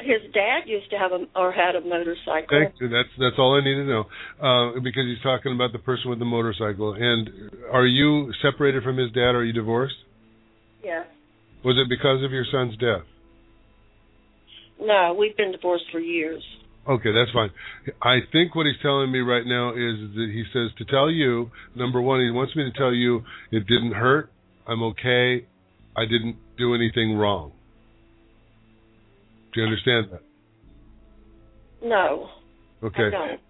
His 0.00 0.32
dad 0.32 0.66
used 0.66 0.90
to 0.90 0.96
have 0.96 1.12
a 1.12 1.26
or 1.38 1.52
had 1.52 1.76
a 1.76 1.80
motorcycle. 1.80 2.48
Thank 2.50 2.74
you. 2.80 2.88
That's 2.88 3.08
that's 3.18 3.36
all 3.38 3.54
I 3.54 3.64
need 3.64 3.74
to 3.74 3.84
know. 3.84 4.04
Uh, 4.40 4.80
because 4.80 5.04
he's 5.06 5.22
talking 5.22 5.54
about 5.54 5.72
the 5.72 5.78
person 5.78 6.10
with 6.10 6.18
the 6.18 6.24
motorcycle. 6.24 6.94
And 6.94 7.30
are 7.72 7.86
you 7.86 8.32
separated 8.42 8.82
from 8.82 8.96
his 8.96 9.12
dad? 9.12 9.34
Or 9.34 9.38
are 9.38 9.44
you 9.44 9.52
divorced? 9.52 9.94
Yes. 10.82 11.06
Was 11.64 11.76
it 11.76 11.88
because 11.88 12.24
of 12.24 12.32
your 12.32 12.44
son's 12.50 12.76
death? 12.78 13.06
No, 14.80 15.14
we've 15.18 15.36
been 15.36 15.52
divorced 15.52 15.84
for 15.92 16.00
years. 16.00 16.42
Okay, 16.88 17.12
that's 17.12 17.30
fine. 17.32 17.50
I 18.02 18.20
think 18.32 18.54
what 18.54 18.64
he's 18.64 18.80
telling 18.80 19.12
me 19.12 19.18
right 19.18 19.44
now 19.44 19.70
is 19.70 20.14
that 20.14 20.28
he 20.32 20.44
says 20.52 20.70
to 20.78 20.84
tell 20.86 21.10
you, 21.10 21.50
number 21.76 22.00
one, 22.00 22.20
he 22.20 22.30
wants 22.30 22.56
me 22.56 22.64
to 22.64 22.76
tell 22.76 22.92
you 22.92 23.22
it 23.52 23.66
didn't 23.66 23.92
hurt. 23.92 24.30
I'm 24.66 24.82
okay. 24.84 25.46
I 25.96 26.04
didn't 26.06 26.36
do 26.56 26.74
anything 26.74 27.16
wrong. 27.16 27.52
Do 29.52 29.60
you 29.60 29.66
understand 29.66 30.08
that? 30.12 30.22
No. 31.82 32.28
Okay. 32.82 33.08
I 33.08 33.10
don't. 33.10 33.40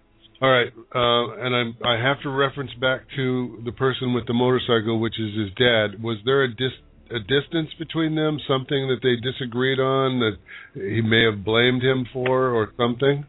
All 0.41 0.49
right, 0.49 0.73
uh, 0.95 1.45
and 1.45 1.55
I'm 1.55 1.77
I 1.85 2.01
have 2.03 2.19
to 2.23 2.29
reference 2.29 2.71
back 2.81 3.01
to 3.15 3.61
the 3.63 3.71
person 3.73 4.15
with 4.15 4.25
the 4.25 4.33
motorcycle, 4.33 4.99
which 4.99 5.19
is 5.19 5.37
his 5.37 5.49
dad. 5.49 6.01
Was 6.01 6.17
there 6.25 6.43
a 6.43 6.47
dis 6.47 6.71
a 7.11 7.19
distance 7.19 7.69
between 7.77 8.15
them, 8.15 8.39
something 8.47 8.87
that 8.87 9.01
they 9.03 9.17
disagreed 9.17 9.79
on 9.79 10.19
that 10.19 10.37
he 10.73 11.01
may 11.01 11.23
have 11.25 11.45
blamed 11.45 11.83
him 11.83 12.07
for, 12.11 12.49
or 12.49 12.69
something? 12.75 13.23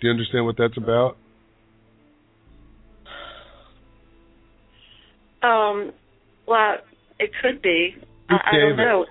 Do 0.00 0.06
you 0.06 0.10
understand 0.10 0.44
what 0.44 0.54
that's 0.56 0.76
about? 0.76 1.16
Um, 5.42 5.92
well, 6.46 6.76
it 7.18 7.30
could 7.42 7.60
be. 7.60 7.96
Who's 8.28 8.40
I 8.44 8.52
don't 8.52 8.70
David? 8.70 8.76
know. 8.76 9.06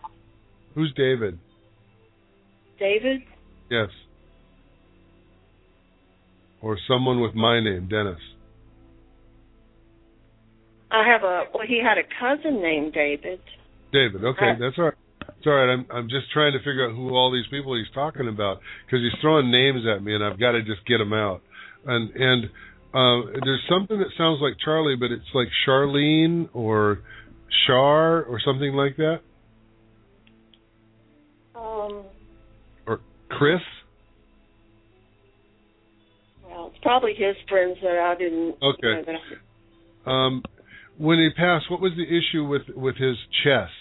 Who's 0.75 0.93
David? 0.95 1.37
David? 2.81 3.21
Yes. 3.69 3.89
Or 6.61 6.77
someone 6.87 7.21
with 7.21 7.35
my 7.35 7.63
name, 7.63 7.87
Dennis. 7.87 8.19
I 10.91 11.07
have 11.07 11.23
a. 11.23 11.43
Well, 11.53 11.63
he 11.65 11.79
had 11.81 11.97
a 11.97 12.07
cousin 12.19 12.61
named 12.61 12.93
David. 12.93 13.39
David. 13.93 14.25
Okay, 14.25 14.53
that's 14.59 14.77
all 14.77 14.85
right. 14.85 14.93
It's 15.37 15.47
all 15.47 15.53
right. 15.53 15.71
I'm 15.73 15.85
I'm 15.93 16.09
just 16.09 16.31
trying 16.33 16.53
to 16.53 16.59
figure 16.59 16.89
out 16.89 16.95
who 16.95 17.15
all 17.15 17.31
these 17.31 17.47
people 17.49 17.77
he's 17.77 17.91
talking 17.93 18.27
about 18.27 18.59
because 18.85 18.99
he's 18.99 19.21
throwing 19.21 19.51
names 19.51 19.83
at 19.87 20.03
me, 20.03 20.15
and 20.15 20.23
I've 20.23 20.39
got 20.39 20.51
to 20.51 20.61
just 20.61 20.85
get 20.87 20.97
them 20.97 21.13
out. 21.13 21.41
And 21.85 22.11
and 22.15 22.45
uh, 22.93 23.31
there's 23.45 23.63
something 23.69 23.97
that 23.99 24.09
sounds 24.17 24.39
like 24.41 24.53
Charlie, 24.63 24.97
but 24.99 25.11
it's 25.11 25.31
like 25.33 25.47
Charlene 25.65 26.49
or 26.53 26.99
Char 27.65 28.23
or 28.23 28.39
something 28.43 28.73
like 28.73 28.97
that, 28.97 29.21
Chris. 33.37 33.61
well, 36.47 36.67
it's 36.67 36.83
probably 36.83 37.13
his 37.13 37.35
friends 37.49 37.77
that 37.81 37.97
I 37.97 38.15
didn't. 38.17 38.55
Okay. 38.61 38.77
You 38.81 39.13
know, 39.13 39.19
I, 40.05 40.25
Um, 40.25 40.43
when 40.97 41.17
he 41.19 41.29
passed, 41.35 41.69
what 41.69 41.81
was 41.81 41.93
the 41.95 42.05
issue 42.05 42.45
with 42.45 42.63
with 42.75 42.95
his 42.97 43.17
chest? 43.43 43.71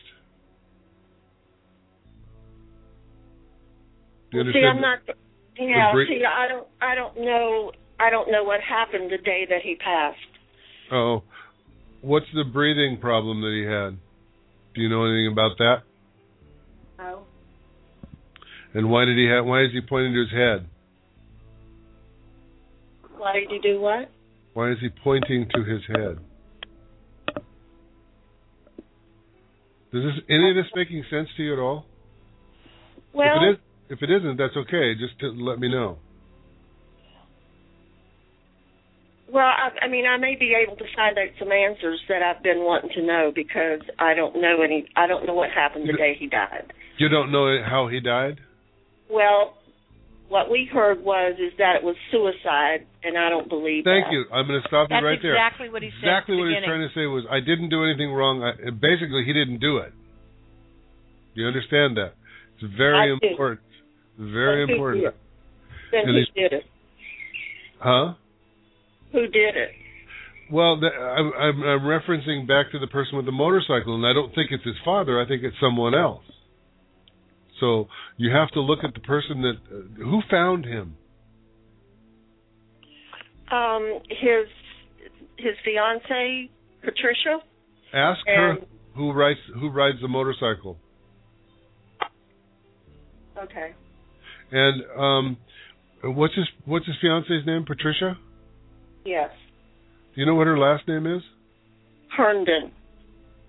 See. 4.33 4.39
I'm 4.39 4.81
not. 4.81 4.99
Yeah, 5.59 5.93
see, 6.09 6.23
I 6.25 6.49
don't. 6.49 6.67
I 6.81 6.95
don't 6.95 7.17
know. 7.19 7.73
I 7.99 8.11
don't 8.11 8.31
know 8.31 8.45
what 8.45 8.61
happened 8.61 9.11
the 9.11 9.19
day 9.19 9.47
that 9.51 9.61
he 9.63 9.75
passed. 9.77 10.19
Oh, 10.93 11.23
what's 12.01 12.27
the 12.35 12.45
breathing 12.45 12.99
problem 13.01 13.41
that 13.43 13.53
he 13.53 13.65
had? 13.65 13.99
Do 14.75 14.81
you 14.81 14.89
know 14.89 15.05
anything 15.05 15.33
about 15.33 15.59
that? 15.59 15.77
No. 16.99 17.25
And 18.75 18.91
why 18.91 19.05
did 19.05 19.17
he 19.17 19.27
have? 19.27 19.45
Why 19.45 19.65
is 19.65 19.71
he 19.73 19.81
pointing 19.81 20.13
to 20.15 20.21
his 20.21 20.31
head? 20.31 20.67
Why 23.17 23.33
did 23.35 23.51
you 23.51 23.61
do 23.61 23.81
what? 23.81 24.11
Why 24.55 24.71
is 24.71 24.79
he 24.81 24.89
pointing 25.03 25.49
to 25.55 25.65
his 25.65 25.83
head? 25.89 26.19
Does 29.93 30.05
this 30.05 30.25
any 30.29 30.51
of 30.51 30.57
this 30.57 30.71
making 30.77 31.05
sense 31.11 31.29
to 31.37 31.43
you 31.43 31.53
at 31.53 31.59
all? 31.59 31.85
Well, 33.13 33.37
if 33.37 33.43
it 33.43 33.51
is, 33.51 33.59
if 33.91 34.03
it 34.03 34.11
isn't, 34.11 34.37
that's 34.37 34.57
okay. 34.57 34.95
Just 34.95 35.21
let 35.37 35.59
me 35.59 35.69
know. 35.69 35.99
well, 39.33 39.47
I, 39.47 39.85
I 39.85 39.89
mean, 39.89 40.07
I 40.07 40.17
may 40.17 40.37
be 40.39 40.55
able 40.55 40.77
to 40.77 40.85
find 40.95 41.17
out 41.19 41.29
some 41.39 41.53
answers 41.53 42.01
that 42.09 42.23
I've 42.23 42.43
been 42.43 42.61
wanting 42.61 42.91
to 42.95 43.03
know 43.03 43.33
because 43.35 43.81
I 43.99 44.15
don't 44.15 44.41
know 44.41 44.63
any. 44.63 44.87
I 44.97 45.07
don't 45.07 45.27
know 45.27 45.35
what 45.35 45.51
happened 45.51 45.89
the 45.89 45.97
day 45.97 46.17
he 46.19 46.27
died. 46.27 46.73
You 46.99 47.09
don't 47.09 47.33
know 47.33 47.59
how 47.65 47.89
he 47.89 48.01
died? 48.01 48.39
Well, 49.11 49.55
what 50.29 50.49
we 50.51 50.69
heard 50.73 51.03
was 51.03 51.35
is 51.39 51.53
that 51.59 51.77
it 51.77 51.83
was 51.83 51.97
suicide, 52.13 52.87
and 53.03 53.19
I 53.19 53.29
don't 53.29 53.49
believe 53.49 53.83
Thank 53.85 54.07
that. 54.07 54.13
you. 54.13 54.25
I'm 54.33 54.47
going 54.47 54.63
to 54.63 54.69
stop 54.69 54.87
you 54.89 54.95
That's 54.97 55.05
right 55.05 55.19
there. 55.21 55.35
exactly 55.35 55.69
what 55.69 55.83
he 55.83 55.91
said 56.01 56.07
Exactly 56.07 56.37
the 56.37 56.41
what 56.41 56.49
he's 56.49 56.57
beginning. 56.63 56.71
trying 56.71 56.87
to 56.89 56.95
say 56.95 57.05
was, 57.11 57.25
I 57.31 57.41
didn't 57.41 57.71
do 57.71 57.83
anything 57.83 58.13
wrong. 58.15 58.43
I, 58.47 58.71
basically, 58.71 59.25
he 59.27 59.33
didn't 59.35 59.59
do 59.59 59.79
it. 59.79 59.91
Do 61.35 61.43
you 61.43 61.47
understand 61.51 61.97
that? 61.99 62.15
It's 62.63 62.71
very 62.79 62.95
I 62.95 63.07
do. 63.19 63.19
important. 63.27 63.61
Very 64.19 64.67
But 64.67 64.71
who 64.71 64.75
important. 64.75 65.05
did? 65.05 65.15
Then 65.91 66.01
And 66.07 66.15
who 66.15 66.41
did 66.41 66.53
it? 66.53 66.65
Huh? 67.81 68.15
Who 69.13 69.23
did 69.27 69.57
it? 69.57 69.71
Well, 70.53 70.79
th- 70.79 70.93
I'm, 70.93 71.33
I'm, 71.35 71.63
I'm 71.63 71.81
referencing 71.83 72.47
back 72.47 72.71
to 72.73 72.79
the 72.79 72.87
person 72.87 73.17
with 73.17 73.27
the 73.27 73.33
motorcycle, 73.33 73.95
and 73.95 74.07
I 74.07 74.13
don't 74.13 74.35
think 74.35 74.51
it's 74.51 74.65
his 74.65 74.75
father. 74.85 75.21
I 75.21 75.27
think 75.27 75.43
it's 75.43 75.57
someone 75.61 75.95
else. 75.95 76.23
So 77.61 77.89
you 78.17 78.31
have 78.33 78.51
to 78.53 78.61
look 78.61 78.81
at 78.83 78.95
the 78.95 79.01
person 79.01 79.43
that 79.43 79.55
uh, 79.71 80.05
who 80.05 80.23
found 80.31 80.65
him. 80.65 80.97
Um, 83.53 84.01
his 84.09 84.49
his 85.37 85.55
fiance 85.65 86.51
Patricia. 86.83 87.39
Ask 87.93 88.21
her 88.27 88.57
who 88.95 89.13
rides 89.13 89.41
who 89.55 89.69
rides 89.69 89.99
the 90.01 90.09
motorcycle. 90.09 90.79
Okay. 93.39 93.75
And 94.53 94.83
um, 94.99 95.37
what's 96.03 96.35
his 96.35 96.47
what's 96.65 96.87
his 96.87 96.97
fiance's 97.01 97.47
name? 97.47 97.65
Patricia. 97.67 98.19
Yes. 99.05 99.31
Do 100.15 100.21
you 100.21 100.27
know 100.27 100.35
what 100.35 100.47
her 100.47 100.59
last 100.59 100.87
name 100.89 101.07
is? 101.07 101.23
Herndon. 102.17 102.73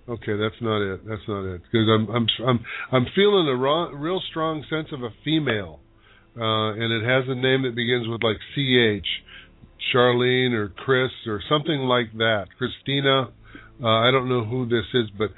Okay, 0.09 0.35
that's 0.35 0.59
not 0.61 0.81
it. 0.81 1.07
That's 1.07 1.21
not 1.27 1.45
it. 1.45 1.61
Because 1.63 1.87
I'm 1.87 2.09
I'm 2.09 2.27
I'm 2.47 2.59
I'm 2.91 3.05
feeling 3.15 3.47
a 3.47 3.55
raw, 3.55 3.89
real 3.93 4.21
strong 4.29 4.63
sense 4.69 4.87
of 4.91 5.03
a 5.03 5.09
female, 5.23 5.79
uh, 6.35 6.73
and 6.73 6.91
it 6.91 7.03
has 7.03 7.25
a 7.27 7.35
name 7.35 7.63
that 7.63 7.75
begins 7.75 8.07
with 8.07 8.23
like 8.23 8.37
C 8.55 8.77
H, 8.77 9.05
Charlene 9.93 10.53
or 10.53 10.69
Chris 10.69 11.11
or 11.27 11.41
something 11.47 11.81
like 11.81 12.11
that. 12.17 12.47
Christina. 12.57 13.29
Uh, 13.83 13.87
I 13.87 14.11
don't 14.11 14.29
know 14.29 14.43
who 14.45 14.67
this 14.67 14.85
is, 14.93 15.09
but 15.17 15.29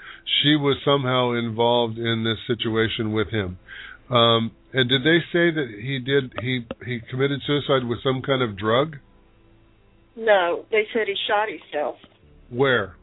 she 0.41 0.57
was 0.57 0.75
somehow 0.83 1.31
involved 1.31 1.97
in 1.97 2.25
this 2.25 2.39
situation 2.45 3.13
with 3.13 3.29
him. 3.29 3.57
Um, 4.09 4.51
and 4.73 4.89
did 4.89 5.03
they 5.03 5.19
say 5.31 5.49
that 5.51 5.67
he 5.81 5.99
did 5.99 6.33
he 6.41 6.65
he 6.85 6.99
committed 7.09 7.41
suicide 7.47 7.87
with 7.87 7.99
some 8.03 8.21
kind 8.21 8.41
of 8.41 8.57
drug? 8.57 8.97
No, 10.15 10.65
they 10.71 10.83
said 10.93 11.07
he 11.07 11.15
shot 11.27 11.47
himself. 11.47 11.95
Where? 12.49 12.95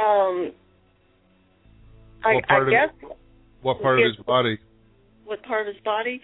Um, 0.00 0.52
I, 2.24 2.34
What 2.34 2.46
part 2.48 2.62
I 2.62 2.64
of- 2.66 2.70
guess 2.70 3.10
What 3.62 3.82
part 3.82 3.98
of 4.00 4.04
his 4.06 4.16
body? 4.24 4.58
what 5.24 5.42
part 5.44 5.68
of 5.68 5.74
his 5.74 5.82
body? 5.84 6.20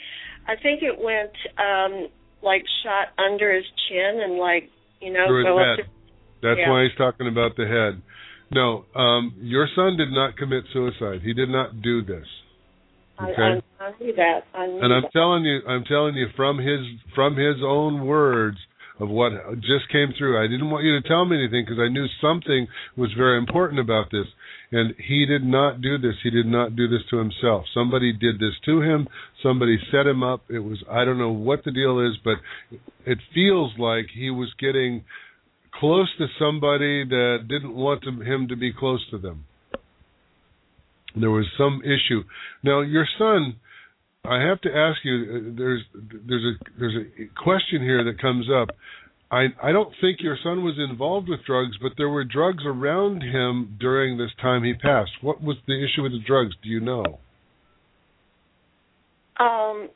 I 0.48 0.56
think 0.56 0.82
it 0.82 0.98
went 0.98 1.32
um 1.58 2.08
like 2.42 2.64
shot 2.82 3.08
under 3.18 3.52
his 3.54 3.64
chin 3.88 4.20
and 4.22 4.38
like 4.38 4.70
you 5.00 5.12
know 5.12 5.26
Through 5.26 5.46
his 5.46 5.58
head. 5.58 5.76
to 5.76 5.90
That's 6.42 6.58
Yeah. 6.60 6.70
why 6.70 6.84
he's 6.84 6.94
talking 6.96 7.28
about 7.28 7.56
the 7.56 7.66
head. 7.66 8.00
No, 8.50 8.84
um, 8.94 9.34
your 9.40 9.66
son 9.74 9.96
did 9.96 10.10
not 10.12 10.36
commit 10.36 10.64
suicide. 10.72 11.20
He 11.22 11.32
did 11.32 11.48
not 11.48 11.82
do 11.82 12.02
this. 12.02 12.26
I, 13.18 13.30
Okay. 13.30 13.42
I, 13.80 13.84
I 13.84 13.92
knew 13.98 14.12
that. 14.14 14.44
I 14.54 14.66
knew 14.66 14.80
And 14.80 14.92
I'm 14.94 15.02
that. 15.02 15.12
telling 15.12 15.44
you, 15.44 15.60
I'm 15.66 15.84
telling 15.84 16.14
you 16.14 16.28
from 16.36 16.58
his 16.58 16.80
from 17.14 17.36
his 17.36 17.56
own 17.64 18.06
words 18.06 18.58
of 18.98 19.08
what 19.08 19.32
just 19.60 19.90
came 19.92 20.08
through. 20.16 20.42
I 20.42 20.46
didn't 20.46 20.70
want 20.70 20.84
you 20.84 21.00
to 21.00 21.06
tell 21.06 21.24
me 21.24 21.36
anything 21.36 21.64
because 21.64 21.80
I 21.80 21.88
knew 21.88 22.06
something 22.20 22.66
was 22.96 23.12
very 23.16 23.38
important 23.38 23.80
about 23.80 24.10
this. 24.10 24.26
And 24.72 24.94
he 24.98 25.26
did 25.26 25.44
not 25.44 25.80
do 25.80 25.98
this. 25.98 26.14
He 26.22 26.30
did 26.30 26.46
not 26.46 26.74
do 26.74 26.88
this 26.88 27.02
to 27.10 27.18
himself. 27.18 27.66
Somebody 27.72 28.12
did 28.12 28.40
this 28.40 28.54
to 28.64 28.80
him. 28.80 29.06
Somebody 29.42 29.78
set 29.92 30.06
him 30.06 30.22
up. 30.22 30.42
It 30.48 30.60
was 30.60 30.82
I 30.90 31.04
don't 31.04 31.18
know 31.18 31.30
what 31.30 31.64
the 31.64 31.70
deal 31.70 32.00
is, 32.00 32.16
but 32.24 32.36
it 33.04 33.18
feels 33.34 33.72
like 33.78 34.06
he 34.12 34.30
was 34.30 34.52
getting 34.58 35.04
close 35.78 36.08
to 36.18 36.26
somebody 36.38 37.04
that 37.04 37.46
didn't 37.48 37.74
want 37.74 38.04
him 38.04 38.48
to 38.48 38.56
be 38.56 38.72
close 38.72 39.04
to 39.10 39.18
them. 39.18 39.44
There 41.18 41.30
was 41.30 41.46
some 41.56 41.80
issue. 41.82 42.24
Now, 42.62 42.80
your 42.80 43.06
son, 43.18 43.56
I 44.28 44.40
have 44.42 44.60
to 44.62 44.68
ask 44.74 44.98
you. 45.04 45.14
uh, 45.14 45.56
There's 45.56 45.82
there's 46.26 46.44
a 46.44 46.78
there's 46.78 46.96
a 46.96 47.42
question 47.42 47.82
here 47.82 48.04
that 48.04 48.20
comes 48.20 48.46
up. 48.50 48.70
I 49.30 49.46
I 49.62 49.72
don't 49.72 49.92
think 50.00 50.18
your 50.20 50.36
son 50.42 50.64
was 50.64 50.74
involved 50.78 51.28
with 51.28 51.40
drugs, 51.44 51.76
but 51.80 51.92
there 51.96 52.08
were 52.08 52.24
drugs 52.24 52.64
around 52.64 53.22
him 53.22 53.76
during 53.80 54.18
this 54.18 54.30
time 54.40 54.64
he 54.64 54.74
passed. 54.74 55.12
What 55.20 55.42
was 55.42 55.56
the 55.66 55.74
issue 55.74 56.02
with 56.02 56.12
the 56.12 56.22
drugs? 56.26 56.54
Do 56.62 56.68
you 56.68 56.80
know? 56.80 57.18
Um, 59.38 59.88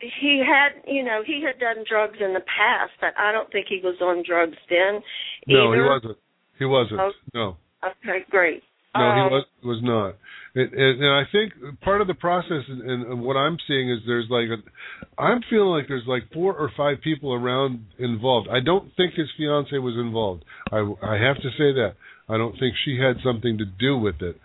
he 0.00 0.42
had, 0.46 0.80
you 0.86 1.02
know, 1.02 1.22
he 1.26 1.42
had 1.44 1.58
done 1.58 1.84
drugs 1.88 2.18
in 2.20 2.32
the 2.32 2.40
past, 2.40 2.92
but 3.00 3.10
I 3.18 3.32
don't 3.32 3.50
think 3.50 3.66
he 3.68 3.80
was 3.82 3.96
on 4.00 4.22
drugs 4.26 4.56
then. 4.70 5.02
No, 5.46 5.72
he 5.72 5.80
wasn't. 5.80 6.18
He 6.58 6.64
wasn't. 6.64 7.00
Oh. 7.00 7.10
No. 7.34 7.56
Okay, 7.84 8.24
great. 8.30 8.62
No, 8.94 9.00
um, 9.02 9.16
he 9.16 9.34
was 9.34 9.44
was 9.64 9.80
not. 9.82 10.16
And, 10.54 10.72
and, 10.72 11.04
and 11.04 11.12
I 11.12 11.22
think 11.30 11.80
part 11.82 12.00
of 12.00 12.06
the 12.06 12.14
process, 12.14 12.64
and, 12.68 12.82
and 12.82 13.22
what 13.22 13.36
I'm 13.36 13.58
seeing 13.68 13.90
is 13.90 13.98
there's 14.06 14.26
like, 14.30 14.48
a, 14.48 15.20
I'm 15.20 15.40
feeling 15.50 15.68
like 15.68 15.88
there's 15.88 16.06
like 16.06 16.22
four 16.32 16.54
or 16.54 16.70
five 16.76 16.98
people 17.02 17.32
around 17.34 17.84
involved. 17.98 18.48
I 18.50 18.60
don't 18.64 18.90
think 18.96 19.14
his 19.14 19.28
fiance 19.36 19.76
was 19.78 19.94
involved. 19.98 20.44
I 20.72 20.78
I 21.02 21.16
have 21.18 21.36
to 21.36 21.50
say 21.58 21.72
that. 21.74 21.92
I 22.28 22.36
don't 22.36 22.58
think 22.58 22.74
she 22.84 22.98
had 22.98 23.16
something 23.24 23.58
to 23.58 23.64
do 23.64 23.96
with 23.96 24.20
it. 24.20 24.36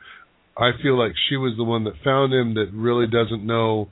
I 0.57 0.71
feel 0.81 0.97
like 0.97 1.13
she 1.29 1.35
was 1.35 1.53
the 1.57 1.63
one 1.63 1.83
that 1.85 1.93
found 2.03 2.33
him 2.33 2.53
that 2.55 2.67
really 2.73 3.07
doesn't 3.07 3.45
know 3.45 3.89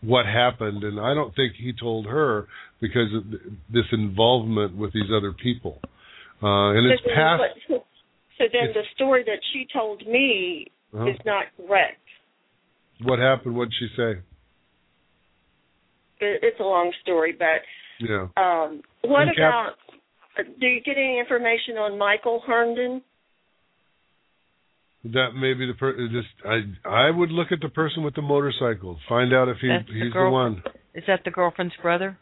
what 0.00 0.26
happened, 0.26 0.82
and 0.82 1.00
I 1.00 1.14
don't 1.14 1.34
think 1.34 1.54
he 1.56 1.72
told 1.72 2.06
her 2.06 2.46
because 2.80 3.08
of 3.14 3.24
this 3.72 3.84
involvement 3.92 4.76
with 4.76 4.92
these 4.92 5.10
other 5.14 5.32
people. 5.32 5.78
Uh, 6.42 6.70
and 6.72 6.90
it's 6.90 7.02
past. 7.14 7.42
What- 8.38 8.50
so 8.50 8.58
then 8.58 8.72
the 8.74 8.82
story 8.94 9.22
that 9.24 9.38
she 9.52 9.66
told 9.72 10.06
me 10.06 10.66
Uh-huh. 10.92 11.06
is 11.06 11.18
not 11.24 11.46
correct. 11.56 12.00
What 13.02 13.18
happened? 13.18 13.56
What 13.56 13.66
did 13.70 13.74
she 13.78 13.88
say? 13.96 14.10
It, 16.20 16.42
it's 16.42 16.60
a 16.60 16.64
long 16.64 16.92
story, 17.02 17.32
but 17.32 17.62
Yeah. 17.98 18.28
um, 18.36 18.82
what 19.02 19.28
And 19.28 19.36
Cap- 19.36 19.38
about? 19.38 19.78
uh, 20.38 20.42
Do 20.58 20.66
you 20.66 20.80
get 20.80 20.96
any 20.96 21.18
information 21.18 21.76
on 21.78 21.98
Michael 21.98 22.40
Herndon? 22.40 23.02
That 25.04 25.34
may 25.34 25.52
be 25.52 25.66
the 25.66 25.74
person. 25.74 26.08
Just 26.12 26.28
I 26.46 26.62
I 26.88 27.10
would 27.10 27.30
look 27.30 27.52
at 27.52 27.60
the 27.60 27.68
person 27.68 28.02
with 28.04 28.14
the 28.14 28.22
motorcycle, 28.22 28.98
find 29.08 29.34
out 29.34 29.48
if 29.48 29.58
he 29.58 29.68
That's 29.68 29.86
the 29.86 29.92
he's 29.92 30.04
the 30.04 30.10
girl- 30.10 30.32
one 30.32 30.62
Is 30.94 31.04
that 31.06 31.24
the 31.24 31.30
girlfriend's 31.30 31.76
brother? 31.82 32.16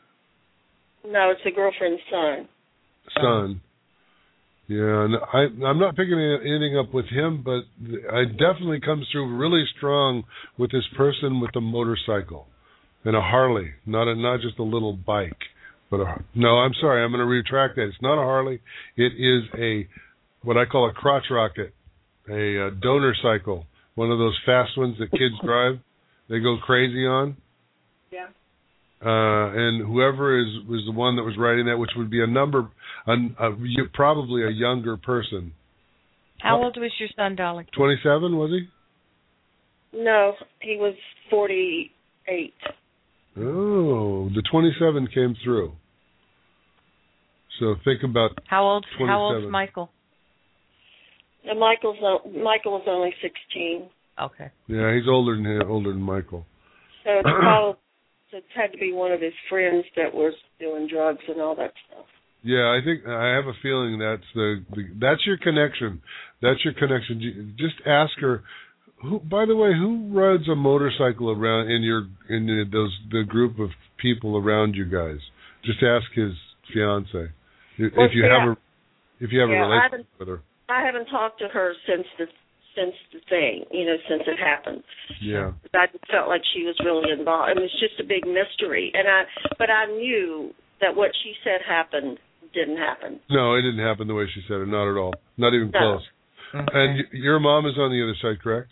No, 1.05 1.31
it's 1.31 1.43
the 1.45 1.51
girlfriend's 1.53 2.03
son. 2.11 2.49
son. 3.21 3.61
Yeah, 4.73 5.05
and 5.05 5.17
I 5.17 5.67
I'm 5.69 5.79
not 5.79 5.97
picking 5.97 6.15
any- 6.19 6.51
anything 6.51 6.79
up 6.79 6.95
with 6.95 7.07
him, 7.07 7.43
but 7.43 7.65
I 8.11 8.25
definitely 8.25 8.81
comes 8.81 9.07
through 9.11 9.37
really 9.37 9.65
strong 9.77 10.25
with 10.57 10.71
this 10.71 10.87
person 10.97 11.41
with 11.41 11.53
the 11.53 11.61
motorcycle 11.61 12.47
and 13.05 13.15
a 13.15 13.21
Harley, 13.21 13.73
not 13.85 14.09
a 14.09 14.15
not 14.15 14.41
just 14.41 14.59
a 14.59 14.63
little 14.63 14.95
bike, 14.95 15.43
but 15.91 16.01
a 16.01 16.25
no. 16.35 16.59
I'm 16.59 16.73
sorry, 16.81 17.05
I'm 17.05 17.11
going 17.11 17.21
to 17.21 17.27
retract 17.27 17.77
that. 17.77 17.89
It's 17.89 18.01
not 18.01 18.15
a 18.15 18.25
Harley. 18.25 18.61
It 18.97 19.13
is 19.19 19.43
a 19.59 19.87
what 20.43 20.57
I 20.57 20.65
call 20.65 20.89
a 20.89 20.93
crotch 20.93 21.27
rocket, 21.31 21.75
a, 22.31 22.69
uh 22.69 22.71
donor 22.81 23.15
cycle, 23.23 23.67
one 23.95 24.11
of 24.11 24.19
those 24.19 24.39
fast 24.47 24.79
ones 24.79 24.97
that 25.01 25.11
kids 25.11 25.35
drive. 25.45 25.81
They 26.31 26.39
go 26.41 26.57
crazy 26.65 27.05
on. 27.07 27.37
Yeah. 28.11 28.29
Uh, 29.05 29.51
and 29.55 29.85
whoever 29.85 30.39
is 30.39 30.47
was 30.69 30.83
the 30.87 30.93
one 30.93 31.17
that 31.17 31.23
was 31.23 31.35
writing 31.39 31.67
that, 31.67 31.77
which 31.77 31.91
would 31.97 32.11
be 32.11 32.23
a 32.23 32.27
number, 32.27 32.71
a, 33.07 33.13
a, 33.13 33.51
probably 33.93 34.45
a 34.45 34.51
younger 34.51 34.97
person. 34.97 35.53
How 36.41 36.63
old 36.63 36.77
was 36.77 36.91
your 36.99 37.09
son, 37.17 37.37
Dolly? 37.37 37.67
Twenty-seven 37.77 38.37
was 38.37 38.51
he? 38.51 38.69
No, 39.99 40.33
he 40.61 40.77
was 40.77 40.95
48. 41.31 42.53
Oh, 43.39 44.29
the 44.35 44.43
twenty-seven 44.51 45.09
came 45.15 45.37
through. 45.45 45.73
So 47.61 47.77
think 47.85 48.03
about 48.03 48.31
How 48.47 48.65
old? 48.65 48.87
How 48.99 49.05
27. 49.07 49.15
old's 49.21 49.53
Michael? 49.53 49.91
And 51.45 51.59
Michael's 51.59 51.97
Michael 52.25 52.73
was 52.73 52.85
only 52.87 53.13
16. 53.21 53.89
Okay. 54.21 54.51
yeah, 54.69 54.95
he's 54.95 55.09
older 55.09 55.37
than 55.37 55.47
him, 55.47 55.63
older 55.69 55.93
than 55.93 56.03
Michael. 56.03 56.47
So 57.05 57.11
it's 57.19 57.23
probably 57.23 57.79
it 58.33 58.45
had 58.55 58.73
to 58.73 58.79
be 58.79 58.93
one 58.93 59.13
of 59.13 59.21
his 59.21 59.33
friends 59.49 59.85
that 59.97 60.13
was 60.13 60.35
doing 60.59 60.89
drugs 60.89 61.23
and 61.29 61.41
all 61.41 61.55
that 61.57 61.73
stuff. 61.89 62.07
Yeah, 62.43 62.77
I 62.77 62.81
think 62.85 63.07
I 63.07 63.35
have 63.35 63.47
a 63.47 63.55
feeling 63.63 63.99
that's 63.99 64.27
the, 64.35 64.65
the 64.75 64.83
that's 65.01 65.25
your 65.25 65.39
connection. 65.39 66.03
That's 66.41 66.65
your 66.65 66.75
connection. 66.75 67.55
Just 67.59 67.77
ask 67.87 68.13
her. 68.21 68.43
Who, 69.03 69.19
by 69.19 69.47
the 69.47 69.57
way, 69.57 69.73
who 69.75 70.11
rides 70.13 70.49
a 70.49 70.55
motorcycle 70.55 71.31
around 71.31 71.71
in 71.71 71.83
your 71.83 72.07
in 72.29 72.47
the, 72.47 72.65
those 72.71 72.97
the 73.11 73.25
group 73.25 73.59
of 73.59 73.71
people 73.99 74.37
around 74.37 74.75
you 74.75 74.85
guys? 74.85 75.19
Just 75.65 75.83
ask 75.83 76.07
his 76.15 76.33
fiance 76.73 77.31
if 77.79 77.93
Well, 77.97 78.09
you 78.13 78.23
see, 78.23 78.29
have 78.29 78.49
a 78.49 78.57
if 79.25 79.31
you 79.31 79.41
have 79.41 79.51
yeah, 79.51 79.65
a 79.65 79.69
relationship 79.69 80.07
with 80.19 80.29
her. 80.29 80.43
I 80.69 80.85
haven't 80.85 81.07
talked 81.07 81.39
to 81.41 81.49
her 81.49 81.75
since 81.87 82.07
the 82.19 82.27
since 82.75 82.95
the 83.13 83.21
thing, 83.29 83.65
you 83.71 83.85
know, 83.87 83.97
since 84.09 84.23
it 84.27 84.39
happened. 84.39 84.83
Yeah. 85.21 85.53
I 85.75 85.87
felt 86.11 86.29
like 86.29 86.43
she 86.55 86.65
was 86.65 86.77
really 86.85 87.11
involved. 87.13 87.51
It 87.57 87.61
was 87.61 87.73
just 87.81 88.01
a 88.01 88.05
big 88.05 88.25
mystery, 88.27 88.91
and 88.95 89.07
I 89.09 89.23
but 89.59 89.71
I 89.71 89.87
knew 89.87 90.53
that 90.81 90.97
what 90.97 91.11
she 91.23 91.35
said 91.45 91.61
happened 91.67 92.19
didn't 92.55 92.77
happen. 92.79 93.21
No, 93.31 93.55
it 93.55 93.63
didn't 93.63 93.81
happen 93.85 94.09
the 94.09 94.15
way 94.15 94.27
she 94.35 94.43
said 94.49 94.61
it. 94.61 94.69
Not 94.69 94.91
at 94.91 94.99
all. 94.99 95.15
Not 95.39 95.55
even 95.55 95.71
No. 95.73 95.79
close. 95.79 96.05
And 96.53 97.05
your 97.13 97.41
mom 97.41 97.65
is 97.67 97.79
on 97.79 97.91
the 97.91 98.03
other 98.03 98.17
side, 98.21 98.43
correct? 98.43 98.69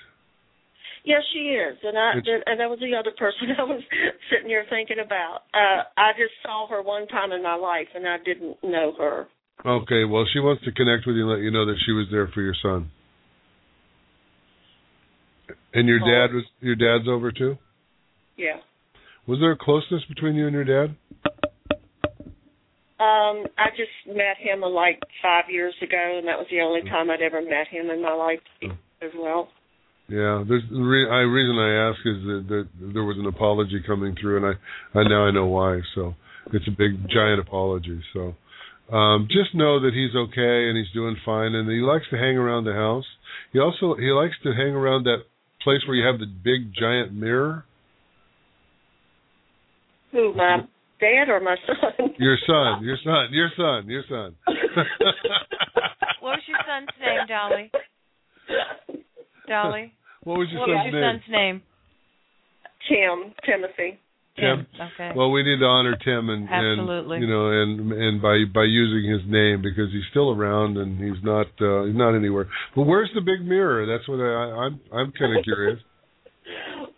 Yes, 1.03 1.23
she 1.33 1.57
is, 1.57 1.79
and 1.83 1.97
I 1.97 2.19
It's- 2.19 2.43
and 2.47 2.61
that 2.61 2.69
was 2.69 2.79
the 2.81 2.95
other 2.95 3.11
person 3.13 3.53
I 3.59 3.63
was 3.65 3.83
sitting 4.29 4.49
here 4.49 4.65
thinking 4.69 4.99
about. 4.99 5.45
Uh 5.55 5.85
I 5.97 6.13
just 6.13 6.35
saw 6.43 6.67
her 6.69 6.83
one 6.83 7.07
time 7.09 7.33
in 7.33 7.43
my 7.43 7.55
life, 7.55 7.89
and 7.95 8.07
I 8.07 8.19
didn't 8.19 8.63
know 8.63 8.93
her. 8.99 9.29
Okay. 9.65 10.05
Well, 10.05 10.25
she 10.33 10.41
wants 10.41 10.65
to 10.65 10.73
connect 10.73 11.07
with 11.07 11.17
you 11.17 11.23
and 11.23 11.31
let 11.31 11.41
you 11.41 11.51
know 11.51 11.65
that 11.67 11.77
she 11.85 11.93
was 11.93 12.07
there 12.11 12.27
for 12.29 12.41
your 12.43 12.55
son. 12.63 12.91
And 15.75 15.89
your 15.89 16.01
Oh. 16.03 16.07
dad 16.07 16.35
was 16.35 16.45
your 16.61 16.77
dad's 16.77 17.09
over 17.09 17.31
too. 17.33 17.59
Yeah. 18.37 18.59
Was 19.27 19.39
there 19.41 19.53
a 19.53 19.57
closeness 19.57 20.05
between 20.09 20.35
you 20.35 20.47
and 20.47 20.55
your 20.55 20.65
dad? 20.65 20.97
Um, 23.01 23.47
I 23.57 23.71
just 23.77 23.93
met 24.07 24.37
him 24.37 24.61
like 24.61 25.01
five 25.23 25.45
years 25.49 25.75
ago, 25.81 26.19
and 26.19 26.29
that 26.29 26.37
was 26.37 26.47
the 26.51 26.61
only 26.61 26.83
time 26.83 27.09
I'd 27.11 27.23
ever 27.23 27.41
met 27.41 27.69
him 27.69 27.89
in 27.89 28.03
my 28.03 28.13
life 28.13 28.41
as 29.01 29.11
well. 29.17 29.49
Yeah, 30.09 30.45
there's 30.47 30.65
the 30.69 30.83
re- 30.83 31.09
I, 31.09 31.21
reason 31.23 31.57
I 31.57 31.89
ask 31.89 31.99
is 32.05 32.19
that, 32.27 32.45
that 32.49 32.93
there 32.93 33.05
was 33.05 33.17
an 33.17 33.27
apology 33.27 33.81
coming 33.87 34.17
through, 34.21 34.39
and 34.45 34.47
I, 34.47 34.99
I 34.99 35.09
now 35.09 35.25
I 35.25 35.31
know 35.31 35.47
why. 35.47 35.81
So 35.95 36.15
it's 36.53 36.67
a 36.67 36.73
big 36.77 37.09
giant 37.09 37.41
apology. 37.41 38.03
So 38.13 38.35
um, 38.95 39.29
just 39.31 39.55
know 39.55 39.81
that 39.81 39.95
he's 39.95 40.15
okay 40.15 40.69
and 40.69 40.77
he's 40.77 40.93
doing 40.93 41.17
fine, 41.25 41.55
and 41.55 41.71
he 41.71 41.79
likes 41.79 42.05
to 42.11 42.17
hang 42.19 42.37
around 42.37 42.65
the 42.65 42.75
house. 42.75 43.07
He 43.53 43.61
also 43.61 43.95
he 43.95 44.11
likes 44.11 44.35
to 44.43 44.53
hang 44.53 44.75
around 44.75 45.05
that 45.05 45.23
place 45.63 45.81
where 45.87 45.97
you 45.97 46.07
have 46.07 46.19
the 46.19 46.27
big 46.27 46.73
giant 46.79 47.13
mirror. 47.13 47.65
Who, 50.13 50.35
my 50.35 50.59
dad 51.01 51.29
or 51.29 51.41
my 51.41 51.57
son? 51.67 52.11
Your 52.19 52.37
son, 52.47 52.85
your 52.85 52.99
son, 53.03 53.29
your 53.31 53.51
son, 53.57 53.89
your 53.89 54.05
son. 54.09 54.35
What 56.21 56.33
was 56.33 56.41
your 56.47 56.59
son's 56.69 56.89
name, 57.01 57.27
Dolly? 57.27 57.71
Dolly. 59.49 59.93
what 60.23 60.39
was 60.39 60.49
your 60.53 60.61
what 60.61 60.69
son's 60.69 60.85
was 60.85 60.93
your 60.93 61.01
name? 61.01 61.21
son's 61.21 61.33
name? 61.33 61.63
Tim, 62.89 63.35
Timothy. 63.47 63.99
Tim. 64.41 64.67
Okay. 64.75 65.13
Well, 65.15 65.31
we 65.31 65.43
need 65.43 65.59
to 65.59 65.67
honor 65.67 65.97
Tim 66.03 66.29
and, 66.31 66.49
Absolutely. 66.49 67.17
and 67.17 67.23
you 67.23 67.31
know 67.31 67.51
and 67.51 67.93
and 67.93 68.23
by 68.23 68.45
by 68.53 68.65
using 68.65 69.11
his 69.11 69.23
name 69.31 69.63
because 69.63 69.93
he's 69.93 70.07
still 70.11 70.31
around 70.31 70.77
and 70.77 70.99
he's 70.99 71.23
not 71.23 71.47
uh, 71.61 71.85
he's 71.85 71.97
not 71.97 72.15
anywhere. 72.17 72.49
But 72.75 72.83
where's 72.83 73.11
the 73.15 73.21
big 73.21 73.47
mirror? 73.47 73.87
That's 73.87 74.09
what 74.09 74.21
I, 74.21 74.67
I'm 74.67 74.81
I'm 74.93 75.13
kind 75.13 75.37
of 75.37 75.45
curious. 75.49 75.79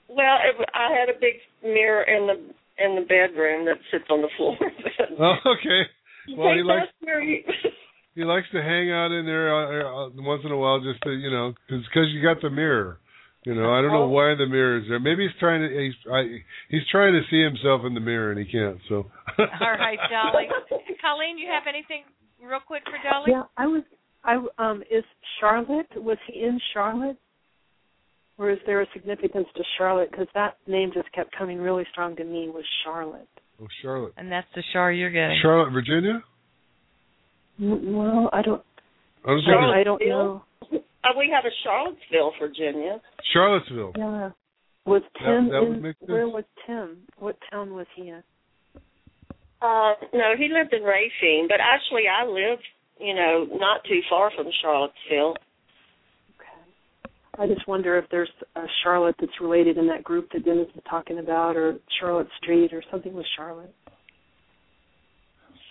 Well, 0.09 0.39
it, 0.45 0.57
I 0.75 0.89
had 0.93 1.09
a 1.09 1.19
big 1.19 1.41
mirror 1.63 2.03
in 2.03 2.27
the 2.27 2.37
in 2.85 2.97
the 2.97 3.03
bedroom 3.03 3.67
that 3.67 3.79
sits 3.91 4.05
on 4.11 4.23
the 4.23 4.29
floor. 4.37 4.57
Oh, 5.19 5.35
okay. 5.45 5.83
Well, 6.37 6.55
he 6.55 6.63
likes 6.63 6.89
he 8.15 8.25
likes 8.25 8.47
to 8.53 8.63
hang 8.63 8.91
out 8.91 9.11
in 9.13 9.27
there 9.27 9.53
uh, 9.53 10.07
uh, 10.07 10.11
once 10.17 10.43
in 10.45 10.53
a 10.53 10.57
while 10.57 10.81
just 10.81 11.03
to 11.03 11.11
you 11.11 11.31
know 11.31 11.53
because 11.67 11.85
because 11.87 12.09
you 12.13 12.23
got 12.23 12.41
the 12.41 12.51
mirror. 12.51 12.99
You 13.45 13.55
know, 13.57 13.75
I 13.75 13.83
don't 13.83 13.91
know 13.91 14.07
why 14.07 14.35
the 14.39 14.47
mirror 14.47 14.79
is 14.79 14.85
there. 14.89 15.01
Maybe 15.01 15.27
he's 15.27 15.39
trying 15.41 15.63
to 15.63 15.69
he's 15.69 15.99
I, 16.11 16.23
he's 16.69 16.87
trying 16.93 17.13
to 17.13 17.23
see 17.29 17.43
himself 17.43 17.83
in 17.85 17.95
the 17.95 18.01
mirror 18.01 18.31
and 18.31 18.39
he 18.39 18.47
can't. 18.51 18.79
So. 18.89 19.11
All 19.39 19.77
right, 19.79 19.99
Dolly. 20.11 20.47
Colleen, 21.03 21.39
you 21.39 21.49
have 21.51 21.65
anything 21.69 22.05
real 22.41 22.61
quick 22.65 22.83
for 22.85 22.99
Dolly? 23.03 23.33
Yeah, 23.33 23.43
I 23.57 23.67
was. 23.67 23.83
I 24.25 24.39
um 24.59 24.83
is 24.89 25.03
Charlotte? 25.41 25.89
Was 25.97 26.19
he 26.31 26.41
in 26.41 26.61
Charlotte? 26.73 27.19
Or 28.39 28.51
is 28.51 28.59
there 28.65 28.81
a 28.81 28.87
significance 28.95 29.47
to 29.57 29.63
Charlotte? 29.77 30.11
Because 30.11 30.29
that 30.35 30.57
name 30.69 30.91
just 30.95 31.11
kept 31.13 31.37
coming 31.37 31.59
really 31.59 31.85
strong 31.91 32.17
to 32.17 32.25
me. 32.25 32.49
Was 32.49 32.65
Charlotte? 32.85 33.29
Oh, 33.61 33.67
Charlotte. 33.83 34.15
And 34.17 34.31
that's 34.31 34.47
the 34.55 34.63
Char 34.73 34.93
you're 34.93 35.11
getting. 35.11 35.39
Charlotte, 35.43 35.71
Virginia. 35.73 36.23
Well, 37.61 38.31
I 38.33 38.43
don't. 38.43 38.63
I 39.27 39.31
was 39.31 39.45
I, 39.47 39.81
I 39.81 39.85
don't 39.85 40.01
know. 40.05 40.43
Uh, 41.05 41.09
we 41.19 41.33
have 41.35 41.45
a 41.45 41.55
Charlottesville, 41.65 42.33
Virginia. 42.41 43.01
Charlottesville. 43.33 43.93
Yeah. 43.97 44.31
Was 44.85 45.03
Tim 45.19 45.49
that 45.51 45.61
would 45.61 45.77
in? 45.77 45.83
make 45.83 45.99
sense. 45.99 46.11
Where 46.11 46.29
was 46.29 46.45
Tim? 46.67 46.99
What 47.19 47.37
town 47.51 47.75
was 47.75 47.87
he 47.95 48.09
in? 48.09 48.23
Uh, 49.61 49.95
no, 50.13 50.35
he 50.37 50.49
lived 50.49 50.75
in 50.75 50.83
Racine, 50.83 51.47
but 51.49 51.59
actually 51.61 52.03
I 52.11 52.27
live, 52.27 52.59
you 52.99 53.15
know, 53.15 53.47
not 53.53 53.85
too 53.85 54.01
far 54.11 54.33
from 54.35 54.47
Charlottesville. 54.61 55.37
Okay. 56.35 57.39
I 57.39 57.47
just 57.47 57.69
wonder 57.69 57.97
if 57.97 58.07
there's 58.11 58.31
a 58.57 58.65
Charlotte 58.83 59.15
that's 59.21 59.41
related 59.41 59.79
in 59.79 59.87
that 59.87 60.03
group 60.03 60.31
that 60.33 60.45
Dennis 60.45 60.67
is 60.75 60.83
talking 60.91 61.21
about, 61.21 61.57
or 61.57 61.77
Charlotte 62.01 62.29
Street, 62.43 62.73
or 62.73 62.83
something 62.91 63.15
with 63.15 63.27
Charlotte. 63.37 63.73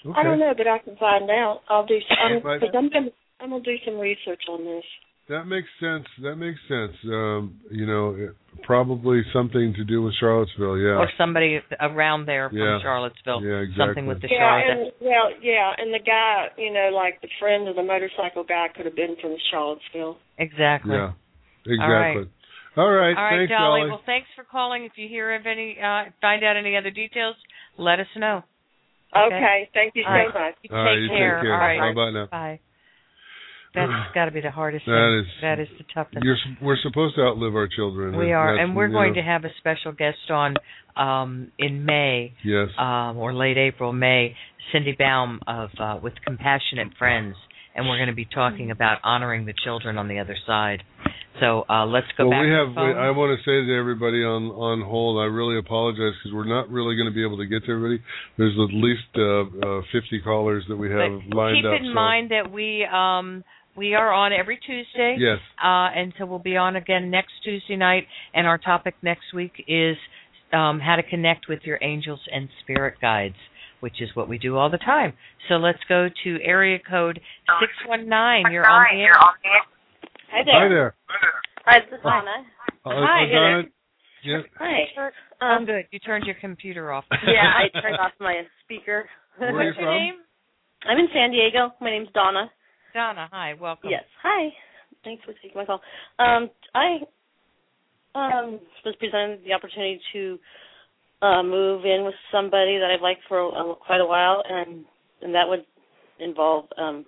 Okay. 0.06 0.18
I 0.18 0.24
don't 0.24 0.40
know, 0.40 0.54
but 0.58 0.68
I 0.68 0.80
can 0.80 0.96
find 0.96 1.30
out. 1.30 1.60
I'll 1.70 1.86
do. 1.86 1.98
I'm, 2.10 2.46
I'm 2.46 2.90
gonna. 2.90 3.10
I'm 3.42 3.50
gonna 3.50 3.64
do 3.64 3.76
some 3.86 4.00
research 4.00 4.42
on 4.50 4.64
this. 4.64 4.84
That 5.32 5.46
makes 5.48 5.70
sense. 5.80 6.04
That 6.22 6.36
makes 6.36 6.60
sense. 6.68 6.92
Um, 7.08 7.56
you 7.72 7.86
know, 7.88 8.16
it, 8.20 8.36
probably 8.64 9.24
something 9.32 9.74
to 9.80 9.84
do 9.86 10.02
with 10.04 10.14
Charlottesville. 10.20 10.78
Yeah. 10.78 11.00
Or 11.00 11.08
somebody 11.18 11.60
around 11.80 12.26
there 12.28 12.50
from 12.50 12.58
Yeah. 12.60 12.80
Charlottesville. 12.82 13.40
Yeah, 13.42 13.64
Something 13.80 14.08
with 14.08 14.20
the 14.22 14.28
yeah, 14.30 14.38
Charlotte. 14.38 14.72
and 14.72 14.92
well, 15.00 15.32
yeah, 15.42 15.72
and 15.78 15.94
the 15.94 16.04
guy, 16.04 16.48
you 16.58 16.74
know, 16.74 16.90
like 16.94 17.22
the 17.22 17.30
friend 17.40 17.70
of 17.70 17.78
the 17.78 17.84
motorcycle 17.84 18.44
guy, 18.44 18.68
could 18.76 18.86
have 18.86 18.96
been 18.96 19.16
from 19.22 19.38
Charlottesville. 19.50 20.18
Exactly. 20.38 20.96
Yeah. 20.96 21.14
Exactly. 21.66 22.28
All 22.76 22.92
right. 22.92 23.16
All 23.16 23.24
right, 23.24 23.38
Thanks, 23.48 23.52
Dolly. 23.52 23.80
Dolly. 23.82 23.90
Well, 23.90 24.02
thanks 24.06 24.28
for 24.36 24.44
calling. 24.44 24.84
If 24.84 24.94
you 24.98 25.08
hear 25.08 25.34
of 25.36 25.46
any, 25.46 25.78
uh, 25.80 26.12
find 26.20 26.44
out 26.44 26.58
any 26.58 26.76
other 26.76 26.92
details, 26.92 27.36
let 27.78 28.02
us 28.02 28.08
know. 28.18 28.44
Okay, 29.16 29.70
thank 29.74 29.96
you 29.96 30.04
All 30.08 30.14
right. 30.14 30.28
so 30.34 30.40
much. 30.40 30.56
You 30.64 30.70
All 30.76 30.84
right, 30.84 30.96
take 30.96 31.02
you 31.04 31.08
take 31.10 31.18
care. 31.18 31.42
care. 31.42 31.54
All 31.54 31.60
right. 31.60 31.96
Bye-bye 31.96 32.12
now. 32.12 32.28
Bye. 32.28 32.60
That's 33.74 34.14
got 34.14 34.26
to 34.26 34.32
be 34.32 34.42
the 34.42 34.52
hardest 34.52 34.86
That 34.86 34.92
thing. 34.92 35.20
is- 35.26 35.42
that 35.42 35.60
is 35.60 35.68
the 35.78 35.86
toughest. 35.94 36.24
You're, 36.24 36.38
we're 36.62 36.78
supposed 36.84 37.16
to 37.16 37.22
outlive 37.22 37.56
our 37.56 37.68
children. 37.68 38.18
We 38.18 38.34
are, 38.34 38.56
and 38.56 38.76
we're 38.76 38.90
going 38.90 39.14
know, 39.14 39.22
to 39.22 39.26
have 39.28 39.46
a 39.46 39.50
special 39.60 39.92
guest 39.94 40.18
on 40.30 40.56
um, 40.98 41.52
in 41.58 41.86
May, 41.86 42.34
Yes. 42.44 42.68
um, 42.78 43.18
or 43.18 43.34
late 43.34 43.58
April, 43.58 43.94
May. 43.94 44.36
Cindy 44.72 44.96
Baum 44.98 45.40
of 45.48 45.70
uh, 45.80 46.00
with 46.02 46.14
Compassionate 46.26 46.94
Friends, 46.98 47.36
and 47.76 47.88
we're 47.90 47.98
going 47.98 48.08
to 48.10 48.16
be 48.16 48.26
talking 48.26 48.72
about 48.72 49.00
honoring 49.04 49.46
the 49.46 49.54
children 49.66 49.98
on 49.98 50.08
the 50.08 50.20
other 50.20 50.36
side. 50.48 50.84
So 51.42 51.66
uh, 51.70 51.86
let's 51.88 52.08
go 52.18 52.28
well, 52.28 52.38
back 52.38 52.44
we 52.44 52.50
to 52.52 52.56
have. 52.56 52.68
We, 52.76 52.94
I 53.02 53.10
want 53.12 53.38
to 53.38 53.44
say 53.44 53.66
to 53.68 53.74
everybody 53.76 54.24
on 54.24 54.44
on 54.52 54.82
hold, 54.88 55.20
I 55.20 55.26
really 55.26 55.58
apologize 55.58 56.14
because 56.22 56.34
we're 56.34 56.46
not 56.48 56.70
really 56.70 56.96
going 56.96 57.08
to 57.10 57.14
be 57.14 57.26
able 57.26 57.38
to 57.38 57.46
get 57.48 57.66
to 57.66 57.72
everybody. 57.72 58.00
There's 58.38 58.54
at 58.54 58.72
least 58.76 59.10
uh, 59.18 59.80
uh, 59.80 59.82
50 59.92 60.22
callers 60.24 60.64
that 60.70 60.78
we 60.78 60.90
have 60.92 61.20
But 61.30 61.36
lined 61.36 61.58
keep 61.58 61.66
up. 61.66 61.80
in 61.82 61.88
so. 61.90 61.94
mind 61.94 62.32
that 62.32 62.52
we 62.52 62.86
um 62.86 63.44
we 63.76 63.94
are 63.96 64.12
on 64.12 64.32
every 64.34 64.58
Tuesday. 64.58 65.16
Yes. 65.20 65.38
Uh 65.64 65.90
and 65.96 66.14
so 66.18 66.26
we'll 66.26 66.40
be 66.40 66.58
on 66.58 66.76
again 66.76 67.10
next 67.12 67.34
Tuesday 67.44 67.76
night 67.76 68.06
and 68.34 68.48
our 68.48 68.58
topic 68.58 68.96
next 69.02 69.34
week 69.34 69.54
is 69.68 69.98
um 70.54 70.80
how 70.80 70.96
to 70.96 71.04
connect 71.04 71.48
with 71.48 71.60
your 71.64 71.80
angels 71.82 72.20
and 72.32 72.50
spirit 72.64 72.96
guides, 73.02 73.36
which 73.80 74.02
is 74.02 74.10
what 74.14 74.28
we 74.30 74.38
do 74.38 74.58
all 74.58 74.70
the 74.70 74.78
time. 74.78 75.14
So 75.50 75.56
let's 75.56 75.80
go 75.88 76.08
to 76.24 76.38
area 76.44 76.80
code 76.80 77.20
619. 77.60 78.52
You're 78.52 78.68
on 78.68 78.86
the 78.94 79.02
air. 79.02 79.14
Hi 80.32 80.44
there. 80.46 80.54
Hi 80.62 80.68
there. 80.70 80.96
Hi, 81.66 81.80
this 81.80 81.98
is 81.98 82.04
Donna. 82.04 82.32
Uh, 82.86 82.90
Hi. 82.90 83.24
uh, 83.24 83.34
Donna, 83.34 83.64
Yeah. 84.24 84.42
Hi. 84.58 84.78
I'm 85.46 85.66
good. 85.66 85.86
You 85.92 86.00
turned 86.00 86.26
your 86.26 86.36
computer 86.42 86.92
off. 86.92 87.06
yeah, 87.28 87.52
I 87.54 87.70
turned 87.82 87.98
off 87.98 88.12
my 88.20 88.42
speaker. 88.64 89.08
Where 89.38 89.50
are 89.50 89.52
you 89.52 89.68
What's 89.70 89.78
your 89.78 89.88
from? 89.88 89.96
name? 89.96 90.14
I'm 90.88 90.98
in 90.98 91.08
San 91.14 91.32
Diego. 91.32 91.74
My 91.82 91.90
name's 91.92 92.10
Donna. 92.14 92.50
Donna. 92.94 93.30
Hi. 93.32 93.54
Welcome. 93.60 93.90
Yes. 93.90 94.04
Hi. 94.24 94.50
Thanks 95.04 95.24
for 95.24 95.34
taking 95.34 95.56
my 95.56 95.66
call. 95.66 95.82
Um, 96.20 96.50
I 96.76 96.98
um 98.14 98.60
was 98.86 98.96
presented 99.00 99.40
the 99.46 99.54
opportunity 99.54 100.00
to 100.14 100.38
uh 101.22 101.42
move 101.42 101.86
in 101.86 102.04
with 102.04 102.16
somebody 102.32 102.78
that 102.78 102.92
I've 102.94 103.02
liked 103.02 103.22
for 103.28 103.40
a, 103.40 103.76
quite 103.76 104.02
a 104.02 104.06
while, 104.06 104.44
and 104.48 104.86
and 105.22 105.34
that 105.34 105.48
would 105.48 105.66
involve 106.20 106.66
um 106.78 107.06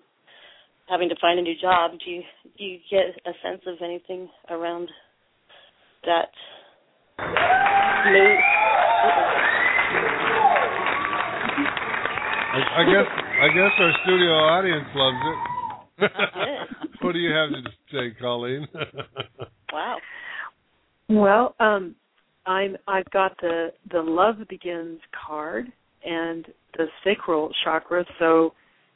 having 0.89 1.09
to 1.09 1.15
find 1.21 1.39
a 1.39 1.41
new 1.41 1.55
job. 1.59 1.91
Do 2.03 2.11
you 2.11 2.21
do 2.57 2.63
you 2.63 2.79
get 2.89 3.05
a 3.25 3.33
sense 3.43 3.61
of 3.67 3.75
anything 3.83 4.29
around 4.49 4.89
that 6.05 6.29
move? 7.19 8.39
I, 12.53 12.59
I 12.77 12.83
guess 12.85 13.07
I 13.41 13.47
guess 13.47 13.71
our 13.79 13.93
studio 14.03 14.31
audience 14.31 14.87
loves 14.95 15.17
it. 15.25 15.52
what 17.01 17.11
do 17.13 17.19
you 17.19 17.31
have 17.33 17.49
to 17.51 17.69
say, 17.91 18.15
Colleen? 18.19 18.67
wow. 19.71 19.97
Well, 21.09 21.55
um, 21.59 21.95
I'm 22.45 22.77
I've 22.87 23.09
got 23.11 23.37
the 23.41 23.69
the 23.91 24.01
love 24.01 24.35
begins 24.49 24.99
card 25.27 25.71
and 26.05 26.45
the 26.77 26.85
sacral 27.03 27.51
chakra. 27.63 28.05
So 28.19 28.53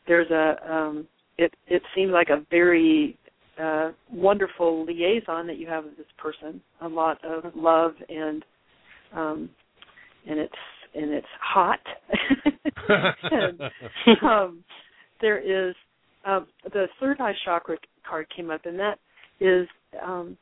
there's 0.07 0.29
a 0.31 0.73
um, 0.73 1.07
it 1.37 1.53
it 1.67 1.81
seems 1.95 2.11
like 2.11 2.29
a 2.29 2.45
very 2.49 3.17
uh, 3.61 3.91
wonderful 4.11 4.85
liaison 4.85 5.47
that 5.47 5.57
you 5.57 5.67
have 5.67 5.85
with 5.85 5.97
this 5.97 6.07
person. 6.17 6.61
A 6.81 6.87
lot 6.87 7.23
of 7.23 7.43
love 7.55 7.93
and 8.09 8.43
um, 9.15 9.49
and 10.27 10.39
it's 10.39 10.53
and 10.95 11.11
it's 11.11 11.27
hot. 11.41 11.79
and, 13.31 13.61
um, 14.23 14.63
there 15.21 15.39
is 15.39 15.75
um, 16.25 16.47
the 16.63 16.87
third 16.99 17.19
eye 17.19 17.33
chakra 17.45 17.77
card 18.07 18.27
came 18.35 18.49
up, 18.51 18.65
and 18.65 18.79
that 18.79 18.99
is 19.39 19.67
um, 20.03 20.37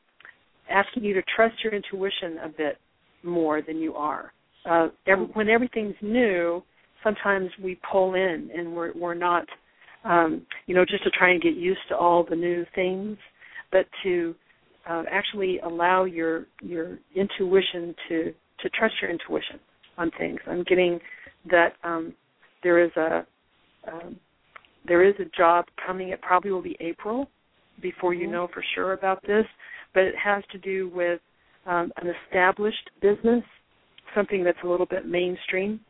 asking 0.70 1.04
you 1.04 1.14
to 1.14 1.22
trust 1.34 1.54
your 1.62 1.74
intuition 1.74 2.38
a 2.44 2.48
bit 2.48 2.78
more 3.22 3.62
than 3.62 3.78
you 3.78 3.94
are. 3.94 4.32
Uh, 4.68 4.88
every, 5.06 5.26
when 5.26 5.48
everything's 5.48 5.94
new, 6.02 6.62
sometimes 7.04 7.50
we 7.62 7.78
pull 7.90 8.14
in, 8.14 8.50
and 8.54 8.74
we're 8.74 8.92
we're 8.94 9.14
not, 9.14 9.44
um, 10.04 10.44
you 10.66 10.74
know, 10.74 10.84
just 10.84 11.04
to 11.04 11.10
try 11.10 11.30
and 11.30 11.42
get 11.42 11.54
used 11.54 11.80
to 11.88 11.96
all 11.96 12.24
the 12.28 12.36
new 12.36 12.64
things, 12.74 13.16
but 13.70 13.86
to 14.02 14.34
uh, 14.88 15.04
actually 15.10 15.58
allow 15.60 16.04
your 16.04 16.46
your 16.62 16.98
intuition 17.14 17.94
to 18.08 18.34
to 18.60 18.68
trust 18.70 18.94
your 19.00 19.10
intuition 19.10 19.60
on 19.98 20.10
things. 20.18 20.40
I'm 20.46 20.64
getting 20.64 20.98
that 21.50 21.74
um, 21.84 22.14
there 22.62 22.84
is 22.84 22.90
a 22.96 23.26
um, 23.86 24.16
there 24.86 25.04
is 25.04 25.14
a 25.18 25.36
job 25.36 25.66
coming. 25.84 26.10
It 26.10 26.20
probably 26.22 26.50
will 26.50 26.62
be 26.62 26.76
April 26.80 27.28
before 27.82 28.14
you 28.14 28.26
know 28.26 28.48
for 28.52 28.64
sure 28.74 28.92
about 28.92 29.22
this, 29.26 29.44
but 29.94 30.04
it 30.04 30.14
has 30.22 30.42
to 30.52 30.58
do 30.58 30.90
with 30.94 31.20
um, 31.66 31.92
an 31.96 32.12
established 32.24 32.90
business, 33.02 33.42
something 34.14 34.44
that's 34.44 34.58
a 34.64 34.66
little 34.66 34.86
bit 34.86 35.06
mainstream, 35.06 35.80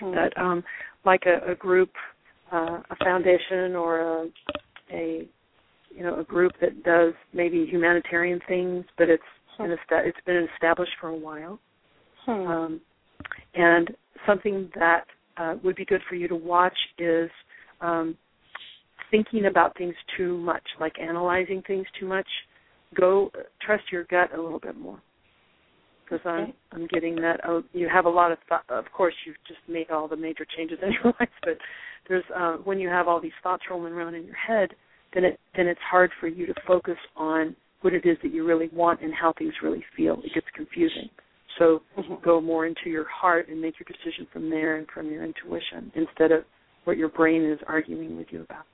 that 0.00 0.32
um, 0.36 0.62
like 1.04 1.22
a, 1.26 1.52
a 1.52 1.54
group, 1.54 1.90
uh, 2.52 2.80
a 2.90 2.96
foundation, 3.02 3.74
or 3.74 4.00
a, 4.00 4.26
a 4.92 5.28
you 5.94 6.02
know 6.02 6.20
a 6.20 6.24
group 6.24 6.52
that 6.60 6.82
does 6.84 7.14
maybe 7.32 7.66
humanitarian 7.70 8.40
things, 8.48 8.84
but 8.98 9.08
it's 9.08 9.22
an 9.58 9.72
esta- 9.72 10.06
it's 10.06 10.18
been 10.26 10.48
established 10.54 10.92
for 11.00 11.08
a 11.08 11.16
while, 11.16 11.58
um, 12.26 12.80
and 13.54 13.90
something 14.26 14.70
that 14.74 15.04
uh, 15.36 15.54
would 15.62 15.76
be 15.76 15.84
good 15.84 16.00
for 16.08 16.14
you 16.14 16.28
to 16.28 16.36
watch 16.36 16.76
is 16.98 17.30
um, 17.82 18.16
thinking 19.10 19.46
about 19.46 19.76
things 19.76 19.94
too 20.16 20.38
much, 20.38 20.62
like 20.80 20.94
analyzing 20.98 21.62
things 21.66 21.86
too 21.98 22.06
much. 22.06 22.26
Go 22.94 23.30
trust 23.64 23.84
your 23.92 24.04
gut 24.04 24.30
a 24.36 24.40
little 24.40 24.60
bit 24.60 24.76
more, 24.76 25.00
because 26.04 26.24
I'm 26.26 26.52
I'm 26.72 26.86
getting 26.88 27.16
that. 27.16 27.40
Oh, 27.46 27.62
you 27.72 27.88
have 27.92 28.06
a 28.06 28.10
lot 28.10 28.32
of 28.32 28.38
thought. 28.48 28.64
Of 28.68 28.84
course, 28.96 29.14
you've 29.26 29.36
just 29.46 29.60
made 29.68 29.90
all 29.90 30.08
the 30.08 30.16
major 30.16 30.46
changes 30.56 30.78
in 30.82 30.92
your 30.92 31.14
life, 31.20 31.28
but 31.42 31.58
there's 32.08 32.24
uh, 32.34 32.56
when 32.64 32.78
you 32.78 32.88
have 32.88 33.08
all 33.08 33.20
these 33.20 33.32
thoughts 33.42 33.62
rolling 33.70 33.92
around 33.92 34.14
in 34.14 34.24
your 34.24 34.36
head, 34.36 34.70
then 35.14 35.24
it 35.24 35.40
then 35.56 35.66
it's 35.66 35.80
hard 35.90 36.10
for 36.20 36.28
you 36.28 36.46
to 36.46 36.54
focus 36.66 36.98
on 37.16 37.56
what 37.80 37.94
it 37.94 38.06
is 38.06 38.16
that 38.22 38.32
you 38.32 38.46
really 38.46 38.68
want 38.72 39.00
and 39.02 39.12
how 39.12 39.32
things 39.38 39.54
really 39.62 39.84
feel. 39.96 40.20
It 40.24 40.32
gets 40.34 40.46
confusing. 40.54 41.08
So 41.58 41.82
go 42.24 42.40
more 42.40 42.66
into 42.66 42.86
your 42.86 43.06
heart 43.08 43.48
and 43.48 43.60
make 43.60 43.74
your 43.78 43.86
decision 43.86 44.26
from 44.32 44.48
there 44.48 44.76
and 44.76 44.86
from 44.92 45.10
your 45.10 45.24
intuition 45.24 45.92
instead 45.94 46.32
of 46.32 46.44
what 46.84 46.96
your 46.96 47.08
brain 47.08 47.44
is 47.44 47.58
arguing 47.66 48.16
with 48.16 48.26
you 48.30 48.42
about. 48.42 48.64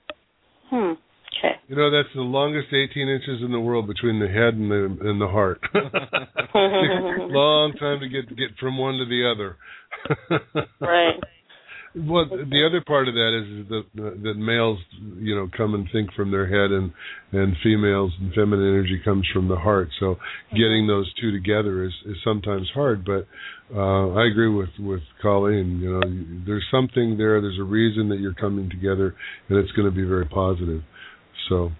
Hmm. 0.70 0.92
Okay. 1.38 1.54
You 1.68 1.76
know 1.76 1.90
that's 1.90 2.08
the 2.14 2.22
longest 2.22 2.68
18 2.72 3.08
inches 3.08 3.42
in 3.44 3.52
the 3.52 3.60
world 3.60 3.86
between 3.86 4.18
the 4.18 4.26
head 4.26 4.54
and 4.54 4.70
the 4.70 5.08
and 5.08 5.20
the 5.20 5.28
heart. 5.28 5.60
Long 6.54 7.72
time 7.78 8.00
to 8.00 8.08
get 8.08 8.28
get 8.36 8.56
from 8.58 8.78
one 8.78 8.94
to 8.98 9.04
the 9.04 9.30
other. 9.30 9.56
right. 10.80 11.20
Well, 11.94 12.26
the 12.28 12.66
other 12.68 12.82
part 12.86 13.08
of 13.08 13.14
that 13.14 13.32
is 13.32 13.68
that 13.68 14.22
that 14.22 14.34
males, 14.36 14.78
you 15.18 15.34
know, 15.34 15.48
come 15.56 15.74
and 15.74 15.88
think 15.90 16.12
from 16.12 16.30
their 16.30 16.46
head, 16.46 16.70
and 16.70 16.92
and 17.32 17.56
females 17.62 18.12
and 18.20 18.32
feminine 18.34 18.68
energy 18.68 19.00
comes 19.04 19.26
from 19.32 19.48
the 19.48 19.56
heart. 19.56 19.88
So 19.98 20.16
getting 20.52 20.86
those 20.86 21.12
two 21.20 21.32
together 21.32 21.84
is 21.84 21.92
is 22.04 22.16
sometimes 22.22 22.68
hard. 22.74 23.04
But 23.04 23.26
uh, 23.74 24.12
I 24.12 24.26
agree 24.26 24.50
with 24.50 24.70
with 24.78 25.00
Colleen. 25.22 25.80
You 25.80 25.92
know, 25.92 26.44
there's 26.46 26.66
something 26.70 27.16
there. 27.16 27.40
There's 27.40 27.58
a 27.58 27.64
reason 27.64 28.10
that 28.10 28.20
you're 28.20 28.34
coming 28.34 28.68
together, 28.68 29.14
and 29.48 29.58
it's 29.58 29.72
going 29.72 29.88
to 29.88 29.94
be 29.94 30.04
very 30.04 30.26
positive. 30.26 30.82
So 31.48 31.72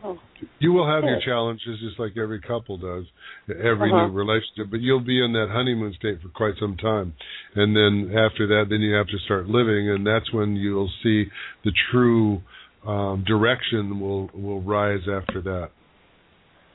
you 0.60 0.72
will 0.72 0.86
have 0.86 1.04
your 1.04 1.20
challenges, 1.24 1.78
just 1.80 1.98
like 1.98 2.16
every 2.16 2.40
couple 2.40 2.76
does, 2.78 3.04
every 3.48 3.90
Uh-huh. 3.92 4.06
new 4.06 4.12
relationship. 4.12 4.70
But 4.70 4.80
you'll 4.80 5.00
be 5.00 5.22
in 5.22 5.32
that 5.32 5.48
honeymoon 5.50 5.92
state 5.94 6.20
for 6.22 6.28
quite 6.28 6.54
some 6.58 6.76
time, 6.76 7.14
and 7.54 7.76
then 7.76 8.16
after 8.16 8.46
that, 8.46 8.66
then 8.70 8.80
you 8.80 8.94
have 8.94 9.08
to 9.08 9.18
start 9.20 9.46
living, 9.48 9.90
and 9.90 10.06
that's 10.06 10.32
when 10.32 10.56
you'll 10.56 10.90
see 11.02 11.26
the 11.64 11.72
true 11.90 12.40
um, 12.86 13.24
direction 13.26 13.98
will 14.00 14.30
will 14.32 14.62
rise 14.62 15.02
after 15.08 15.40
that. 15.42 15.70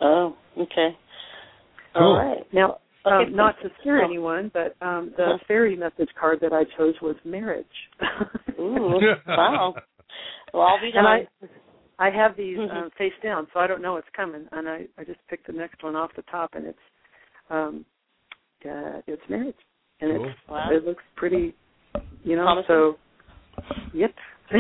Oh, 0.01 0.35
okay. 0.57 0.97
Cool. 1.95 2.03
All 2.03 2.17
right. 2.17 2.53
Now, 2.53 2.79
um, 3.05 3.35
not 3.35 3.55
to 3.61 3.69
scare 3.79 4.01
Oh. 4.01 4.05
anyone, 4.05 4.51
but 4.53 4.75
um, 4.81 5.13
the 5.15 5.39
fairy 5.47 5.75
message 5.75 6.09
card 6.19 6.39
that 6.41 6.51
I 6.51 6.63
chose 6.77 6.95
was 7.01 7.15
marriage. 7.23 7.65
Ooh, 8.59 8.99
wow. 9.27 9.75
Well, 10.53 10.61
I'll 10.63 10.79
be 10.79 10.91
and 10.95 11.07
I, 11.07 11.17
done. 11.41 11.49
I 12.03 12.09
have 12.09 12.35
these 12.35 12.57
Mhm. 12.57 12.75
um, 12.75 12.89
face 12.97 13.13
down, 13.23 13.47
so 13.53 13.59
I 13.61 13.67
don't 13.67 13.81
know 13.81 13.93
what's 13.93 14.09
coming, 14.21 14.43
and 14.51 14.67
I, 14.67 14.77
I 14.99 15.03
just 15.05 15.19
picked 15.29 15.47
the 15.47 15.53
next 15.53 15.81
one 15.83 15.95
off 15.95 16.11
the 16.15 16.23
top, 16.23 16.49
and 16.55 16.65
it's 16.67 16.85
um, 17.49 17.85
uh, 18.65 18.99
it's 19.07 19.21
marriage, 19.29 19.55
and 20.01 20.09
Cool. 20.17 20.25
it's 20.29 20.39
Wow. 20.49 20.69
it 20.71 20.83
looks 20.85 21.03
pretty, 21.15 21.53
you 22.23 22.35
know. 22.35 22.43
Promising. 22.43 22.67
So, 22.67 22.97
yep. 23.93 24.13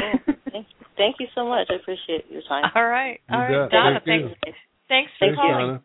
thank, 0.51 0.67
thank 0.97 1.15
you 1.19 1.27
so 1.35 1.45
much. 1.47 1.67
I 1.69 1.75
appreciate 1.75 2.25
your 2.31 2.41
time. 2.43 2.71
All 2.75 2.87
right. 2.87 3.19
You 3.29 3.35
All 3.35 3.41
right. 3.41 3.69
Donna, 3.71 4.01
Thank 4.05 4.23
thanks. 4.31 4.39
you. 4.47 4.53
Thanks 4.89 5.11
for 5.19 5.25
Thank 5.27 5.35
calling. 5.37 5.67
Donna. 5.67 5.81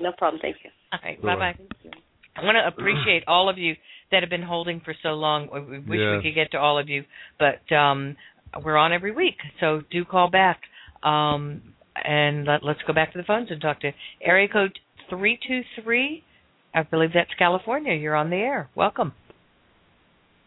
No 0.00 0.12
problem. 0.18 0.40
Thank 0.40 0.56
you. 0.64 0.70
All 0.92 0.98
right. 1.04 1.20
Bye-bye. 1.22 1.52
Bye 1.52 1.64
bye. 1.84 1.90
I 2.36 2.44
want 2.44 2.56
to 2.56 2.66
appreciate 2.66 3.24
all 3.28 3.48
of 3.50 3.58
you 3.58 3.74
that 4.10 4.22
have 4.22 4.30
been 4.30 4.42
holding 4.42 4.80
for 4.80 4.94
so 5.02 5.10
long. 5.10 5.48
We 5.52 5.60
we 5.60 5.78
wish 5.78 6.00
Yes. 6.00 6.16
we 6.16 6.22
could 6.30 6.34
get 6.34 6.50
to 6.52 6.58
all 6.58 6.78
of 6.78 6.88
you, 6.88 7.04
but 7.38 7.60
um, 7.74 8.16
we're 8.64 8.76
on 8.76 8.92
every 8.92 9.12
week, 9.12 9.36
so 9.60 9.82
do 9.90 10.04
call 10.04 10.28
back. 10.30 10.60
Um, 11.02 11.62
and 12.04 12.46
let, 12.46 12.64
let's 12.64 12.80
go 12.86 12.92
back 12.92 13.12
to 13.12 13.18
the 13.18 13.24
phones 13.24 13.50
and 13.50 13.60
talk 13.60 13.80
to 13.80 13.92
area 14.22 14.48
code 14.48 14.78
three 15.10 15.38
two 15.46 15.60
three. 15.82 16.24
I 16.74 16.82
believe 16.82 17.10
that's 17.14 17.30
California. 17.38 17.94
You're 17.94 18.16
on 18.16 18.30
the 18.30 18.36
air. 18.36 18.70
Welcome. 18.74 19.12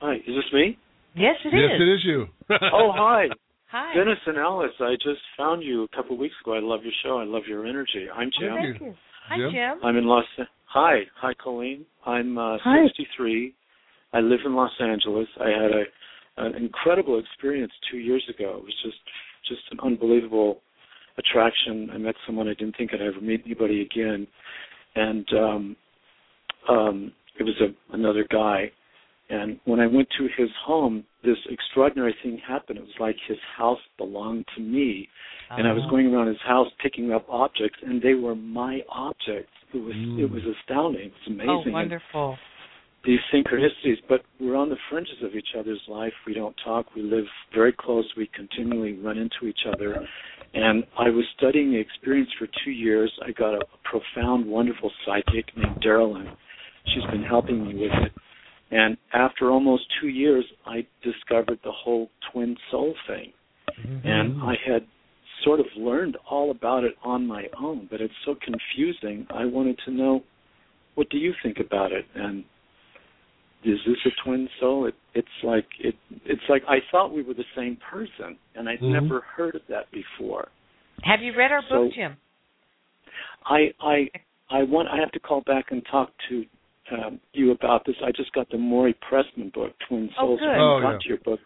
Hi, 0.02 0.15
is 0.15 0.22
this 0.27 0.52
me? 0.53 0.77
Yes, 1.15 1.36
it 1.45 1.49
is. 1.49 1.53
yes, 1.53 1.80
it 1.80 1.84
is 1.84 1.99
you. 2.03 2.26
oh, 2.73 2.91
hi. 2.94 3.26
Hi. 3.72 3.94
Dennis 3.95 4.18
and 4.26 4.38
Alice, 4.38 4.72
I 4.80 4.94
just 4.95 5.22
found 5.38 5.64
you 5.64 5.84
a 5.84 5.88
couple 5.95 6.14
of 6.14 6.19
weeks 6.19 6.36
ago. 6.44 6.53
I 6.53 6.60
love 6.60 6.82
your 6.84 6.94
show. 7.03 7.19
I 7.19 7.26
love 7.26 7.44
your 7.48 7.65
energy. 7.65 8.07
I'm 8.14 8.30
Jim. 8.40 8.56
Thank 8.56 8.82
you. 8.82 8.94
Hi, 9.30 9.38
Jim? 9.38 9.52
Jim. 9.52 9.80
I'm 9.84 9.98
in 9.98 10.06
Los. 10.06 10.26
Hi, 10.68 11.02
hi, 11.19 11.34
Colleen. 11.41 11.86
I'm 12.06 12.38
uh, 12.38 12.57
Hi. 12.64 12.86
63. 12.88 13.53
I 14.14 14.19
live 14.19 14.40
in 14.45 14.56
Los 14.56 14.72
Angeles. 14.80 15.27
I 15.40 15.49
had 15.49 15.72
a 15.72 15.84
an 16.38 16.56
incredible 16.56 17.19
experience 17.19 17.72
two 17.90 17.98
years 17.98 18.23
ago. 18.30 18.57
It 18.57 18.64
was 18.64 18.76
just 18.84 18.98
just 19.47 19.61
an 19.72 19.80
unbelievable 19.84 20.61
attraction. 21.17 21.89
I 21.93 21.97
met 21.97 22.15
someone 22.26 22.47
I 22.47 22.53
didn't 22.53 22.76
think 22.77 22.91
I'd 22.93 23.01
ever 23.01 23.22
meet 23.22 23.41
anybody 23.45 23.81
again, 23.81 24.27
and 24.95 25.26
um, 25.34 25.76
um, 26.69 27.11
it 27.39 27.43
was 27.43 27.55
a, 27.61 27.95
another 27.95 28.26
guy. 28.30 28.72
And 29.27 29.59
when 29.65 29.80
I 29.80 29.88
went 29.88 30.07
to 30.19 30.27
his 30.38 30.49
home, 30.63 31.03
this 31.23 31.38
extraordinary 31.49 32.15
thing 32.22 32.39
happened. 32.47 32.77
It 32.77 32.84
was 32.84 32.99
like 32.99 33.15
his 33.27 33.38
house 33.57 33.80
belonged 33.97 34.45
to 34.55 34.61
me, 34.61 35.09
and 35.49 35.67
I 35.67 35.73
was 35.73 35.81
Oh. 35.88 35.89
going 35.89 36.13
around 36.13 36.27
his 36.27 36.41
house 36.45 36.67
picking 36.81 37.11
up 37.11 37.26
objects, 37.30 37.80
and 37.81 38.01
they 38.01 38.13
were 38.13 38.35
my 38.35 38.81
objects. 38.89 39.51
It 39.73 39.80
was 39.80 39.95
it 40.19 40.30
was 40.30 40.43
astounding. 40.45 41.07
It 41.07 41.13
was 41.13 41.27
amazing. 41.27 41.69
Oh, 41.69 41.72
wonderful. 41.72 42.38
These 43.06 43.19
synchronicities, 43.34 43.98
but 44.10 44.22
we're 44.40 44.56
on 44.56 44.69
the 44.69 44.77
fringes 44.90 45.18
of 45.23 45.36
each 45.36 45.49
other's 45.57 45.82
life. 45.88 46.14
We 46.26 46.34
don't 46.34 46.56
talk. 46.64 46.88
We 46.95 47.02
live 47.02 47.26
very 47.53 47.73
close. 47.77 48.06
We 48.18 48.30
continually 48.36 48.94
run 48.94 49.18
into 49.18 49.48
each 49.48 49.60
other. 49.72 49.95
And 50.53 50.84
I 50.98 51.10
was 51.10 51.26
studying 51.38 51.72
the 51.72 51.80
experience 51.80 52.30
for 52.40 52.48
two 52.64 52.72
years. 52.72 53.11
I 53.26 53.32
got 53.32 53.53
a 53.53 53.61
profound, 53.84 54.48
wonderful 54.48 54.91
psychic 55.06 55.45
named 55.56 55.84
Darylyn. 55.86 56.36
She's 56.94 57.03
been 57.11 57.23
helping 57.23 57.68
me 57.68 57.76
with 57.76 57.91
it. 58.06 58.11
And 58.72 58.98
after 59.14 59.52
almost 59.52 59.84
two 60.02 60.07
years, 60.07 60.45
I 60.65 60.86
discovered 61.03 61.60
the 61.64 61.72
whole 61.72 62.10
twin 62.32 62.56
soul 62.72 62.95
thing. 63.07 63.34
Mm-hmm. 63.86 64.07
And 64.07 64.41
I 64.41 64.56
had 64.65 64.86
sort 65.44 65.60
of 65.60 65.65
learned 65.77 66.18
all 66.30 66.52
about 66.52 66.84
it 66.84 66.95
on 67.03 67.27
my 67.27 67.45
own, 67.60 67.88
but 67.91 68.02
it's 68.02 68.14
so 68.26 68.36
confusing. 68.44 69.27
I 69.30 69.45
wanted 69.45 69.80
to 69.86 69.91
know 69.91 70.23
what 70.95 71.10
do 71.10 71.18
you 71.18 71.34
think 71.44 71.57
about 71.60 71.91
it? 71.91 72.06
And 72.15 72.45
is 73.65 73.79
this 73.85 73.97
a 74.05 74.09
twin 74.23 74.47
soul? 74.59 74.85
It, 74.87 74.95
it's 75.13 75.27
like 75.43 75.65
it. 75.79 75.95
It's 76.25 76.41
like 76.49 76.63
I 76.67 76.77
thought 76.91 77.11
we 77.13 77.23
were 77.23 77.33
the 77.33 77.43
same 77.55 77.77
person, 77.91 78.37
and 78.55 78.69
I'd 78.69 78.79
Mhm. 78.79 78.91
never 79.01 79.21
heard 79.21 79.55
of 79.55 79.61
that 79.69 79.89
before. 79.91 80.49
Have 81.03 81.21
you 81.21 81.33
read 81.35 81.51
our 81.51 81.61
So- 81.69 81.85
book, 81.85 81.93
Jim? 81.93 82.17
I 83.45 83.73
I 83.81 84.09
I 84.49 84.63
want. 84.63 84.87
I 84.89 84.97
have 84.97 85.11
to 85.11 85.19
call 85.19 85.41
back 85.41 85.71
and 85.71 85.85
talk 85.91 86.11
to 86.29 86.45
um, 86.91 87.19
you 87.33 87.49
about 87.51 87.83
this. 87.85 87.95
I 88.03 88.11
just 88.11 88.31
got 88.33 88.47
the 88.51 88.57
Maurie 88.59 88.93
Pressman 89.09 89.51
book, 89.53 89.73
Twin 89.87 90.07
Oh, 90.19 90.37
Souls. 90.37 90.39
good. 90.39 90.49
I 90.49 90.51
haven't 90.53 90.67
Oh, 90.67 90.81
got 90.81 90.91
yeah. 90.91 90.97
to 90.99 91.07
your 91.09 91.17
book. 91.17 91.39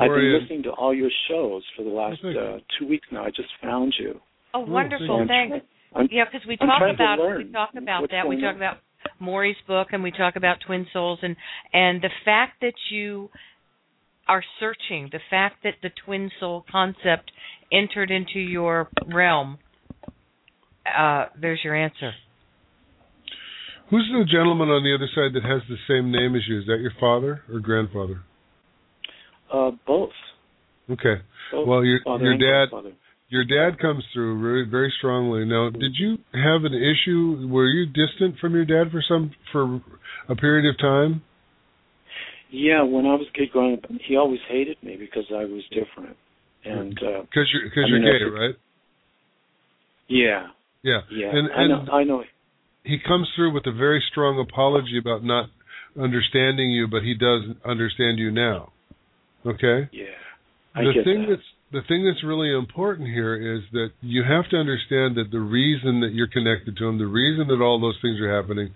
I've 0.00 0.08
been 0.10 0.24
is- 0.34 0.40
listening 0.42 0.62
to 0.64 0.70
all 0.70 0.94
your 0.94 1.10
shows 1.28 1.62
for 1.76 1.82
the 1.82 1.90
last 1.90 2.24
uh, 2.24 2.60
two 2.78 2.86
weeks 2.86 3.06
now. 3.12 3.22
I 3.24 3.30
just 3.30 3.50
found 3.62 3.94
you. 3.98 4.18
Oh, 4.54 4.60
wonderful. 4.60 5.16
I'm 5.20 5.28
Thanks. 5.28 5.66
I'm- 5.94 6.08
Yeah, 6.10 6.24
because 6.24 6.46
we 6.46 6.56
I'm 6.60 6.68
talk 6.68 6.82
about 6.94 7.18
we 7.18 7.24
learn 7.24 7.52
talk 7.52 7.74
about 7.74 8.08
that. 8.10 8.26
We 8.26 8.36
going 8.36 8.40
talk 8.40 8.56
about 8.56 8.78
Maurie's 9.18 9.56
book, 9.66 9.88
and 9.92 10.02
we 10.02 10.10
talk 10.10 10.36
about 10.36 10.58
twin 10.66 10.86
souls, 10.92 11.18
and 11.22 11.36
and 11.72 12.02
the 12.02 12.10
fact 12.24 12.60
that 12.60 12.74
you 12.90 13.30
are 14.28 14.42
searching, 14.58 15.08
the 15.12 15.20
fact 15.30 15.62
that 15.62 15.74
the 15.82 15.90
twin 16.04 16.30
soul 16.40 16.64
concept 16.70 17.30
entered 17.72 18.10
into 18.10 18.40
your 18.40 18.88
realm. 19.06 19.58
Uh, 20.86 21.26
there's 21.40 21.60
your 21.64 21.74
answer. 21.74 22.12
Who's 23.90 24.08
the 24.12 24.24
gentleman 24.24 24.68
on 24.68 24.82
the 24.82 24.94
other 24.94 25.08
side 25.14 25.32
that 25.34 25.48
has 25.48 25.62
the 25.68 25.76
same 25.88 26.10
name 26.10 26.34
as 26.34 26.42
you? 26.48 26.58
Is 26.58 26.66
that 26.66 26.78
your 26.80 26.92
father 26.98 27.42
or 27.52 27.60
grandfather? 27.60 28.22
Uh, 29.52 29.70
both. 29.86 30.10
Okay. 30.90 31.22
both 31.52 31.68
Well, 31.68 31.84
your 31.84 32.00
father 32.04 32.24
your 32.24 32.38
dad 32.38 32.70
grandfather. 32.70 32.96
Your 33.28 33.44
dad 33.44 33.78
comes 33.80 34.04
through 34.12 34.40
very 34.40 34.68
very 34.68 34.92
strongly. 34.98 35.44
Now, 35.44 35.70
did 35.70 35.92
you 35.98 36.18
have 36.32 36.64
an 36.64 36.74
issue? 36.74 37.48
Were 37.50 37.66
you 37.66 37.86
distant 37.86 38.38
from 38.40 38.54
your 38.54 38.64
dad 38.64 38.92
for 38.92 39.02
some 39.06 39.32
for 39.52 39.80
a 40.28 40.36
period 40.36 40.68
of 40.68 40.78
time? 40.78 41.22
Yeah, 42.50 42.82
when 42.82 43.06
I 43.06 43.14
was 43.14 43.26
a 43.28 43.36
kid 43.36 43.50
growing 43.52 43.74
up, 43.74 43.90
he 44.06 44.16
always 44.16 44.40
hated 44.48 44.76
me 44.82 44.96
because 44.96 45.24
I 45.30 45.44
was 45.44 45.62
different. 45.70 46.16
And 46.64 46.96
uh 47.02 47.22
Because 47.22 47.50
you're 47.52 47.68
because 47.68 47.84
you're 47.88 48.00
mean, 48.00 48.12
gay, 48.12 48.24
right? 48.24 48.54
yeah, 50.08 50.46
Yeah. 50.82 51.00
yeah. 51.10 51.30
And, 51.32 51.52
I 51.52 51.66
know 51.66 51.92
I 51.92 52.04
know 52.04 52.24
he 52.84 52.98
comes 53.06 53.28
through 53.34 53.52
with 53.52 53.66
a 53.66 53.72
very 53.72 54.02
strong 54.10 54.38
apology 54.38 54.98
about 54.98 55.24
not 55.24 55.50
understanding 56.00 56.70
you, 56.70 56.86
but 56.86 57.02
he 57.02 57.14
does 57.14 57.42
understand 57.64 58.18
you 58.18 58.30
now. 58.30 58.72
Okay? 59.44 59.88
yeah. 59.92 60.04
I 60.74 60.84
the 60.84 60.92
get 60.94 61.04
thing 61.04 61.26
that. 61.28 61.36
that's 61.36 61.48
the 61.72 61.82
thing 61.88 62.04
that's 62.04 62.22
really 62.24 62.52
important 62.52 63.08
here 63.08 63.56
is 63.56 63.62
that 63.72 63.88
you 64.00 64.22
have 64.22 64.48
to 64.50 64.56
understand 64.56 65.16
that 65.16 65.30
the 65.32 65.40
reason 65.40 66.00
that 66.00 66.12
you're 66.12 66.28
connected 66.28 66.76
to 66.76 66.86
him, 66.86 66.98
the 66.98 67.06
reason 67.06 67.48
that 67.48 67.62
all 67.62 67.80
those 67.80 67.98
things 68.00 68.20
are 68.20 68.40
happening, 68.40 68.70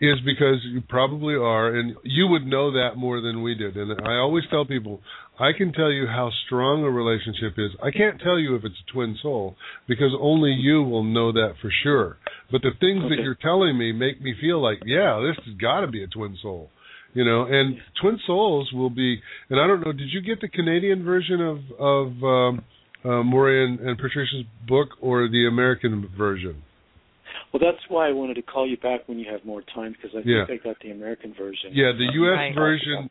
is 0.00 0.18
because 0.24 0.58
you 0.64 0.82
probably 0.88 1.34
are, 1.34 1.74
and 1.74 1.96
you 2.02 2.26
would 2.26 2.44
know 2.44 2.72
that 2.72 2.96
more 2.96 3.20
than 3.20 3.42
we 3.42 3.54
did. 3.54 3.76
And 3.76 3.92
I 4.06 4.16
always 4.16 4.44
tell 4.50 4.64
people, 4.64 5.00
I 5.38 5.52
can 5.56 5.72
tell 5.72 5.90
you 5.90 6.06
how 6.06 6.30
strong 6.46 6.82
a 6.82 6.90
relationship 6.90 7.54
is. 7.58 7.70
I 7.82 7.90
can't 7.90 8.20
tell 8.20 8.38
you 8.38 8.56
if 8.56 8.64
it's 8.64 8.74
a 8.88 8.92
twin 8.92 9.16
soul 9.22 9.56
because 9.86 10.12
only 10.20 10.50
you 10.50 10.82
will 10.82 11.04
know 11.04 11.32
that 11.32 11.54
for 11.62 11.70
sure. 11.82 12.16
But 12.50 12.62
the 12.62 12.72
things 12.80 13.04
that 13.08 13.22
you're 13.22 13.38
telling 13.40 13.78
me 13.78 13.92
make 13.92 14.20
me 14.20 14.34
feel 14.40 14.60
like, 14.60 14.78
yeah, 14.84 15.20
this 15.24 15.36
has 15.46 15.54
got 15.56 15.80
to 15.80 15.86
be 15.86 16.02
a 16.02 16.08
twin 16.08 16.36
soul. 16.42 16.70
You 17.14 17.24
know, 17.24 17.44
and 17.44 17.76
twin 18.00 18.18
souls 18.26 18.70
will 18.72 18.90
be. 18.90 19.20
And 19.50 19.60
I 19.60 19.66
don't 19.66 19.80
know. 19.84 19.92
Did 19.92 20.08
you 20.10 20.20
get 20.20 20.40
the 20.40 20.48
Canadian 20.48 21.04
version 21.04 21.40
of 21.40 21.58
of 21.78 22.24
um, 22.24 22.64
uh, 23.04 23.22
Maurie 23.22 23.64
and, 23.64 23.80
and 23.80 23.96
Patricia's 23.98 24.44
book 24.66 24.88
or 25.00 25.28
the 25.28 25.46
American 25.48 26.10
version? 26.18 26.62
Well, 27.52 27.60
that's 27.64 27.82
why 27.88 28.08
I 28.08 28.12
wanted 28.12 28.34
to 28.34 28.42
call 28.42 28.68
you 28.68 28.76
back 28.76 29.06
when 29.06 29.20
you 29.20 29.30
have 29.30 29.44
more 29.44 29.62
time 29.74 29.92
because 29.92 30.10
I 30.10 30.22
think 30.22 30.26
Yeah. 30.26 30.44
I 30.52 30.56
got 30.56 30.76
the 30.82 30.90
American 30.90 31.34
version. 31.38 31.70
Yeah, 31.72 31.92
the 31.96 32.08
U.S. 32.14 32.36
Right. 32.36 32.54
version 32.54 33.10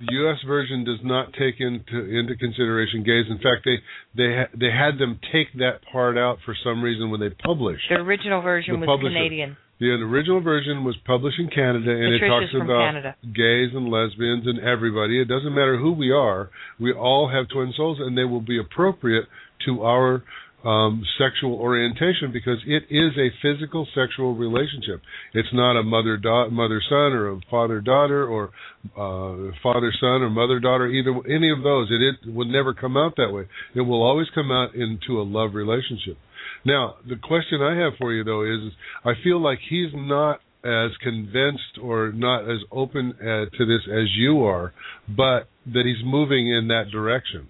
the 0.00 0.06
U.S. 0.10 0.38
version 0.46 0.84
does 0.84 0.98
not 1.04 1.32
take 1.34 1.60
into 1.60 1.98
into 2.18 2.34
consideration 2.36 3.04
gays. 3.04 3.26
In 3.30 3.36
fact, 3.38 3.64
they 3.64 3.76
they 4.16 4.34
ha- 4.36 4.50
they 4.58 4.70
had 4.72 4.98
them 4.98 5.20
take 5.32 5.52
that 5.58 5.80
part 5.92 6.16
out 6.18 6.38
for 6.44 6.54
some 6.64 6.82
reason 6.82 7.10
when 7.10 7.20
they 7.20 7.30
published. 7.30 7.84
The 7.90 7.96
original 7.96 8.40
version 8.42 8.74
The 8.74 8.80
was 8.80 8.86
publisher. 8.86 9.14
Canadian. 9.14 9.56
The 9.80 9.86
original 9.90 10.40
version 10.40 10.84
was 10.84 10.96
published 11.04 11.38
in 11.40 11.48
Canada, 11.48 11.90
and 11.90 12.14
it 12.14 12.20
talks 12.20 12.54
about 12.54 12.86
Canada. 12.86 13.16
gays 13.22 13.70
and 13.74 13.88
lesbians 13.88 14.46
and 14.46 14.60
everybody. 14.60 15.20
It 15.20 15.26
doesn't 15.26 15.54
matter 15.54 15.76
who 15.76 15.92
we 15.92 16.10
are. 16.12 16.50
We 16.78 16.92
all 16.92 17.28
have 17.28 17.48
twin 17.48 17.72
souls, 17.76 17.98
and 18.00 18.16
they 18.16 18.24
will 18.24 18.40
be 18.40 18.58
appropriate 18.58 19.24
to 19.66 19.82
our 19.82 20.22
um, 20.64 21.04
sexual 21.18 21.54
orientation 21.54 22.32
because 22.32 22.58
it 22.66 22.84
is 22.88 23.12
a 23.18 23.28
physical 23.42 23.86
sexual 23.94 24.34
relationship. 24.34 25.02
It's 25.34 25.52
not 25.52 25.76
a 25.76 25.82
mother 25.82 26.16
da- 26.16 26.48
mother 26.48 26.80
son 26.88 27.12
or 27.12 27.32
a 27.32 27.40
father 27.50 27.80
daughter 27.80 28.26
or 28.26 28.50
uh, 28.96 29.52
father 29.62 29.92
son 30.00 30.22
or 30.22 30.30
mother 30.30 30.60
daughter. 30.60 30.86
Either 30.86 31.12
any 31.28 31.50
of 31.50 31.62
those, 31.62 31.90
it, 31.90 32.00
it 32.00 32.32
would 32.32 32.48
never 32.48 32.72
come 32.72 32.96
out 32.96 33.14
that 33.16 33.30
way. 33.32 33.46
It 33.74 33.82
will 33.82 34.02
always 34.02 34.28
come 34.34 34.50
out 34.50 34.74
into 34.74 35.20
a 35.20 35.24
love 35.24 35.54
relationship. 35.54 36.16
Now, 36.64 36.96
the 37.06 37.16
question 37.16 37.60
I 37.60 37.76
have 37.76 37.92
for 37.98 38.12
you 38.12 38.24
though 38.24 38.42
is, 38.42 38.72
I 39.04 39.12
feel 39.22 39.40
like 39.40 39.58
he's 39.68 39.90
not 39.94 40.40
as 40.64 40.90
convinced 41.02 41.78
or 41.82 42.10
not 42.12 42.50
as 42.50 42.58
open 42.72 43.12
uh, 43.20 43.56
to 43.56 43.66
this 43.66 43.82
as 43.86 44.08
you 44.16 44.44
are, 44.44 44.72
but 45.08 45.48
that 45.66 45.84
he's 45.84 46.02
moving 46.04 46.48
in 46.48 46.68
that 46.68 46.84
direction. 46.90 47.48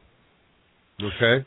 Okay? 1.00 1.46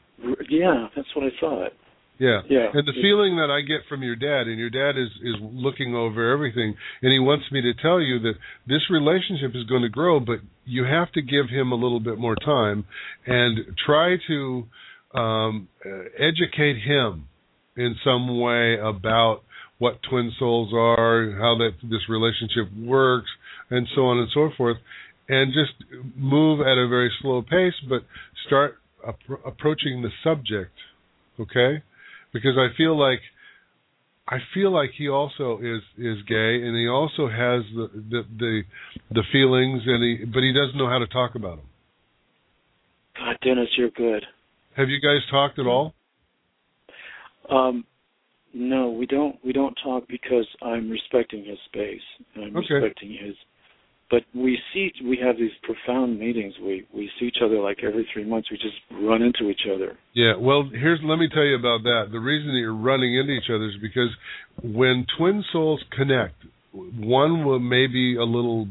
Yeah, 0.50 0.88
that's 0.96 1.08
what 1.14 1.26
I 1.26 1.30
thought. 1.40 1.72
Yeah. 2.20 2.42
Yeah. 2.50 2.68
And 2.74 2.88
the 2.88 2.94
feeling 2.94 3.36
that 3.38 3.52
I 3.52 3.62
get 3.62 3.88
from 3.88 4.02
your 4.02 4.16
dad, 4.16 4.48
and 4.48 4.58
your 4.58 4.72
dad 4.72 5.00
is 5.00 5.10
is 5.22 5.36
looking 5.40 5.94
over 5.94 6.32
everything, 6.32 6.76
and 7.02 7.12
he 7.12 7.20
wants 7.20 7.46
me 7.52 7.62
to 7.62 7.74
tell 7.76 8.02
you 8.02 8.20
that 8.22 8.34
this 8.66 8.82
relationship 8.90 9.52
is 9.54 9.66
going 9.66 9.84
to 9.84 9.90
grow, 9.90 10.20
but 10.20 10.40
you 10.66 10.84
have 10.84 11.12
to 11.12 11.22
give 11.22 11.50
him 11.50 11.72
a 11.72 11.76
little 11.76 12.00
bit 12.00 12.18
more 12.18 12.36
time 12.44 12.86
and 13.28 13.60
try 13.86 14.16
to 14.28 14.64
um, 15.14 15.68
uh, 15.86 15.90
educate 16.18 16.82
him 16.82 17.28
in 17.78 17.96
some 18.04 18.40
way 18.40 18.78
about 18.80 19.42
what 19.80 20.00
twin 20.10 20.32
souls 20.40 20.74
are, 20.74 21.32
how 21.40 21.56
that 21.58 21.72
this 21.84 22.10
relationship 22.10 22.72
works, 22.78 23.30
and 23.70 23.88
so 23.96 24.02
on 24.08 24.18
and 24.18 24.30
so 24.34 24.50
forth, 24.58 24.78
and 25.30 25.54
just 25.54 25.74
move 26.16 26.62
at 26.62 26.78
a 26.78 26.88
very 26.88 27.12
slow 27.22 27.42
pace, 27.42 27.74
but 27.88 28.02
start 28.48 28.80
appro- 29.08 29.46
approaching 29.46 30.02
the 30.02 30.10
subject, 30.24 30.72
okay? 31.40 31.84
Because 32.34 32.58
I 32.58 32.76
feel 32.76 32.98
like 32.98 33.20
I 34.30 34.40
feel 34.54 34.72
like 34.72 34.92
he 34.98 35.08
also 35.08 35.60
is 35.60 35.82
is 35.98 36.18
gay, 36.28 36.62
and 36.62 36.76
he 36.76 36.88
also 36.88 37.28
has 37.28 37.64
the 37.76 37.90
the 38.10 38.24
the, 38.38 38.62
the 39.12 39.24
feelings, 39.32 39.84
and 39.86 40.04
he 40.04 40.26
but 40.26 40.42
he 40.44 40.52
doesn't 40.52 40.78
know 40.78 40.90
how 40.90 41.00
to 41.00 41.08
talk 41.08 41.36
about 41.36 41.58
them. 41.58 41.68
God, 43.18 43.38
Dennis, 43.44 43.70
you're 43.78 43.90
good. 43.90 44.26
Have 44.76 44.90
you 44.90 45.00
guys 45.02 45.22
talked 45.32 45.60
at 45.60 45.66
all? 45.66 45.94
Um, 47.50 47.86
no, 48.54 48.90
we 48.90 49.06
don't. 49.06 49.38
We 49.46 49.54
don't 49.54 49.78
talk 49.84 50.08
because 50.08 50.48
I'm 50.62 50.90
respecting 50.90 51.46
his 51.46 51.58
space 51.66 52.02
and 52.36 52.46
I'm 52.46 52.58
Okay. 52.58 52.76
respecting 52.76 53.12
his. 53.12 53.36
But 54.10 54.24
we 54.34 54.58
see, 54.74 54.90
we 55.04 55.18
have 55.18 55.38
these 55.38 55.52
profound 55.64 56.18
meetings. 56.18 56.54
We 56.60 56.86
we 56.94 57.12
see 57.20 57.26
each 57.26 57.42
other 57.44 57.60
like 57.60 57.84
every 57.84 58.08
three 58.14 58.24
months. 58.24 58.50
We 58.50 58.58
just 58.58 58.78
run 59.04 59.22
into 59.22 59.50
each 59.50 59.68
other. 59.74 59.98
Yeah, 60.14 60.36
well, 60.38 60.64
here's 60.64 61.00
let 61.04 61.20
me 61.20 61.28
tell 61.28 61.44
you 61.44 61.56
about 61.56 61.84
that. 61.84 62.08
The 62.12 62.20
reason 62.20 62.54
that 62.54 62.60
you're 62.60 62.74
running 62.74 63.16
into 63.18 63.34
each 63.34 63.50
other 63.50 63.66
is 63.66 63.76
because 63.82 64.10
when 64.64 65.06
twin 65.18 65.44
souls 65.52 65.84
connect, 65.92 66.36
one 66.72 67.46
will 67.46 67.60
maybe 67.60 68.16
a 68.16 68.24
little 68.24 68.70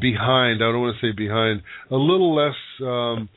behind. 0.00 0.62
I 0.62 0.72
don't 0.72 0.80
want 0.80 0.96
to 0.98 1.06
say 1.06 1.12
behind, 1.14 1.62
a 1.90 1.96
little 1.96 2.34
less 2.34 2.56
um, 2.80 3.28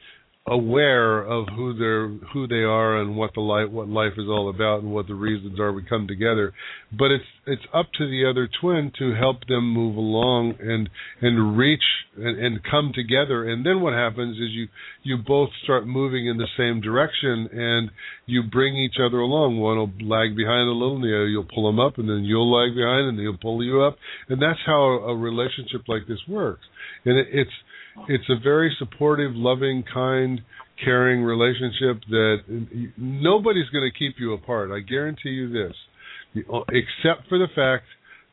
aware 0.48 1.22
of 1.24 1.48
who 1.56 1.74
they're 1.74 2.08
who 2.32 2.46
they 2.48 2.62
are 2.62 3.02
and 3.02 3.18
what 3.18 3.34
the 3.34 3.42
life 3.42 3.68
what 3.72 3.88
life 3.88 4.14
is 4.16 4.28
all 4.30 4.48
about 4.48 4.84
and 4.84 4.92
what 4.92 5.08
the 5.08 5.16
reasons 5.16 5.60
are 5.60 5.74
we 5.74 5.82
come 5.84 6.08
together. 6.08 6.54
But 6.92 7.10
it's 7.10 7.26
it's 7.48 7.64
up 7.74 7.88
to 7.98 8.08
the 8.08 8.30
other 8.30 8.48
twin 8.62 8.92
to 9.00 9.16
help 9.16 9.48
them 9.48 9.74
move 9.74 9.96
along 9.96 10.54
and 10.60 10.88
and 11.22 11.58
reach 11.58 11.82
and, 12.16 12.38
and 12.38 12.64
come 12.64 12.92
together. 12.94 13.50
And 13.50 13.66
then 13.66 13.82
what 13.82 13.94
happens 13.94 14.38
is 14.38 14.50
you 14.52 14.68
you 15.02 15.18
both 15.18 15.50
start 15.64 15.88
moving 15.88 16.28
in 16.28 16.38
the 16.38 16.48
same 16.56 16.80
direction 16.80 17.50
and 17.52 17.90
you 18.28 18.44
bring 18.44 18.78
each 18.78 18.98
other 19.04 19.18
along. 19.18 19.58
One 19.58 19.78
will 19.78 20.08
lag 20.08 20.36
behind 20.36 20.70
a 20.70 20.74
little 20.74 20.98
and 20.98 21.32
you'll 21.32 21.48
pull 21.52 21.66
them 21.66 21.80
up 21.80 21.98
and 21.98 22.08
then 22.08 22.24
you'll 22.24 22.52
lag 22.54 22.76
behind 22.76 23.08
and 23.08 23.20
he'll 23.20 23.38
pull 23.38 23.64
you 23.64 23.82
up. 23.82 23.98
And 24.30 24.40
that's 24.40 24.60
how 24.64 25.10
a 25.10 25.16
relationship 25.16 25.88
like 25.88 26.08
this 26.08 26.22
works. 26.28 26.66
And 27.04 27.18
it, 27.18 27.28
it's 27.32 27.52
it's 28.10 28.30
a 28.30 28.40
very 28.42 28.76
supportive 28.80 29.32
loving 29.34 29.84
kind 29.94 30.42
caring 30.84 31.24
relationship 31.24 32.02
that 32.10 32.38
nobody's 32.98 33.70
going 33.70 33.90
to 33.90 33.98
keep 33.98 34.16
you 34.20 34.34
apart 34.34 34.72
i 34.72 34.80
guarantee 34.80 35.30
you 35.30 35.50
this 35.50 35.76
except 36.70 37.28
for 37.30 37.38
the 37.38 37.48
fact 37.56 37.86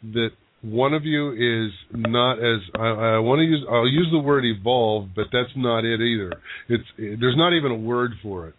that 0.03 0.31
one 0.63 0.95
of 0.95 1.05
you 1.05 1.33
is 1.33 1.73
not 1.93 2.35
as 2.35 2.61
I, 2.77 3.17
I 3.17 3.19
want 3.19 3.41
to 3.41 3.45
use 3.45 3.65
I'll 3.69 3.89
use 3.89 4.09
the 4.13 4.19
word 4.19 4.45
evolve, 4.45 5.09
but 5.15 5.27
that's 5.33 5.51
not 5.57 5.85
it 5.85 6.01
either. 6.01 6.33
It's 6.69 6.85
there's 6.97 7.37
not 7.37 7.53
even 7.53 7.73
a 7.73 7.77
word 7.77 8.13
for 8.23 8.49
it. 8.49 8.55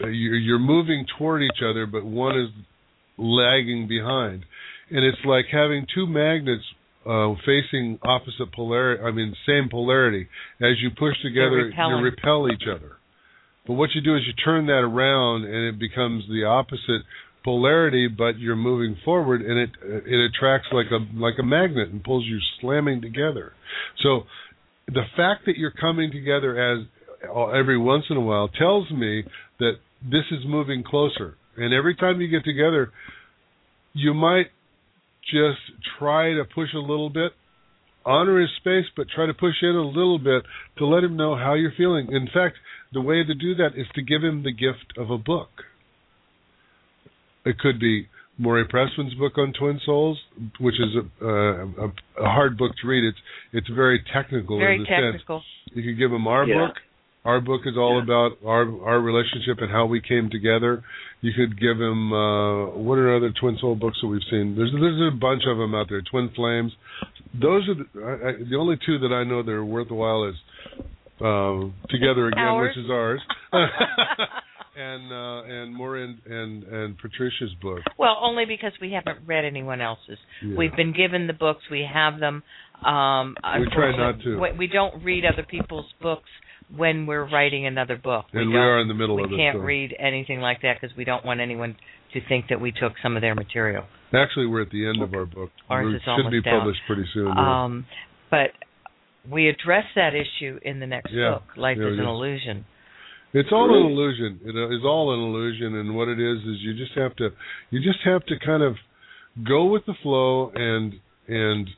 You're, 0.00 0.36
you're 0.36 0.58
moving 0.58 1.06
toward 1.16 1.42
each 1.42 1.62
other, 1.64 1.86
but 1.86 2.04
one 2.04 2.38
is 2.38 2.48
lagging 3.16 3.88
behind, 3.88 4.44
and 4.90 5.04
it's 5.04 5.18
like 5.24 5.46
having 5.50 5.86
two 5.94 6.06
magnets 6.06 6.64
uh, 7.06 7.34
facing 7.46 7.98
opposite 8.02 8.52
polarity. 8.54 9.02
I 9.02 9.10
mean, 9.10 9.34
same 9.46 9.68
polarity. 9.70 10.28
As 10.60 10.80
you 10.80 10.90
push 10.90 11.14
together, 11.22 11.70
you 11.70 11.96
repel 12.02 12.50
each 12.50 12.64
other. 12.68 12.96
But 13.66 13.74
what 13.74 13.90
you 13.94 14.00
do 14.00 14.16
is 14.16 14.22
you 14.26 14.32
turn 14.44 14.66
that 14.66 14.80
around, 14.80 15.44
and 15.44 15.74
it 15.74 15.78
becomes 15.78 16.24
the 16.28 16.44
opposite 16.44 17.02
polarity, 17.44 18.08
but 18.08 18.38
you're 18.38 18.56
moving 18.56 18.96
forward, 19.04 19.42
and 19.42 19.58
it 19.58 19.70
it 19.82 20.30
attracts 20.30 20.68
like 20.72 20.86
a 20.90 20.98
like 21.18 21.34
a 21.38 21.42
magnet 21.42 21.90
and 21.90 22.02
pulls 22.02 22.24
you 22.26 22.38
slamming 22.60 23.00
together. 23.00 23.52
So 24.02 24.22
the 24.86 25.04
fact 25.16 25.46
that 25.46 25.56
you're 25.56 25.70
coming 25.70 26.10
together 26.10 26.58
as 26.58 26.86
every 27.54 27.78
once 27.78 28.04
in 28.10 28.16
a 28.16 28.20
while 28.20 28.48
tells 28.48 28.90
me 28.90 29.24
that 29.58 29.72
this 30.02 30.24
is 30.30 30.40
moving 30.46 30.82
closer. 30.82 31.36
And 31.56 31.74
every 31.74 31.96
time 31.96 32.20
you 32.20 32.28
get 32.28 32.44
together, 32.44 32.92
you 33.92 34.14
might 34.14 34.46
just 35.30 35.60
try 35.98 36.34
to 36.34 36.44
push 36.44 36.70
a 36.74 36.78
little 36.78 37.10
bit, 37.10 37.32
honor 38.04 38.40
his 38.40 38.50
space, 38.56 38.86
but 38.96 39.06
try 39.14 39.26
to 39.26 39.34
push 39.34 39.56
in 39.62 39.74
a 39.76 39.86
little 39.86 40.18
bit 40.18 40.42
to 40.78 40.86
let 40.86 41.04
him 41.04 41.16
know 41.16 41.36
how 41.36 41.54
you're 41.54 41.72
feeling. 41.76 42.08
In 42.12 42.26
fact, 42.26 42.56
the 42.92 43.00
way 43.00 43.22
to 43.24 43.34
do 43.34 43.54
that 43.56 43.76
is 43.76 43.86
to 43.94 44.02
give 44.02 44.22
him 44.22 44.42
the 44.42 44.52
gift 44.52 44.96
of 44.96 45.10
a 45.10 45.18
book. 45.18 45.50
It 47.44 47.58
could 47.58 47.78
be 47.78 48.08
Maurie 48.38 48.66
Pressman's 48.66 49.14
book 49.14 49.36
on 49.36 49.52
twin 49.52 49.80
souls, 49.84 50.18
which 50.60 50.76
is 50.76 50.94
a, 50.96 51.26
uh, 51.26 51.64
a, 51.86 52.22
a 52.22 52.28
hard 52.28 52.56
book 52.56 52.72
to 52.80 52.88
read. 52.88 53.04
It's 53.04 53.18
it's 53.52 53.68
very 53.68 54.02
technical. 54.12 54.58
Very 54.58 54.76
in 54.76 54.82
the 54.82 54.86
technical. 54.86 55.40
Sense. 55.40 55.76
You 55.76 55.82
could 55.82 55.98
give 55.98 56.12
him 56.12 56.26
our 56.26 56.46
yeah. 56.46 56.66
book. 56.66 56.76
Our 57.28 57.42
book 57.42 57.60
is 57.66 57.74
all 57.76 57.96
yeah. 57.98 58.04
about 58.04 58.38
our 58.42 58.64
our 58.88 59.00
relationship 59.00 59.58
and 59.58 59.70
how 59.70 59.84
we 59.84 60.00
came 60.00 60.30
together. 60.30 60.82
You 61.20 61.32
could 61.36 61.60
give 61.60 61.78
him 61.78 62.10
uh, 62.10 62.70
what 62.70 62.96
are 62.96 63.14
other 63.14 63.34
twin 63.38 63.58
soul 63.60 63.74
books 63.74 63.98
that 64.00 64.08
we've 64.08 64.24
seen? 64.30 64.54
There's 64.56 64.72
there's 64.72 65.12
a 65.12 65.14
bunch 65.14 65.42
of 65.46 65.58
them 65.58 65.74
out 65.74 65.88
there. 65.90 66.00
Twin 66.00 66.30
Flames. 66.34 66.72
Those 67.34 67.68
are 67.68 67.74
the, 67.74 67.84
I, 68.02 68.28
I, 68.30 68.32
the 68.48 68.56
only 68.56 68.76
two 68.86 68.98
that 69.00 69.12
I 69.12 69.24
know 69.24 69.42
that 69.42 69.52
are 69.52 69.62
worthwhile 69.62 70.24
is 70.24 70.36
uh, 71.20 71.68
Together 71.90 72.28
Again, 72.28 72.44
ours. 72.44 72.74
which 72.74 72.84
is 72.86 72.90
ours. 72.90 73.20
and 74.78 75.12
uh, 75.12 75.42
and 75.52 75.74
more 75.74 75.98
in 75.98 76.18
and 76.24 76.62
and 76.64 76.96
Patricia's 76.96 77.52
book. 77.60 77.80
Well, 77.98 78.16
only 78.22 78.46
because 78.46 78.72
we 78.80 78.92
haven't 78.92 79.26
read 79.26 79.44
anyone 79.44 79.82
else's. 79.82 80.16
Yeah. 80.42 80.56
We've 80.56 80.74
been 80.74 80.94
given 80.94 81.26
the 81.26 81.34
books. 81.34 81.60
We 81.70 81.86
have 81.92 82.20
them. 82.20 82.42
Um, 82.86 83.36
we 83.60 83.66
try 83.74 83.94
not 83.94 84.22
to. 84.22 84.38
We, 84.38 84.52
we 84.60 84.66
don't 84.66 85.04
read 85.04 85.24
other 85.26 85.46
people's 85.46 85.92
books 86.00 86.30
when 86.76 87.06
we're 87.06 87.28
writing 87.28 87.66
another 87.66 87.96
book. 87.96 88.26
And 88.32 88.48
we, 88.48 88.54
we 88.54 88.58
are 88.58 88.80
in 88.80 88.88
the 88.88 88.94
middle 88.94 89.16
we 89.16 89.24
of 89.24 89.30
it. 89.30 89.34
We 89.34 89.38
can't 89.38 89.56
so. 89.56 89.60
read 89.60 89.94
anything 89.98 90.40
like 90.40 90.62
that 90.62 90.76
because 90.80 90.96
we 90.96 91.04
don't 91.04 91.24
want 91.24 91.40
anyone 91.40 91.76
to 92.12 92.20
think 92.28 92.46
that 92.50 92.60
we 92.60 92.72
took 92.72 92.92
some 93.02 93.16
of 93.16 93.22
their 93.22 93.34
material. 93.34 93.84
Actually, 94.14 94.46
we're 94.46 94.62
at 94.62 94.70
the 94.70 94.86
end 94.86 95.02
of 95.02 95.12
our 95.14 95.26
book. 95.26 95.50
Ours 95.68 95.94
is 95.94 96.02
should 96.02 96.30
be 96.30 96.40
down. 96.40 96.60
published 96.60 96.80
pretty 96.86 97.04
soon. 97.12 97.36
Um, 97.36 97.86
but 98.30 98.50
we 99.30 99.48
address 99.48 99.84
that 99.96 100.12
issue 100.14 100.58
in 100.62 100.80
the 100.80 100.86
next 100.86 101.12
yeah. 101.12 101.34
book, 101.34 101.42
Life 101.56 101.76
yeah, 101.80 101.88
is 101.88 101.98
an 101.98 102.04
yeah. 102.04 102.10
Illusion. 102.10 102.64
It's 103.34 103.50
all 103.52 103.68
an 103.68 103.92
illusion. 103.92 104.40
It 104.42 104.56
is 104.74 104.80
all 104.84 105.12
an 105.12 105.20
illusion, 105.20 105.74
and 105.74 105.94
what 105.94 106.08
it 106.08 106.18
is 106.18 106.38
is 106.38 106.56
you 106.60 106.74
just 106.74 106.96
have 106.96 107.14
to, 107.16 107.28
you 107.70 107.80
just 107.82 107.98
have 108.06 108.24
to 108.26 108.38
kind 108.38 108.62
of 108.62 108.76
go 109.46 109.66
with 109.66 109.84
the 109.86 109.94
flow 110.02 110.50
and 110.54 110.94
and 111.28 111.68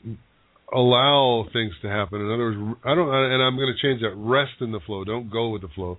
allow 0.74 1.46
things 1.52 1.72
to 1.82 1.88
happen. 1.88 2.20
In 2.20 2.26
other 2.30 2.44
words, 2.44 2.78
I 2.84 2.94
don't, 2.94 3.08
and 3.12 3.42
I'm 3.42 3.56
going 3.56 3.72
to 3.74 3.80
change 3.82 4.00
that. 4.02 4.14
Rest 4.16 4.52
in 4.60 4.72
the 4.72 4.80
flow. 4.80 5.04
Don't 5.04 5.30
go 5.30 5.50
with 5.50 5.62
the 5.62 5.68
flow. 5.74 5.98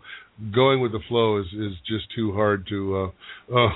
Going 0.54 0.82
with 0.82 0.92
the 0.92 1.02
flow 1.08 1.40
is 1.40 1.48
is 1.54 1.74
just 1.88 2.06
too 2.16 2.32
hard 2.34 2.66
to 2.70 3.12
uh, 3.52 3.56
uh 3.56 3.70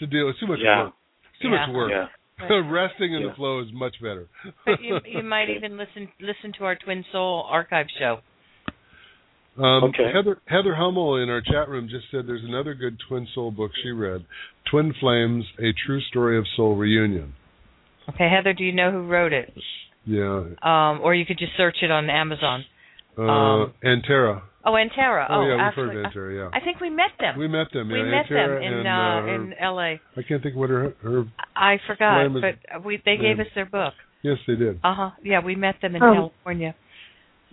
to 0.00 0.06
deal. 0.06 0.28
It's 0.28 0.40
too 0.40 0.46
much 0.46 0.60
yeah. 0.62 0.84
work. 0.84 0.92
It's 1.32 1.42
too 1.42 1.48
Yeah. 1.48 1.66
much 1.66 1.74
work. 1.74 1.90
Yeah. 1.90 2.06
Resting 2.70 3.14
in 3.14 3.22
Yeah. 3.22 3.28
the 3.30 3.34
flow 3.34 3.60
is 3.60 3.68
much 3.72 3.96
better. 4.00 4.28
But 4.64 4.80
you, 4.80 4.98
you 5.06 5.22
might 5.22 5.50
even 5.50 5.76
listen 5.76 6.08
listen 6.20 6.52
to 6.58 6.64
our 6.64 6.76
Twin 6.76 7.04
Soul 7.12 7.46
archive 7.48 7.86
show. 7.98 8.18
Um, 9.58 9.84
Okay. 9.84 10.10
Heather 10.14 10.38
Heather 10.46 10.74
Hummel 10.74 11.16
in 11.22 11.28
our 11.28 11.40
chat 11.40 11.68
room 11.68 11.88
just 11.88 12.06
said 12.10 12.26
there's 12.26 12.44
another 12.44 12.74
good 12.74 12.96
twin 13.08 13.26
soul 13.34 13.50
book 13.50 13.72
she 13.82 13.90
read, 13.90 14.24
Twin 14.70 14.94
Flames: 15.00 15.44
A 15.58 15.72
True 15.84 16.00
Story 16.00 16.38
of 16.38 16.44
Soul 16.56 16.76
Reunion. 16.76 17.34
Okay, 18.08 18.28
Heather, 18.30 18.54
do 18.54 18.64
you 18.64 18.72
know 18.72 18.90
who 18.90 19.06
wrote 19.06 19.32
it? 19.32 19.52
Yeah. 20.08 20.56
Um, 20.64 21.00
or 21.02 21.14
you 21.14 21.26
could 21.26 21.38
just 21.38 21.52
search 21.56 21.76
it 21.82 21.90
on 21.90 22.08
Amazon. 22.08 22.64
Uh, 23.16 23.22
Um, 23.22 23.74
Antera. 23.84 24.42
Oh, 24.64 24.72
Antera. 24.72 25.26
Oh, 25.28 25.42
yeah, 25.46 25.66
we've 25.68 25.74
heard 25.74 25.96
of 25.96 26.12
Antera, 26.12 26.34
yeah. 26.34 26.50
I 26.58 26.60
think 26.64 26.80
we 26.80 26.88
met 26.90 27.10
them. 27.20 27.38
We 27.38 27.46
met 27.48 27.66
them. 27.72 27.88
We 27.88 28.02
met 28.02 28.26
Antera 28.26 28.58
them 28.58 28.62
in 28.62 28.74
and, 28.78 28.88
uh, 28.88 28.90
uh, 28.90 29.20
her- 29.22 29.34
in 29.34 29.52
L.A. 29.60 30.00
I 30.16 30.22
can't 30.26 30.42
think 30.42 30.56
what 30.56 30.70
her 30.70 30.94
her. 31.02 31.24
I 31.54 31.78
forgot, 31.86 32.22
Name 32.22 32.36
is- 32.36 32.42
but 32.70 32.84
we 32.84 32.96
they 33.04 33.16
gave 33.16 33.36
name. 33.38 33.40
us 33.40 33.52
their 33.54 33.66
book. 33.66 33.94
Yes, 34.22 34.38
they 34.46 34.56
did. 34.56 34.80
Uh 34.82 34.94
huh. 34.94 35.10
Yeah, 35.22 35.40
we 35.40 35.54
met 35.56 35.80
them 35.80 35.94
in 35.96 36.02
Um, 36.02 36.14
California. 36.14 36.74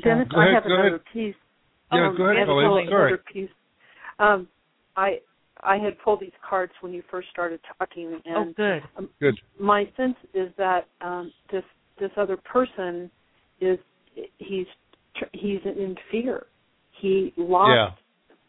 Dennis, 0.04 0.28
Go 0.30 0.40
I 0.40 0.44
ahead, 0.44 0.54
have 0.56 0.64
go 0.64 0.74
another 0.74 0.88
ahead. 0.88 1.02
piece. 1.14 1.36
Yeah, 1.92 2.08
um, 2.08 2.16
go 2.18 2.24
ahead, 2.26 2.36
I 2.36 2.40
have 2.40 2.48
Colleen. 2.48 2.88
another 2.88 3.10
Sorry. 3.10 3.18
piece. 3.34 3.50
Um, 4.20 4.48
I 4.98 5.20
I 5.64 5.78
had 5.78 5.98
pulled 6.00 6.20
these 6.20 6.36
cards 6.48 6.74
when 6.82 6.94
you 6.94 7.02
first 7.10 7.30
started 7.30 7.60
talking, 7.78 8.22
Oh, 8.28 8.42
and 8.42 8.56
good. 8.56 8.84
um, 8.98 9.10
Good. 9.20 9.40
my 9.60 9.88
sense 9.98 10.18
is 10.34 10.54
that 10.58 10.86
um, 11.02 11.32
this 11.50 11.64
this 12.00 12.12
other 12.18 12.38
person 12.38 13.10
is 13.60 13.80
he's 14.38 14.68
tr- 15.16 15.26
he's 15.34 15.60
in 15.66 15.96
fear. 16.12 16.46
He 17.02 17.34
lost 17.38 17.70
Yeah. 17.70 17.92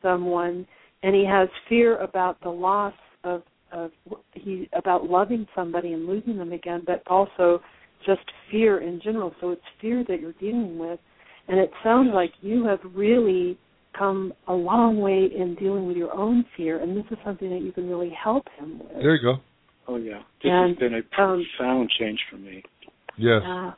someone, 0.03 0.67
and 1.03 1.15
he 1.15 1.25
has 1.25 1.49
fear 1.69 1.97
about 1.99 2.41
the 2.41 2.51
loss 2.51 2.95
of 3.25 3.43
of 3.73 3.91
he 4.35 4.69
about 4.73 5.11
loving 5.11 5.47
somebody 5.55 5.93
and 5.93 6.07
losing 6.07 6.39
them 6.39 6.53
again, 6.53 6.83
but 6.87 7.03
also 7.09 7.61
just 8.05 8.23
fear 8.51 8.79
in 8.79 9.01
general. 9.01 9.35
So 9.41 9.51
it's 9.51 9.63
fear 9.81 10.05
that 10.05 10.21
you're 10.21 10.33
dealing 10.35 10.79
with, 10.79 11.01
and 11.49 11.59
it 11.59 11.71
sounds 11.83 12.11
like 12.15 12.33
you 12.41 12.65
have 12.65 12.81
really 12.95 13.59
come 13.99 14.33
a 14.47 14.53
long 14.53 15.01
way 15.01 15.27
in 15.35 15.55
dealing 15.57 15.87
with 15.87 15.97
your 15.97 16.15
own 16.15 16.45
fear, 16.57 16.81
and 16.81 16.97
this 16.97 17.05
is 17.11 17.19
something 17.25 17.51
that 17.51 17.63
you 17.63 17.73
can 17.73 17.89
really 17.89 18.11
help 18.11 18.47
him 18.59 18.79
with. 18.79 18.93
There 19.03 19.15
you 19.15 19.23
go. 19.23 19.37
Oh 19.89 19.97
yeah. 19.97 20.23
This 20.43 20.53
And, 20.53 20.71
has 20.71 20.79
been 20.79 20.95
a 20.95 21.23
um, 21.23 21.45
profound 21.59 21.91
change 21.99 22.19
for 22.31 22.37
me. 22.37 22.63
Yes. 23.19 23.43
Uh, 23.47 23.73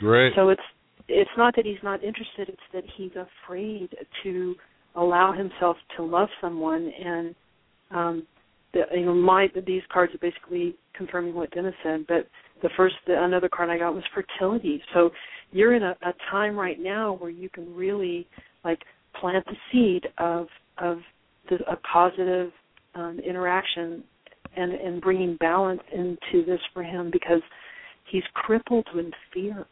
Great. 0.00 0.32
So 0.36 0.48
it's 0.50 0.62
it's 1.08 1.30
not 1.36 1.54
that 1.56 1.64
he's 1.64 1.82
not 1.82 2.02
interested; 2.04 2.48
it's 2.48 2.58
that 2.72 2.84
he's 2.96 3.12
afraid 3.12 3.88
to 4.22 4.54
allow 4.94 5.32
himself 5.32 5.76
to 5.96 6.02
love 6.02 6.28
someone. 6.40 6.90
And 7.04 7.34
um, 7.90 8.26
the, 8.72 8.82
you 8.94 9.06
know, 9.06 9.14
my 9.14 9.48
these 9.66 9.82
cards 9.92 10.14
are 10.14 10.18
basically 10.18 10.76
confirming 10.94 11.34
what 11.34 11.50
Dennis 11.52 11.74
said. 11.82 12.04
But 12.06 12.26
the 12.62 12.70
first, 12.76 12.96
the, 13.06 13.22
another 13.22 13.48
card 13.48 13.70
I 13.70 13.78
got 13.78 13.94
was 13.94 14.04
fertility. 14.14 14.82
So 14.94 15.10
you're 15.52 15.74
in 15.74 15.82
a, 15.82 15.96
a 16.02 16.12
time 16.30 16.56
right 16.56 16.78
now 16.78 17.16
where 17.18 17.30
you 17.30 17.48
can 17.48 17.74
really 17.74 18.26
like 18.64 18.80
plant 19.20 19.44
the 19.46 19.56
seed 19.72 20.06
of 20.18 20.46
of 20.78 20.98
the, 21.48 21.56
a 21.70 21.76
positive 21.92 22.50
um, 22.94 23.18
interaction 23.26 24.04
and 24.56 24.72
and 24.72 25.00
bringing 25.00 25.36
balance 25.36 25.80
into 25.92 26.44
this 26.44 26.60
for 26.72 26.82
him 26.82 27.10
because 27.12 27.42
he's 28.10 28.22
crippled 28.34 28.86
with 28.94 29.06
fear 29.32 29.66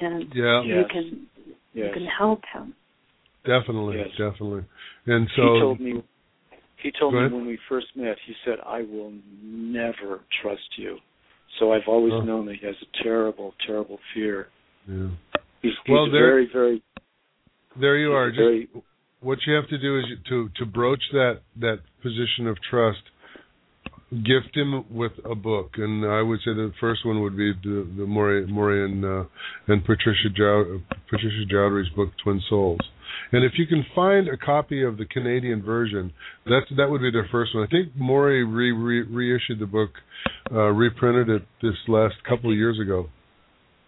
and 0.00 0.32
Yeah. 0.34 0.62
you 0.62 0.76
Yes. 0.80 0.90
can 0.90 1.26
you 1.74 1.90
can 1.92 2.06
help 2.06 2.42
him. 2.52 2.74
Definitely. 3.44 3.98
Yes. 3.98 4.10
Definitely. 4.18 4.64
And 5.06 5.28
so. 5.36 5.42
he 5.54 5.60
told 5.60 5.80
me 5.80 6.02
he 6.82 6.90
told 6.98 7.14
me 7.14 7.20
when 7.28 7.46
we 7.46 7.58
first 7.68 7.88
met, 7.94 8.16
he 8.26 8.34
said, 8.44 8.58
I 8.66 8.80
will 8.82 9.12
never 9.42 10.20
trust 10.40 10.78
you. 10.78 10.98
So 11.58 11.72
I've 11.72 11.86
always 11.88 12.14
Oh. 12.14 12.22
known 12.22 12.46
that 12.46 12.56
he 12.56 12.66
has 12.66 12.76
a 12.80 13.02
terrible, 13.02 13.54
terrible 13.66 13.98
fear. 14.14 14.48
Yeah. 14.88 15.08
He's, 15.60 15.72
he's 15.84 15.92
Well, 15.92 16.10
there- 16.10 16.22
very, 16.26 16.46
very 16.46 16.82
There 17.76 17.96
you 17.98 18.12
are. 18.12 18.28
a 18.28 18.32
Just 18.32 18.84
what 19.20 19.38
you 19.46 19.52
have 19.54 19.68
to 19.68 19.78
do 19.78 19.98
is 19.98 20.06
to 20.28 20.48
to 20.56 20.64
broach 20.66 21.02
that 21.12 21.42
that 21.56 21.80
position 22.02 22.46
of 22.46 22.56
trust 22.62 23.02
gift 24.10 24.54
him 24.56 24.84
with 24.90 25.12
a 25.24 25.34
book, 25.34 25.72
and 25.76 26.04
I 26.04 26.22
would 26.22 26.40
say 26.40 26.52
the 26.52 26.72
first 26.80 27.06
one 27.06 27.22
would 27.22 27.36
be 27.36 27.52
the 27.62 27.88
the 27.96 28.06
Maurie, 28.06 28.46
Maurie 28.46 28.84
and 28.84 29.04
uh, 29.04 29.24
and 29.68 29.84
Patricia 29.84 30.30
Jow, 30.36 30.80
Patricia 31.08 31.46
Joudry's 31.48 31.90
book 31.94 32.10
Twin 32.22 32.40
Souls. 32.48 32.80
And 33.32 33.44
if 33.44 33.52
you 33.56 33.66
can 33.66 33.84
find 33.94 34.28
a 34.28 34.36
copy 34.36 34.82
of 34.82 34.96
the 34.96 35.04
Canadian 35.04 35.62
version, 35.62 36.12
that 36.46 36.62
that 36.76 36.90
would 36.90 37.00
be 37.00 37.10
the 37.10 37.24
first 37.30 37.54
one. 37.54 37.64
I 37.64 37.70
think 37.70 37.94
Maurie 37.96 38.44
re, 38.44 38.72
re, 38.72 39.02
reissued 39.02 39.60
the 39.60 39.66
book, 39.66 39.90
uh, 40.50 40.70
reprinted 40.70 41.28
it 41.28 41.42
this 41.62 41.76
last 41.86 42.14
couple 42.28 42.50
of 42.50 42.56
years 42.56 42.78
ago. 42.80 43.08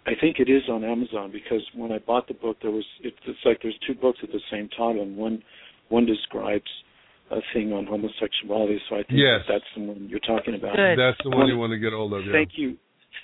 I 0.07 0.13
think 0.21 0.39
it 0.39 0.49
is 0.49 0.63
on 0.69 0.85
Amazon 0.85 1.31
because 1.33 1.63
when 1.75 1.93
I 1.93 1.99
bought 1.99 2.27
the 2.27 2.35
book, 2.35 2.57
there 2.63 2.71
was 2.71 2.85
it's, 3.01 3.17
like 3.45 3.61
there's 3.63 3.79
two 3.87 3.95
books 3.95 4.19
at 4.23 4.31
the 4.31 4.41
same 4.51 4.69
title, 4.69 5.03
and 5.03 5.17
one 5.17 5.43
one 5.89 6.07
describes 6.07 6.71
a 7.33 7.41
thing 7.55 7.73
on 7.73 7.87
homosexuality. 7.87 8.79
So 8.89 8.97
I 8.97 9.03
think 9.05 9.19
yes. 9.21 9.41
that 9.49 9.55
that's 9.55 9.71
the 9.77 9.83
one 9.83 10.07
you're 10.11 10.21
talking 10.21 10.55
about. 10.55 10.77
Good. 10.77 10.99
That's 10.99 11.19
the 11.25 11.31
one 11.31 11.47
you 11.49 11.57
want 11.59 11.73
to 11.73 11.79
get 11.79 11.93
hold 11.93 12.13
of. 12.13 12.25
Yeah. 12.27 12.33
Thank 12.33 12.51
you, 12.57 12.77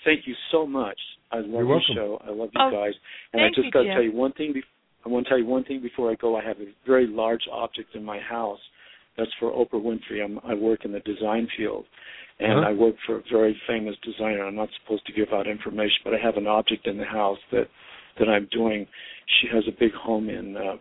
thank 0.04 0.26
you 0.26 0.34
so 0.50 0.66
much. 0.66 0.98
I 1.30 1.36
love 1.38 1.46
You're 1.46 1.56
your 1.60 1.66
welcome. 1.68 1.94
show. 1.94 2.22
I 2.26 2.30
love 2.30 2.48
you 2.54 2.60
Oh, 2.60 2.70
guys. 2.70 2.94
And 3.32 3.42
I 3.42 3.48
just 3.54 3.72
got 3.72 3.82
to 3.82 3.92
tell 3.92 4.02
you 4.02 4.12
one 4.12 4.32
thing. 4.32 4.52
Be- 4.54 4.62
I 5.04 5.08
want 5.10 5.26
to 5.26 5.28
tell 5.30 5.38
you 5.38 5.46
one 5.46 5.64
thing 5.64 5.80
before 5.82 6.10
I 6.10 6.14
go. 6.14 6.36
I 6.36 6.42
have 6.44 6.58
a 6.58 6.66
very 6.86 7.06
large 7.06 7.42
object 7.52 7.94
in 7.94 8.02
my 8.04 8.18
house. 8.18 8.58
That's 9.16 9.30
for 9.38 9.50
Oprah 9.52 9.82
Winfrey. 9.82 10.24
I'm, 10.24 10.38
I 10.44 10.54
work 10.54 10.84
in 10.84 10.92
the 10.92 11.00
design 11.00 11.48
field, 11.56 11.84
and 12.40 12.60
Uh-huh. 12.60 12.68
I 12.70 12.72
work 12.72 12.94
for 13.06 13.16
a 13.18 13.22
very 13.30 13.54
famous 13.66 13.96
designer. 14.02 14.44
I'm 14.44 14.54
not 14.56 14.68
supposed 14.82 15.04
to 15.06 15.12
give 15.12 15.28
out 15.32 15.46
information, 15.46 15.98
but 16.04 16.14
I 16.14 16.18
have 16.18 16.36
an 16.36 16.46
object 16.46 16.86
in 16.86 16.96
the 16.96 17.04
house 17.04 17.38
that 17.52 17.68
that 18.18 18.28
I'm 18.28 18.48
doing. 18.50 18.86
She 19.40 19.48
has 19.54 19.64
a 19.68 19.72
big 19.78 19.92
home 19.92 20.28
in. 20.28 20.56
Uh, 20.56 20.76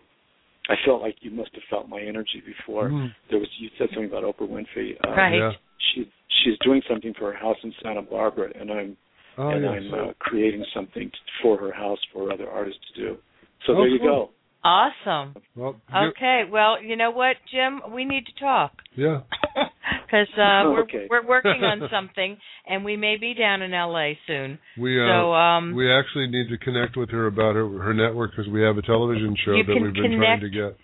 I 0.70 0.76
felt 0.86 1.02
like 1.02 1.16
you 1.22 1.32
must 1.32 1.52
have 1.54 1.64
felt 1.70 1.88
my 1.90 2.02
energy 2.02 2.44
before. 2.46 2.90
Mm. 2.90 3.10
There 3.30 3.40
was 3.40 3.48
you 3.60 3.70
said 3.78 3.88
something 3.94 4.10
about 4.10 4.24
Oprah 4.24 4.48
Winfrey. 4.50 4.94
Uh, 5.06 5.12
Right. 5.12 5.36
Yeah. 5.38 5.52
She 5.94 6.12
she's 6.44 6.58
doing 6.64 6.82
something 6.90 7.14
for 7.18 7.32
her 7.32 7.38
house 7.38 7.58
in 7.64 7.74
Santa 7.82 8.02
Barbara, 8.02 8.52
and 8.60 8.72
I'm 8.72 8.98
Oh, 9.40 9.50
and 9.50 9.64
yes. 9.64 9.74
I'm 9.78 9.94
uh, 9.94 10.14
creating 10.20 10.66
something 10.74 11.04
t- 11.10 11.18
for 11.44 11.58
her 11.60 11.72
house 11.72 12.00
for 12.12 12.34
other 12.34 12.50
artists 12.50 12.80
to 12.96 13.02
do. 13.02 13.18
So 13.66 13.74
Oh, 13.74 13.76
there 13.78 13.88
you 13.88 14.00
go. 14.00 14.32
Awesome. 14.64 15.36
Well, 15.56 15.80
Okay. 15.96 16.42
Well, 16.50 16.82
you 16.82 16.96
know 16.96 17.12
what, 17.12 17.36
Jim? 17.52 17.80
We 17.94 18.04
need 18.04 18.26
to 18.26 18.34
talk 18.44 18.72
yeah. 18.96 19.22
because 20.08 20.27
uh, 20.38 20.69
we're 20.72 20.84
Okay. 20.84 21.08
we're 21.10 21.26
working 21.27 21.64
on 21.64 21.88
something, 21.92 22.38
and 22.66 22.84
we 22.86 22.95
may 22.98 23.18
be 23.18 23.34
down 23.34 23.61
in 23.61 23.74
L.A. 23.74 24.18
soon. 24.26 24.58
We 24.80 25.00
uh, 25.00 25.08
so 25.08 25.34
um, 25.34 25.76
we 25.76 25.92
actually 25.92 26.27
need 26.27 26.50
to 26.50 26.58
connect 26.58 26.95
with 26.98 27.10
her 27.11 27.27
about 27.27 27.56
her 27.56 27.68
her 27.80 27.94
network 27.94 28.32
because 28.32 28.52
we 28.52 28.61
have 28.64 28.77
a 28.77 28.82
television 28.82 29.36
show 29.45 29.52
that 29.52 29.68
we've 29.82 29.94
been 29.94 30.18
trying 30.18 30.40
to 30.42 30.50
get 30.50 30.77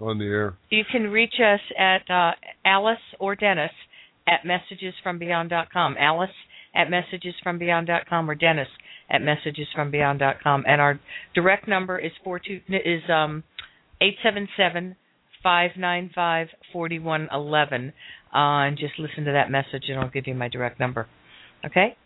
on 0.00 0.18
the 0.18 0.26
air. 0.26 0.56
You 0.70 0.84
can 0.90 1.04
reach 1.10 1.34
us 1.40 1.60
at 1.78 2.08
uh, 2.10 2.32
Alice 2.64 2.98
or 3.18 3.34
Dennis 3.34 3.72
at 4.28 4.40
messagesfrombeyond.com. 4.46 5.96
Alice 5.98 6.30
at 6.74 6.88
messagesfrombeyond.com 6.88 8.30
or 8.30 8.34
Dennis 8.34 8.68
at 9.10 9.22
messagesfrombeyond.com. 9.22 10.64
And 10.66 10.80
our 10.80 11.00
direct 11.34 11.66
number 11.66 11.98
is 11.98 12.12
four 12.22 12.38
two 12.38 12.60
is 12.68 13.02
um 13.10 13.42
eight 14.00 14.16
seven 14.22 14.48
seven 14.56 14.90
five 14.90 14.96
nine 15.44 16.10
five 16.14 16.48
forty 16.72 16.98
one 16.98 17.28
eleven. 17.32 17.92
Uh, 18.34 18.68
and 18.68 18.76
just 18.78 18.98
listen 18.98 19.24
to 19.24 19.32
that 19.32 19.50
message, 19.50 19.84
and 19.88 19.98
I'll 19.98 20.10
give 20.10 20.26
you 20.26 20.34
my 20.34 20.48
direct 20.48 20.78
number. 20.78 21.06
Okay. 21.64 21.96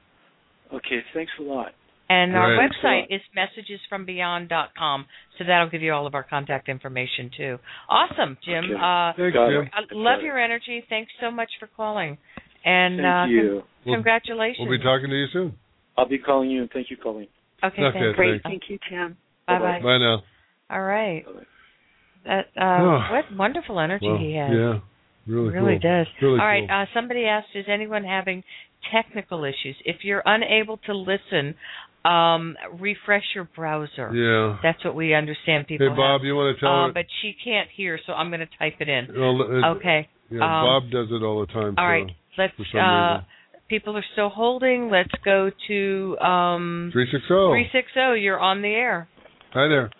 Okay, 0.72 1.00
thanks 1.12 1.32
a 1.38 1.42
lot. 1.42 1.72
And 2.08 2.36
our 2.36 2.56
Right. 2.56 2.70
website 2.70 3.06
is 3.10 3.22
messagesfrombeyond.com, 3.34 5.06
so 5.38 5.44
that'll 5.44 5.68
give 5.68 5.82
you 5.82 5.92
all 5.94 6.06
of 6.06 6.14
our 6.14 6.22
contact 6.22 6.68
information 6.68 7.30
too. 7.36 7.58
Awesome, 7.88 8.36
Jim. 8.44 8.64
Okay. 8.64 8.74
Uh, 8.74 9.12
Thanks, 9.14 9.34
Got 9.34 9.48
Jim. 9.48 9.70
I 9.72 9.80
love 9.92 10.22
your 10.22 10.38
energy. 10.38 10.84
Thanks 10.88 11.12
so 11.20 11.30
much 11.30 11.50
for 11.58 11.68
calling. 11.68 12.18
And 12.64 13.00
Thank 13.00 13.14
uh, 13.14 13.24
you. 13.28 13.62
Well, 13.86 13.96
congratulations. 13.96 14.68
We'll 14.68 14.78
be 14.78 14.84
talking 14.84 15.08
to 15.08 15.16
you 15.16 15.26
soon. 15.32 15.58
I'll 15.96 16.06
be 16.08 16.18
calling 16.18 16.50
you, 16.50 16.62
and 16.62 16.70
thank 16.70 16.90
you, 16.90 16.96
Colleen. 16.96 17.28
Okay, 17.64 17.82
Okay, 17.82 17.98
thanks. 17.98 18.16
Great. 18.16 18.42
Thank 18.42 18.62
you, 18.68 18.78
Tim. 18.88 19.16
Bye 19.46 19.58
bye. 19.58 19.80
Bye 19.82 19.98
now. 19.98 20.22
All 20.70 20.82
right. 20.82 21.24
Bye-bye. 21.24 21.46
That 22.24 22.46
uh, 22.56 22.82
Oh. 22.82 23.00
what 23.12 23.24
wonderful 23.36 23.80
energy 23.80 24.08
Well, 24.08 24.18
he 24.18 24.34
has. 24.36 24.50
yeah, 24.52 24.78
really, 25.26 25.50
really 25.50 25.78
cool. 25.80 25.90
does. 25.98 26.06
Really 26.20 26.40
All 26.40 26.46
right. 26.46 26.68
cool. 26.68 26.76
Uh, 26.82 26.84
somebody 26.94 27.24
asked, 27.26 27.48
is 27.54 27.66
anyone 27.68 28.04
having 28.04 28.44
technical 28.92 29.44
issues? 29.44 29.76
If 29.84 30.04
you're 30.04 30.22
unable 30.24 30.76
to 30.86 30.94
listen, 30.94 31.54
um, 32.04 32.56
refresh 32.80 33.24
your 33.34 33.44
browser. 33.56 34.10
yeah. 34.14 34.58
That's 34.62 34.84
what 34.84 34.94
we 34.94 35.14
understand 35.14 35.66
people 35.68 35.90
Hey, 35.90 35.96
Bob, 35.96 36.22
you 36.24 36.34
want 36.34 36.56
to 36.56 36.60
tell. 36.60 36.70
Uh, 36.72 36.86
her? 36.88 36.92
but 36.92 37.06
she 37.20 37.34
can't 37.44 37.68
hear, 37.76 37.98
so 38.06 38.12
I'm 38.12 38.28
going 38.28 38.40
to 38.40 38.48
type 38.58 38.74
it 38.80 38.88
in. 38.88 39.08
Well, 39.16 39.42
it- 39.42 39.64
Okay. 39.76 40.08
Yeah, 40.30 40.44
um, 40.44 40.64
Bob 40.66 40.90
does 40.90 41.08
it 41.10 41.22
all 41.22 41.40
the 41.44 41.52
time. 41.52 41.74
All 41.76 41.84
so, 41.84 41.88
right. 41.88 42.10
Let's. 42.38 42.54
Uh, 42.74 43.20
people 43.68 43.96
are 43.96 44.04
still 44.12 44.30
holding. 44.30 44.88
Let's 44.90 45.12
go 45.24 45.50
to 45.68 46.18
um, 46.18 46.88
Three 46.92 47.06
six 47.12 47.22
zero. 47.28 47.50
three 47.52 47.68
six 47.70 47.88
zero. 47.92 48.14
You're 48.14 48.40
on 48.40 48.62
the 48.62 48.68
air. 48.68 49.08
Hi 49.52 49.68
there. 49.68 49.90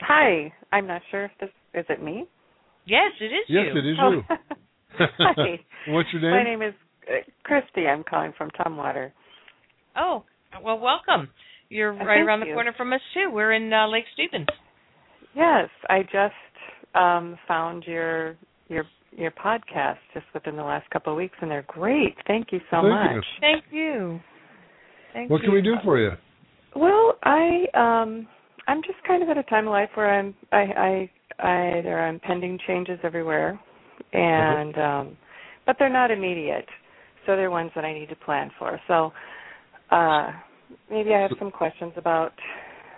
Hi. 0.00 0.52
I'm 0.72 0.86
not 0.86 1.02
sure 1.10 1.24
if 1.24 1.30
this 1.40 1.50
is 1.74 1.84
it 1.88 2.02
me. 2.02 2.26
Yes, 2.86 3.12
it 3.20 3.26
is 3.26 3.44
Yes, 3.48 3.66
you. 3.74 3.80
it 3.80 3.86
is 3.86 3.96
Oh. 4.00 4.10
you. 4.12 4.22
Hi. 5.18 5.60
What's 5.88 6.08
your 6.12 6.22
name? 6.22 6.30
My 6.30 6.42
name 6.44 6.62
is 6.62 6.74
uh, 7.08 7.20
Christy. 7.44 7.86
I'm 7.86 8.04
calling 8.04 8.32
from 8.36 8.50
Tumwater. 8.50 9.12
Oh, 9.96 10.24
well, 10.62 10.78
welcome. 10.78 11.28
You're 11.68 11.92
Uh, 11.92 12.04
right 12.04 12.20
around 12.20 12.40
the 12.40 12.46
you. 12.46 12.54
corner 12.54 12.72
from 12.76 12.92
us 12.92 13.00
too. 13.14 13.30
We're 13.32 13.52
in 13.52 13.72
uh, 13.72 13.88
Lake 13.88 14.04
Stevens. 14.14 14.48
Yes, 15.34 15.68
I 15.88 16.02
just 16.02 16.34
um 16.94 17.38
found 17.46 17.84
your 17.86 18.36
your 18.68 18.84
your 19.16 19.30
podcast 19.32 19.98
just 20.14 20.26
within 20.32 20.56
the 20.56 20.62
last 20.62 20.88
couple 20.90 21.12
of 21.12 21.16
weeks, 21.16 21.36
and 21.42 21.50
they're 21.50 21.64
great. 21.68 22.16
Thank 22.26 22.48
you 22.52 22.60
so 22.70 22.80
Thank 22.82 22.84
much. 22.88 23.14
you. 23.14 23.22
Thank 23.40 23.64
you. 23.70 24.20
Thank 25.12 25.30
What 25.30 25.42
you. 25.42 25.46
can 25.48 25.54
we 25.54 25.62
do 25.62 25.74
for 25.84 25.98
you? 25.98 26.12
Well, 26.74 27.18
I 27.22 27.66
um 27.74 28.26
I'm 28.68 28.82
just 28.82 28.98
kind 29.06 29.22
of 29.22 29.28
at 29.30 29.38
a 29.38 29.42
time 29.44 29.66
of 29.66 29.72
life 29.72 29.88
where 29.94 30.18
I'm 30.18 30.34
I 30.52 30.58
I, 30.58 31.10
I 31.40 31.80
there 31.82 31.98
are 31.98 32.08
impending 32.08 32.58
changes 32.66 32.98
everywhere 33.02 33.58
and 34.12 34.78
um 34.78 35.16
but 35.66 35.76
they're 35.78 35.92
not 35.92 36.10
immediate. 36.10 36.66
So 37.26 37.36
they're 37.36 37.50
ones 37.50 37.70
that 37.74 37.84
I 37.84 37.92
need 37.92 38.08
to 38.10 38.16
plan 38.16 38.50
for. 38.58 38.78
So 38.86 39.12
uh 39.90 40.32
maybe 40.90 41.14
I 41.14 41.22
have 41.22 41.32
some 41.38 41.50
questions 41.50 41.92
about 41.96 42.32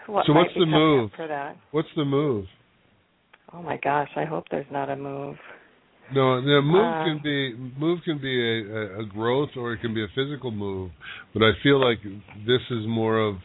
what 0.07 0.27
So 0.27 0.35
might 0.35 0.41
what's 0.43 0.55
be 0.55 0.61
the 0.61 0.67
move? 0.67 1.11
for 1.17 1.29
that. 1.29 1.57
What's 1.71 1.89
the 1.97 2.05
move? 2.05 2.45
Oh 3.53 3.63
my 3.63 3.79
gosh, 3.83 4.11
I 4.17 4.25
hope 4.25 4.45
there's 4.51 4.71
not 4.71 4.91
a 4.91 4.97
move. 4.97 5.37
No, 6.13 6.41
the 6.41 6.61
move 6.63 6.85
Uh, 6.85 7.05
can 7.05 7.21
be 7.23 7.55
move 7.79 8.01
can 8.05 8.19
be 8.21 8.35
a, 8.41 8.75
a, 8.75 9.01
a 9.03 9.05
growth 9.07 9.51
or 9.57 9.73
it 9.75 9.81
can 9.81 9.95
be 9.95 10.03
a 10.03 10.09
physical 10.15 10.51
move. 10.51 10.91
But 11.33 11.43
I 11.45 11.53
feel 11.63 11.79
like 11.81 12.03
this 12.47 12.61
is 12.71 12.85
more 12.89 13.19
of 13.19 13.37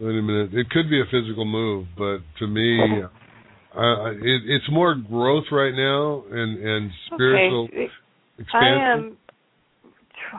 wait 0.00 0.18
a 0.18 0.22
minute. 0.22 0.54
It 0.54 0.70
could 0.70 0.88
be 0.90 1.00
a 1.00 1.04
physical 1.10 1.44
move, 1.44 1.86
but 1.96 2.18
to 2.38 2.46
me, 2.46 2.80
I, 3.74 3.80
I- 3.80 4.10
it, 4.10 4.42
it's 4.46 4.70
more 4.70 4.94
growth 4.94 5.44
right 5.52 5.74
now 5.74 6.24
and 6.30 6.58
and 6.58 6.90
spiritual 7.06 7.64
Okay. 7.64 7.88
expansion. 8.38 8.54
I 8.54 8.92
am 8.96 9.16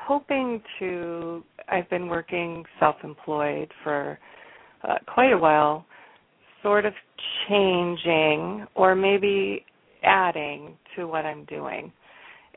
hoping 0.06 0.62
to. 0.80 1.44
I've 1.70 1.90
been 1.90 2.08
working 2.08 2.64
self-employed 2.80 3.72
for 3.84 4.20
uh, 4.88 4.96
quite 5.14 5.32
a 5.32 5.38
while, 5.38 5.86
sort 6.64 6.86
of 6.86 6.94
changing 7.48 8.66
or 8.76 8.96
maybe 8.96 9.64
adding 10.04 10.76
to 10.96 11.06
what 11.08 11.26
I'm 11.26 11.46
doing. 11.46 11.92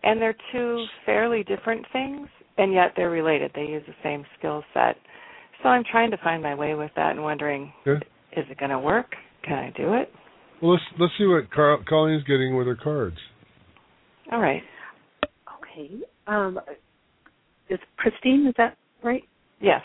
And 0.02 0.20
they're 0.20 0.36
two 0.52 0.84
fairly 1.06 1.44
different 1.44 1.86
things, 1.92 2.28
and 2.58 2.72
yet 2.72 2.92
they're 2.96 3.10
related. 3.10 3.52
They 3.54 3.62
use 3.62 3.82
the 3.86 3.94
same 4.02 4.24
skill 4.38 4.62
set. 4.74 4.96
So 5.62 5.68
I'm 5.68 5.84
trying 5.90 6.10
to 6.10 6.16
find 6.18 6.42
my 6.42 6.54
way 6.54 6.74
with 6.74 6.90
that 6.96 7.12
and 7.12 7.22
wondering, 7.22 7.72
Okay. 7.86 8.04
is 8.36 8.44
it 8.50 8.58
going 8.58 8.70
to 8.70 8.78
work? 8.78 9.06
Can 9.42 9.54
I 9.54 9.72
do 9.76 9.94
it? 9.94 10.10
Well, 10.62 10.72
let's 10.72 10.84
let's 10.98 11.12
see 11.18 11.26
what 11.26 11.50
Car- 11.50 11.82
Colleen's 11.86 12.24
getting 12.24 12.56
with 12.56 12.66
her 12.66 12.76
cards. 12.76 13.16
All 14.32 14.40
right. 14.40 14.62
Okay. 15.60 15.90
Um, 16.26 16.58
is 17.68 17.78
Christine? 17.96 18.46
Is 18.46 18.54
that 18.56 18.76
right? 19.02 19.22
Yes. 19.60 19.82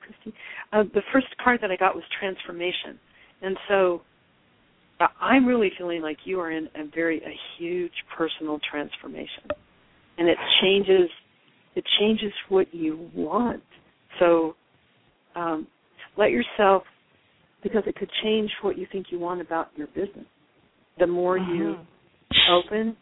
Christine. 0.00 0.32
Uh, 0.72 0.84
the 0.94 1.02
first 1.12 1.26
card 1.42 1.60
that 1.62 1.70
I 1.70 1.76
got 1.76 1.94
was 1.94 2.04
transformation, 2.18 2.98
and 3.42 3.56
so 3.68 4.02
uh, 5.00 5.08
I'm 5.20 5.46
really 5.46 5.70
feeling 5.76 6.00
like 6.00 6.18
you 6.24 6.40
are 6.40 6.50
in 6.50 6.68
a 6.74 6.84
very 6.94 7.18
a 7.18 7.34
huge 7.58 7.92
personal 8.16 8.58
transformation, 8.70 9.44
and 10.16 10.28
it 10.28 10.38
changes 10.62 11.10
it 11.74 11.84
changes 12.00 12.32
what 12.48 12.72
you 12.74 13.10
want. 13.14 13.62
So 14.18 14.56
um, 15.34 15.66
let 16.16 16.30
yourself 16.30 16.82
because 17.62 17.82
it 17.86 17.96
could 17.96 18.10
change 18.22 18.50
what 18.62 18.78
you 18.78 18.86
think 18.92 19.06
you 19.10 19.18
want 19.18 19.40
about 19.40 19.68
your 19.76 19.88
business. 19.88 20.26
The 20.98 21.06
more 21.06 21.38
you 21.38 21.76
open, 22.50 22.96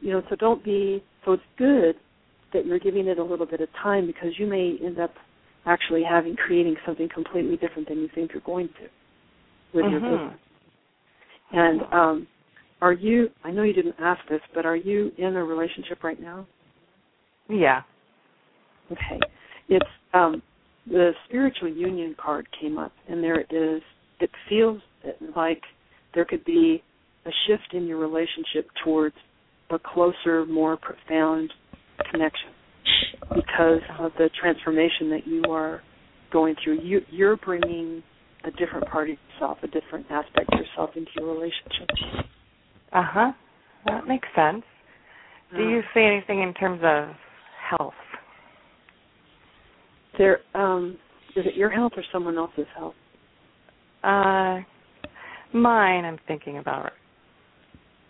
you 0.00 0.12
know, 0.12 0.22
so 0.28 0.36
don't 0.36 0.64
be 0.64 1.02
so 1.24 1.32
it's 1.32 1.42
good 1.56 1.96
that 2.52 2.66
you're 2.66 2.78
giving 2.78 3.06
it 3.06 3.18
a 3.18 3.24
little 3.24 3.46
bit 3.46 3.60
of 3.60 3.68
time 3.82 4.06
because 4.06 4.30
you 4.38 4.46
may 4.46 4.76
end 4.84 4.98
up 4.98 5.12
actually 5.66 6.02
having 6.02 6.36
creating 6.36 6.76
something 6.84 7.08
completely 7.14 7.56
different 7.56 7.88
than 7.88 7.98
you 7.98 8.08
think 8.14 8.32
you're 8.32 8.42
going 8.42 8.68
to 8.68 8.88
with 9.74 9.90
your 9.90 10.00
Mhm. 10.00 10.18
business. 10.18 10.40
And 11.52 11.82
um 11.92 12.26
are 12.80 12.92
you 12.92 13.30
I 13.44 13.50
know 13.50 13.62
you 13.62 13.72
didn't 13.72 13.96
ask 14.00 14.26
this, 14.28 14.40
but 14.54 14.66
are 14.66 14.76
you 14.76 15.12
in 15.18 15.36
a 15.36 15.44
relationship 15.44 16.02
right 16.02 16.20
now? 16.20 16.46
Yeah. 17.48 17.82
Okay. 18.90 19.20
It's 19.68 19.90
um 20.12 20.42
the 20.86 21.12
spiritual 21.28 21.68
union 21.68 22.14
card 22.20 22.46
came 22.60 22.78
up 22.78 22.92
and 23.08 23.22
there 23.22 23.40
it 23.40 23.52
is 23.52 23.82
it 24.20 24.30
feels 24.48 24.80
like 25.36 25.62
there 26.14 26.24
could 26.24 26.44
be 26.44 26.82
a 27.26 27.30
shift 27.46 27.74
in 27.74 27.86
your 27.86 27.98
relationship 27.98 28.68
towards 28.84 29.14
a 29.70 29.78
closer, 29.78 30.44
more 30.46 30.76
profound 30.76 31.52
connection 32.10 32.50
because 33.34 33.80
of 33.98 34.12
the 34.18 34.28
transformation 34.40 35.10
that 35.10 35.26
you 35.26 35.42
are 35.50 35.82
going 36.32 36.54
through. 36.62 36.80
You, 36.82 37.00
you're 37.10 37.36
bringing 37.36 38.02
a 38.44 38.50
different 38.50 38.86
part 38.88 39.10
of 39.10 39.16
yourself, 39.32 39.58
a 39.62 39.68
different 39.68 40.06
aspect 40.10 40.52
of 40.52 40.58
yourself 40.58 40.90
into 40.96 41.10
your 41.16 41.32
relationship. 41.32 41.88
Uh 42.92 43.02
huh. 43.04 43.32
That 43.86 44.06
makes 44.06 44.28
sense. 44.36 44.62
Do 45.56 45.62
you 45.62 45.80
see 45.94 46.00
anything 46.00 46.42
in 46.42 46.54
terms 46.54 46.80
of 46.82 47.14
health? 47.70 47.94
There, 50.18 50.40
um, 50.54 50.98
is 51.36 51.46
it 51.46 51.54
your 51.54 51.70
health 51.70 51.92
or 51.96 52.04
someone 52.12 52.36
else's 52.36 52.66
health? 52.76 52.94
Uh, 54.02 54.60
mine. 55.52 56.04
I'm 56.04 56.18
thinking 56.26 56.58
about. 56.58 56.92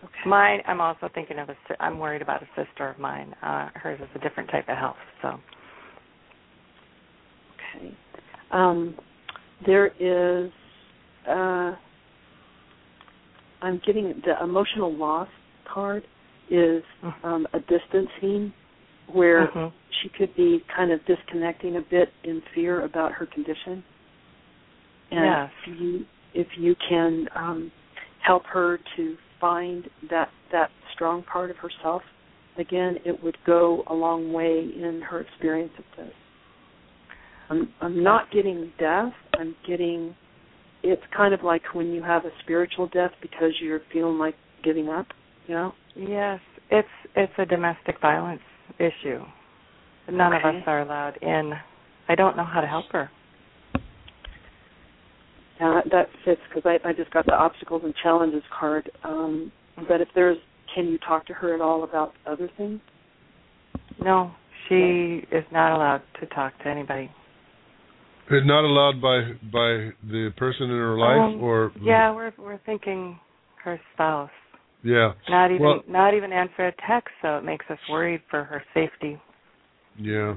Okay. 0.02 0.12
Mine. 0.26 0.60
I'm 0.66 0.80
also 0.80 1.08
thinking 1.14 1.38
of 1.38 1.48
a. 1.48 1.54
I'm 1.80 1.98
worried 1.98 2.22
about 2.22 2.42
a 2.42 2.46
sister 2.56 2.88
of 2.88 2.98
mine. 2.98 3.34
Uh, 3.42 3.68
hers 3.74 4.00
is 4.00 4.08
a 4.14 4.18
different 4.18 4.50
type 4.50 4.68
of 4.68 4.76
health. 4.76 4.96
So. 5.20 5.28
Okay. 7.76 7.94
Um, 8.50 8.96
there 9.64 9.88
is. 10.00 10.50
Uh, 11.28 11.76
I'm 13.62 13.80
getting 13.86 14.20
the 14.26 14.42
emotional 14.42 14.92
loss 14.92 15.28
card 15.72 16.02
is 16.50 16.82
um, 17.22 17.46
a 17.54 17.60
distancing 17.60 18.52
where 19.12 19.48
Mhm. 19.48 19.72
she 19.90 20.08
could 20.08 20.34
be 20.34 20.60
kind 20.74 20.90
of 20.90 21.04
disconnecting 21.04 21.76
a 21.76 21.80
bit 21.80 22.12
in 22.24 22.40
fear 22.54 22.82
about 22.82 23.12
her 23.12 23.26
condition. 23.26 23.82
And 25.10 25.24
Yes. 25.24 25.50
if 25.66 25.80
you 25.80 26.06
if 26.34 26.56
you 26.56 26.74
can 26.76 27.28
um, 27.34 27.70
help 28.20 28.46
her 28.46 28.78
to 28.96 29.18
find 29.38 29.90
that 30.08 30.30
that 30.50 30.70
strong 30.92 31.22
part 31.24 31.50
of 31.50 31.58
herself, 31.58 32.02
again, 32.56 32.98
it 33.04 33.22
would 33.22 33.36
go 33.44 33.84
a 33.88 33.94
long 33.94 34.32
way 34.32 34.60
in 34.60 35.02
her 35.02 35.20
experience 35.20 35.72
of 35.78 35.84
this. 35.96 36.14
I'm 37.50 37.68
I'm 37.80 38.02
not 38.02 38.30
getting 38.30 38.72
death. 38.78 39.12
I'm 39.38 39.54
getting 39.66 40.14
it's 40.82 41.02
kind 41.14 41.32
of 41.34 41.42
like 41.44 41.62
when 41.74 41.92
you 41.92 42.02
have 42.02 42.24
a 42.24 42.30
spiritual 42.42 42.88
death 42.88 43.12
because 43.20 43.52
you're 43.60 43.82
feeling 43.92 44.18
like 44.18 44.34
giving 44.64 44.88
up, 44.88 45.06
you 45.46 45.54
know? 45.54 45.72
Yes, 45.94 46.40
it's 46.70 46.88
it's 47.14 47.32
a 47.38 47.44
domestic 47.44 48.00
violence 48.00 48.40
issue. 48.78 49.20
None 50.10 50.32
of 50.32 50.42
us 50.44 50.62
are 50.66 50.80
allowed 50.80 51.16
in. 51.22 51.52
I 52.08 52.14
don't 52.14 52.36
know 52.36 52.44
how 52.44 52.60
to 52.60 52.66
help 52.66 52.86
her. 52.92 53.10
Yeah, 55.60 55.80
that, 55.84 55.90
that 55.92 56.06
fits 56.24 56.40
because 56.48 56.64
I, 56.84 56.88
I 56.88 56.92
just 56.92 57.10
got 57.12 57.26
the 57.26 57.34
obstacles 57.34 57.82
and 57.84 57.94
challenges 58.02 58.42
card. 58.58 58.90
Um, 59.04 59.52
but 59.88 60.00
if 60.00 60.08
there's, 60.14 60.38
can 60.74 60.86
you 60.86 60.98
talk 60.98 61.26
to 61.26 61.32
her 61.34 61.54
at 61.54 61.60
all 61.60 61.84
about 61.84 62.12
other 62.26 62.50
things? 62.56 62.80
No, 64.02 64.32
she 64.68 65.22
is 65.30 65.44
not 65.52 65.74
allowed 65.74 66.02
to 66.20 66.26
talk 66.26 66.58
to 66.64 66.68
anybody. 66.68 67.10
It's 68.30 68.46
not 68.46 68.64
allowed 68.64 69.02
by 69.02 69.32
by 69.52 69.90
the 70.08 70.30
person 70.36 70.64
in 70.64 70.76
her 70.76 70.96
life, 70.96 71.34
Um, 71.34 71.42
or 71.42 71.72
yeah, 71.82 72.10
we're 72.12 72.32
we're 72.38 72.60
thinking 72.64 73.18
her 73.62 73.80
spouse. 73.92 74.30
Yeah, 74.82 75.12
Not 75.28 75.50
even 75.50 75.62
Well- 75.62 75.84
not 75.86 76.14
even 76.14 76.32
answer 76.32 76.66
a 76.66 76.72
text, 76.86 77.14
so 77.22 77.38
it 77.38 77.44
makes 77.44 77.66
us 77.70 77.78
worried 77.88 78.22
for 78.30 78.44
her 78.44 78.62
safety. 78.74 79.18
yeah. 79.98 80.34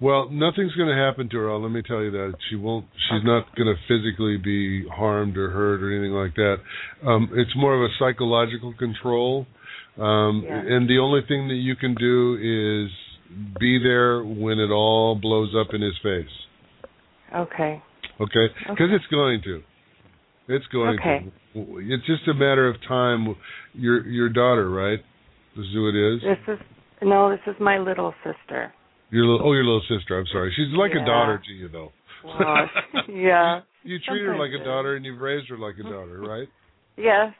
Well, 0.00 0.28
nothing's 0.30 0.74
going 0.76 0.88
to 0.88 0.94
happen 0.94 1.28
to 1.30 1.38
her. 1.38 1.52
Let 1.56 1.72
me 1.72 1.82
tell 1.82 2.00
you 2.04 2.12
that 2.12 2.34
she 2.48 2.54
won't. 2.54 2.86
She's 3.10 3.24
not 3.24 3.52
going 3.56 3.66
to 3.66 3.74
physically 3.88 4.36
be 4.36 4.86
harmed 4.86 5.36
or 5.36 5.50
hurt 5.50 5.82
or 5.82 5.90
anything 5.90 6.12
like 6.12 6.34
that. 6.36 6.60
Um, 7.04 7.30
it's 7.34 7.50
more 7.56 7.74
of 7.74 7.82
a 7.82 7.92
psychological 7.98 8.72
control, 8.74 9.46
um, 9.98 10.44
Yeah. 10.46 10.60
and 10.60 10.88
the 10.88 10.98
only 11.00 11.22
thing 11.22 11.48
that 11.48 11.56
you 11.56 11.74
can 11.74 11.94
do 11.94 12.38
is 12.40 12.92
be 13.58 13.78
there 13.82 14.22
when 14.22 14.60
it 14.60 14.70
all 14.70 15.16
blows 15.16 15.52
up 15.56 15.74
in 15.74 15.80
his 15.82 15.98
face. 15.98 16.46
Okay. 17.34 17.82
Okay, 18.20 18.48
because 18.68 18.70
Okay. 18.70 18.94
it's 18.94 19.06
going 19.08 19.40
to. 19.42 19.62
It's 20.48 20.66
going 20.68 20.98
Okay. 21.00 21.18
to. 21.24 21.32
It's 21.80 22.06
just 22.06 22.28
a 22.28 22.34
matter 22.34 22.68
of 22.68 22.76
time. 22.86 23.34
Your 23.74 24.06
your 24.06 24.28
daughter, 24.28 24.70
right? 24.70 24.98
This 25.56 25.66
is 25.66 25.72
who 25.74 25.88
it 25.88 26.14
is. 26.14 26.20
This 26.22 26.54
is 26.54 26.60
no, 27.02 27.30
this 27.30 27.40
is 27.46 27.54
my 27.60 27.78
little 27.78 28.14
sister. 28.24 28.72
Your 29.10 29.24
little, 29.24 29.48
oh, 29.48 29.52
your 29.52 29.64
little 29.64 29.82
sister. 29.88 30.18
I'm 30.18 30.26
sorry. 30.32 30.52
She's 30.54 30.76
like 30.76 30.92
a 30.92 31.04
daughter 31.04 31.40
to 31.44 31.52
you, 31.52 31.68
though. 31.68 31.92
Well, 32.24 32.68
yeah. 33.08 33.60
You 33.84 33.98
treat 34.06 34.22
her 34.22 34.36
like 34.36 34.50
a 34.58 34.64
daughter, 34.64 34.96
and 34.96 35.04
you've 35.04 35.20
raised 35.20 35.48
her 35.48 35.58
like 35.58 35.76
a 35.78 35.82
daughter, 35.82 36.20
right? 36.20 36.48
Yes. 37.00 37.32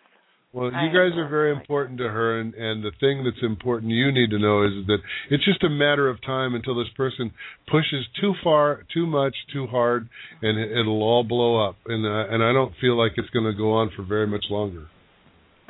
Well, 0.53 0.71
I 0.75 0.85
you 0.85 0.89
guys 0.89 1.17
are 1.19 1.29
very 1.29 1.53
important 1.53 1.99
to 1.99 2.09
her, 2.09 2.41
and 2.41 2.55
and 2.55 2.83
the 2.83 2.91
thing 3.01 3.23
that's 3.23 3.43
important 3.43 3.93
you 3.93 4.11
need 4.11 4.31
to 4.31 4.39
know 4.39 4.65
is 4.65 4.87
that 4.87 4.99
it's 5.31 5.45
just 5.45 5.63
a 5.63 5.69
matter 5.69 6.09
of 6.09 6.23
time 6.23 6.55
until 6.55 6.75
this 6.75 6.89
person 6.97 7.31
pushes 7.71 8.07
too 8.19 8.33
far, 8.43 8.85
too 8.95 9.07
much, 9.07 9.35
too 9.53 9.67
hard, 9.67 10.09
and 10.41 10.59
it, 10.59 10.73
it'll 10.73 11.03
all 11.03 11.23
blow 11.23 11.63
up. 11.69 11.77
And 11.87 12.07
uh, 12.07 12.33
and 12.33 12.43
I 12.43 12.53
don't 12.55 12.73
feel 12.81 12.97
like 12.97 13.13
it's 13.17 13.29
going 13.31 13.45
to 13.45 13.53
go 13.53 13.73
on 13.75 13.91
for 13.95 14.03
very 14.05 14.27
much 14.27 14.47
longer. 14.49 14.87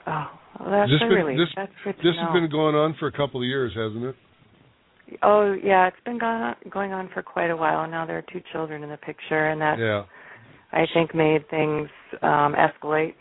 Oh, 0.07 0.31
well, 0.61 0.71
that's 0.71 0.91
This 0.93 1.01
a 1.03 1.09
been- 1.09 1.19
relief. 1.27 1.39
this- 1.39 1.55
that's 1.57 1.73
good 1.83 1.97
to 1.97 2.03
This 2.03 2.15
know. 2.17 2.27
has 2.27 2.33
been 2.41 2.49
going 2.51 2.77
on 2.77 2.95
for 3.01 3.09
a 3.09 3.13
couple 3.13 3.41
of 3.41 3.47
years, 3.47 3.73
hasn't 3.75 4.05
it? 4.05 4.15
Oh 5.23 5.55
yeah, 5.61 5.89
it's 5.89 5.97
been 6.05 6.19
going 6.19 6.41
on, 6.41 6.55
going 6.71 6.93
on 6.93 7.09
for 7.13 7.23
quite 7.23 7.51
a 7.51 7.57
while 7.57 7.89
now. 7.91 8.07
There 8.07 8.19
are 8.19 8.25
two 8.33 8.43
children 8.53 8.85
in 8.85 8.91
the 8.91 8.97
picture, 8.99 9.49
and 9.49 9.61
that 9.61 9.79
Yeah. 9.81 10.05
I 10.71 10.87
think 10.95 11.15
made 11.17 11.49
things 11.51 11.89
um 12.23 12.55
escalate. 12.55 13.15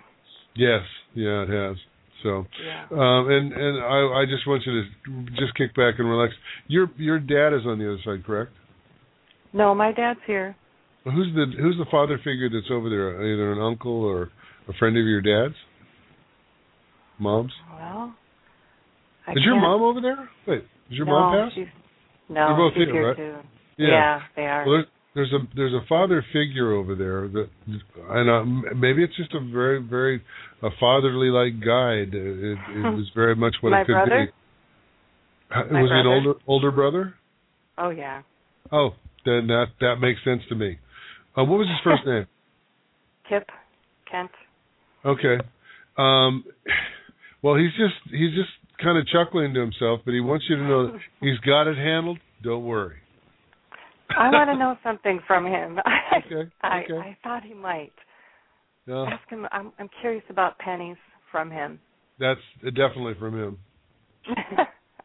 Yes. 0.57 0.81
Yeah, 1.13 1.43
it 1.43 1.49
has. 1.49 1.77
So, 2.23 2.45
Yeah. 2.65 2.85
um, 2.91 3.29
and 3.29 3.53
and 3.53 3.83
I 3.83 4.21
I 4.21 4.25
just 4.25 4.47
want 4.47 4.65
you 4.65 4.73
to 4.81 5.31
just 5.39 5.53
kick 5.55 5.75
back 5.75 5.99
and 5.99 6.09
relax. 6.09 6.33
Your 6.67 6.89
your 6.97 7.19
dad 7.19 7.53
is 7.53 7.65
on 7.65 7.77
the 7.77 7.87
other 7.93 8.01
side, 8.03 8.25
correct? 8.25 8.51
No, 9.53 9.73
my 9.75 9.91
dad's 9.91 10.19
here. 10.25 10.55
Who's 11.05 11.33
the 11.35 11.45
who's 11.61 11.77
the 11.77 11.85
father 11.91 12.17
figure 12.17 12.49
that's 12.49 12.71
over 12.71 12.89
there? 12.89 13.21
Either 13.23 13.51
an 13.53 13.61
uncle 13.61 14.03
or 14.03 14.29
a 14.67 14.73
friend 14.73 14.97
of 14.97 15.05
your 15.05 15.21
dad's? 15.21 15.55
Mom's? 17.19 17.53
Well, 17.71 18.13
I 19.27 19.31
is 19.31 19.37
your 19.43 19.53
can't- 19.53 19.61
mom 19.61 19.81
over 19.83 20.01
there? 20.01 20.29
Wait, 20.47 20.63
is 20.89 20.97
your 20.97 21.05
no, 21.05 21.11
mom 21.13 21.33
passed? 21.45 21.55
She's, 21.55 21.67
no, 22.29 22.47
They're 22.47 22.55
both 22.57 22.73
she's 22.73 22.83
here, 22.85 22.93
here 22.93 23.07
right? 23.09 23.17
too. 23.17 23.35
Yeah. 23.77 24.21
they 24.35 24.45
are. 24.45 24.65
Well, 24.67 24.83
there's, 25.17 25.33
a 25.33 25.39
there's 25.55 25.73
a 25.73 25.85
father 25.89 26.23
figure 26.31 26.71
over 26.73 26.93
there 26.95 27.27
that, 27.27 27.49
and 28.11 28.29
uh, 28.29 28.73
maybe 28.75 29.03
it's 29.03 29.15
just 29.17 29.33
a 29.33 29.39
very 29.51 29.81
very 29.81 30.21
a 30.61 30.69
fatherly 30.79 31.29
like 31.29 31.59
guide. 31.59 32.13
It, 32.13 32.37
it, 32.43 32.57
it 32.77 32.93
was 32.95 33.09
very 33.15 33.35
much 33.35 33.55
what 33.61 33.71
My 33.71 33.81
it 33.81 33.85
could 33.87 33.93
brother? 33.93 34.25
be. 34.27 34.31
Uh, 35.55 35.73
My 35.73 35.81
was 35.81 35.91
he 35.91 35.99
an 35.99 36.07
older 36.07 36.39
older 36.47 36.71
brother? 36.71 37.15
oh 37.77 37.89
yeah, 37.89 38.21
Oh, 38.71 38.91
then 39.25 39.47
that 39.47 39.65
that 39.81 39.95
makes 39.99 40.19
sense 40.23 40.41
to 40.49 40.55
me. 40.55 40.77
Uh, 41.37 41.43
what 41.43 41.57
was 41.59 41.67
his 41.67 41.79
first 41.83 42.05
name? 42.07 42.25
Kip, 43.27 43.47
Kent. 44.09 44.31
Okay. 45.05 45.37
Um, 45.97 46.43
well, 47.41 47.55
he's 47.55 47.71
just 47.71 47.95
he's 48.11 48.35
just 48.35 48.49
kind 48.83 48.97
of 48.97 49.07
chuckling 49.07 49.53
to 49.55 49.59
himself, 49.61 50.01
but 50.05 50.13
he 50.13 50.19
wants 50.21 50.45
you 50.49 50.55
to 50.57 50.63
know 50.63 50.91
that 50.91 50.99
he's 51.21 51.37
got 51.39 51.67
it 51.67 51.77
handled. 51.77 52.19
Don't 52.43 52.65
worry. 52.65 52.97
I 54.17 54.29
want 54.31 54.49
to 54.49 54.57
know 54.57 54.75
something 54.83 55.19
from 55.27 55.45
him. 55.45 55.79
Okay. 56.25 56.49
I 56.61 56.79
okay. 56.83 56.97
I 56.97 57.17
thought 57.23 57.43
he 57.43 57.53
might. 57.53 57.91
No, 58.87 59.05
Ask 59.05 59.29
him. 59.29 59.45
I'm 59.51 59.71
I'm 59.77 59.89
curious 60.01 60.23
about 60.29 60.57
pennies 60.59 60.95
from 61.31 61.51
him. 61.51 61.79
that's 62.19 62.39
uh, 62.65 62.69
definitely 62.71 63.13
from 63.19 63.37
him. 63.37 63.57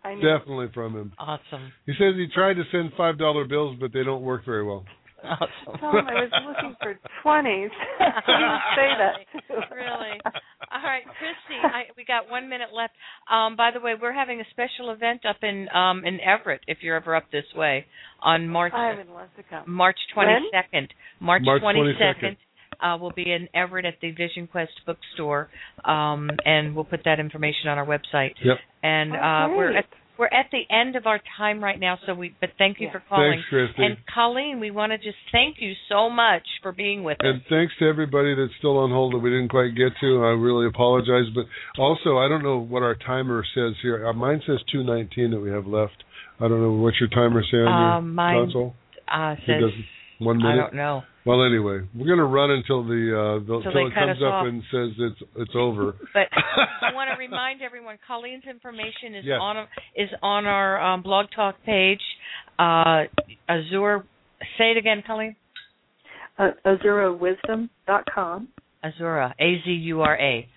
I. 0.05 0.15
Definitely 0.15 0.69
from 0.73 0.95
him. 0.97 1.13
Awesome. 1.19 1.73
He 1.87 1.93
says 1.93 2.15
he 2.17 2.27
tried 2.33 2.55
to 2.55 2.63
send 2.73 2.93
five 2.97 3.19
dollar 3.19 3.45
bills, 3.47 3.77
but 3.81 3.93
they 3.93 4.05
don't 4.05 4.23
work 4.23 4.45
very 4.47 4.65
well. 4.65 4.85
Awesome. 5.25 5.79
Tell 5.81 5.91
him 5.93 6.07
I 6.09 6.15
was 6.27 6.33
looking 6.47 6.77
for 6.83 6.99
twenties. 7.23 7.71
he 7.99 8.33
would 8.33 8.67
say 8.77 8.89
that 8.99 9.15
too. 9.33 9.75
really. 9.75 10.19
All 10.73 10.83
right, 10.83 11.05
Christy, 11.05 11.59
I, 11.63 11.85
we 11.97 12.05
got 12.05 12.31
one 12.31 12.49
minute 12.49 12.69
left. 12.75 12.95
Um, 13.31 13.57
by 13.57 13.71
the 13.73 13.81
way, 13.81 13.95
we're 14.01 14.13
having 14.13 14.41
a 14.41 14.45
special 14.51 14.91
event 14.91 15.23
up 15.29 15.37
in 15.43 15.69
um, 15.75 16.05
in 16.05 16.19
Everett, 16.21 16.63
if 16.67 16.79
you're 16.83 16.97
ever 16.97 17.15
up 17.15 17.25
this 17.31 17.45
way, 17.55 17.87
on 18.23 18.49
March 18.49 18.73
I 18.75 18.95
would 18.97 19.09
love 19.09 19.29
to 19.37 19.43
come. 19.43 19.71
March 19.71 19.99
22nd. 20.17 20.89
March, 21.21 21.43
March 21.45 21.63
22nd. 21.63 22.37
Uh, 22.83 22.97
we'll 23.01 23.13
be 23.13 23.31
in 23.31 23.49
Everett 23.55 23.85
at 23.85 23.95
the 24.03 24.11
Vision 24.11 24.49
Quest 24.51 24.73
bookstore, 24.87 25.49
um, 25.85 26.29
and 26.45 26.75
we'll 26.75 26.85
put 26.85 27.03
that 27.05 27.21
information 27.21 27.69
on 27.69 27.79
our 27.79 27.87
website. 27.87 28.33
Yep. 28.43 28.57
And 28.83 29.13
Oh, 29.13 29.17
uh, 29.19 29.49
we're 29.57 29.77
at 29.77 29.85
we're 30.23 30.39
at 30.39 30.47
the 30.53 30.63
end 30.73 30.95
of 30.95 31.07
our 31.07 31.21
time 31.37 31.63
right 31.63 31.81
now. 31.81 31.99
So 32.07 32.15
we, 32.15 32.33
but 32.41 32.51
thank 32.57 32.79
you 32.81 32.89
for 32.93 33.03
calling. 33.09 33.33
Thanks, 33.33 33.49
Christy. 33.49 33.85
And 33.85 33.97
Colleen, 34.15 34.61
we 34.61 34.71
want 34.71 34.93
to 34.93 34.99
just 34.99 35.19
thank 35.33 35.57
you 35.59 35.73
so 35.89 36.09
much 36.09 36.43
for 36.63 36.71
being 36.71 37.03
with 37.03 37.17
us. 37.21 37.25
And 37.27 37.43
thanks 37.51 37.73
to 37.81 37.89
everybody 37.89 38.35
that's 38.37 38.53
still 38.59 38.79
on 38.79 38.91
hold 38.91 39.15
that 39.15 39.19
we 39.19 39.31
didn't 39.31 39.49
quite 39.49 39.75
get 39.75 39.91
to. 40.01 40.23
I 40.23 40.31
really 40.39 40.69
apologize. 40.69 41.27
But 41.35 41.47
also, 41.77 42.19
I 42.19 42.29
don't 42.29 42.45
know 42.45 42.59
what 42.59 42.85
our 42.85 42.95
timer 42.95 43.45
says 43.53 43.73
here. 43.83 44.07
Uh, 44.07 44.13
mine 44.13 44.41
says 44.47 44.59
219 44.71 45.33
that 45.33 45.41
we 45.41 45.51
have 45.51 45.67
left. 45.67 46.05
I 46.39 46.47
don't 46.47 46.63
know 46.63 46.73
what 46.73 46.95
your 47.01 47.09
timer 47.09 47.43
says 47.43 47.67
on 47.67 47.97
Um, 47.99 48.05
your 48.07 48.15
mine 48.15 48.45
console. 48.47 48.75
uh, 49.09 49.35
It 49.39 49.45
says 49.47 49.85
doesn't- 50.25 50.43
one 50.43 50.47
I 50.47 50.51
minute. 50.55 50.63
don't 50.63 50.75
know. 50.75 51.03
Well, 51.25 51.45
anyway, 51.45 51.83
we're 51.95 52.07
going 52.07 52.19
to 52.19 52.25
run 52.25 52.51
until 52.51 52.83
the 52.83 52.93
uh, 53.15 53.39
the, 53.47 53.47
Till 53.47 53.57
until 53.69 53.87
it 53.87 53.95
comes 53.95 54.19
up 54.23 54.33
off. 54.33 54.47
and 54.49 54.61
says 54.73 54.91
it's 54.99 55.23
it's 55.37 55.53
over. 55.57 55.95
But 56.13 56.27
I 56.83 56.93
want 56.95 57.11
to 57.13 57.17
remind 57.19 57.63
everyone, 57.63 57.97
Colleen's 58.07 58.43
information 58.45 59.15
is 59.15 59.25
Yes. 59.25 59.39
on 59.41 59.57
is 59.95 60.09
on 60.21 60.47
our 60.47 60.83
um, 60.83 61.03
blog 61.03 61.27
talk 61.35 61.55
page. 61.65 62.01
Uh, 62.59 63.05
Azure, 63.49 64.05
say 64.59 64.73
it 64.73 64.77
again, 64.79 65.05
Colleen. 65.07 65.37
Uh, 66.39 66.51
AzuraWisdom.com. 66.67 68.49
Azura, 68.85 69.33
A 69.39 69.63
Z 69.65 69.71
U 69.71 70.01
R 70.03 70.17
A. 70.19 70.49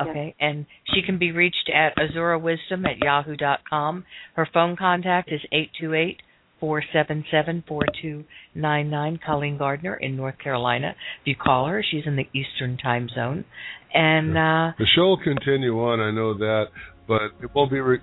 Okay, 0.00 0.34
and 0.40 0.66
she 0.94 1.02
can 1.02 1.18
be 1.18 1.30
reached 1.32 1.70
at 1.74 1.94
azurawisdom 1.96 2.86
at 2.88 2.98
yahoo 3.02 3.36
dot 3.36 3.60
com. 3.68 4.04
Her 4.34 4.48
phone 4.52 4.76
contact 4.76 5.30
is 5.32 5.40
eight 5.52 5.70
two 5.80 5.94
eight 5.94 6.18
four 6.60 6.82
seven 6.92 7.24
seven 7.30 7.64
four 7.66 7.82
two 8.00 8.24
nine 8.54 8.90
nine. 8.90 9.18
Colleen 9.24 9.58
Gardner 9.58 9.94
in 9.94 10.16
North 10.16 10.38
Carolina. 10.38 10.94
If 11.22 11.26
you 11.26 11.34
call 11.34 11.66
her, 11.68 11.82
she's 11.88 12.04
in 12.06 12.16
the 12.16 12.28
Eastern 12.32 12.76
Time 12.76 13.08
Zone, 13.14 13.44
and 13.92 14.30
uh, 14.36 14.72
The 14.78 14.86
show 14.94 15.02
will 15.08 15.22
continue 15.22 15.78
on. 15.80 16.00
I 16.00 16.10
know 16.10 16.34
that, 16.34 16.66
but 17.08 17.22
it 17.42 17.50
won't 17.54 17.70
be. 17.70 17.80
Re- 17.80 17.98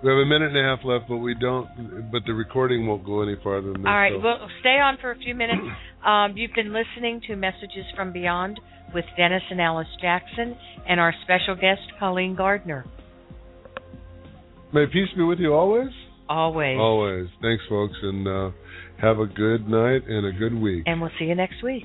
we 0.00 0.08
have 0.10 0.18
a 0.18 0.26
minute 0.26 0.54
and 0.54 0.58
a 0.58 0.62
half 0.76 0.84
left, 0.84 1.06
but 1.08 1.16
we 1.16 1.34
don't. 1.34 2.10
But 2.12 2.22
the 2.24 2.32
recording 2.32 2.86
won't 2.86 3.04
go 3.04 3.22
any 3.22 3.34
farther 3.42 3.72
than 3.72 3.82
this. 3.82 3.88
All 3.88 3.94
right, 3.96 4.12
so- 4.14 4.20
well, 4.20 4.48
stay 4.60 4.78
on 4.78 4.96
for 5.00 5.10
a 5.10 5.16
few 5.18 5.34
minutes. 5.34 5.60
Um, 5.98 6.36
you've 6.36 6.54
been 6.54 6.72
listening 6.72 7.20
to 7.26 7.34
Messages 7.34 7.84
from 7.96 8.12
Beyond 8.12 8.60
with 8.94 9.04
Dennis 9.16 9.42
and 9.50 9.60
Alice 9.60 9.88
Jackson 10.00 10.56
and 10.88 11.00
our 11.00 11.12
special 11.24 11.56
guest, 11.56 11.80
Colleen 11.98 12.36
Gardner. 12.36 12.84
May 14.72 14.86
peace 14.86 15.08
be 15.16 15.24
with 15.24 15.40
you 15.40 15.54
always. 15.54 15.88
Always. 16.28 16.78
Always. 16.78 17.28
Thanks, 17.40 17.64
folks, 17.68 17.96
and 18.02 18.28
uh, 18.28 18.50
have 19.00 19.18
a 19.18 19.26
good 19.26 19.68
night 19.68 20.02
and 20.06 20.26
a 20.26 20.32
good 20.32 20.54
week. 20.54 20.84
And 20.86 21.00
we'll 21.00 21.10
see 21.18 21.26
you 21.26 21.34
next 21.34 21.62
week. 21.62 21.84